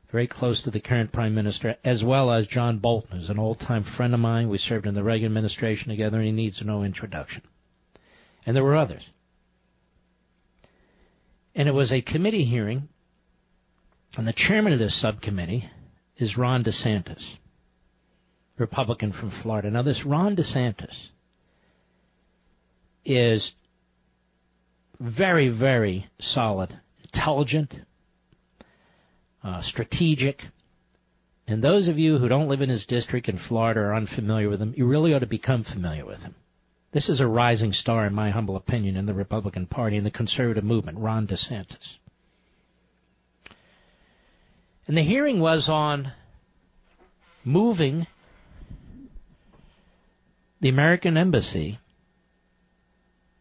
very 0.09 0.27
close 0.27 0.61
to 0.61 0.71
the 0.71 0.79
current 0.79 1.11
prime 1.11 1.35
minister, 1.35 1.77
as 1.83 2.03
well 2.03 2.31
as 2.31 2.47
John 2.47 2.77
Bolton, 2.77 3.17
who's 3.17 3.29
an 3.29 3.39
old-time 3.39 3.83
friend 3.83 4.13
of 4.13 4.19
mine. 4.19 4.49
We 4.49 4.57
served 4.57 4.85
in 4.85 4.93
the 4.93 5.03
Reagan 5.03 5.25
administration 5.25 5.89
together, 5.89 6.17
and 6.17 6.25
he 6.25 6.31
needs 6.31 6.61
no 6.61 6.83
introduction. 6.83 7.41
And 8.45 8.55
there 8.55 8.63
were 8.63 8.75
others. 8.75 9.07
And 11.55 11.67
it 11.67 11.73
was 11.73 11.91
a 11.91 12.01
committee 12.01 12.43
hearing, 12.43 12.87
and 14.17 14.27
the 14.27 14.33
chairman 14.33 14.73
of 14.73 14.79
this 14.79 14.93
subcommittee 14.93 15.69
is 16.17 16.37
Ron 16.37 16.63
DeSantis, 16.63 17.37
Republican 18.57 19.11
from 19.11 19.29
Florida. 19.29 19.71
Now, 19.71 19.81
this 19.81 20.05
Ron 20.05 20.35
DeSantis 20.35 21.09
is 23.03 23.53
very, 24.99 25.49
very 25.49 26.07
solid, 26.19 26.77
intelligent, 27.03 27.79
uh, 29.45 29.61
strategic. 29.61 30.47
And 31.47 31.63
those 31.63 31.87
of 31.87 31.99
you 31.99 32.17
who 32.17 32.27
don't 32.27 32.47
live 32.47 32.61
in 32.61 32.69
his 32.69 32.87
district 32.87 33.29
in 33.29 33.37
Florida 33.37 33.81
are 33.81 33.95
unfamiliar 33.95 34.49
with 34.49 34.61
him, 34.61 34.73
you 34.75 34.87
really 34.87 35.13
ought 35.13 35.19
to 35.19 35.27
become 35.27 35.63
familiar 35.63 36.05
with 36.05 36.23
him. 36.23 36.33
This 36.91 37.09
is 37.09 37.19
a 37.19 37.27
rising 37.27 37.71
star, 37.71 38.07
in 38.07 38.15
my 38.15 38.31
humble 38.31 38.55
opinion, 38.55 38.97
in 38.97 39.05
the 39.05 39.13
Republican 39.13 39.67
Party 39.67 39.97
and 39.97 40.05
the 40.05 40.11
conservative 40.11 40.63
movement, 40.63 40.97
Ron 40.97 41.27
DeSantis. 41.27 41.97
And 44.87 44.97
the 44.97 45.03
hearing 45.03 45.39
was 45.39 45.69
on 45.69 46.11
moving 47.43 48.07
the 50.61 50.69
American 50.69 51.17
embassy 51.17 51.77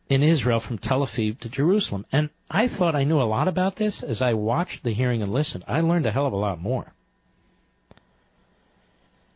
in 0.08 0.22
Israel 0.22 0.60
from 0.60 0.78
Tel 0.78 1.06
Aviv 1.06 1.38
to 1.40 1.48
Jerusalem. 1.48 2.04
And 2.12 2.28
I 2.54 2.68
thought 2.68 2.94
I 2.94 3.02
knew 3.02 3.20
a 3.20 3.24
lot 3.24 3.48
about 3.48 3.74
this. 3.74 4.04
As 4.04 4.22
I 4.22 4.34
watched 4.34 4.84
the 4.84 4.92
hearing 4.92 5.22
and 5.22 5.32
listened, 5.32 5.64
I 5.66 5.80
learned 5.80 6.06
a 6.06 6.12
hell 6.12 6.26
of 6.26 6.32
a 6.32 6.36
lot 6.36 6.60
more. 6.60 6.86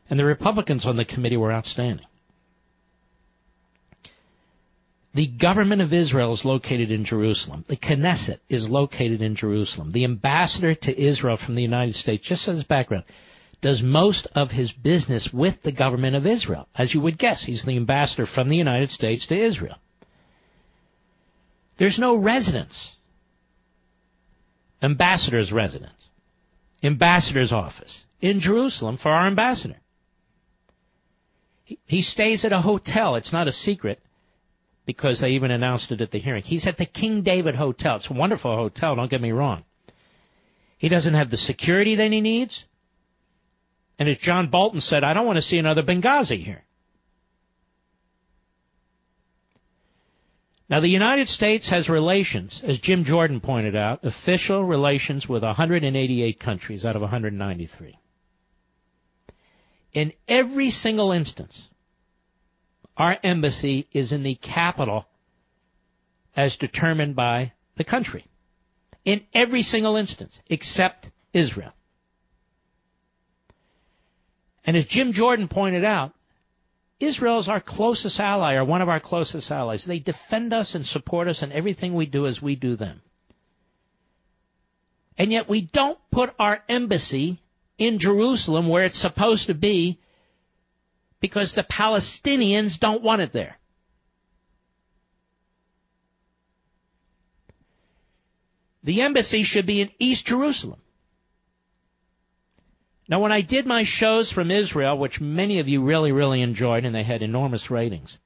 And 0.09 0.20
the 0.20 0.24
Republicans 0.24 0.86
on 0.86 0.95
the 0.95 1.05
committee 1.05 1.36
were 1.36 1.53
outstanding. 1.53 2.07
The 5.15 5.27
government 5.27 5.82
of 5.82 5.93
Israel 5.93 6.32
is 6.32 6.45
located 6.45 6.93
in 6.93 7.03
Jerusalem. 7.03 7.65
The 7.66 7.77
Knesset 7.77 8.39
is 8.49 8.69
located 8.69 9.20
in 9.20 9.35
Jerusalem. 9.35 9.90
The 9.90 10.05
ambassador 10.05 10.77
to 10.77 10.97
Israel 10.97 11.36
from 11.36 11.57
the 11.57 11.62
United 11.62 11.97
States, 11.97 12.24
just 12.24 12.47
as 12.47 12.62
background, 12.62 13.03
does 13.61 13.82
most 13.82 14.28
of 14.36 14.53
his 14.53 14.70
business 14.70 15.32
with 15.32 15.61
the 15.62 15.73
government 15.73 16.15
of 16.15 16.24
Israel. 16.24 16.69
As 16.73 16.95
you 16.95 17.01
would 17.01 17.19
guess, 17.19 17.43
he's 17.43 17.65
the 17.65 17.74
ambassador 17.74 18.27
from 18.27 18.49
the 18.49 18.57
United 18.57 18.90
States 18.90 19.27
to 19.27 19.36
Israel. 19.36 19.78
There's 21.78 21.99
no 21.99 22.15
residence. 22.15 22.95
Ambassador's 24.82 25.52
residence. 25.52 26.09
Ambassador's 26.82 27.52
office 27.52 28.05
in 28.20 28.40
Jerusalem 28.40 28.96
for 28.96 29.10
our 29.10 29.26
ambassador. 29.26 29.76
He, 31.86 32.02
stays 32.02 32.44
at 32.44 32.52
a 32.52 32.60
hotel. 32.60 33.16
It's 33.16 33.32
not 33.32 33.48
a 33.48 33.52
secret 33.52 34.00
because 34.86 35.20
they 35.20 35.32
even 35.32 35.50
announced 35.50 35.92
it 35.92 36.00
at 36.00 36.10
the 36.10 36.18
hearing. 36.18 36.42
He's 36.42 36.66
at 36.66 36.78
the 36.78 36.86
King 36.86 37.22
David 37.22 37.55
Hotel. 37.55 37.96
It's 37.96 38.09
a 38.09 38.14
wonderful 38.14 38.55
hotel, 38.55 38.96
don't 38.96 39.10
get 39.10 39.20
me 39.20 39.32
wrong. 39.32 39.64
He 40.78 40.88
doesn't 40.88 41.14
have 41.14 41.28
the 41.28 41.36
security 41.36 41.96
that 41.96 42.10
he 42.10 42.22
needs. 42.22 42.64
And 43.98 44.09
as 44.09 44.16
John 44.16 44.46
Bolton 44.46 44.80
said, 44.80 45.05
I 45.05 45.12
don't 45.12 45.26
want 45.26 45.36
to 45.36 45.42
see 45.42 45.59
another 45.59 45.82
Benghazi 45.82 46.42
here. 46.42 46.64
Now, 50.70 50.81
the 50.81 50.89
United 50.89 51.28
States 51.28 51.70
has 51.70 51.89
relations, 51.89 52.62
as 52.62 52.78
Jim 52.78 53.05
Jordan 53.05 53.40
pointed 53.40 53.74
out, 53.74 54.05
official 54.05 54.62
relations 54.62 55.27
with 55.27 55.43
188 55.43 56.39
countries 56.39 56.85
out 56.85 56.95
of 56.95 57.01
193. 57.01 57.99
In 59.95 60.12
every 60.27 60.69
single 60.69 61.12
instance, 61.12 61.69
our 62.99 63.19
embassy 63.23 63.86
is 63.93 64.12
in 64.12 64.23
the 64.23 64.35
capital 64.35 65.09
as 66.36 66.59
determined 66.59 67.16
by 67.16 67.53
the 67.77 67.85
country. 67.85 68.27
In 69.07 69.23
every 69.32 69.62
single 69.62 69.97
instance, 69.97 70.39
except 70.51 71.11
Israel. 71.32 71.73
And 74.66 74.77
as 74.77 74.85
Jim 74.85 75.15
Jordan 75.15 75.49
pointed 75.49 75.85
out, 75.85 76.12
Israel 77.00 77.38
is 77.38 77.48
our 77.48 77.60
closest 77.60 78.18
ally, 78.18 78.54
or 78.54 78.64
one 78.64 78.82
of 78.82 78.88
our 78.88 78.98
closest 78.98 79.50
allies. 79.50 79.84
They 79.84 80.00
defend 80.00 80.52
us 80.52 80.74
and 80.74 80.86
support 80.86 81.28
us 81.28 81.42
in 81.42 81.52
everything 81.52 81.94
we 81.94 82.06
do 82.06 82.26
as 82.26 82.42
we 82.42 82.56
do 82.56 82.74
them. 82.74 83.00
And 85.16 85.32
yet 85.32 85.48
we 85.48 85.60
don't 85.60 85.98
put 86.10 86.34
our 86.38 86.62
embassy 86.68 87.38
in 87.76 87.98
Jerusalem 87.98 88.68
where 88.68 88.84
it's 88.84 88.98
supposed 88.98 89.46
to 89.46 89.54
be 89.54 89.98
because 91.20 91.54
the 91.54 91.62
Palestinians 91.62 92.78
don't 92.78 93.02
want 93.02 93.22
it 93.22 93.32
there. 93.32 93.58
The 98.82 99.02
embassy 99.02 99.42
should 99.42 99.66
be 99.66 99.80
in 99.80 99.90
East 99.98 100.26
Jerusalem. 100.26 100.80
Now, 103.09 103.20
when 103.20 103.32
I 103.32 103.40
did 103.40 103.66
my 103.66 103.85
shows 103.85 104.30
from 104.30 104.51
Israel, 104.51 104.98
which 104.98 105.20
many 105.20 105.60
of 105.60 105.68
you 105.68 105.82
really, 105.82 106.12
really 106.12 106.43
enjoyed, 106.43 106.85
and 106.85 106.94
they 106.94 107.02
had 107.02 107.22
enormous 107.22 107.70
ratings, 107.70 108.18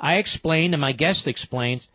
I 0.00 0.16
explained, 0.16 0.72
and 0.72 0.80
my 0.80 0.92
guest 0.92 1.28
explains, 1.28 1.88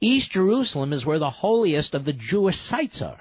East 0.00 0.32
Jerusalem 0.32 0.94
is 0.94 1.04
where 1.04 1.18
the 1.18 1.28
holiest 1.28 1.94
of 1.94 2.06
the 2.06 2.14
Jewish 2.14 2.56
sites 2.56 3.02
are. 3.02 3.20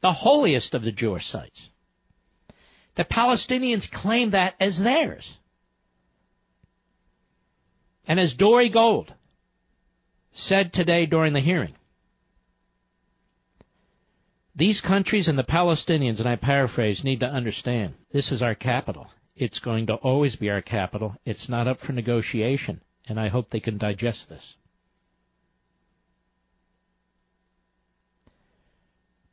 The 0.00 0.12
holiest 0.12 0.74
of 0.74 0.82
the 0.82 0.90
Jewish 0.90 1.28
sites. 1.28 1.70
The 2.96 3.04
Palestinians 3.04 3.88
claim 3.88 4.30
that 4.30 4.56
as 4.58 4.80
theirs. 4.80 5.38
And 8.08 8.18
as 8.18 8.34
Dore 8.34 8.66
Gold 8.68 9.12
said 10.32 10.72
today 10.72 11.06
during 11.06 11.34
the 11.34 11.40
hearing, 11.40 11.74
these 14.58 14.80
countries 14.80 15.28
and 15.28 15.38
the 15.38 15.44
Palestinians, 15.44 16.18
and 16.18 16.28
I 16.28 16.34
paraphrase, 16.34 17.04
need 17.04 17.20
to 17.20 17.30
understand 17.30 17.94
this 18.10 18.32
is 18.32 18.42
our 18.42 18.56
capital. 18.56 19.06
It's 19.36 19.60
going 19.60 19.86
to 19.86 19.94
always 19.94 20.34
be 20.34 20.50
our 20.50 20.62
capital. 20.62 21.14
It's 21.24 21.48
not 21.48 21.68
up 21.68 21.78
for 21.78 21.92
negotiation, 21.92 22.80
and 23.06 23.20
I 23.20 23.28
hope 23.28 23.50
they 23.50 23.60
can 23.60 23.78
digest 23.78 24.28
this. 24.28 24.56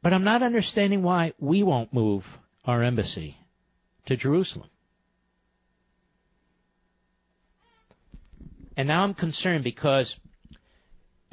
But 0.04 0.14
I'm 0.14 0.24
not 0.24 0.44
understanding 0.44 1.02
why 1.02 1.34
we 1.40 1.64
won't 1.64 1.92
move 1.92 2.38
our 2.64 2.84
embassy 2.84 3.36
to 4.06 4.16
Jerusalem. 4.16 4.70
And 8.78 8.88
now 8.88 9.04
I'm 9.04 9.16
concerned 9.16 9.64
because 9.64 10.20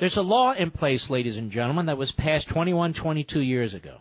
there's 0.02 0.16
a 0.16 0.22
law 0.22 0.50
in 0.50 0.72
place, 0.72 1.10
ladies 1.10 1.36
and 1.36 1.52
gentlemen, 1.52 1.86
that 1.86 1.96
was 1.96 2.10
passed 2.10 2.48
21, 2.48 2.92
22 2.92 3.40
years 3.40 3.72
ago. 3.72 3.98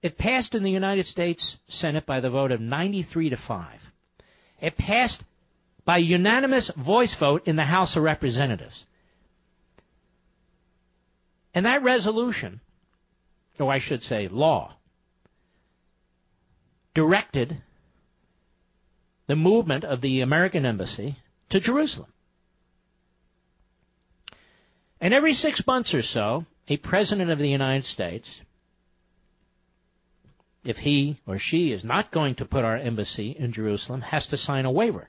It 0.00 0.16
passed 0.16 0.54
in 0.54 0.62
the 0.62 0.70
United 0.70 1.06
States 1.06 1.58
Senate 1.66 2.06
by 2.06 2.20
the 2.20 2.30
vote 2.30 2.52
of 2.52 2.60
93 2.60 3.30
to 3.30 3.36
5. 3.36 3.66
It 4.60 4.76
passed 4.76 5.24
by 5.84 5.96
unanimous 5.96 6.68
voice 6.68 7.12
vote 7.16 7.48
in 7.48 7.56
the 7.56 7.64
House 7.64 7.96
of 7.96 8.04
Representatives. 8.04 8.86
And 11.52 11.66
that 11.66 11.82
resolution, 11.82 12.60
or 13.58 13.72
I 13.72 13.78
should 13.78 14.04
say 14.04 14.28
law, 14.28 14.72
directed 16.94 17.60
the 19.26 19.34
movement 19.34 19.82
of 19.82 20.00
the 20.00 20.20
American 20.20 20.64
embassy 20.64 21.16
to 21.48 21.58
Jerusalem. 21.58 22.12
And 25.00 25.14
every 25.14 25.32
six 25.32 25.66
months 25.66 25.94
or 25.94 26.02
so, 26.02 26.44
a 26.68 26.76
president 26.76 27.30
of 27.30 27.38
the 27.38 27.48
United 27.48 27.84
States, 27.84 28.40
if 30.64 30.78
he 30.78 31.18
or 31.26 31.38
she 31.38 31.72
is 31.72 31.84
not 31.84 32.10
going 32.10 32.34
to 32.36 32.44
put 32.44 32.64
our 32.64 32.76
embassy 32.76 33.30
in 33.30 33.52
Jerusalem, 33.52 34.02
has 34.02 34.26
to 34.28 34.36
sign 34.36 34.66
a 34.66 34.70
waiver 34.70 35.08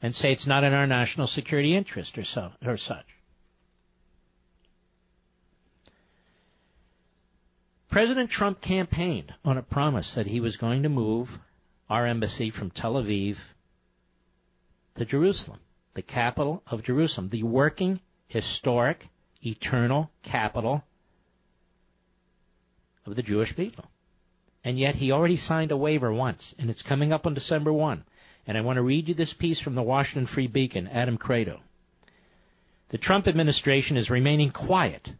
and 0.00 0.14
say 0.14 0.32
it's 0.32 0.46
not 0.46 0.64
in 0.64 0.72
our 0.72 0.86
national 0.86 1.26
security 1.26 1.76
interest 1.76 2.16
or 2.16 2.24
so 2.24 2.50
or 2.64 2.76
such. 2.76 3.06
President 7.90 8.30
Trump 8.30 8.62
campaigned 8.62 9.34
on 9.44 9.58
a 9.58 9.62
promise 9.62 10.14
that 10.14 10.26
he 10.26 10.40
was 10.40 10.56
going 10.56 10.84
to 10.84 10.88
move 10.88 11.38
our 11.90 12.06
embassy 12.06 12.48
from 12.48 12.70
Tel 12.70 12.94
Aviv 12.94 13.36
to 14.94 15.04
Jerusalem, 15.04 15.60
the 15.92 16.00
capital 16.00 16.62
of 16.66 16.82
Jerusalem, 16.82 17.28
the 17.28 17.42
working, 17.42 18.00
historic, 18.32 19.08
eternal 19.44 20.10
capital 20.22 20.82
of 23.04 23.14
the 23.14 23.22
Jewish 23.22 23.54
people. 23.54 23.84
And 24.64 24.78
yet 24.78 24.94
he 24.94 25.12
already 25.12 25.36
signed 25.36 25.70
a 25.70 25.76
waiver 25.76 26.12
once, 26.12 26.54
and 26.58 26.70
it's 26.70 26.82
coming 26.82 27.12
up 27.12 27.26
on 27.26 27.34
December 27.34 27.72
1. 27.72 28.04
And 28.46 28.56
I 28.56 28.62
want 28.62 28.76
to 28.76 28.82
read 28.82 29.08
you 29.08 29.14
this 29.14 29.34
piece 29.34 29.60
from 29.60 29.74
the 29.74 29.82
Washington 29.82 30.26
Free 30.26 30.46
Beacon, 30.46 30.88
Adam 30.88 31.18
Kredo. 31.18 31.60
The 32.88 32.98
Trump 32.98 33.28
administration 33.28 33.96
is 33.96 34.10
remaining 34.10 34.50
quiet 34.50 35.12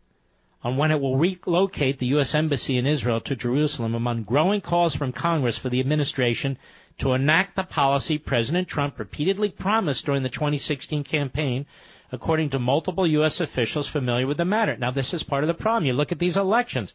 on 0.65 0.77
when 0.77 0.91
it 0.91 1.01
will 1.01 1.17
relocate 1.17 1.99
the 1.99 2.07
U.S. 2.07 2.35
Embassy 2.35 2.79
in 2.79 2.87
Israel 2.87 3.21
to 3.23 3.37
Jerusalem 3.37 3.95
among 3.95 4.23
growing 4.23 4.61
calls 4.61 4.95
from 4.95 5.13
Congress 5.13 5.59
for 5.59 5.69
the 5.69 5.81
administration 5.81 6.57
to 6.99 7.13
enact 7.13 7.57
the 7.57 7.65
policy 7.65 8.17
President 8.17 8.69
Trump 8.69 8.99
repeatedly 8.99 9.49
promised 9.49 10.07
during 10.07 10.23
the 10.23 10.29
2016 10.29 11.05
campaign, 11.05 11.67
according 12.13 12.51
to 12.51 12.59
multiple 12.59 13.07
U.S. 13.07 13.41
officials 13.41 13.89
familiar 13.89 14.27
with 14.27 14.37
the 14.37 14.45
matter. 14.45 14.77
Now, 14.77 14.91
this 14.91 15.15
is 15.15 15.23
part 15.23 15.43
of 15.43 15.49
the 15.49 15.55
problem. 15.55 15.87
You 15.87 15.95
look 15.95 16.13
at 16.13 16.19
these 16.19 16.37
elections. 16.37 16.95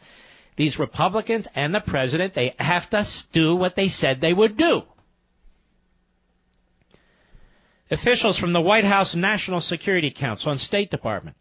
These 0.56 0.80
Republicans 0.80 1.48
and 1.56 1.73
the 1.73 1.81
president, 1.81 2.35
they 2.35 2.56
have 2.60 2.89
to 2.91 3.06
do 3.31 3.56
what 3.56 3.76
they 3.76 3.88
said 3.89 4.22
they 4.22 4.34
would 4.34 4.56
do. 4.57 4.84
Officials 7.89 8.38
from 8.38 8.53
the 8.53 8.61
White 8.61 8.84
House 8.84 9.15
National 9.15 9.61
Security 9.61 10.11
Council 10.11 10.52
and 10.52 10.61
State 10.61 10.91
Department 10.91 11.35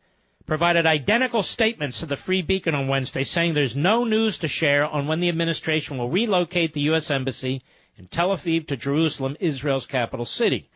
provided 0.46 0.86
identical 0.86 1.42
statements 1.42 2.00
to 2.00 2.06
the 2.06 2.16
Free 2.16 2.40
Beacon 2.40 2.74
on 2.74 2.88
Wednesday 2.88 3.24
saying 3.24 3.54
there's 3.54 3.74
no 3.74 4.04
news 4.04 4.38
to 4.38 4.48
share 4.48 4.86
on 4.86 5.06
when 5.06 5.20
the 5.20 5.28
administration 5.28 5.98
will 5.98 6.08
relocate 6.08 6.72
the 6.72 6.82
U.S. 6.82 7.10
Embassy 7.10 7.62
in 7.96 8.06
Tel 8.06 8.30
Aviv 8.30 8.68
to 8.68 8.76
Jerusalem, 8.76 9.36
Israel's 9.40 9.86
capital 9.86 10.24
city. 10.24 10.70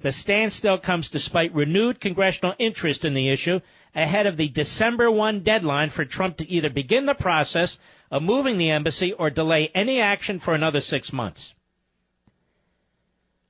The 0.00 0.12
standstill 0.12 0.78
comes 0.78 1.08
despite 1.08 1.54
renewed 1.54 2.00
congressional 2.00 2.54
interest 2.58 3.04
in 3.04 3.14
the 3.14 3.28
issue 3.30 3.60
ahead 3.94 4.26
of 4.26 4.36
the 4.36 4.48
December 4.48 5.10
1 5.10 5.40
deadline 5.40 5.90
for 5.90 6.04
Trump 6.04 6.38
to 6.38 6.50
either 6.50 6.68
begin 6.68 7.06
the 7.06 7.14
process 7.14 7.78
of 8.10 8.22
moving 8.22 8.58
the 8.58 8.70
embassy 8.70 9.12
or 9.12 9.30
delay 9.30 9.70
any 9.74 10.00
action 10.00 10.38
for 10.38 10.54
another 10.54 10.80
six 10.80 11.12
months. 11.12 11.54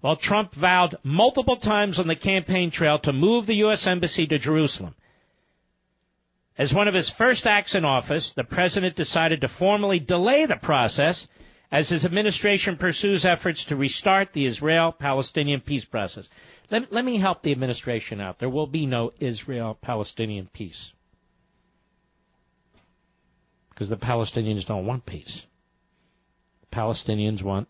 While 0.01 0.17
Trump 0.17 0.55
vowed 0.55 0.97
multiple 1.03 1.57
times 1.57 1.99
on 1.99 2.07
the 2.09 2.17
campaign 2.17 2.71
trail 2.71 2.99
to 3.01 3.13
move 3.13 3.47
the 3.47 3.57
U.S. 3.57 3.87
Embassy 3.87 4.27
to 4.27 4.39
Jerusalem, 4.39 4.95
as 6.59 6.73
one 6.75 6.89
of 6.89 6.95
his 6.95 7.09
first 7.09 7.47
acts 7.47 7.75
in 7.75 7.85
office, 7.85 8.33
the 8.33 8.45
president 8.45 8.97
decided 8.97 9.41
to 9.41 9.49
formally 9.49 9.99
delay 9.99 10.47
the 10.47 10.57
process 10.57 11.27
as 11.75 11.89
his 11.89 12.05
administration 12.05 12.77
pursues 12.77 13.25
efforts 13.25 13.65
to 13.65 13.75
restart 13.75 14.33
the 14.33 14.45
Israel-Palestinian 14.47 15.61
peace 15.61 15.85
process. 15.85 16.29
Let, 16.71 16.93
let 16.93 17.05
me 17.05 17.17
help 17.17 17.43
the 17.43 17.51
administration 17.51 18.21
out. 18.21 18.39
There 18.39 18.49
will 18.49 18.69
be 18.69 18.87
no 18.87 19.13
Israel-Palestinian 19.19 20.49
peace. 20.53 20.93
Because 23.71 23.89
the 23.89 23.97
Palestinians 23.97 24.65
don't 24.65 24.87
want 24.87 25.05
peace. 25.05 25.45
The 26.61 26.77
Palestinians 26.77 27.43
want 27.43 27.67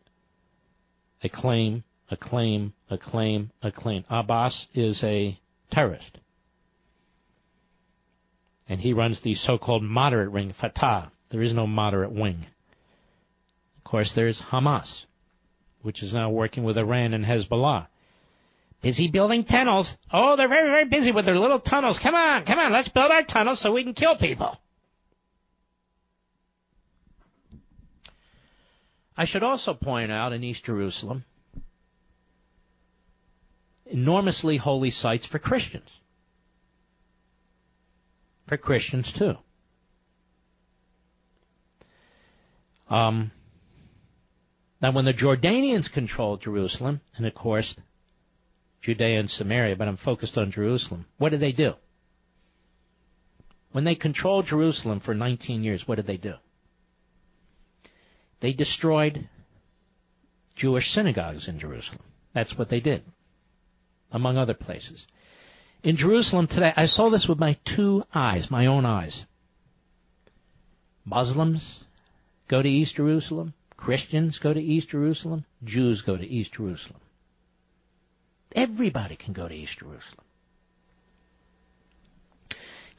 a 1.22 1.30
claim, 1.30 1.82
a 2.10 2.16
claim, 2.18 2.74
a 2.90 2.98
claim, 2.98 3.52
a 3.62 3.72
claim. 3.72 4.04
Abbas 4.10 4.68
is 4.74 5.02
a 5.02 5.40
terrorist 5.70 6.18
and 8.68 8.82
he 8.82 8.92
runs 8.92 9.20
the 9.20 9.34
so-called 9.34 9.82
moderate 9.82 10.30
ring, 10.30 10.52
Fatah. 10.52 11.10
There 11.30 11.42
is 11.42 11.54
no 11.54 11.66
moderate 11.66 12.12
wing. 12.12 12.46
Of 13.84 13.90
course, 13.90 14.12
there's 14.12 14.40
Hamas, 14.40 15.06
which 15.82 16.02
is 16.02 16.14
now 16.14 16.30
working 16.30 16.64
with 16.64 16.78
Iran 16.78 17.14
and 17.14 17.24
Hezbollah. 17.24 17.86
Busy 18.80 19.08
building 19.08 19.44
tunnels. 19.44 19.96
Oh, 20.12 20.36
they're 20.36 20.48
very, 20.48 20.68
very 20.68 20.84
busy 20.86 21.12
with 21.12 21.26
their 21.26 21.38
little 21.38 21.60
tunnels. 21.60 21.98
Come 21.98 22.14
on, 22.14 22.44
come 22.44 22.58
on, 22.58 22.72
let's 22.72 22.88
build 22.88 23.10
our 23.10 23.22
tunnels 23.22 23.60
so 23.60 23.72
we 23.72 23.84
can 23.84 23.94
kill 23.94 24.16
people. 24.16 24.58
I 29.16 29.26
should 29.26 29.42
also 29.42 29.74
point 29.74 30.10
out 30.10 30.32
in 30.32 30.42
East 30.42 30.64
Jerusalem, 30.64 31.24
enormously 33.86 34.56
holy 34.56 34.90
sites 34.90 35.26
for 35.26 35.38
Christians 35.38 35.90
for 38.46 38.56
Christians 38.56 39.12
too. 39.12 39.36
Um, 42.88 43.30
now, 44.84 44.90
when 44.90 45.06
the 45.06 45.14
Jordanians 45.14 45.90
controlled 45.90 46.42
Jerusalem, 46.42 47.00
and 47.16 47.24
of 47.24 47.34
course, 47.34 47.74
Judea 48.82 49.18
and 49.18 49.30
Samaria, 49.30 49.76
but 49.76 49.88
I'm 49.88 49.96
focused 49.96 50.36
on 50.36 50.50
Jerusalem, 50.50 51.06
what 51.16 51.30
did 51.30 51.40
they 51.40 51.52
do? 51.52 51.76
When 53.72 53.84
they 53.84 53.94
controlled 53.94 54.44
Jerusalem 54.44 55.00
for 55.00 55.14
19 55.14 55.64
years, 55.64 55.88
what 55.88 55.94
did 55.94 56.06
they 56.06 56.18
do? 56.18 56.34
They 58.40 58.52
destroyed 58.52 59.26
Jewish 60.54 60.90
synagogues 60.90 61.48
in 61.48 61.58
Jerusalem. 61.58 62.02
That's 62.34 62.58
what 62.58 62.68
they 62.68 62.80
did, 62.80 63.04
among 64.12 64.36
other 64.36 64.52
places. 64.52 65.06
In 65.82 65.96
Jerusalem 65.96 66.46
today, 66.46 66.74
I 66.76 66.84
saw 66.84 67.08
this 67.08 67.26
with 67.26 67.38
my 67.38 67.56
two 67.64 68.04
eyes, 68.14 68.50
my 68.50 68.66
own 68.66 68.84
eyes. 68.84 69.24
Muslims 71.06 71.82
go 72.48 72.60
to 72.60 72.68
East 72.68 72.96
Jerusalem, 72.96 73.54
Christians 73.76 74.38
go 74.38 74.52
to 74.52 74.60
East 74.60 74.90
Jerusalem, 74.90 75.44
Jews 75.62 76.02
go 76.02 76.16
to 76.16 76.26
East 76.26 76.52
Jerusalem. 76.52 77.00
Everybody 78.54 79.16
can 79.16 79.32
go 79.32 79.48
to 79.48 79.54
East 79.54 79.78
Jerusalem. 79.78 80.24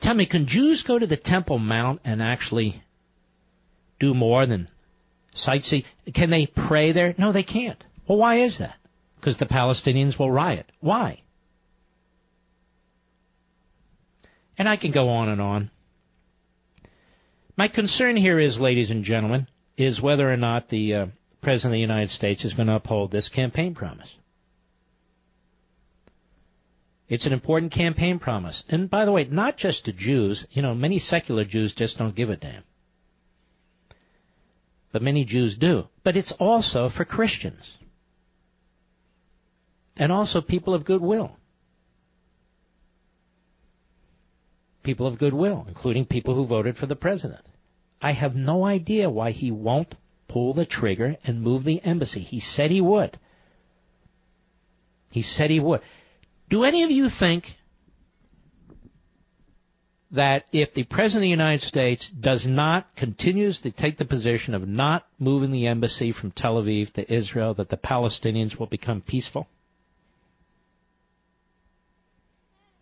Tell 0.02 0.14
me, 0.14 0.26
can 0.26 0.46
Jews 0.46 0.84
go 0.84 1.00
to 1.00 1.08
the 1.08 1.18
Temple 1.18 1.58
Mount 1.58 2.02
and 2.04 2.22
actually 2.22 2.82
do 4.00 4.14
more 4.14 4.46
than 4.46 4.68
sightsee? 5.34 5.86
Can 6.14 6.30
they 6.30 6.46
pray 6.46 6.92
there? 6.92 7.16
No, 7.18 7.32
they 7.32 7.44
can't. 7.44 7.82
Well, 8.08 8.18
why 8.18 8.36
is 8.36 8.58
that? 8.60 8.76
Because 9.16 9.38
the 9.38 9.46
Palestinians 9.46 10.20
will 10.20 10.30
riot. 10.30 10.70
Why? 10.80 11.22
And 14.58 14.70
I 14.70 14.76
can 14.76 14.92
go 14.92 15.10
on 15.10 15.30
and 15.30 15.42
on. 15.42 15.72
My 17.58 17.68
concern 17.70 18.18
here 18.18 18.38
is, 18.38 18.60
ladies 18.60 18.92
and 18.92 19.04
gentlemen, 19.04 19.48
is 19.78 20.02
whether 20.02 20.32
or 20.32 20.38
not 20.38 20.70
the 20.70 20.96
uh, 20.96 21.06
President 21.42 21.74
of 21.74 21.78
the 21.78 21.82
United 21.82 22.10
States 22.10 22.46
is 22.46 22.54
going 22.54 22.68
to 22.68 22.76
uphold 22.76 23.12
this 23.12 23.30
campaign 23.30 23.76
promise. 23.76 24.16
It's 27.08 27.28
an 27.28 27.34
important 27.34 27.72
campaign 27.72 28.18
promise. 28.18 28.64
And 28.68 28.90
by 28.90 29.06
the 29.06 29.12
way, 29.12 29.26
not 29.26 29.58
just 29.58 29.86
to 29.86 29.94
Jews, 29.94 30.48
you 30.52 30.62
know, 30.62 30.74
many 30.74 30.98
secular 30.98 31.46
Jews 31.46 31.74
just 31.74 31.98
don't 31.98 32.16
give 32.16 32.32
a 32.32 32.36
damn. 32.36 32.64
But 34.92 35.04
many 35.04 35.24
Jews 35.24 35.58
do. 35.58 35.88
But 36.04 36.16
it's 36.16 36.32
also 36.32 36.90
for 36.90 37.06
Christians. 37.06 37.78
And 39.98 40.12
also 40.12 40.42
people 40.42 40.74
of 40.74 40.84
goodwill. 40.84 41.38
people 44.86 45.08
of 45.08 45.18
goodwill, 45.18 45.66
including 45.68 46.06
people 46.06 46.36
who 46.36 46.46
voted 46.46 46.78
for 46.78 46.86
the 46.86 46.96
president. 46.96 47.42
I 48.06 48.12
have 48.12 48.36
no 48.36 48.64
idea 48.64 49.10
why 49.10 49.32
he 49.32 49.50
won't 49.50 49.96
pull 50.28 50.54
the 50.54 50.64
trigger 50.64 51.18
and 51.24 51.42
move 51.42 51.64
the 51.64 51.84
embassy. 51.84 52.20
He 52.20 52.40
said 52.40 52.70
he 52.70 52.80
would. 52.80 53.18
He 55.12 55.24
said 55.24 55.50
he 55.50 55.60
would. 55.60 55.82
Do 56.48 56.66
any 56.66 56.84
of 56.84 56.92
you 56.92 57.10
think 57.10 57.58
that 60.12 60.46
if 60.52 60.76
the 60.76 60.84
President 60.84 61.22
of 61.22 61.24
the 61.24 61.30
United 61.30 61.66
States 61.66 62.08
does 62.08 62.46
not, 62.46 62.96
continues 62.96 63.62
to 63.62 63.72
take 63.72 63.98
the 63.98 64.06
position 64.06 64.54
of 64.54 64.68
not 64.68 65.08
moving 65.18 65.50
the 65.50 65.66
embassy 65.66 66.12
from 66.12 66.30
Tel 66.30 66.62
Aviv 66.62 66.94
to 66.94 67.12
Israel, 67.12 67.56
that 67.56 67.70
the 67.70 67.76
Palestinians 67.92 68.56
will 68.56 68.68
become 68.68 69.02
peaceful? 69.02 69.48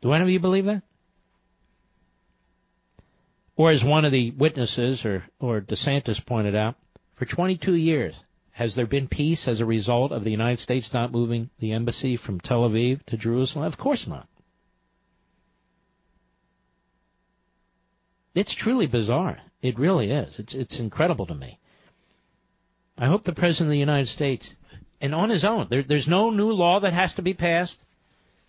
Do 0.01 0.11
any 0.11 0.23
of 0.23 0.29
you 0.29 0.41
believe 0.41 0.65
that? 0.65 0.83
Or 3.55 3.69
as 3.69 3.83
one 3.83 4.05
of 4.05 4.11
the 4.11 4.31
witnesses, 4.31 5.05
or, 5.05 5.23
or 5.39 5.61
DeSantis 5.61 6.25
pointed 6.25 6.55
out, 6.55 6.75
for 7.15 7.25
22 7.25 7.75
years, 7.75 8.15
has 8.51 8.75
there 8.75 8.87
been 8.87 9.07
peace 9.07 9.47
as 9.47 9.61
a 9.61 9.65
result 9.65 10.11
of 10.11 10.23
the 10.23 10.31
United 10.31 10.59
States 10.59 10.93
not 10.93 11.11
moving 11.11 11.49
the 11.59 11.73
embassy 11.73 12.17
from 12.17 12.39
Tel 12.39 12.67
Aviv 12.67 13.03
to 13.07 13.17
Jerusalem? 13.17 13.65
Of 13.65 13.77
course 13.77 14.07
not. 14.07 14.27
It's 18.35 18.53
truly 18.53 18.87
bizarre. 18.87 19.39
It 19.61 19.77
really 19.77 20.09
is. 20.09 20.39
It's 20.39 20.55
it's 20.55 20.79
incredible 20.79 21.27
to 21.27 21.35
me. 21.35 21.59
I 22.97 23.05
hope 23.05 23.23
the 23.23 23.33
President 23.33 23.67
of 23.67 23.71
the 23.71 23.77
United 23.77 24.07
States, 24.07 24.55
and 24.99 25.13
on 25.13 25.29
his 25.29 25.45
own, 25.45 25.67
there, 25.69 25.83
there's 25.83 26.07
no 26.07 26.31
new 26.31 26.51
law 26.51 26.79
that 26.79 26.93
has 26.93 27.15
to 27.15 27.21
be 27.21 27.33
passed. 27.33 27.79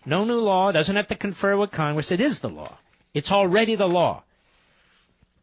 No 0.05 0.25
new 0.25 0.39
law. 0.39 0.71
Doesn't 0.71 0.95
have 0.95 1.07
to 1.07 1.15
confer 1.15 1.55
with 1.57 1.71
Congress. 1.71 2.11
It 2.11 2.21
is 2.21 2.39
the 2.39 2.49
law. 2.49 2.77
It's 3.13 3.31
already 3.31 3.75
the 3.75 3.87
law. 3.87 4.23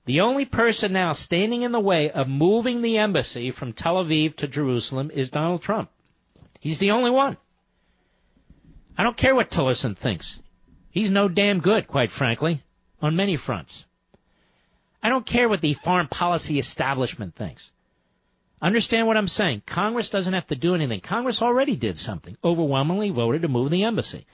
The 0.04 0.20
only 0.20 0.44
person 0.46 0.92
now 0.92 1.12
standing 1.12 1.62
in 1.62 1.70
the 1.70 1.80
way 1.80 2.10
of 2.10 2.28
moving 2.28 2.82
the 2.82 2.98
embassy 2.98 3.52
from 3.52 3.72
Tel 3.72 4.04
Aviv 4.04 4.36
to 4.36 4.48
Jerusalem 4.48 5.10
is 5.12 5.30
Donald 5.30 5.62
Trump. 5.62 5.90
He's 6.60 6.80
the 6.80 6.90
only 6.90 7.10
one. 7.10 7.36
I 8.98 9.04
don't 9.04 9.16
care 9.16 9.34
what 9.34 9.50
Tillerson 9.50 9.96
thinks. 9.96 10.40
He's 10.90 11.10
no 11.10 11.28
damn 11.28 11.60
good, 11.60 11.86
quite 11.86 12.10
frankly, 12.10 12.62
on 13.00 13.16
many 13.16 13.36
fronts. 13.36 13.86
I 15.02 15.08
don't 15.08 15.26
care 15.26 15.48
what 15.48 15.60
the 15.60 15.74
foreign 15.74 16.08
policy 16.08 16.58
establishment 16.58 17.34
thinks. 17.34 17.70
Understand 18.60 19.06
what 19.06 19.16
I'm 19.16 19.28
saying. 19.28 19.62
Congress 19.66 20.10
doesn't 20.10 20.34
have 20.34 20.46
to 20.48 20.56
do 20.56 20.74
anything. 20.74 21.00
Congress 21.00 21.42
already 21.42 21.74
did 21.74 21.98
something. 21.98 22.36
Overwhelmingly 22.44 23.10
voted 23.10 23.42
to 23.42 23.48
move 23.48 23.70
the 23.70 23.84
embassy. 23.84 24.26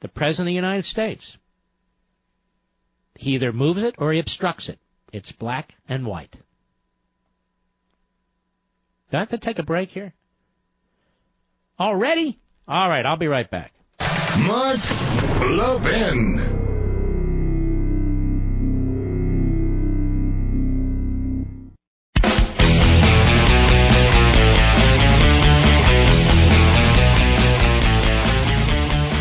The 0.00 0.08
President 0.08 0.48
of 0.48 0.50
the 0.50 0.54
United 0.54 0.84
States. 0.84 1.38
He 3.16 3.32
either 3.34 3.52
moves 3.52 3.82
it 3.82 3.94
or 3.98 4.12
he 4.12 4.18
obstructs 4.18 4.68
it. 4.68 4.78
It's 5.12 5.32
black 5.32 5.74
and 5.88 6.06
white. 6.06 6.36
Do 9.10 9.16
I 9.16 9.20
have 9.20 9.30
to 9.30 9.38
take 9.38 9.58
a 9.58 9.64
break 9.64 9.90
here? 9.90 10.12
Already? 11.80 12.38
All 12.68 12.88
right, 12.88 13.04
I'll 13.04 13.16
be 13.16 13.26
right 13.26 13.50
back. 13.50 13.72
Mark 14.46 14.78
Levin. 15.40 16.38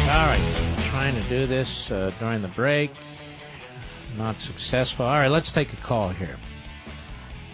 All 0.07 0.25
right, 0.25 0.39
trying 0.91 1.15
to 1.15 1.21
do 1.29 1.47
this 1.47 1.89
uh, 1.89 2.11
during 2.19 2.43
the 2.43 2.47
break. 2.49 2.91
Not 4.17 4.39
successful. 4.39 5.05
All 5.05 5.11
right, 5.11 5.27
let's 5.29 5.51
take 5.51 5.71
a 5.73 5.77
call 5.77 6.09
here. 6.09 6.37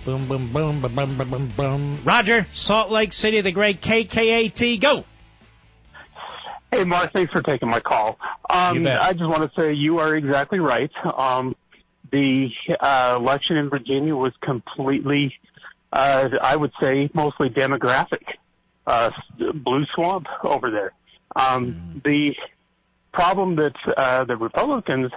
Boom, 0.06 0.28
boom, 0.28 0.54
boom, 0.54 0.82
boom, 0.82 0.96
boom, 0.96 1.18
boom, 1.18 1.30
boom, 1.30 1.54
boom. 1.58 2.00
Roger, 2.04 2.46
Salt 2.54 2.92
Lake 2.92 3.12
City, 3.12 3.42
the 3.42 3.52
great 3.52 3.82
KKAT. 3.82 4.80
Go. 4.80 5.04
Hey, 6.72 6.84
Mark, 6.84 7.12
thanks 7.14 7.32
for 7.32 7.42
taking 7.42 7.70
my 7.70 7.80
call. 7.80 8.20
Um, 8.50 8.86
I 8.86 9.14
just 9.14 9.26
want 9.26 9.42
to 9.44 9.52
say 9.60 9.74
you 9.74 10.00
are 10.00 10.16
exactly 10.16 10.60
right. 10.60 10.92
Um, 11.04 11.56
the 12.12 12.50
uh, 12.80 13.18
election 13.20 13.58
in 13.58 13.70
Virginia 13.70 14.16
was 14.16 14.34
completely, 14.42 15.34
uh, 15.92 16.30
I 16.42 16.56
would 16.56 16.72
say, 16.82 17.10
mostly 17.14 17.50
demographic. 17.50 18.24
Uh, 18.86 19.10
blue 19.38 19.86
swamp 19.96 20.28
over 20.44 20.70
there. 20.70 20.94
Um, 21.36 22.02
The 22.04 22.36
problem 23.12 23.56
that 23.56 23.76
uh, 23.98 24.26
the 24.26 24.36
Republicans 24.36 25.12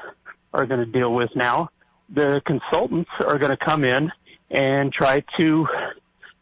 are 0.53 0.67
going 0.67 0.81
to 0.81 0.87
deal 0.87 1.13
with 1.13 1.31
now, 1.35 1.71
the 2.09 2.41
consultants 2.47 3.11
are 3.21 3.39
going 3.39 3.51
to 3.51 3.57
come 3.65 3.85
in 3.85 4.11
and 4.51 4.93
try 4.93 5.23
to 5.37 5.69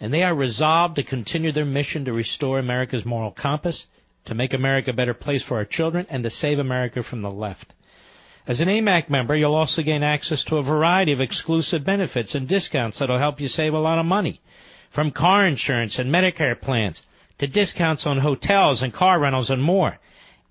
And 0.00 0.14
they 0.14 0.22
are 0.22 0.34
resolved 0.34 0.96
to 0.96 1.02
continue 1.02 1.52
their 1.52 1.64
mission 1.64 2.04
to 2.06 2.12
restore 2.12 2.58
America's 2.58 3.04
moral 3.04 3.30
compass, 3.30 3.86
to 4.26 4.34
make 4.34 4.54
America 4.54 4.90
a 4.90 4.94
better 4.94 5.14
place 5.14 5.42
for 5.42 5.56
our 5.56 5.64
children, 5.64 6.06
and 6.08 6.22
to 6.22 6.30
save 6.30 6.58
America 6.58 7.02
from 7.02 7.22
the 7.22 7.30
left. 7.30 7.74
As 8.46 8.62
an 8.62 8.68
AMAC 8.68 9.10
member, 9.10 9.36
you'll 9.36 9.54
also 9.54 9.82
gain 9.82 10.02
access 10.02 10.44
to 10.44 10.56
a 10.56 10.62
variety 10.62 11.12
of 11.12 11.20
exclusive 11.20 11.84
benefits 11.84 12.34
and 12.34 12.48
discounts 12.48 12.98
that'll 12.98 13.18
help 13.18 13.40
you 13.40 13.48
save 13.48 13.74
a 13.74 13.78
lot 13.78 13.98
of 13.98 14.06
money. 14.06 14.40
From 14.88 15.10
car 15.10 15.46
insurance 15.46 15.98
and 15.98 16.10
Medicare 16.10 16.58
plans 16.58 17.02
to 17.38 17.46
discounts 17.46 18.06
on 18.06 18.18
hotels 18.18 18.82
and 18.82 18.92
car 18.92 19.18
rentals 19.18 19.50
and 19.50 19.62
more. 19.62 19.98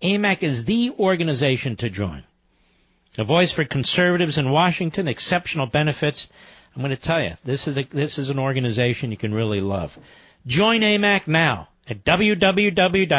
AMAC 0.04 0.44
is 0.44 0.66
the 0.66 0.94
organization 1.00 1.76
to 1.78 1.90
join. 1.90 2.24
A 3.20 3.24
voice 3.24 3.52
for 3.52 3.66
conservatives 3.66 4.38
in 4.38 4.52
Washington, 4.52 5.08
exceptional 5.08 5.66
benefits. 5.66 6.30
I'm 6.76 6.84
going 6.84 6.96
to 6.96 7.02
tell 7.02 7.24
you, 7.24 7.34
this 7.44 7.68
is 7.68 7.76
a, 7.78 7.84
this 7.84 8.20
is 8.20 8.30
an 8.30 8.38
organization 8.38 9.10
you 9.10 9.18
can 9.18 9.34
really 9.34 9.60
love. 9.60 9.98
Join 10.46 10.82
AMAC 10.82 11.28
now 11.28 11.70
at 11.90 12.04
www.amac.us. 12.04 13.10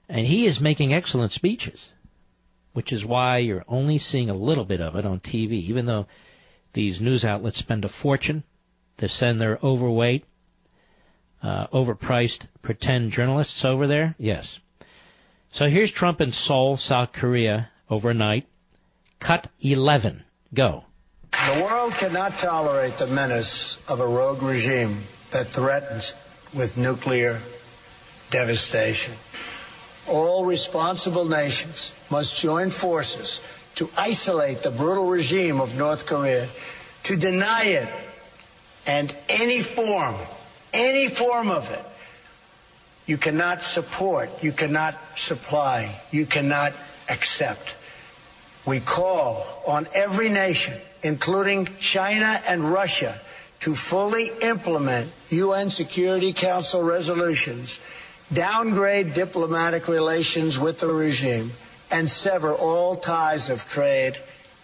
And 0.08 0.26
he 0.26 0.46
is 0.46 0.60
making 0.60 0.92
excellent 0.92 1.32
speeches, 1.32 1.88
which 2.72 2.92
is 2.92 3.04
why 3.04 3.38
you're 3.38 3.64
only 3.68 3.98
seeing 3.98 4.28
a 4.28 4.34
little 4.34 4.64
bit 4.64 4.80
of 4.80 4.96
it 4.96 5.06
on 5.06 5.20
TV, 5.20 5.52
even 5.52 5.86
though 5.86 6.06
these 6.72 7.00
news 7.00 7.24
outlets 7.24 7.58
spend 7.58 7.84
a 7.84 7.88
fortune 7.88 8.42
to 8.98 9.08
send 9.08 9.40
their 9.40 9.58
overweight, 9.62 10.24
uh, 11.42 11.68
overpriced 11.68 12.46
pretend 12.62 13.12
journalists 13.12 13.64
over 13.64 13.86
there. 13.86 14.14
Yes. 14.18 14.58
So 15.52 15.68
here's 15.68 15.90
Trump 15.90 16.20
in 16.20 16.32
Seoul, 16.32 16.76
South 16.76 17.12
Korea, 17.12 17.70
overnight. 17.88 18.46
Cut 19.18 19.48
11. 19.60 20.22
Go. 20.54 20.84
The 21.32 21.62
world 21.64 21.94
cannot 21.94 22.38
tolerate 22.38 22.98
the 22.98 23.06
menace 23.06 23.78
of 23.88 24.00
a 24.00 24.06
rogue 24.06 24.42
regime 24.42 25.02
that 25.30 25.48
threatens 25.48 26.14
with 26.52 26.76
nuclear 26.76 27.40
devastation 28.30 29.14
all 30.10 30.44
responsible 30.44 31.26
nations 31.26 31.92
must 32.10 32.36
join 32.36 32.70
forces 32.70 33.42
to 33.76 33.88
isolate 33.96 34.62
the 34.62 34.70
brutal 34.70 35.06
regime 35.06 35.60
of 35.60 35.76
North 35.76 36.06
Korea, 36.06 36.48
to 37.04 37.16
deny 37.16 37.64
it 37.64 37.88
and 38.86 39.14
any 39.28 39.62
form, 39.62 40.16
any 40.72 41.08
form 41.08 41.50
of 41.50 41.70
it, 41.70 41.84
you 43.06 43.16
cannot 43.16 43.62
support, 43.62 44.42
you 44.42 44.52
cannot 44.52 44.96
supply, 45.16 45.94
you 46.10 46.26
cannot 46.26 46.72
accept. 47.08 47.74
We 48.66 48.80
call 48.80 49.46
on 49.66 49.88
every 49.94 50.28
nation, 50.28 50.74
including 51.02 51.68
China 51.80 52.40
and 52.46 52.72
Russia, 52.72 53.18
to 53.60 53.74
fully 53.74 54.30
implement 54.42 55.10
UN 55.30 55.70
Security 55.70 56.32
Council 56.32 56.82
resolutions 56.82 57.80
downgrade 58.32 59.12
diplomatic 59.12 59.88
relations 59.88 60.58
with 60.58 60.78
the 60.78 60.86
regime, 60.86 61.50
and 61.90 62.08
sever 62.08 62.54
all 62.54 62.94
ties 62.94 63.50
of 63.50 63.68
trade 63.68 64.16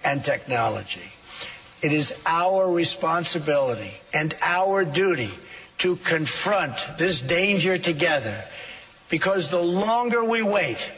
and 0.05 0.25
technology. 0.25 1.03
It 1.83 1.93
is 1.93 2.23
our 2.25 2.71
responsibility 2.71 3.91
and 4.15 4.35
our 4.43 4.85
duty 4.85 5.31
to 5.79 5.97
confront 5.97 6.77
this 6.99 7.21
danger 7.21 7.77
together 7.79 8.45
because 9.11 9.51
the 9.51 9.61
longer 9.61 10.23
we 10.23 10.43
wait, 10.43 10.93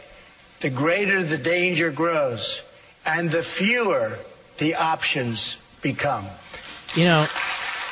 the 0.60 0.70
greater 0.70 1.22
the 1.22 1.38
danger 1.38 1.90
grows 1.90 2.62
and 3.06 3.30
the 3.30 3.42
fewer 3.42 4.18
the 4.58 4.74
options 4.76 5.60
become. 5.82 6.26
You 6.94 7.04
know, 7.04 7.26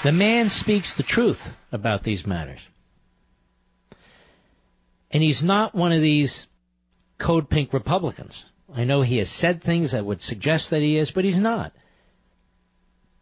the 0.02 0.12
man 0.12 0.48
speaks 0.48 0.94
the 0.94 1.02
truth 1.02 1.54
about 1.72 2.02
these 2.02 2.26
matters. 2.26 2.60
And 5.10 5.22
he's 5.22 5.42
not 5.42 5.74
one 5.74 5.92
of 5.92 6.02
these 6.02 6.46
code 7.18 7.48
pink 7.48 7.72
Republicans. 7.72 8.44
I 8.74 8.84
know 8.84 9.00
he 9.00 9.18
has 9.18 9.30
said 9.30 9.62
things 9.62 9.92
that 9.92 10.04
would 10.04 10.20
suggest 10.20 10.70
that 10.70 10.82
he 10.82 10.96
is, 10.96 11.10
but 11.10 11.24
he's 11.24 11.38
not. 11.38 11.72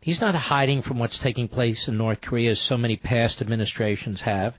He's 0.00 0.20
not 0.20 0.34
hiding 0.34 0.82
from 0.82 0.98
what's 0.98 1.18
taking 1.18 1.48
place 1.48 1.88
in 1.88 1.96
North 1.96 2.20
Korea 2.20 2.50
as 2.50 2.60
so 2.60 2.76
many 2.76 2.96
past 2.96 3.40
administrations 3.40 4.20
have. 4.22 4.58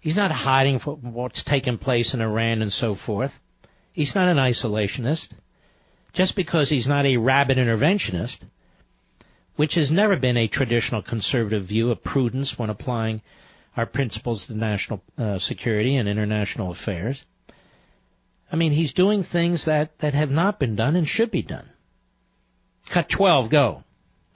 He's 0.00 0.16
not 0.16 0.30
hiding 0.30 0.78
from 0.78 1.12
what's 1.12 1.44
taken 1.44 1.78
place 1.78 2.14
in 2.14 2.20
Iran 2.20 2.62
and 2.62 2.72
so 2.72 2.94
forth. 2.94 3.38
He's 3.92 4.14
not 4.14 4.28
an 4.28 4.36
isolationist. 4.36 5.30
Just 6.18 6.34
because 6.34 6.68
he's 6.68 6.88
not 6.88 7.06
a 7.06 7.16
rabid 7.16 7.58
interventionist, 7.58 8.40
which 9.54 9.76
has 9.76 9.92
never 9.92 10.16
been 10.16 10.36
a 10.36 10.48
traditional 10.48 11.00
conservative 11.00 11.66
view 11.66 11.92
of 11.92 12.02
prudence 12.02 12.58
when 12.58 12.70
applying 12.70 13.22
our 13.76 13.86
principles 13.86 14.48
to 14.48 14.54
national 14.54 15.00
uh, 15.16 15.38
security 15.38 15.94
and 15.94 16.08
international 16.08 16.72
affairs. 16.72 17.24
I 18.50 18.56
mean, 18.56 18.72
he's 18.72 18.94
doing 18.94 19.22
things 19.22 19.66
that, 19.66 19.96
that 20.00 20.14
have 20.14 20.32
not 20.32 20.58
been 20.58 20.74
done 20.74 20.96
and 20.96 21.08
should 21.08 21.30
be 21.30 21.42
done. 21.42 21.70
Cut 22.88 23.08
12, 23.08 23.48
go. 23.48 23.84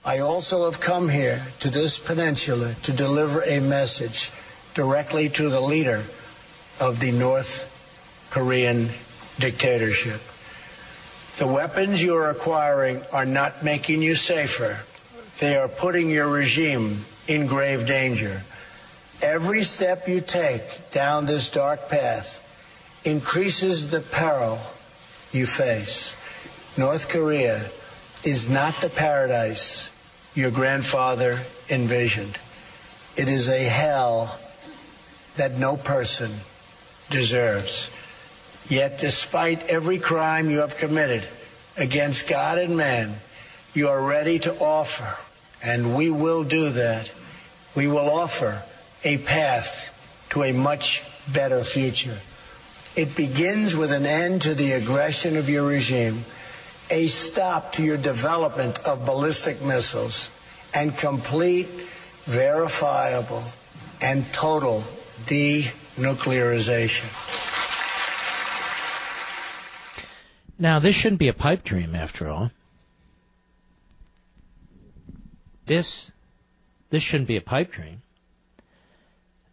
I 0.05 0.19
also 0.19 0.63
have 0.71 0.79
come 0.79 1.09
here 1.09 1.41
to 1.59 1.69
this 1.69 1.99
peninsula 1.99 2.73
to 2.83 2.93
deliver 2.93 3.41
a 3.41 3.59
message 3.59 4.31
directly 4.73 5.27
to 5.31 5.49
the 5.49 5.59
leader 5.59 6.01
of 6.79 7.01
the 7.01 7.11
North 7.11 7.67
Korean 8.31 8.87
dictatorship. 9.37 10.21
The 11.37 11.47
weapons 11.47 12.01
you 12.01 12.15
are 12.15 12.29
acquiring 12.29 13.01
are 13.11 13.25
not 13.25 13.63
making 13.63 14.01
you 14.01 14.15
safer. 14.15 14.77
They 15.39 15.57
are 15.57 15.67
putting 15.67 16.09
your 16.09 16.27
regime 16.27 17.03
in 17.27 17.47
grave 17.47 17.87
danger. 17.87 18.43
Every 19.21 19.63
step 19.63 20.07
you 20.07 20.21
take 20.21 20.91
down 20.91 21.25
this 21.25 21.49
dark 21.49 21.89
path 21.89 22.41
increases 23.03 23.89
the 23.89 24.01
peril 24.01 24.59
you 25.31 25.45
face. 25.45 26.15
North 26.77 27.09
Korea 27.09 27.61
is 28.23 28.49
not 28.49 28.79
the 28.81 28.89
paradise 28.89 29.91
your 30.35 30.51
grandfather 30.51 31.39
envisioned. 31.69 32.37
It 33.15 33.27
is 33.27 33.49
a 33.49 33.59
hell 33.59 34.37
that 35.35 35.57
no 35.57 35.77
person 35.77 36.31
deserves. 37.09 37.91
Yet, 38.69 38.97
despite 38.97 39.67
every 39.67 39.99
crime 39.99 40.49
you 40.49 40.59
have 40.59 40.77
committed 40.77 41.23
against 41.77 42.27
God 42.27 42.57
and 42.57 42.77
man, 42.77 43.15
you 43.73 43.89
are 43.89 44.01
ready 44.01 44.39
to 44.39 44.57
offer, 44.59 45.17
and 45.63 45.95
we 45.95 46.11
will 46.11 46.43
do 46.43 46.69
that. 46.69 47.09
We 47.75 47.87
will 47.87 48.09
offer 48.09 48.61
a 49.03 49.17
path 49.17 49.89
to 50.29 50.43
a 50.43 50.53
much 50.53 51.03
better 51.31 51.63
future. 51.63 52.17
It 52.95 53.15
begins 53.15 53.75
with 53.75 53.91
an 53.91 54.05
end 54.05 54.43
to 54.43 54.53
the 54.53 54.73
aggression 54.73 55.37
of 55.37 55.49
your 55.49 55.65
regime, 55.65 56.23
a 56.91 57.07
stop 57.07 57.73
to 57.73 57.83
your 57.83 57.97
development 57.97 58.79
of 58.85 59.05
ballistic 59.05 59.61
missiles, 59.61 60.29
and 60.73 60.95
complete, 60.95 61.67
verifiable, 62.25 63.43
and 64.01 64.31
total 64.31 64.83
denuclearization. 65.25 67.52
Now, 70.63 70.79
this 70.79 70.95
shouldn't 70.95 71.19
be 71.19 71.27
a 71.27 71.33
pipe 71.33 71.65
dream, 71.65 71.93
after 71.93 72.29
all. 72.29 72.49
This, 75.65 76.09
this 76.89 77.03
shouldn't 77.03 77.27
be 77.27 77.35
a 77.35 77.41
pipe 77.41 77.73
dream. 77.73 78.01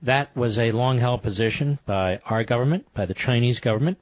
That 0.03 0.37
was 0.37 0.57
a 0.57 0.71
long 0.71 0.99
held 0.99 1.25
position 1.25 1.81
by 1.85 2.21
our 2.27 2.45
government, 2.45 2.87
by 2.95 3.07
the 3.07 3.15
Chinese 3.15 3.59
government, 3.59 3.99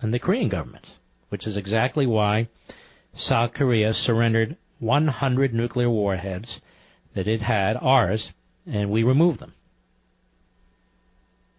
and 0.00 0.14
the 0.14 0.18
Korean 0.18 0.48
government, 0.48 0.90
which 1.28 1.46
is 1.46 1.58
exactly 1.58 2.06
why 2.06 2.48
South 3.12 3.52
Korea 3.52 3.92
surrendered 3.92 4.56
100 4.78 5.52
nuclear 5.52 5.90
warheads 5.90 6.62
that 7.12 7.28
it 7.28 7.42
had, 7.42 7.76
ours, 7.76 8.32
and 8.66 8.90
we 8.90 9.02
removed 9.02 9.40
them. 9.40 9.52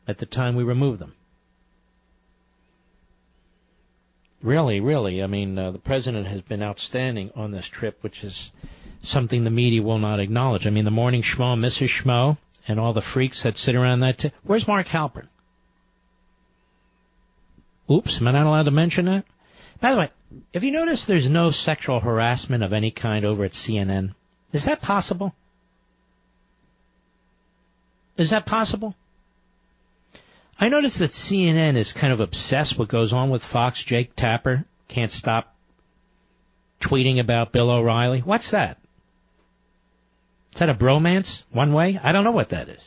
At 0.08 0.18
the 0.18 0.26
time 0.26 0.56
we 0.56 0.64
removed 0.64 1.00
them. 1.00 1.14
Really, 4.42 4.80
really, 4.80 5.24
I 5.24 5.28
mean, 5.28 5.58
uh, 5.58 5.72
the 5.72 5.80
president 5.80 6.28
has 6.28 6.42
been 6.42 6.62
outstanding 6.62 7.32
on 7.36 7.52
this 7.52 7.66
trip, 7.66 7.98
which 8.02 8.24
is 8.24 8.52
something 9.04 9.44
the 9.44 9.50
media 9.50 9.82
will 9.82 9.98
not 9.98 10.20
acknowledge. 10.20 10.68
I 10.68 10.70
mean, 10.70 10.86
the 10.86 10.92
morning 10.92 11.24
schmo, 11.24 11.58
Mrs. 11.58 11.88
Schmo, 11.88 12.38
and 12.68 12.80
all 12.80 12.94
the 12.94 13.02
freaks 13.02 13.44
that 13.44 13.58
sit 13.58 13.76
around 13.76 14.02
that. 14.02 14.18
T- 14.20 14.32
Where's 14.44 14.68
Mark 14.68 14.88
Halperin? 14.88 15.28
Oops, 17.90 18.22
am 18.22 18.28
I 18.28 18.32
not 18.32 18.46
allowed 18.46 18.64
to 18.64 18.72
mention 18.72 19.06
that? 19.06 19.26
By 19.80 19.92
the 19.92 19.98
way, 19.98 20.10
if 20.54 20.64
you 20.64 20.72
notice 20.72 21.06
there's 21.06 21.30
no 21.30 21.52
sexual 21.52 22.00
harassment 22.00 22.64
of 22.64 22.74
any 22.74 22.92
kind 22.92 23.26
over 23.26 23.46
at 23.46 23.52
CNN, 23.52 24.14
is 24.52 24.66
that 24.66 24.82
possible? 24.82 25.34
Is 28.18 28.32
that 28.32 28.46
possible? 28.46 28.96
I 30.60 30.70
notice 30.70 30.98
that 31.00 31.12
CNN 31.12 31.76
is 31.76 31.94
kind 31.94 32.12
of 32.12 32.20
obsessed 32.20 32.78
what 32.78 32.88
goes 32.88 33.14
on 33.14 33.30
with 33.30 33.44
Fox. 33.44 33.84
Jake 33.84 34.16
Tapper 34.16 34.66
can't 34.88 35.12
stop 35.12 35.54
tweeting 36.82 37.20
about 37.20 37.52
Bill 37.52 37.70
O'Reilly. 37.70 38.22
What's 38.22 38.52
that? 38.52 38.78
Is 40.54 40.60
that 40.60 40.70
a 40.70 40.74
bromance? 40.74 41.44
One 41.52 41.74
way? 41.74 42.00
I 42.02 42.12
don't 42.12 42.24
know 42.24 42.32
what 42.32 42.50
that 42.50 42.70
is. 42.70 42.82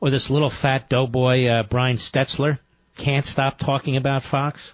Or 0.00 0.10
this 0.10 0.30
little 0.30 0.50
fat 0.50 0.88
doughboy, 0.88 1.46
uh, 1.46 1.62
Brian 1.62 1.96
Stelter, 1.96 2.58
can't 2.96 3.24
stop 3.24 3.58
talking 3.58 3.96
about 3.96 4.24
Fox. 4.24 4.72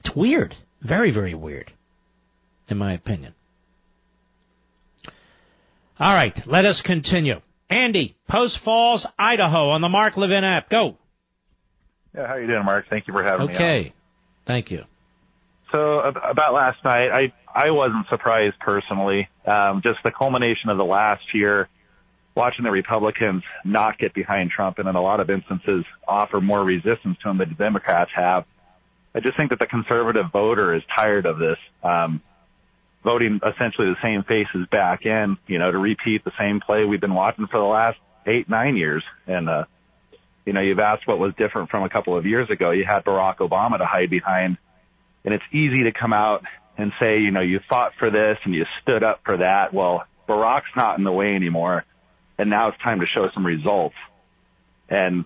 It's 0.00 0.16
weird. 0.16 0.54
Very, 0.80 1.10
very 1.10 1.34
weird, 1.34 1.70
in 2.70 2.78
my 2.78 2.94
opinion. 2.94 3.34
All 6.00 6.14
right, 6.14 6.46
let 6.46 6.64
us 6.64 6.80
continue. 6.80 7.40
Andy, 7.68 8.15
Post 8.26 8.58
Falls, 8.58 9.06
Idaho, 9.18 9.70
on 9.70 9.80
the 9.80 9.88
Mark 9.88 10.16
Levin 10.16 10.44
app. 10.44 10.68
Go. 10.68 10.96
Yeah, 12.14 12.26
how 12.26 12.36
you 12.36 12.46
doing, 12.46 12.64
Mark? 12.64 12.86
Thank 12.88 13.06
you 13.06 13.14
for 13.14 13.22
having 13.22 13.50
okay. 13.50 13.52
me. 13.52 13.58
Okay, 13.58 13.92
thank 14.46 14.70
you. 14.70 14.84
So 15.72 16.00
about 16.00 16.54
last 16.54 16.82
night, 16.84 17.10
I 17.10 17.32
I 17.54 17.70
wasn't 17.70 18.06
surprised 18.08 18.58
personally. 18.60 19.28
Um, 19.44 19.82
just 19.82 19.98
the 20.04 20.10
culmination 20.10 20.70
of 20.70 20.78
the 20.78 20.84
last 20.84 21.22
year, 21.34 21.68
watching 22.34 22.64
the 22.64 22.70
Republicans 22.70 23.42
not 23.64 23.98
get 23.98 24.14
behind 24.14 24.50
Trump, 24.50 24.78
and 24.78 24.88
in 24.88 24.94
a 24.94 25.02
lot 25.02 25.20
of 25.20 25.28
instances 25.28 25.84
offer 26.06 26.40
more 26.40 26.62
resistance 26.62 27.18
to 27.22 27.30
him 27.30 27.38
than 27.38 27.50
the 27.50 27.54
Democrats 27.54 28.10
have. 28.14 28.44
I 29.14 29.20
just 29.20 29.36
think 29.36 29.50
that 29.50 29.58
the 29.58 29.66
conservative 29.66 30.26
voter 30.32 30.74
is 30.74 30.82
tired 30.94 31.26
of 31.26 31.38
this. 31.38 31.58
Um, 31.82 32.22
voting 33.02 33.40
essentially 33.42 33.88
the 33.88 33.96
same 34.02 34.24
faces 34.24 34.66
back 34.70 35.06
in, 35.06 35.38
you 35.46 35.58
know, 35.58 35.70
to 35.70 35.78
repeat 35.78 36.24
the 36.24 36.32
same 36.38 36.60
play 36.60 36.84
we've 36.84 37.00
been 37.00 37.14
watching 37.14 37.46
for 37.46 37.58
the 37.58 37.66
last 37.66 37.98
eight, 38.26 38.48
nine 38.48 38.76
years. 38.76 39.02
And, 39.26 39.48
uh, 39.48 39.64
you 40.44 40.52
know, 40.52 40.60
you've 40.60 40.78
asked 40.78 41.06
what 41.06 41.18
was 41.18 41.34
different 41.36 41.70
from 41.70 41.82
a 41.82 41.88
couple 41.88 42.16
of 42.16 42.26
years 42.26 42.50
ago. 42.50 42.70
You 42.70 42.84
had 42.84 43.04
Barack 43.04 43.38
Obama 43.38 43.78
to 43.78 43.86
hide 43.86 44.10
behind. 44.10 44.58
And 45.24 45.34
it's 45.34 45.44
easy 45.52 45.84
to 45.84 45.92
come 45.92 46.12
out 46.12 46.44
and 46.78 46.92
say, 47.00 47.18
you 47.18 47.30
know, 47.30 47.40
you 47.40 47.60
fought 47.68 47.92
for 47.98 48.10
this 48.10 48.38
and 48.44 48.54
you 48.54 48.64
stood 48.82 49.02
up 49.02 49.20
for 49.24 49.38
that. 49.38 49.72
Well, 49.72 50.04
Barack's 50.28 50.74
not 50.76 50.98
in 50.98 51.04
the 51.04 51.12
way 51.12 51.34
anymore. 51.34 51.84
And 52.38 52.50
now 52.50 52.68
it's 52.68 52.78
time 52.78 53.00
to 53.00 53.06
show 53.06 53.28
some 53.34 53.44
results. 53.44 53.96
And 54.88 55.24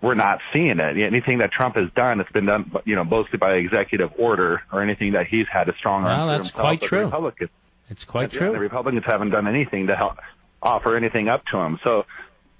we're 0.00 0.14
not 0.14 0.38
seeing 0.52 0.78
it. 0.78 0.96
Anything 0.96 1.38
that 1.38 1.50
Trump 1.50 1.74
has 1.74 1.90
done, 1.96 2.20
it's 2.20 2.30
been 2.30 2.46
done, 2.46 2.70
you 2.84 2.94
know, 2.94 3.04
mostly 3.04 3.38
by 3.38 3.54
executive 3.54 4.12
order 4.16 4.62
or 4.70 4.82
anything 4.82 5.12
that 5.12 5.26
he's 5.26 5.46
had 5.52 5.68
a 5.68 5.74
strong 5.76 6.04
well, 6.04 6.12
arm 6.12 6.28
that's 6.28 6.52
quite 6.52 6.80
true. 6.80 7.04
Republicans, 7.06 7.50
it's 7.88 8.04
quite 8.04 8.30
true. 8.30 8.52
The 8.52 8.60
Republicans 8.60 9.04
haven't 9.04 9.30
done 9.30 9.48
anything 9.48 9.88
to 9.88 9.96
help 9.96 10.18
offer 10.62 10.96
anything 10.96 11.28
up 11.28 11.44
to 11.46 11.58
him. 11.58 11.80
So 11.82 12.04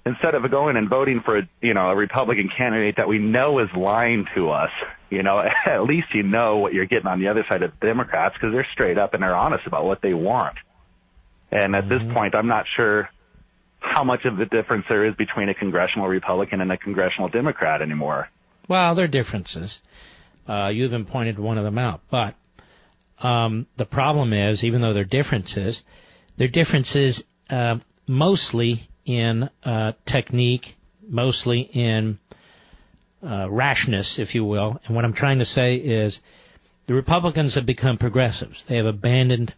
instead 0.05 0.35
of 0.35 0.49
going 0.51 0.75
and 0.75 0.89
voting 0.89 1.21
for, 1.23 1.37
a, 1.37 1.49
you 1.61 1.73
know, 1.73 1.89
a 1.89 1.95
Republican 1.95 2.49
candidate 2.55 2.95
that 2.97 3.07
we 3.07 3.19
know 3.19 3.59
is 3.59 3.69
lying 3.75 4.25
to 4.35 4.49
us, 4.49 4.71
you 5.09 5.23
know, 5.23 5.41
at 5.65 5.83
least 5.83 6.07
you 6.13 6.23
know 6.23 6.57
what 6.57 6.73
you're 6.73 6.85
getting 6.85 7.07
on 7.07 7.19
the 7.19 7.29
other 7.29 7.45
side 7.47 7.63
of 7.63 7.71
the 7.79 7.87
Democrats 7.87 8.35
because 8.35 8.53
they're 8.53 8.67
straight 8.73 8.97
up 8.97 9.13
and 9.13 9.23
they're 9.23 9.35
honest 9.35 9.65
about 9.65 9.85
what 9.85 10.01
they 10.01 10.13
want. 10.13 10.55
And 11.51 11.75
at 11.75 11.85
mm-hmm. 11.85 12.05
this 12.05 12.13
point, 12.13 12.35
I'm 12.35 12.47
not 12.47 12.65
sure 12.75 13.09
how 13.79 14.03
much 14.03 14.25
of 14.25 14.39
a 14.39 14.45
difference 14.45 14.85
there 14.89 15.05
is 15.05 15.15
between 15.15 15.49
a 15.49 15.53
congressional 15.53 16.07
Republican 16.07 16.61
and 16.61 16.71
a 16.71 16.77
congressional 16.77 17.29
Democrat 17.29 17.81
anymore. 17.81 18.29
Well, 18.67 18.95
there 18.95 19.05
are 19.05 19.09
differences. 19.09 19.81
Uh, 20.47 20.71
you 20.73 20.85
even 20.85 21.05
pointed 21.05 21.37
one 21.37 21.57
of 21.57 21.63
them 21.63 21.77
out. 21.77 22.01
But 22.09 22.35
um, 23.19 23.67
the 23.77 23.85
problem 23.85 24.33
is, 24.33 24.63
even 24.63 24.81
though 24.81 24.93
there 24.93 25.03
are 25.03 25.05
differences, 25.05 25.83
there 26.37 26.47
are 26.47 26.51
differences 26.51 27.23
uh, 27.49 27.77
mostly 28.07 28.87
in 29.05 29.49
uh, 29.63 29.93
technique, 30.05 30.75
mostly 31.07 31.61
in 31.61 32.19
uh, 33.25 33.49
rashness, 33.49 34.19
if 34.19 34.35
you 34.35 34.45
will. 34.45 34.79
And 34.85 34.95
what 34.95 35.05
I'm 35.05 35.13
trying 35.13 35.39
to 35.39 35.45
say 35.45 35.75
is 35.75 36.21
the 36.87 36.93
Republicans 36.93 37.55
have 37.55 37.65
become 37.65 37.97
progressives. 37.97 38.63
They 38.65 38.77
have 38.77 38.85
abandoned 38.85 39.53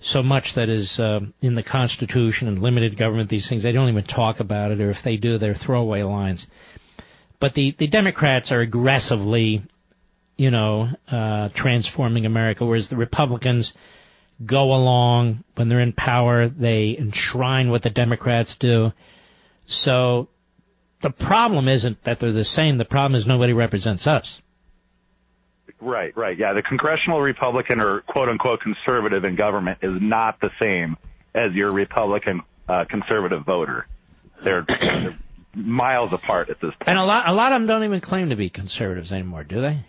so 0.00 0.22
much 0.22 0.54
that 0.54 0.68
is 0.68 0.98
uh, 0.98 1.20
in 1.40 1.54
the 1.54 1.62
Constitution 1.62 2.48
and 2.48 2.60
limited 2.60 2.96
government, 2.96 3.30
these 3.30 3.48
things, 3.48 3.62
they 3.62 3.72
don't 3.72 3.88
even 3.88 4.02
talk 4.04 4.40
about 4.40 4.72
it, 4.72 4.80
or 4.80 4.90
if 4.90 5.02
they 5.02 5.16
do, 5.16 5.38
they're 5.38 5.54
throwaway 5.54 6.02
lines. 6.02 6.46
But 7.38 7.54
the, 7.54 7.70
the 7.70 7.86
Democrats 7.86 8.52
are 8.52 8.60
aggressively, 8.60 9.62
you 10.36 10.50
know, 10.50 10.90
uh, 11.08 11.50
transforming 11.50 12.26
America, 12.26 12.64
whereas 12.64 12.88
the 12.88 12.96
Republicans 12.96 13.74
go 14.44 14.74
along 14.74 15.44
when 15.54 15.68
they're 15.68 15.80
in 15.80 15.92
power, 15.92 16.48
they 16.48 16.96
enshrine 16.96 17.70
what 17.70 17.82
the 17.82 17.90
Democrats 17.90 18.56
do. 18.56 18.92
So 19.66 20.28
the 21.00 21.10
problem 21.10 21.68
isn't 21.68 22.02
that 22.04 22.20
they're 22.20 22.32
the 22.32 22.44
same, 22.44 22.78
the 22.78 22.84
problem 22.84 23.14
is 23.14 23.26
nobody 23.26 23.52
represents 23.52 24.06
us. 24.06 24.40
Right, 25.80 26.16
right. 26.16 26.38
Yeah, 26.38 26.52
the 26.52 26.62
congressional 26.62 27.20
Republican 27.20 27.80
or 27.80 28.02
quote 28.02 28.28
unquote 28.28 28.60
conservative 28.60 29.24
in 29.24 29.34
government 29.34 29.78
is 29.82 30.00
not 30.00 30.40
the 30.40 30.50
same 30.60 30.96
as 31.34 31.52
your 31.54 31.72
Republican 31.72 32.42
uh, 32.68 32.84
conservative 32.88 33.44
voter. 33.44 33.86
They're, 34.42 34.62
they're 34.62 35.18
miles 35.54 36.12
apart 36.12 36.50
at 36.50 36.60
this 36.60 36.70
point. 36.70 36.88
And 36.88 36.98
a 36.98 37.04
lot, 37.04 37.28
a 37.28 37.32
lot 37.32 37.52
of 37.52 37.60
them 37.60 37.66
don't 37.66 37.84
even 37.84 38.00
claim 38.00 38.30
to 38.30 38.36
be 38.36 38.48
conservatives 38.48 39.12
anymore, 39.12 39.44
do 39.44 39.60
they? 39.60 39.84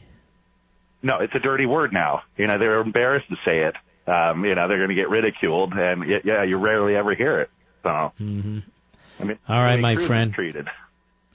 No, 1.01 1.19
it's 1.19 1.33
a 1.35 1.39
dirty 1.39 1.65
word 1.65 1.93
now. 1.93 2.23
You 2.37 2.47
know, 2.47 2.57
they're 2.57 2.79
embarrassed 2.79 3.29
to 3.29 3.35
say 3.45 3.59
it. 3.59 3.75
Um, 4.05 4.43
you 4.43 4.55
know, 4.55 4.67
they're 4.67 4.77
going 4.77 4.89
to 4.89 4.95
get 4.95 5.09
ridiculed, 5.09 5.73
and 5.73 6.03
yeah, 6.25 6.43
you 6.43 6.57
rarely 6.57 6.95
ever 6.95 7.15
hear 7.15 7.41
it. 7.41 7.49
So, 7.83 7.89
mm-hmm. 7.89 8.59
I 9.19 9.23
mean, 9.23 9.39
all 9.47 9.63
right, 9.63 9.79
my 9.79 9.95
friend. 9.95 10.33
Treated. 10.33 10.67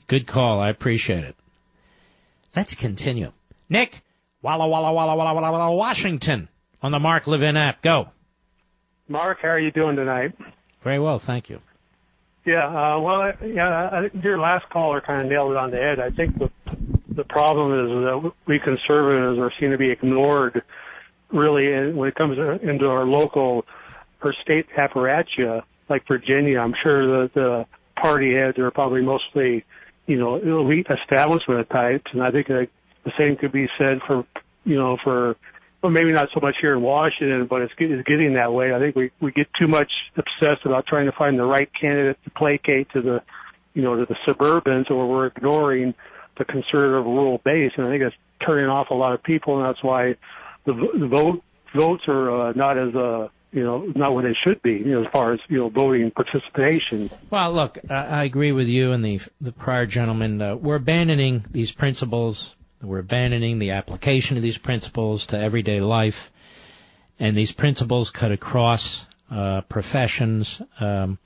Good 0.06 0.26
call. 0.26 0.60
I 0.60 0.70
appreciate 0.70 1.24
it. 1.24 1.36
Let's 2.54 2.74
continue. 2.74 3.32
Nick, 3.68 4.02
Walla 4.42 4.68
Walla 4.68 4.92
Walla 4.92 5.16
Walla 5.16 5.34
Walla 5.34 5.52
Walla 5.52 5.76
Washington 5.76 6.48
on 6.82 6.92
the 6.92 6.98
Mark 6.98 7.26
Levin 7.26 7.56
app. 7.56 7.82
Go. 7.82 8.08
Mark, 9.08 9.38
how 9.40 9.48
are 9.48 9.58
you 9.58 9.70
doing 9.70 9.96
tonight? 9.96 10.32
Very 10.82 10.98
well, 10.98 11.18
thank 11.18 11.48
you. 11.48 11.60
Yeah, 12.44 12.66
uh, 12.66 13.00
well, 13.00 13.32
yeah, 13.44 14.08
your 14.22 14.38
last 14.38 14.68
caller 14.70 15.00
kind 15.00 15.22
of 15.22 15.28
nailed 15.28 15.50
it 15.52 15.56
on 15.56 15.70
the 15.70 15.76
head. 15.76 16.00
I 16.00 16.10
think 16.10 16.38
the 16.38 16.50
the 17.08 17.24
problem 17.24 17.72
is 17.72 18.04
that 18.04 18.32
we 18.46 18.58
conservatives 18.58 19.38
are 19.38 19.52
seen 19.58 19.72
to 19.72 19.78
be 19.78 19.90
ignored, 19.90 20.62
really, 21.30 21.74
uh, 21.74 21.90
when 21.90 22.08
it 22.08 22.14
comes 22.14 22.38
uh, 22.38 22.58
into 22.62 22.88
our 22.88 23.04
local 23.04 23.64
or 24.22 24.34
state 24.42 24.66
apparatus, 24.76 25.62
like 25.88 26.06
Virginia. 26.06 26.58
I'm 26.60 26.74
sure 26.82 27.22
that 27.22 27.34
the 27.34 27.66
party 28.00 28.34
heads 28.34 28.58
are 28.58 28.70
probably 28.70 29.02
mostly, 29.02 29.64
you 30.06 30.18
know, 30.18 30.36
elite 30.36 30.86
establishment 30.90 31.68
types, 31.70 32.10
and 32.12 32.22
I 32.22 32.30
think 32.30 32.48
that 32.48 32.68
the 33.04 33.12
same 33.18 33.36
could 33.36 33.52
be 33.52 33.68
said 33.80 34.00
for, 34.06 34.26
you 34.64 34.76
know, 34.76 34.96
for, 35.02 35.36
well, 35.82 35.92
maybe 35.92 36.12
not 36.12 36.28
so 36.34 36.40
much 36.40 36.56
here 36.60 36.74
in 36.74 36.82
Washington, 36.82 37.46
but 37.46 37.62
it's, 37.62 37.72
it's 37.78 38.06
getting 38.06 38.34
that 38.34 38.52
way. 38.52 38.74
I 38.74 38.78
think 38.78 38.96
we, 38.96 39.10
we 39.20 39.32
get 39.32 39.48
too 39.58 39.68
much 39.68 39.90
obsessed 40.16 40.66
about 40.66 40.86
trying 40.86 41.06
to 41.06 41.12
find 41.12 41.38
the 41.38 41.44
right 41.44 41.70
candidate 41.78 42.18
to 42.24 42.30
placate 42.30 42.90
to 42.92 43.00
the, 43.00 43.22
you 43.74 43.82
know, 43.82 43.96
to 43.96 44.04
the 44.04 44.16
suburbans, 44.26 44.90
or 44.90 45.08
we're 45.08 45.26
ignoring 45.26 45.94
the 46.36 46.44
conservative 46.44 47.04
rural 47.04 47.38
base, 47.38 47.72
and 47.76 47.86
I 47.86 47.90
think 47.90 48.02
it's 48.02 48.16
turning 48.44 48.68
off 48.68 48.90
a 48.90 48.94
lot 48.94 49.14
of 49.14 49.22
people, 49.22 49.58
and 49.58 49.68
that's 49.68 49.82
why 49.82 50.16
the, 50.72 50.98
the 51.00 51.08
vote 51.08 51.42
votes 51.74 52.04
are 52.08 52.48
uh, 52.48 52.52
not 52.52 52.78
as 52.78 52.94
uh, 52.94 53.28
you 53.52 53.64
know, 53.64 53.78
not 53.96 54.14
what 54.14 54.24
they 54.24 54.36
should 54.44 54.60
be, 54.62 54.72
you 54.72 54.92
know, 54.92 55.04
as 55.04 55.10
far 55.10 55.32
as, 55.32 55.40
you 55.48 55.56
know, 55.56 55.70
voting 55.70 56.02
and 56.02 56.14
participation. 56.14 57.10
Well, 57.30 57.50
look, 57.52 57.78
I, 57.88 57.94
I 57.94 58.24
agree 58.24 58.52
with 58.52 58.68
you 58.68 58.92
and 58.92 59.02
the, 59.02 59.20
the 59.40 59.52
prior 59.52 59.86
gentleman. 59.86 60.42
Uh, 60.42 60.54
we're 60.54 60.76
abandoning 60.76 61.46
these 61.50 61.72
principles 61.72 62.54
we're 62.82 63.00
abandoning 63.00 63.58
the 63.58 63.72
application 63.72 64.36
of 64.36 64.42
these 64.42 64.58
principles 64.58 65.26
to 65.26 65.38
everyday 65.38 65.80
life, 65.80 66.30
and 67.18 67.36
these 67.36 67.50
principles 67.50 68.10
cut 68.10 68.30
across 68.30 69.04
uh, 69.30 69.62
professions. 69.62 70.62
Um, 70.78 71.18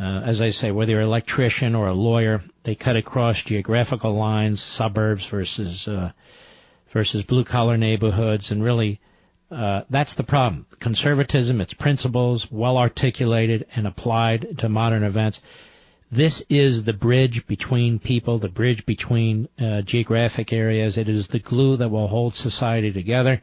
uh, 0.00 0.20
as 0.24 0.40
I 0.40 0.50
say, 0.50 0.70
whether 0.70 0.92
you're 0.92 1.00
an 1.00 1.06
electrician 1.06 1.74
or 1.74 1.88
a 1.88 1.94
lawyer, 1.94 2.42
they 2.62 2.74
cut 2.74 2.96
across 2.96 3.42
geographical 3.42 4.14
lines, 4.14 4.62
suburbs 4.62 5.26
versus 5.26 5.88
uh, 5.88 6.12
versus 6.90 7.22
blue 7.22 7.44
collar 7.44 7.76
neighborhoods, 7.76 8.50
and 8.50 8.62
really, 8.62 9.00
uh, 9.50 9.82
that's 9.90 10.14
the 10.14 10.24
problem. 10.24 10.66
Conservatism, 10.78 11.60
its 11.60 11.74
principles, 11.74 12.50
well 12.50 12.78
articulated 12.78 13.66
and 13.74 13.86
applied 13.86 14.58
to 14.58 14.68
modern 14.68 15.02
events 15.02 15.40
this 16.10 16.42
is 16.48 16.84
the 16.84 16.92
bridge 16.92 17.46
between 17.46 17.98
people, 17.98 18.38
the 18.38 18.48
bridge 18.48 18.86
between 18.86 19.48
uh, 19.58 19.82
geographic 19.82 20.52
areas. 20.52 20.98
It 20.98 21.08
is 21.08 21.26
the 21.26 21.40
glue 21.40 21.76
that 21.76 21.88
will 21.88 22.06
hold 22.06 22.34
society 22.34 22.92
together. 22.92 23.42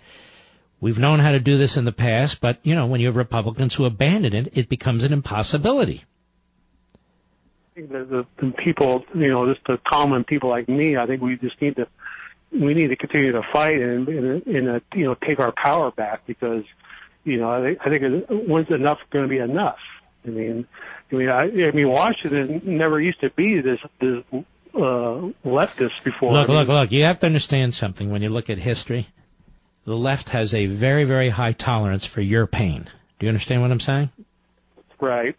We've 0.79 0.99
known 0.99 1.19
how 1.19 1.31
to 1.31 1.39
do 1.39 1.57
this 1.57 1.77
in 1.77 1.85
the 1.85 1.91
past, 1.91 2.41
but 2.41 2.59
you 2.63 2.75
know, 2.75 2.87
when 2.87 3.01
you 3.01 3.07
have 3.07 3.15
Republicans 3.15 3.73
who 3.73 3.85
abandon 3.85 4.33
it, 4.33 4.57
it 4.57 4.69
becomes 4.69 5.03
an 5.03 5.13
impossibility. 5.13 6.03
The, 7.75 7.81
the, 7.81 8.25
the 8.37 8.53
people, 8.63 9.03
you 9.15 9.29
know, 9.29 9.51
just 9.51 9.65
the 9.65 9.79
common 9.85 10.23
people 10.23 10.49
like 10.49 10.69
me, 10.69 10.95
I 10.95 11.05
think 11.05 11.21
we 11.21 11.37
just 11.37 11.59
need 11.61 11.75
to, 11.77 11.87
we 12.53 12.73
need 12.73 12.87
to 12.87 12.95
continue 12.95 13.31
to 13.31 13.41
fight 13.51 13.81
and, 13.81 14.07
and, 14.07 14.45
and 14.45 14.69
uh, 14.69 14.79
you 14.93 15.05
know, 15.05 15.15
take 15.15 15.39
our 15.39 15.51
power 15.51 15.91
back 15.91 16.25
because, 16.27 16.63
you 17.23 17.37
know, 17.37 17.49
I 17.49 17.61
think, 17.61 17.79
I 17.85 17.89
think 17.89 18.47
when's 18.47 18.69
enough 18.69 18.99
going 19.11 19.25
to 19.25 19.29
be 19.29 19.39
enough? 19.39 19.79
I 20.25 20.29
mean, 20.29 20.67
I 21.11 21.15
mean, 21.15 21.29
I, 21.29 21.41
I 21.43 21.71
mean, 21.71 21.89
Washington 21.89 22.61
never 22.65 22.99
used 22.99 23.21
to 23.21 23.29
be 23.31 23.59
this 23.61 23.79
this 23.99 24.23
uh, 24.73 25.29
leftist 25.45 26.03
before. 26.03 26.31
Look, 26.31 26.49
I 26.49 26.51
mean, 26.51 26.57
look, 26.59 26.67
look! 26.69 26.91
You 26.91 27.03
have 27.03 27.19
to 27.19 27.25
understand 27.25 27.73
something 27.73 28.09
when 28.09 28.21
you 28.21 28.29
look 28.29 28.49
at 28.49 28.57
history. 28.57 29.07
The 29.85 29.95
left 29.95 30.29
has 30.29 30.53
a 30.53 30.67
very, 30.67 31.03
very 31.03 31.29
high 31.29 31.51
tolerance 31.51 32.05
for 32.05 32.21
your 32.21 32.47
pain. 32.47 32.89
Do 33.19 33.25
you 33.25 33.27
understand 33.27 33.61
what 33.61 33.71
I'm 33.71 33.81
saying? 33.81 34.11
Right. 34.99 35.35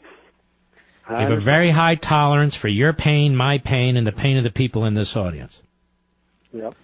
You 1.09 1.17
have 1.17 1.33
a 1.33 1.41
very 1.41 1.71
high 1.71 1.97
tolerance 1.97 2.55
for 2.55 2.69
your 2.69 2.93
pain, 2.93 3.37
my 3.37 3.59
pain, 3.59 3.97
and 3.97 4.07
the 4.07 4.13
pain 4.13 4.39
of 4.39 4.45
the 4.45 4.51
people 4.51 4.85
in 4.87 4.95
this 4.95 5.17
audience. 5.17 5.61
Yep. 6.53 6.75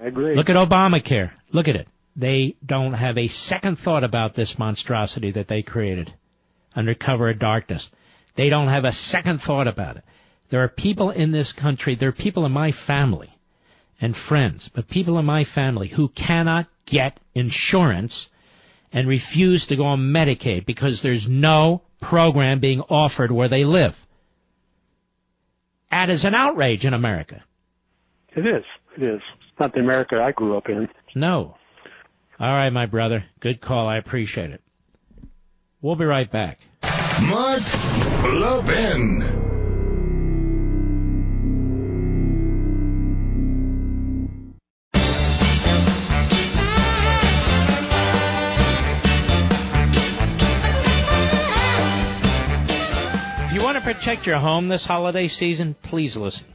I 0.00 0.06
agree. 0.06 0.34
Look 0.34 0.50
at 0.50 0.56
Obamacare. 0.56 1.30
Look 1.52 1.68
at 1.68 1.76
it. 1.76 1.88
They 2.16 2.56
don't 2.64 2.94
have 2.94 3.18
a 3.18 3.28
second 3.28 3.78
thought 3.78 4.04
about 4.04 4.34
this 4.34 4.58
monstrosity 4.58 5.32
that 5.32 5.48
they 5.48 5.62
created 5.62 6.12
under 6.74 6.94
cover 6.94 7.28
of 7.28 7.38
darkness. 7.38 7.90
They 8.34 8.48
don't 8.48 8.68
have 8.68 8.84
a 8.84 8.92
second 8.92 9.40
thought 9.40 9.68
about 9.68 9.96
it. 9.96 10.04
There 10.48 10.62
are 10.62 10.68
people 10.68 11.10
in 11.10 11.30
this 11.30 11.52
country, 11.52 11.94
there 11.94 12.08
are 12.08 12.12
people 12.12 12.44
in 12.44 12.52
my 12.52 12.72
family 12.72 13.30
and 14.00 14.16
friends, 14.16 14.68
but 14.68 14.88
people 14.88 15.18
in 15.18 15.24
my 15.24 15.44
family 15.44 15.88
who 15.88 16.08
cannot 16.08 16.66
get 16.86 17.20
insurance 17.34 18.30
and 18.92 19.06
refuse 19.06 19.66
to 19.66 19.76
go 19.76 19.84
on 19.84 20.00
Medicaid 20.00 20.66
because 20.66 21.02
there's 21.02 21.28
no 21.28 21.82
program 22.00 22.58
being 22.58 22.80
offered 22.80 23.30
where 23.30 23.48
they 23.48 23.64
live. 23.64 24.04
That 25.90 26.10
is 26.10 26.24
an 26.24 26.34
outrage 26.34 26.84
in 26.84 26.94
America. 26.94 27.44
It 28.34 28.46
is. 28.46 28.64
It 28.96 29.02
is. 29.02 29.20
It's 29.60 29.66
not 29.66 29.74
the 29.74 29.80
America 29.80 30.18
I 30.18 30.32
grew 30.32 30.56
up 30.56 30.70
in. 30.70 30.88
No. 31.14 31.54
All 32.38 32.48
right, 32.48 32.70
my 32.70 32.86
brother. 32.86 33.26
Good 33.40 33.60
call. 33.60 33.86
I 33.88 33.98
appreciate 33.98 34.52
it. 34.52 34.62
We'll 35.82 35.96
be 35.96 36.06
right 36.06 36.30
back. 36.30 36.60
Mark 37.20 37.60
Levin. 38.24 39.20
If 53.44 53.52
you 53.52 53.62
want 53.62 53.76
to 53.76 53.82
protect 53.82 54.26
your 54.26 54.38
home 54.38 54.68
this 54.68 54.86
holiday 54.86 55.28
season, 55.28 55.74
please 55.82 56.16
listen. 56.16 56.46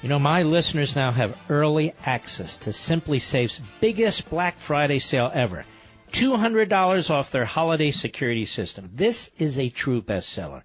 You 0.00 0.08
know, 0.08 0.20
my 0.20 0.44
listeners 0.44 0.94
now 0.94 1.10
have 1.10 1.36
early 1.48 1.92
access 2.06 2.56
to 2.58 2.70
SimpliSafe's 2.70 3.60
biggest 3.80 4.30
Black 4.30 4.56
Friday 4.56 5.00
sale 5.00 5.28
ever. 5.34 5.64
$200 6.12 7.10
off 7.10 7.32
their 7.32 7.44
holiday 7.44 7.90
security 7.90 8.44
system. 8.44 8.90
This 8.94 9.32
is 9.38 9.58
a 9.58 9.70
true 9.70 10.00
bestseller. 10.00 10.62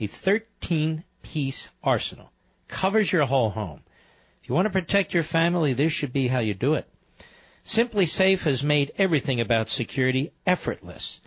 A 0.00 0.06
13 0.06 1.04
piece 1.22 1.68
arsenal 1.84 2.32
covers 2.68 3.12
your 3.12 3.26
whole 3.26 3.50
home. 3.50 3.82
If 4.42 4.48
you 4.48 4.54
want 4.54 4.64
to 4.64 4.70
protect 4.70 5.12
your 5.12 5.24
family, 5.24 5.74
this 5.74 5.92
should 5.92 6.14
be 6.14 6.26
how 6.26 6.38
you 6.38 6.54
do 6.54 6.72
it. 6.72 6.88
SimpliSafe 7.66 8.40
has 8.44 8.62
made 8.62 8.92
everything 8.96 9.42
about 9.42 9.68
security 9.68 10.32
effortless. 10.46 11.20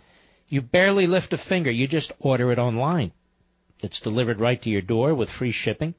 You 0.48 0.60
barely 0.60 1.06
lift 1.06 1.32
a 1.32 1.38
finger, 1.38 1.70
you 1.70 1.86
just 1.86 2.10
order 2.18 2.50
it 2.50 2.58
online. 2.58 3.12
It's 3.80 4.00
delivered 4.00 4.40
right 4.40 4.60
to 4.62 4.70
your 4.70 4.82
door 4.82 5.14
with 5.14 5.30
free 5.30 5.52
shipping. 5.52 5.94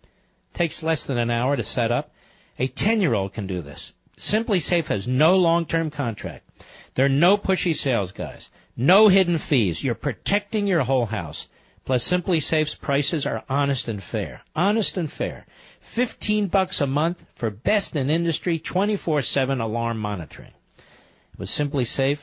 Takes 0.54 0.84
less 0.84 1.04
than 1.04 1.18
an 1.18 1.32
hour 1.32 1.56
to 1.56 1.64
set 1.64 1.92
up. 1.92 2.14
A 2.60 2.68
10 2.68 3.02
year 3.02 3.14
old 3.14 3.34
can 3.34 3.48
do 3.48 3.62
this. 3.62 3.94
SimpliSafe 4.18 4.86
has 4.88 5.08
no 5.08 5.36
long 5.36 5.66
term 5.66 5.90
contract. 5.90 6.48
There 6.96 7.06
are 7.06 7.10
no 7.10 7.38
pushy 7.38 7.76
sales 7.76 8.12
guys. 8.12 8.50
No 8.78 9.08
hidden 9.08 9.40
fees. 9.40 9.84
You're 9.84 9.96
protecting 9.96 10.68
your 10.68 10.84
whole 10.84 11.08
house. 11.08 11.50
Plus 11.86 12.08
SimpliSafe's 12.08 12.76
prices 12.76 13.26
are 13.26 13.44
honest 13.50 13.88
and 13.88 14.02
fair. 14.02 14.42
Honest 14.56 14.98
and 14.98 15.12
fair. 15.12 15.46
15 15.82 16.48
bucks 16.48 16.80
a 16.80 16.88
month 16.88 17.26
for 17.36 17.50
best 17.50 17.96
in 17.96 18.10
industry 18.10 18.60
24/7 18.60 19.60
alarm 19.60 19.98
monitoring. 19.98 20.54
With 21.38 21.50
SimpliSafe, 21.50 22.20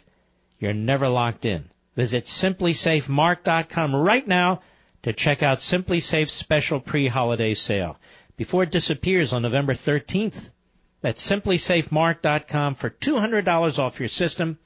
you're 0.59 0.73
never 0.73 1.09
locked 1.09 1.45
in. 1.45 1.65
Visit 1.97 2.25
simplisafemark.com 2.25 3.95
right 3.95 4.27
now 4.27 4.63
to 5.03 5.13
check 5.13 5.43
out 5.43 5.59
SimpliSafe's 5.59 6.33
special 6.33 6.81
pre-holiday 6.81 7.55
sale 7.55 7.99
before 8.41 8.63
it 8.63 8.71
disappears 8.71 9.35
on 9.35 9.43
November 9.43 9.75
13th. 9.75 10.49
That's 11.03 11.31
simplisafemark.com 11.31 12.75
for 12.75 12.89
$200 12.89 13.79
off 13.79 14.01
your 14.01 14.09
system. 14.09 14.57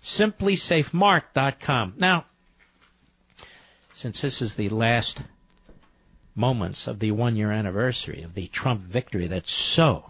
Simplisafemark.com. 0.00 1.94
Now, 1.98 2.24
since 3.94 4.20
this 4.20 4.42
is 4.42 4.54
the 4.54 4.68
last 4.68 5.18
moments 6.36 6.86
of 6.86 7.00
the 7.00 7.10
one 7.10 7.34
year 7.34 7.50
anniversary 7.50 8.22
of 8.22 8.32
the 8.34 8.46
Trump 8.46 8.82
victory 8.82 9.26
that 9.26 9.48
so 9.48 10.08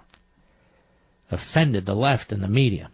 offended 1.30 1.86
the 1.86 1.96
left 1.96 2.32
and 2.32 2.42
the 2.42 2.48
media, 2.48 2.90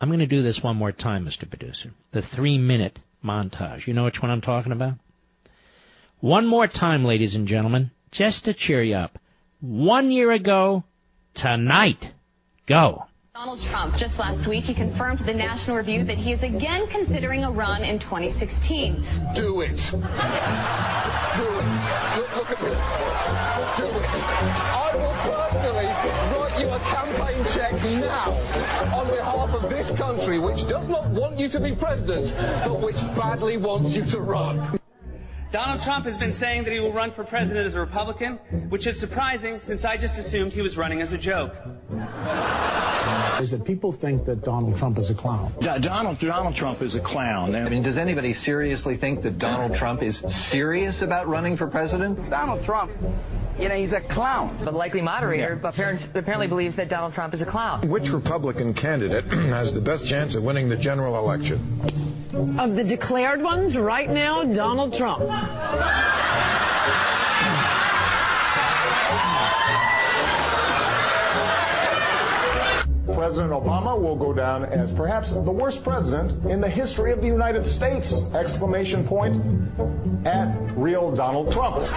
I'm 0.00 0.08
going 0.08 0.20
to 0.20 0.26
do 0.26 0.40
this 0.40 0.62
one 0.62 0.76
more 0.76 0.92
time, 0.92 1.26
Mr. 1.26 1.46
Producer. 1.46 1.90
The 2.12 2.22
three 2.22 2.56
minute 2.56 2.98
montage. 3.22 3.86
You 3.86 3.92
know 3.92 4.04
which 4.04 4.22
one 4.22 4.30
I'm 4.30 4.40
talking 4.40 4.72
about? 4.72 4.94
One 6.20 6.46
more 6.46 6.66
time, 6.66 7.04
ladies 7.04 7.34
and 7.34 7.46
gentlemen, 7.46 7.90
just 8.10 8.46
to 8.46 8.54
cheer 8.54 8.82
you 8.82 8.94
up 8.94 9.18
one 9.60 10.10
year 10.10 10.30
ago 10.32 10.84
tonight. 11.34 12.12
Go. 12.66 13.06
Donald 13.34 13.60
Trump, 13.60 13.96
just 13.96 14.18
last 14.18 14.46
week, 14.46 14.64
he 14.64 14.72
confirmed 14.72 15.18
to 15.18 15.24
the 15.24 15.34
National 15.34 15.76
Review 15.76 16.04
that 16.04 16.16
he 16.16 16.32
is 16.32 16.42
again 16.42 16.86
considering 16.88 17.44
a 17.44 17.50
run 17.50 17.84
in 17.84 17.98
2016. 17.98 19.06
Do 19.34 19.60
it. 19.60 19.76
Do 19.90 19.98
it. 19.98 20.00
Look, 22.16 22.36
look 22.36 22.50
at 22.50 22.62
me. 22.62 22.68
Do 23.76 23.84
it. 23.98 24.08
I 24.72 24.90
will 24.96 25.12
personally 25.34 25.86
write 26.32 26.60
you 26.60 26.68
a 26.70 26.78
campaign 26.78 27.44
check 27.52 27.74
now 28.00 28.32
on 28.98 29.06
behalf 29.08 29.54
of 29.54 29.68
this 29.68 29.90
country, 29.90 30.38
which 30.38 30.66
does 30.66 30.88
not 30.88 31.06
want 31.08 31.38
you 31.38 31.48
to 31.50 31.60
be 31.60 31.74
president, 31.74 32.34
but 32.64 32.80
which 32.80 33.00
badly 33.14 33.58
wants 33.58 33.94
you 33.94 34.04
to 34.06 34.20
run. 34.20 34.80
Donald 35.50 35.80
Trump 35.82 36.04
has 36.06 36.18
been 36.18 36.32
saying 36.32 36.64
that 36.64 36.72
he 36.72 36.80
will 36.80 36.92
run 36.92 37.10
for 37.10 37.24
president 37.24 37.66
as 37.66 37.74
a 37.74 37.80
Republican, 37.80 38.34
which 38.68 38.86
is 38.86 38.98
surprising 38.98 39.60
since 39.60 39.84
I 39.84 39.96
just 39.96 40.18
assumed 40.18 40.52
he 40.52 40.62
was 40.62 40.76
running 40.76 41.00
as 41.00 41.12
a 41.12 41.18
joke. 41.18 41.54
Is 43.40 43.50
that 43.50 43.64
people 43.64 43.92
think 43.92 44.24
that 44.24 44.42
Donald 44.42 44.76
Trump 44.76 44.98
is 44.98 45.10
a 45.10 45.14
clown. 45.14 45.52
Donald 45.60 46.18
Donald 46.18 46.56
Trump 46.56 46.82
is 46.82 46.96
a 46.96 47.00
clown. 47.00 47.54
I 47.54 47.68
mean, 47.68 47.82
does 47.82 47.98
anybody 47.98 48.32
seriously 48.32 48.96
think 48.96 49.22
that 49.22 49.38
Donald 49.38 49.74
Trump 49.74 50.02
is 50.02 50.16
serious 50.16 51.02
about 51.02 51.28
running 51.28 51.56
for 51.56 51.66
president? 51.66 52.30
Donald 52.30 52.64
Trump 52.64 52.90
you 53.58 53.70
know, 53.70 53.74
he's 53.74 53.92
a 53.92 54.02
clown. 54.02 54.58
The 54.62 54.70
likely 54.70 55.00
moderator 55.00 55.58
yeah. 55.62 55.98
apparently 56.14 56.46
believes 56.46 56.76
that 56.76 56.90
Donald 56.90 57.14
Trump 57.14 57.32
is 57.32 57.40
a 57.40 57.46
clown. 57.46 57.88
Which 57.88 58.10
Republican 58.10 58.74
candidate 58.74 59.24
has 59.32 59.72
the 59.72 59.80
best 59.80 60.06
chance 60.06 60.34
of 60.34 60.42
winning 60.42 60.68
the 60.68 60.76
general 60.76 61.16
election? 61.16 62.25
Of 62.36 62.76
the 62.76 62.84
declared 62.84 63.40
ones, 63.40 63.78
right 63.78 64.10
now, 64.10 64.44
Donald 64.44 64.92
Trump. 64.92 65.20
President 73.14 73.52
Obama 73.52 73.98
will 73.98 74.16
go 74.16 74.34
down 74.34 74.66
as 74.66 74.92
perhaps 74.92 75.32
the 75.32 75.40
worst 75.40 75.82
president 75.82 76.44
in 76.44 76.60
the 76.60 76.68
history 76.68 77.12
of 77.12 77.22
the 77.22 77.26
United 77.26 77.66
States! 77.66 78.20
Exclamation 78.34 79.04
point 79.04 79.42
at 80.26 80.54
real 80.76 81.12
Donald 81.12 81.52
Trump. 81.52 81.76
Well, 81.76 81.88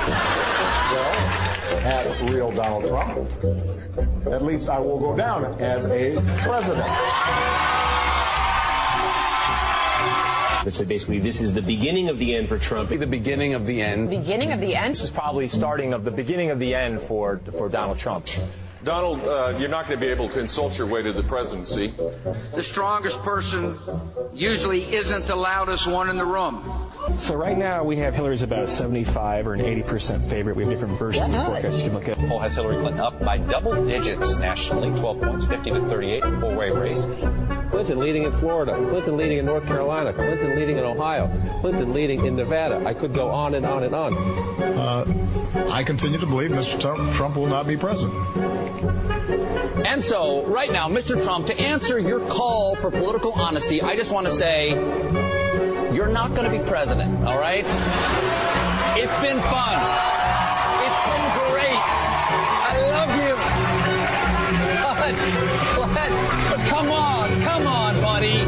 at 1.84 2.30
real 2.30 2.52
Donald 2.52 2.88
Trump, 2.88 3.30
at 4.28 4.42
least 4.42 4.70
I 4.70 4.80
will 4.80 5.00
go 5.00 5.18
down 5.18 5.60
as 5.60 5.86
a 5.88 6.22
president. 6.38 6.88
So 10.70 10.86
basically, 10.86 11.20
this 11.20 11.42
is 11.42 11.54
the 11.54 11.62
beginning 11.62 12.10
of 12.10 12.20
the 12.20 12.36
end 12.36 12.50
for 12.50 12.60
Trump. 12.60 12.90
The 12.90 13.06
beginning 13.08 13.54
of 13.54 13.66
the 13.66 13.82
end. 13.82 14.10
Beginning 14.10 14.52
of 14.52 14.60
the 14.60 14.76
end? 14.76 14.92
This 14.92 15.04
is 15.04 15.10
probably 15.10 15.48
starting 15.48 15.94
of 15.94 16.04
the 16.04 16.12
beginning 16.12 16.52
of 16.52 16.60
the 16.60 16.76
end 16.76 17.02
for, 17.02 17.40
for 17.58 17.70
Donald 17.70 17.98
Trump. 17.98 18.28
Donald, 18.84 19.22
uh, 19.26 19.58
you're 19.60 19.70
not 19.70 19.88
going 19.88 20.00
to 20.00 20.06
be 20.06 20.12
able 20.12 20.30
to 20.30 20.40
insult 20.40 20.78
your 20.78 20.88
way 20.88 21.02
to 21.02 21.12
the 21.12 21.24
presidency. 21.24 21.94
The 22.56 22.64
strongest 22.64 23.22
person 23.24 23.78
usually 24.34 24.84
isn't 24.84 25.28
the 25.28 25.36
loudest 25.36 25.86
one 25.86 26.10
in 26.10 26.18
the 26.18 26.26
room. 26.26 26.90
So 27.18 27.36
right 27.36 27.58
now 27.58 27.84
we 27.84 27.98
have 27.98 28.14
Hillary's 28.14 28.42
about 28.42 28.64
a 28.64 28.68
75 28.68 29.48
or 29.48 29.54
an 29.54 29.62
80% 29.62 30.30
favorite. 30.30 30.56
We 30.56 30.64
have 30.64 30.72
different 30.72 30.98
versions 30.98 31.26
of 31.26 31.32
the 31.32 31.44
forecast 31.44 31.78
you 31.78 31.84
can 31.86 31.94
look 31.94 32.08
at. 32.08 32.18
Poll 32.18 32.40
has 32.40 32.56
Hillary 32.56 32.78
Clinton 32.78 33.02
up 33.02 33.20
by 33.20 33.38
double 33.38 33.86
digits 33.86 34.38
nationally, 34.38 34.98
12 34.98 35.22
points, 35.22 35.46
50 35.46 35.72
to 35.72 35.88
38, 35.88 36.24
four-way 36.40 36.72
race. 36.72 37.06
Clinton 37.70 38.00
leading 38.00 38.24
in 38.24 38.32
Florida, 38.32 38.74
Clinton 38.74 39.18
leading 39.18 39.38
in 39.38 39.46
North 39.46 39.66
Carolina, 39.66 40.14
Clinton 40.14 40.56
leading 40.56 40.78
in 40.78 40.84
Ohio, 40.84 41.28
Clinton 41.62 41.94
leading 41.94 42.26
in 42.26 42.36
Nevada. 42.36 42.84
I 42.86 42.94
could 42.94 43.14
go 43.14 43.30
on 43.30 43.54
and 43.54 43.66
on 43.66 43.84
and 43.84 43.94
on. 43.94 44.14
Uh, 44.16 45.68
I 45.70 45.84
continue 45.84 46.18
to 46.18 46.26
believe 46.26 46.52
Mr. 46.52 46.80
Trump, 46.80 47.14
Trump 47.14 47.36
will 47.36 47.48
not 47.48 47.68
be 47.68 47.78
president. 47.78 48.16
And 49.86 50.04
so, 50.04 50.46
right 50.46 50.72
now, 50.72 50.90
Mr. 50.90 51.24
Trump, 51.24 51.48
to 51.48 51.60
answer 51.60 52.00
your 52.00 52.28
call 52.28 52.76
for 52.76 52.92
political 52.92 53.34
honesty, 53.34 53.82
I 53.82 53.96
just 53.96 54.12
want 54.12 54.28
to 54.28 54.32
say 54.32 54.70
you're 54.70 56.10
not 56.10 56.36
going 56.36 56.52
to 56.52 56.58
be 56.58 56.64
president, 56.68 57.26
all 57.26 57.40
right? 57.40 57.66
It's 57.66 59.22
been 59.22 59.40
fun. 59.40 60.19
Come 65.16 66.92
on, 66.92 67.42
come 67.42 67.66
on, 67.66 68.00
buddy. 68.02 68.46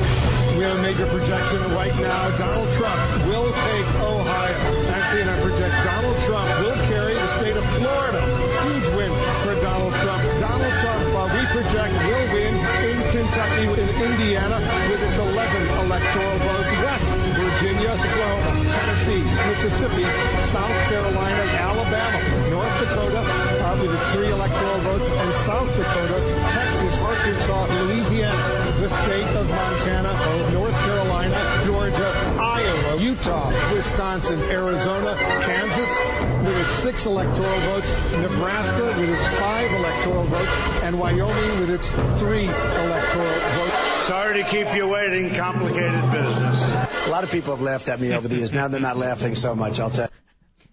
We 0.57 0.61
have 0.67 0.77
a 0.77 0.81
major 0.83 1.07
projection 1.07 1.57
right 1.73 1.95
now. 1.97 2.37
Donald 2.37 2.69
Trump 2.77 3.01
will 3.25 3.49
take 3.49 3.87
Ohio. 3.97 4.61
And 4.93 5.03
CNN 5.09 5.41
projects 5.41 5.73
Donald 5.81 6.17
Trump 6.21 6.45
will 6.61 6.77
carry 6.85 7.13
the 7.15 7.27
state 7.27 7.57
of 7.57 7.65
Florida. 7.81 8.21
Huge 8.69 8.89
win 8.93 9.09
for 9.41 9.57
Donald 9.57 9.93
Trump. 10.05 10.21
Donald 10.37 10.75
Trump, 10.85 11.01
uh, 11.17 11.33
we 11.33 11.41
project 11.49 11.93
will 11.97 12.25
win 12.29 12.53
in 12.53 12.97
Kentucky, 13.09 13.65
in 13.65 13.89
Indiana, 14.05 14.61
with 14.85 15.01
its 15.01 15.17
11 15.17 15.33
electoral 15.81 16.37
votes. 16.45 16.73
West 16.85 17.09
Virginia, 17.41 17.89
Oklahoma, 17.89 18.69
Tennessee, 18.69 19.23
Mississippi, 19.49 20.05
South 20.45 20.77
Carolina, 20.93 21.41
Alabama, 21.57 22.19
North 22.53 22.75
Dakota, 22.85 23.40
with 23.79 23.93
its 23.93 24.07
three 24.13 24.29
electoral 24.29 24.79
votes, 24.79 25.09
and 25.09 25.33
South 25.33 25.67
Dakota, 25.77 26.19
Texas, 26.49 26.99
Arkansas, 26.99 27.65
Louisiana, 27.83 28.37
the 28.79 28.89
state 28.89 29.27
of 29.37 29.47
Montana, 29.49 30.11
oh, 30.11 30.49
North 30.53 30.77
Carolina, 30.85 31.63
Georgia, 31.65 32.09
Iowa, 32.39 33.01
Utah, 33.01 33.73
Wisconsin, 33.73 34.39
Arizona, 34.49 35.15
Kansas, 35.41 36.01
with 36.43 36.61
its 36.61 36.73
six 36.73 37.05
electoral 37.05 37.59
votes, 37.71 37.93
Nebraska 38.13 38.95
with 38.97 39.09
its 39.09 39.27
five 39.39 39.71
electoral 39.71 40.23
votes, 40.23 40.55
and 40.83 40.99
Wyoming 40.99 41.59
with 41.59 41.69
its 41.69 41.91
three 42.19 42.45
electoral 42.45 43.25
votes. 43.25 43.77
Sorry 44.07 44.41
to 44.41 44.49
keep 44.49 44.73
you 44.75 44.87
waiting. 44.87 45.35
Complicated 45.35 46.11
business. 46.11 47.07
A 47.07 47.09
lot 47.09 47.23
of 47.23 47.31
people 47.31 47.55
have 47.55 47.61
laughed 47.61 47.87
at 47.87 47.99
me 47.99 48.13
over 48.13 48.27
the 48.27 48.35
years. 48.35 48.51
Now 48.51 48.67
they're 48.67 48.79
not 48.79 48.97
laughing 48.97 49.35
so 49.35 49.55
much, 49.55 49.79
I'll 49.79 49.89
tell 49.89 50.09
you. 50.09 50.67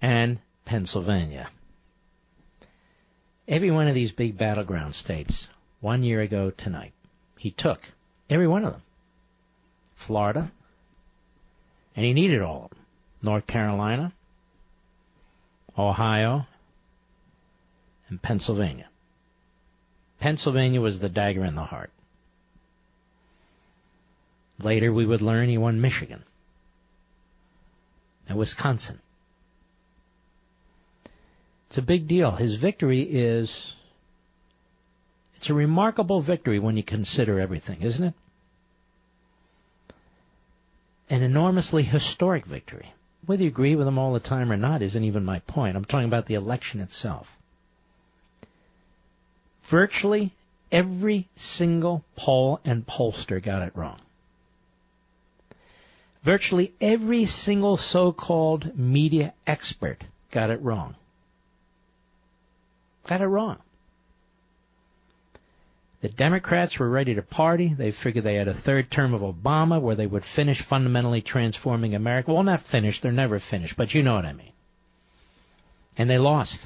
And 0.00 0.38
Pennsylvania. 0.64 1.48
Every 3.48 3.70
one 3.70 3.88
of 3.88 3.94
these 3.94 4.12
big 4.12 4.38
battleground 4.38 4.94
states, 4.94 5.48
one 5.80 6.02
year 6.02 6.20
ago 6.20 6.50
tonight, 6.50 6.92
he 7.36 7.50
took 7.50 7.80
every 8.30 8.46
one 8.46 8.64
of 8.64 8.72
them. 8.72 8.82
Florida, 9.96 10.50
and 11.96 12.04
he 12.04 12.12
needed 12.12 12.40
all 12.40 12.64
of 12.64 12.70
them. 12.70 12.78
North 13.22 13.46
Carolina, 13.46 14.12
Ohio, 15.78 16.46
and 18.08 18.20
Pennsylvania. 18.20 18.88
Pennsylvania 20.18 20.80
was 20.80 21.00
the 21.00 21.08
dagger 21.08 21.44
in 21.44 21.54
the 21.54 21.64
heart. 21.64 21.90
Later 24.58 24.92
we 24.92 25.06
would 25.06 25.22
learn 25.22 25.48
he 25.48 25.58
won 25.58 25.80
Michigan 25.80 26.22
and 28.28 28.38
Wisconsin. 28.38 29.00
It's 31.72 31.78
a 31.78 31.80
big 31.80 32.06
deal. 32.06 32.32
His 32.32 32.56
victory 32.56 33.00
is 33.00 33.74
it's 35.38 35.48
a 35.48 35.54
remarkable 35.54 36.20
victory 36.20 36.58
when 36.58 36.76
you 36.76 36.82
consider 36.82 37.40
everything, 37.40 37.80
isn't 37.80 38.08
it? 38.08 38.14
An 41.08 41.22
enormously 41.22 41.82
historic 41.82 42.44
victory. 42.44 42.92
Whether 43.24 43.44
you 43.44 43.48
agree 43.48 43.74
with 43.74 43.88
him 43.88 43.98
all 43.98 44.12
the 44.12 44.20
time 44.20 44.52
or 44.52 44.58
not 44.58 44.82
isn't 44.82 45.02
even 45.02 45.24
my 45.24 45.38
point. 45.38 45.74
I'm 45.74 45.86
talking 45.86 46.08
about 46.08 46.26
the 46.26 46.34
election 46.34 46.80
itself. 46.80 47.34
Virtually 49.62 50.30
every 50.70 51.26
single 51.36 52.04
poll 52.16 52.60
and 52.66 52.86
pollster 52.86 53.42
got 53.42 53.62
it 53.62 53.74
wrong. 53.74 53.98
Virtually 56.22 56.74
every 56.82 57.24
single 57.24 57.78
so-called 57.78 58.78
media 58.78 59.32
expert 59.46 60.04
got 60.30 60.50
it 60.50 60.60
wrong. 60.60 60.96
Got 63.12 63.20
it 63.20 63.26
wrong. 63.26 63.58
The 66.00 66.08
Democrats 66.08 66.78
were 66.78 66.88
ready 66.88 67.14
to 67.16 67.20
party. 67.20 67.68
They 67.68 67.90
figured 67.90 68.24
they 68.24 68.36
had 68.36 68.48
a 68.48 68.54
third 68.54 68.90
term 68.90 69.12
of 69.12 69.20
Obama 69.20 69.82
where 69.82 69.94
they 69.94 70.06
would 70.06 70.24
finish 70.24 70.62
fundamentally 70.62 71.20
transforming 71.20 71.94
America. 71.94 72.32
Well, 72.32 72.42
not 72.42 72.62
finish. 72.62 73.00
They're 73.00 73.12
never 73.12 73.38
finished, 73.38 73.76
but 73.76 73.92
you 73.92 74.02
know 74.02 74.14
what 74.14 74.24
I 74.24 74.32
mean. 74.32 74.52
And 75.98 76.08
they 76.08 76.16
lost. 76.16 76.58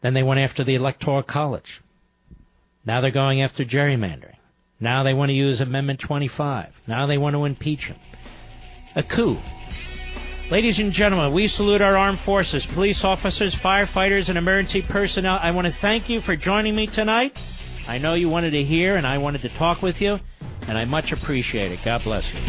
Then 0.00 0.12
they 0.12 0.24
went 0.24 0.40
after 0.40 0.64
the 0.64 0.74
Electoral 0.74 1.22
College. 1.22 1.80
Now 2.84 3.00
they're 3.00 3.12
going 3.12 3.42
after 3.42 3.64
gerrymandering. 3.64 4.38
Now 4.80 5.04
they 5.04 5.14
want 5.14 5.28
to 5.28 5.34
use 5.34 5.60
Amendment 5.60 6.00
25. 6.00 6.80
Now 6.88 7.06
they 7.06 7.16
want 7.16 7.34
to 7.36 7.44
impeach 7.44 7.86
him. 7.86 7.98
A 8.96 9.04
coup. 9.04 9.38
Ladies 10.50 10.80
and 10.80 10.92
gentlemen, 10.92 11.32
we 11.32 11.46
salute 11.46 11.80
our 11.80 11.96
armed 11.96 12.18
forces, 12.18 12.66
police 12.66 13.04
officers, 13.04 13.54
firefighters, 13.54 14.28
and 14.30 14.36
emergency 14.36 14.82
personnel. 14.82 15.38
I 15.40 15.52
want 15.52 15.68
to 15.68 15.72
thank 15.72 16.08
you 16.08 16.20
for 16.20 16.34
joining 16.34 16.74
me 16.74 16.88
tonight. 16.88 17.40
I 17.86 17.98
know 17.98 18.14
you 18.14 18.28
wanted 18.28 18.50
to 18.50 18.64
hear 18.64 18.96
and 18.96 19.06
I 19.06 19.18
wanted 19.18 19.42
to 19.42 19.48
talk 19.48 19.80
with 19.80 20.00
you, 20.00 20.18
and 20.66 20.76
I 20.76 20.86
much 20.86 21.12
appreciate 21.12 21.70
it. 21.70 21.78
God 21.84 22.02
bless 22.02 22.34
you. 22.34 22.40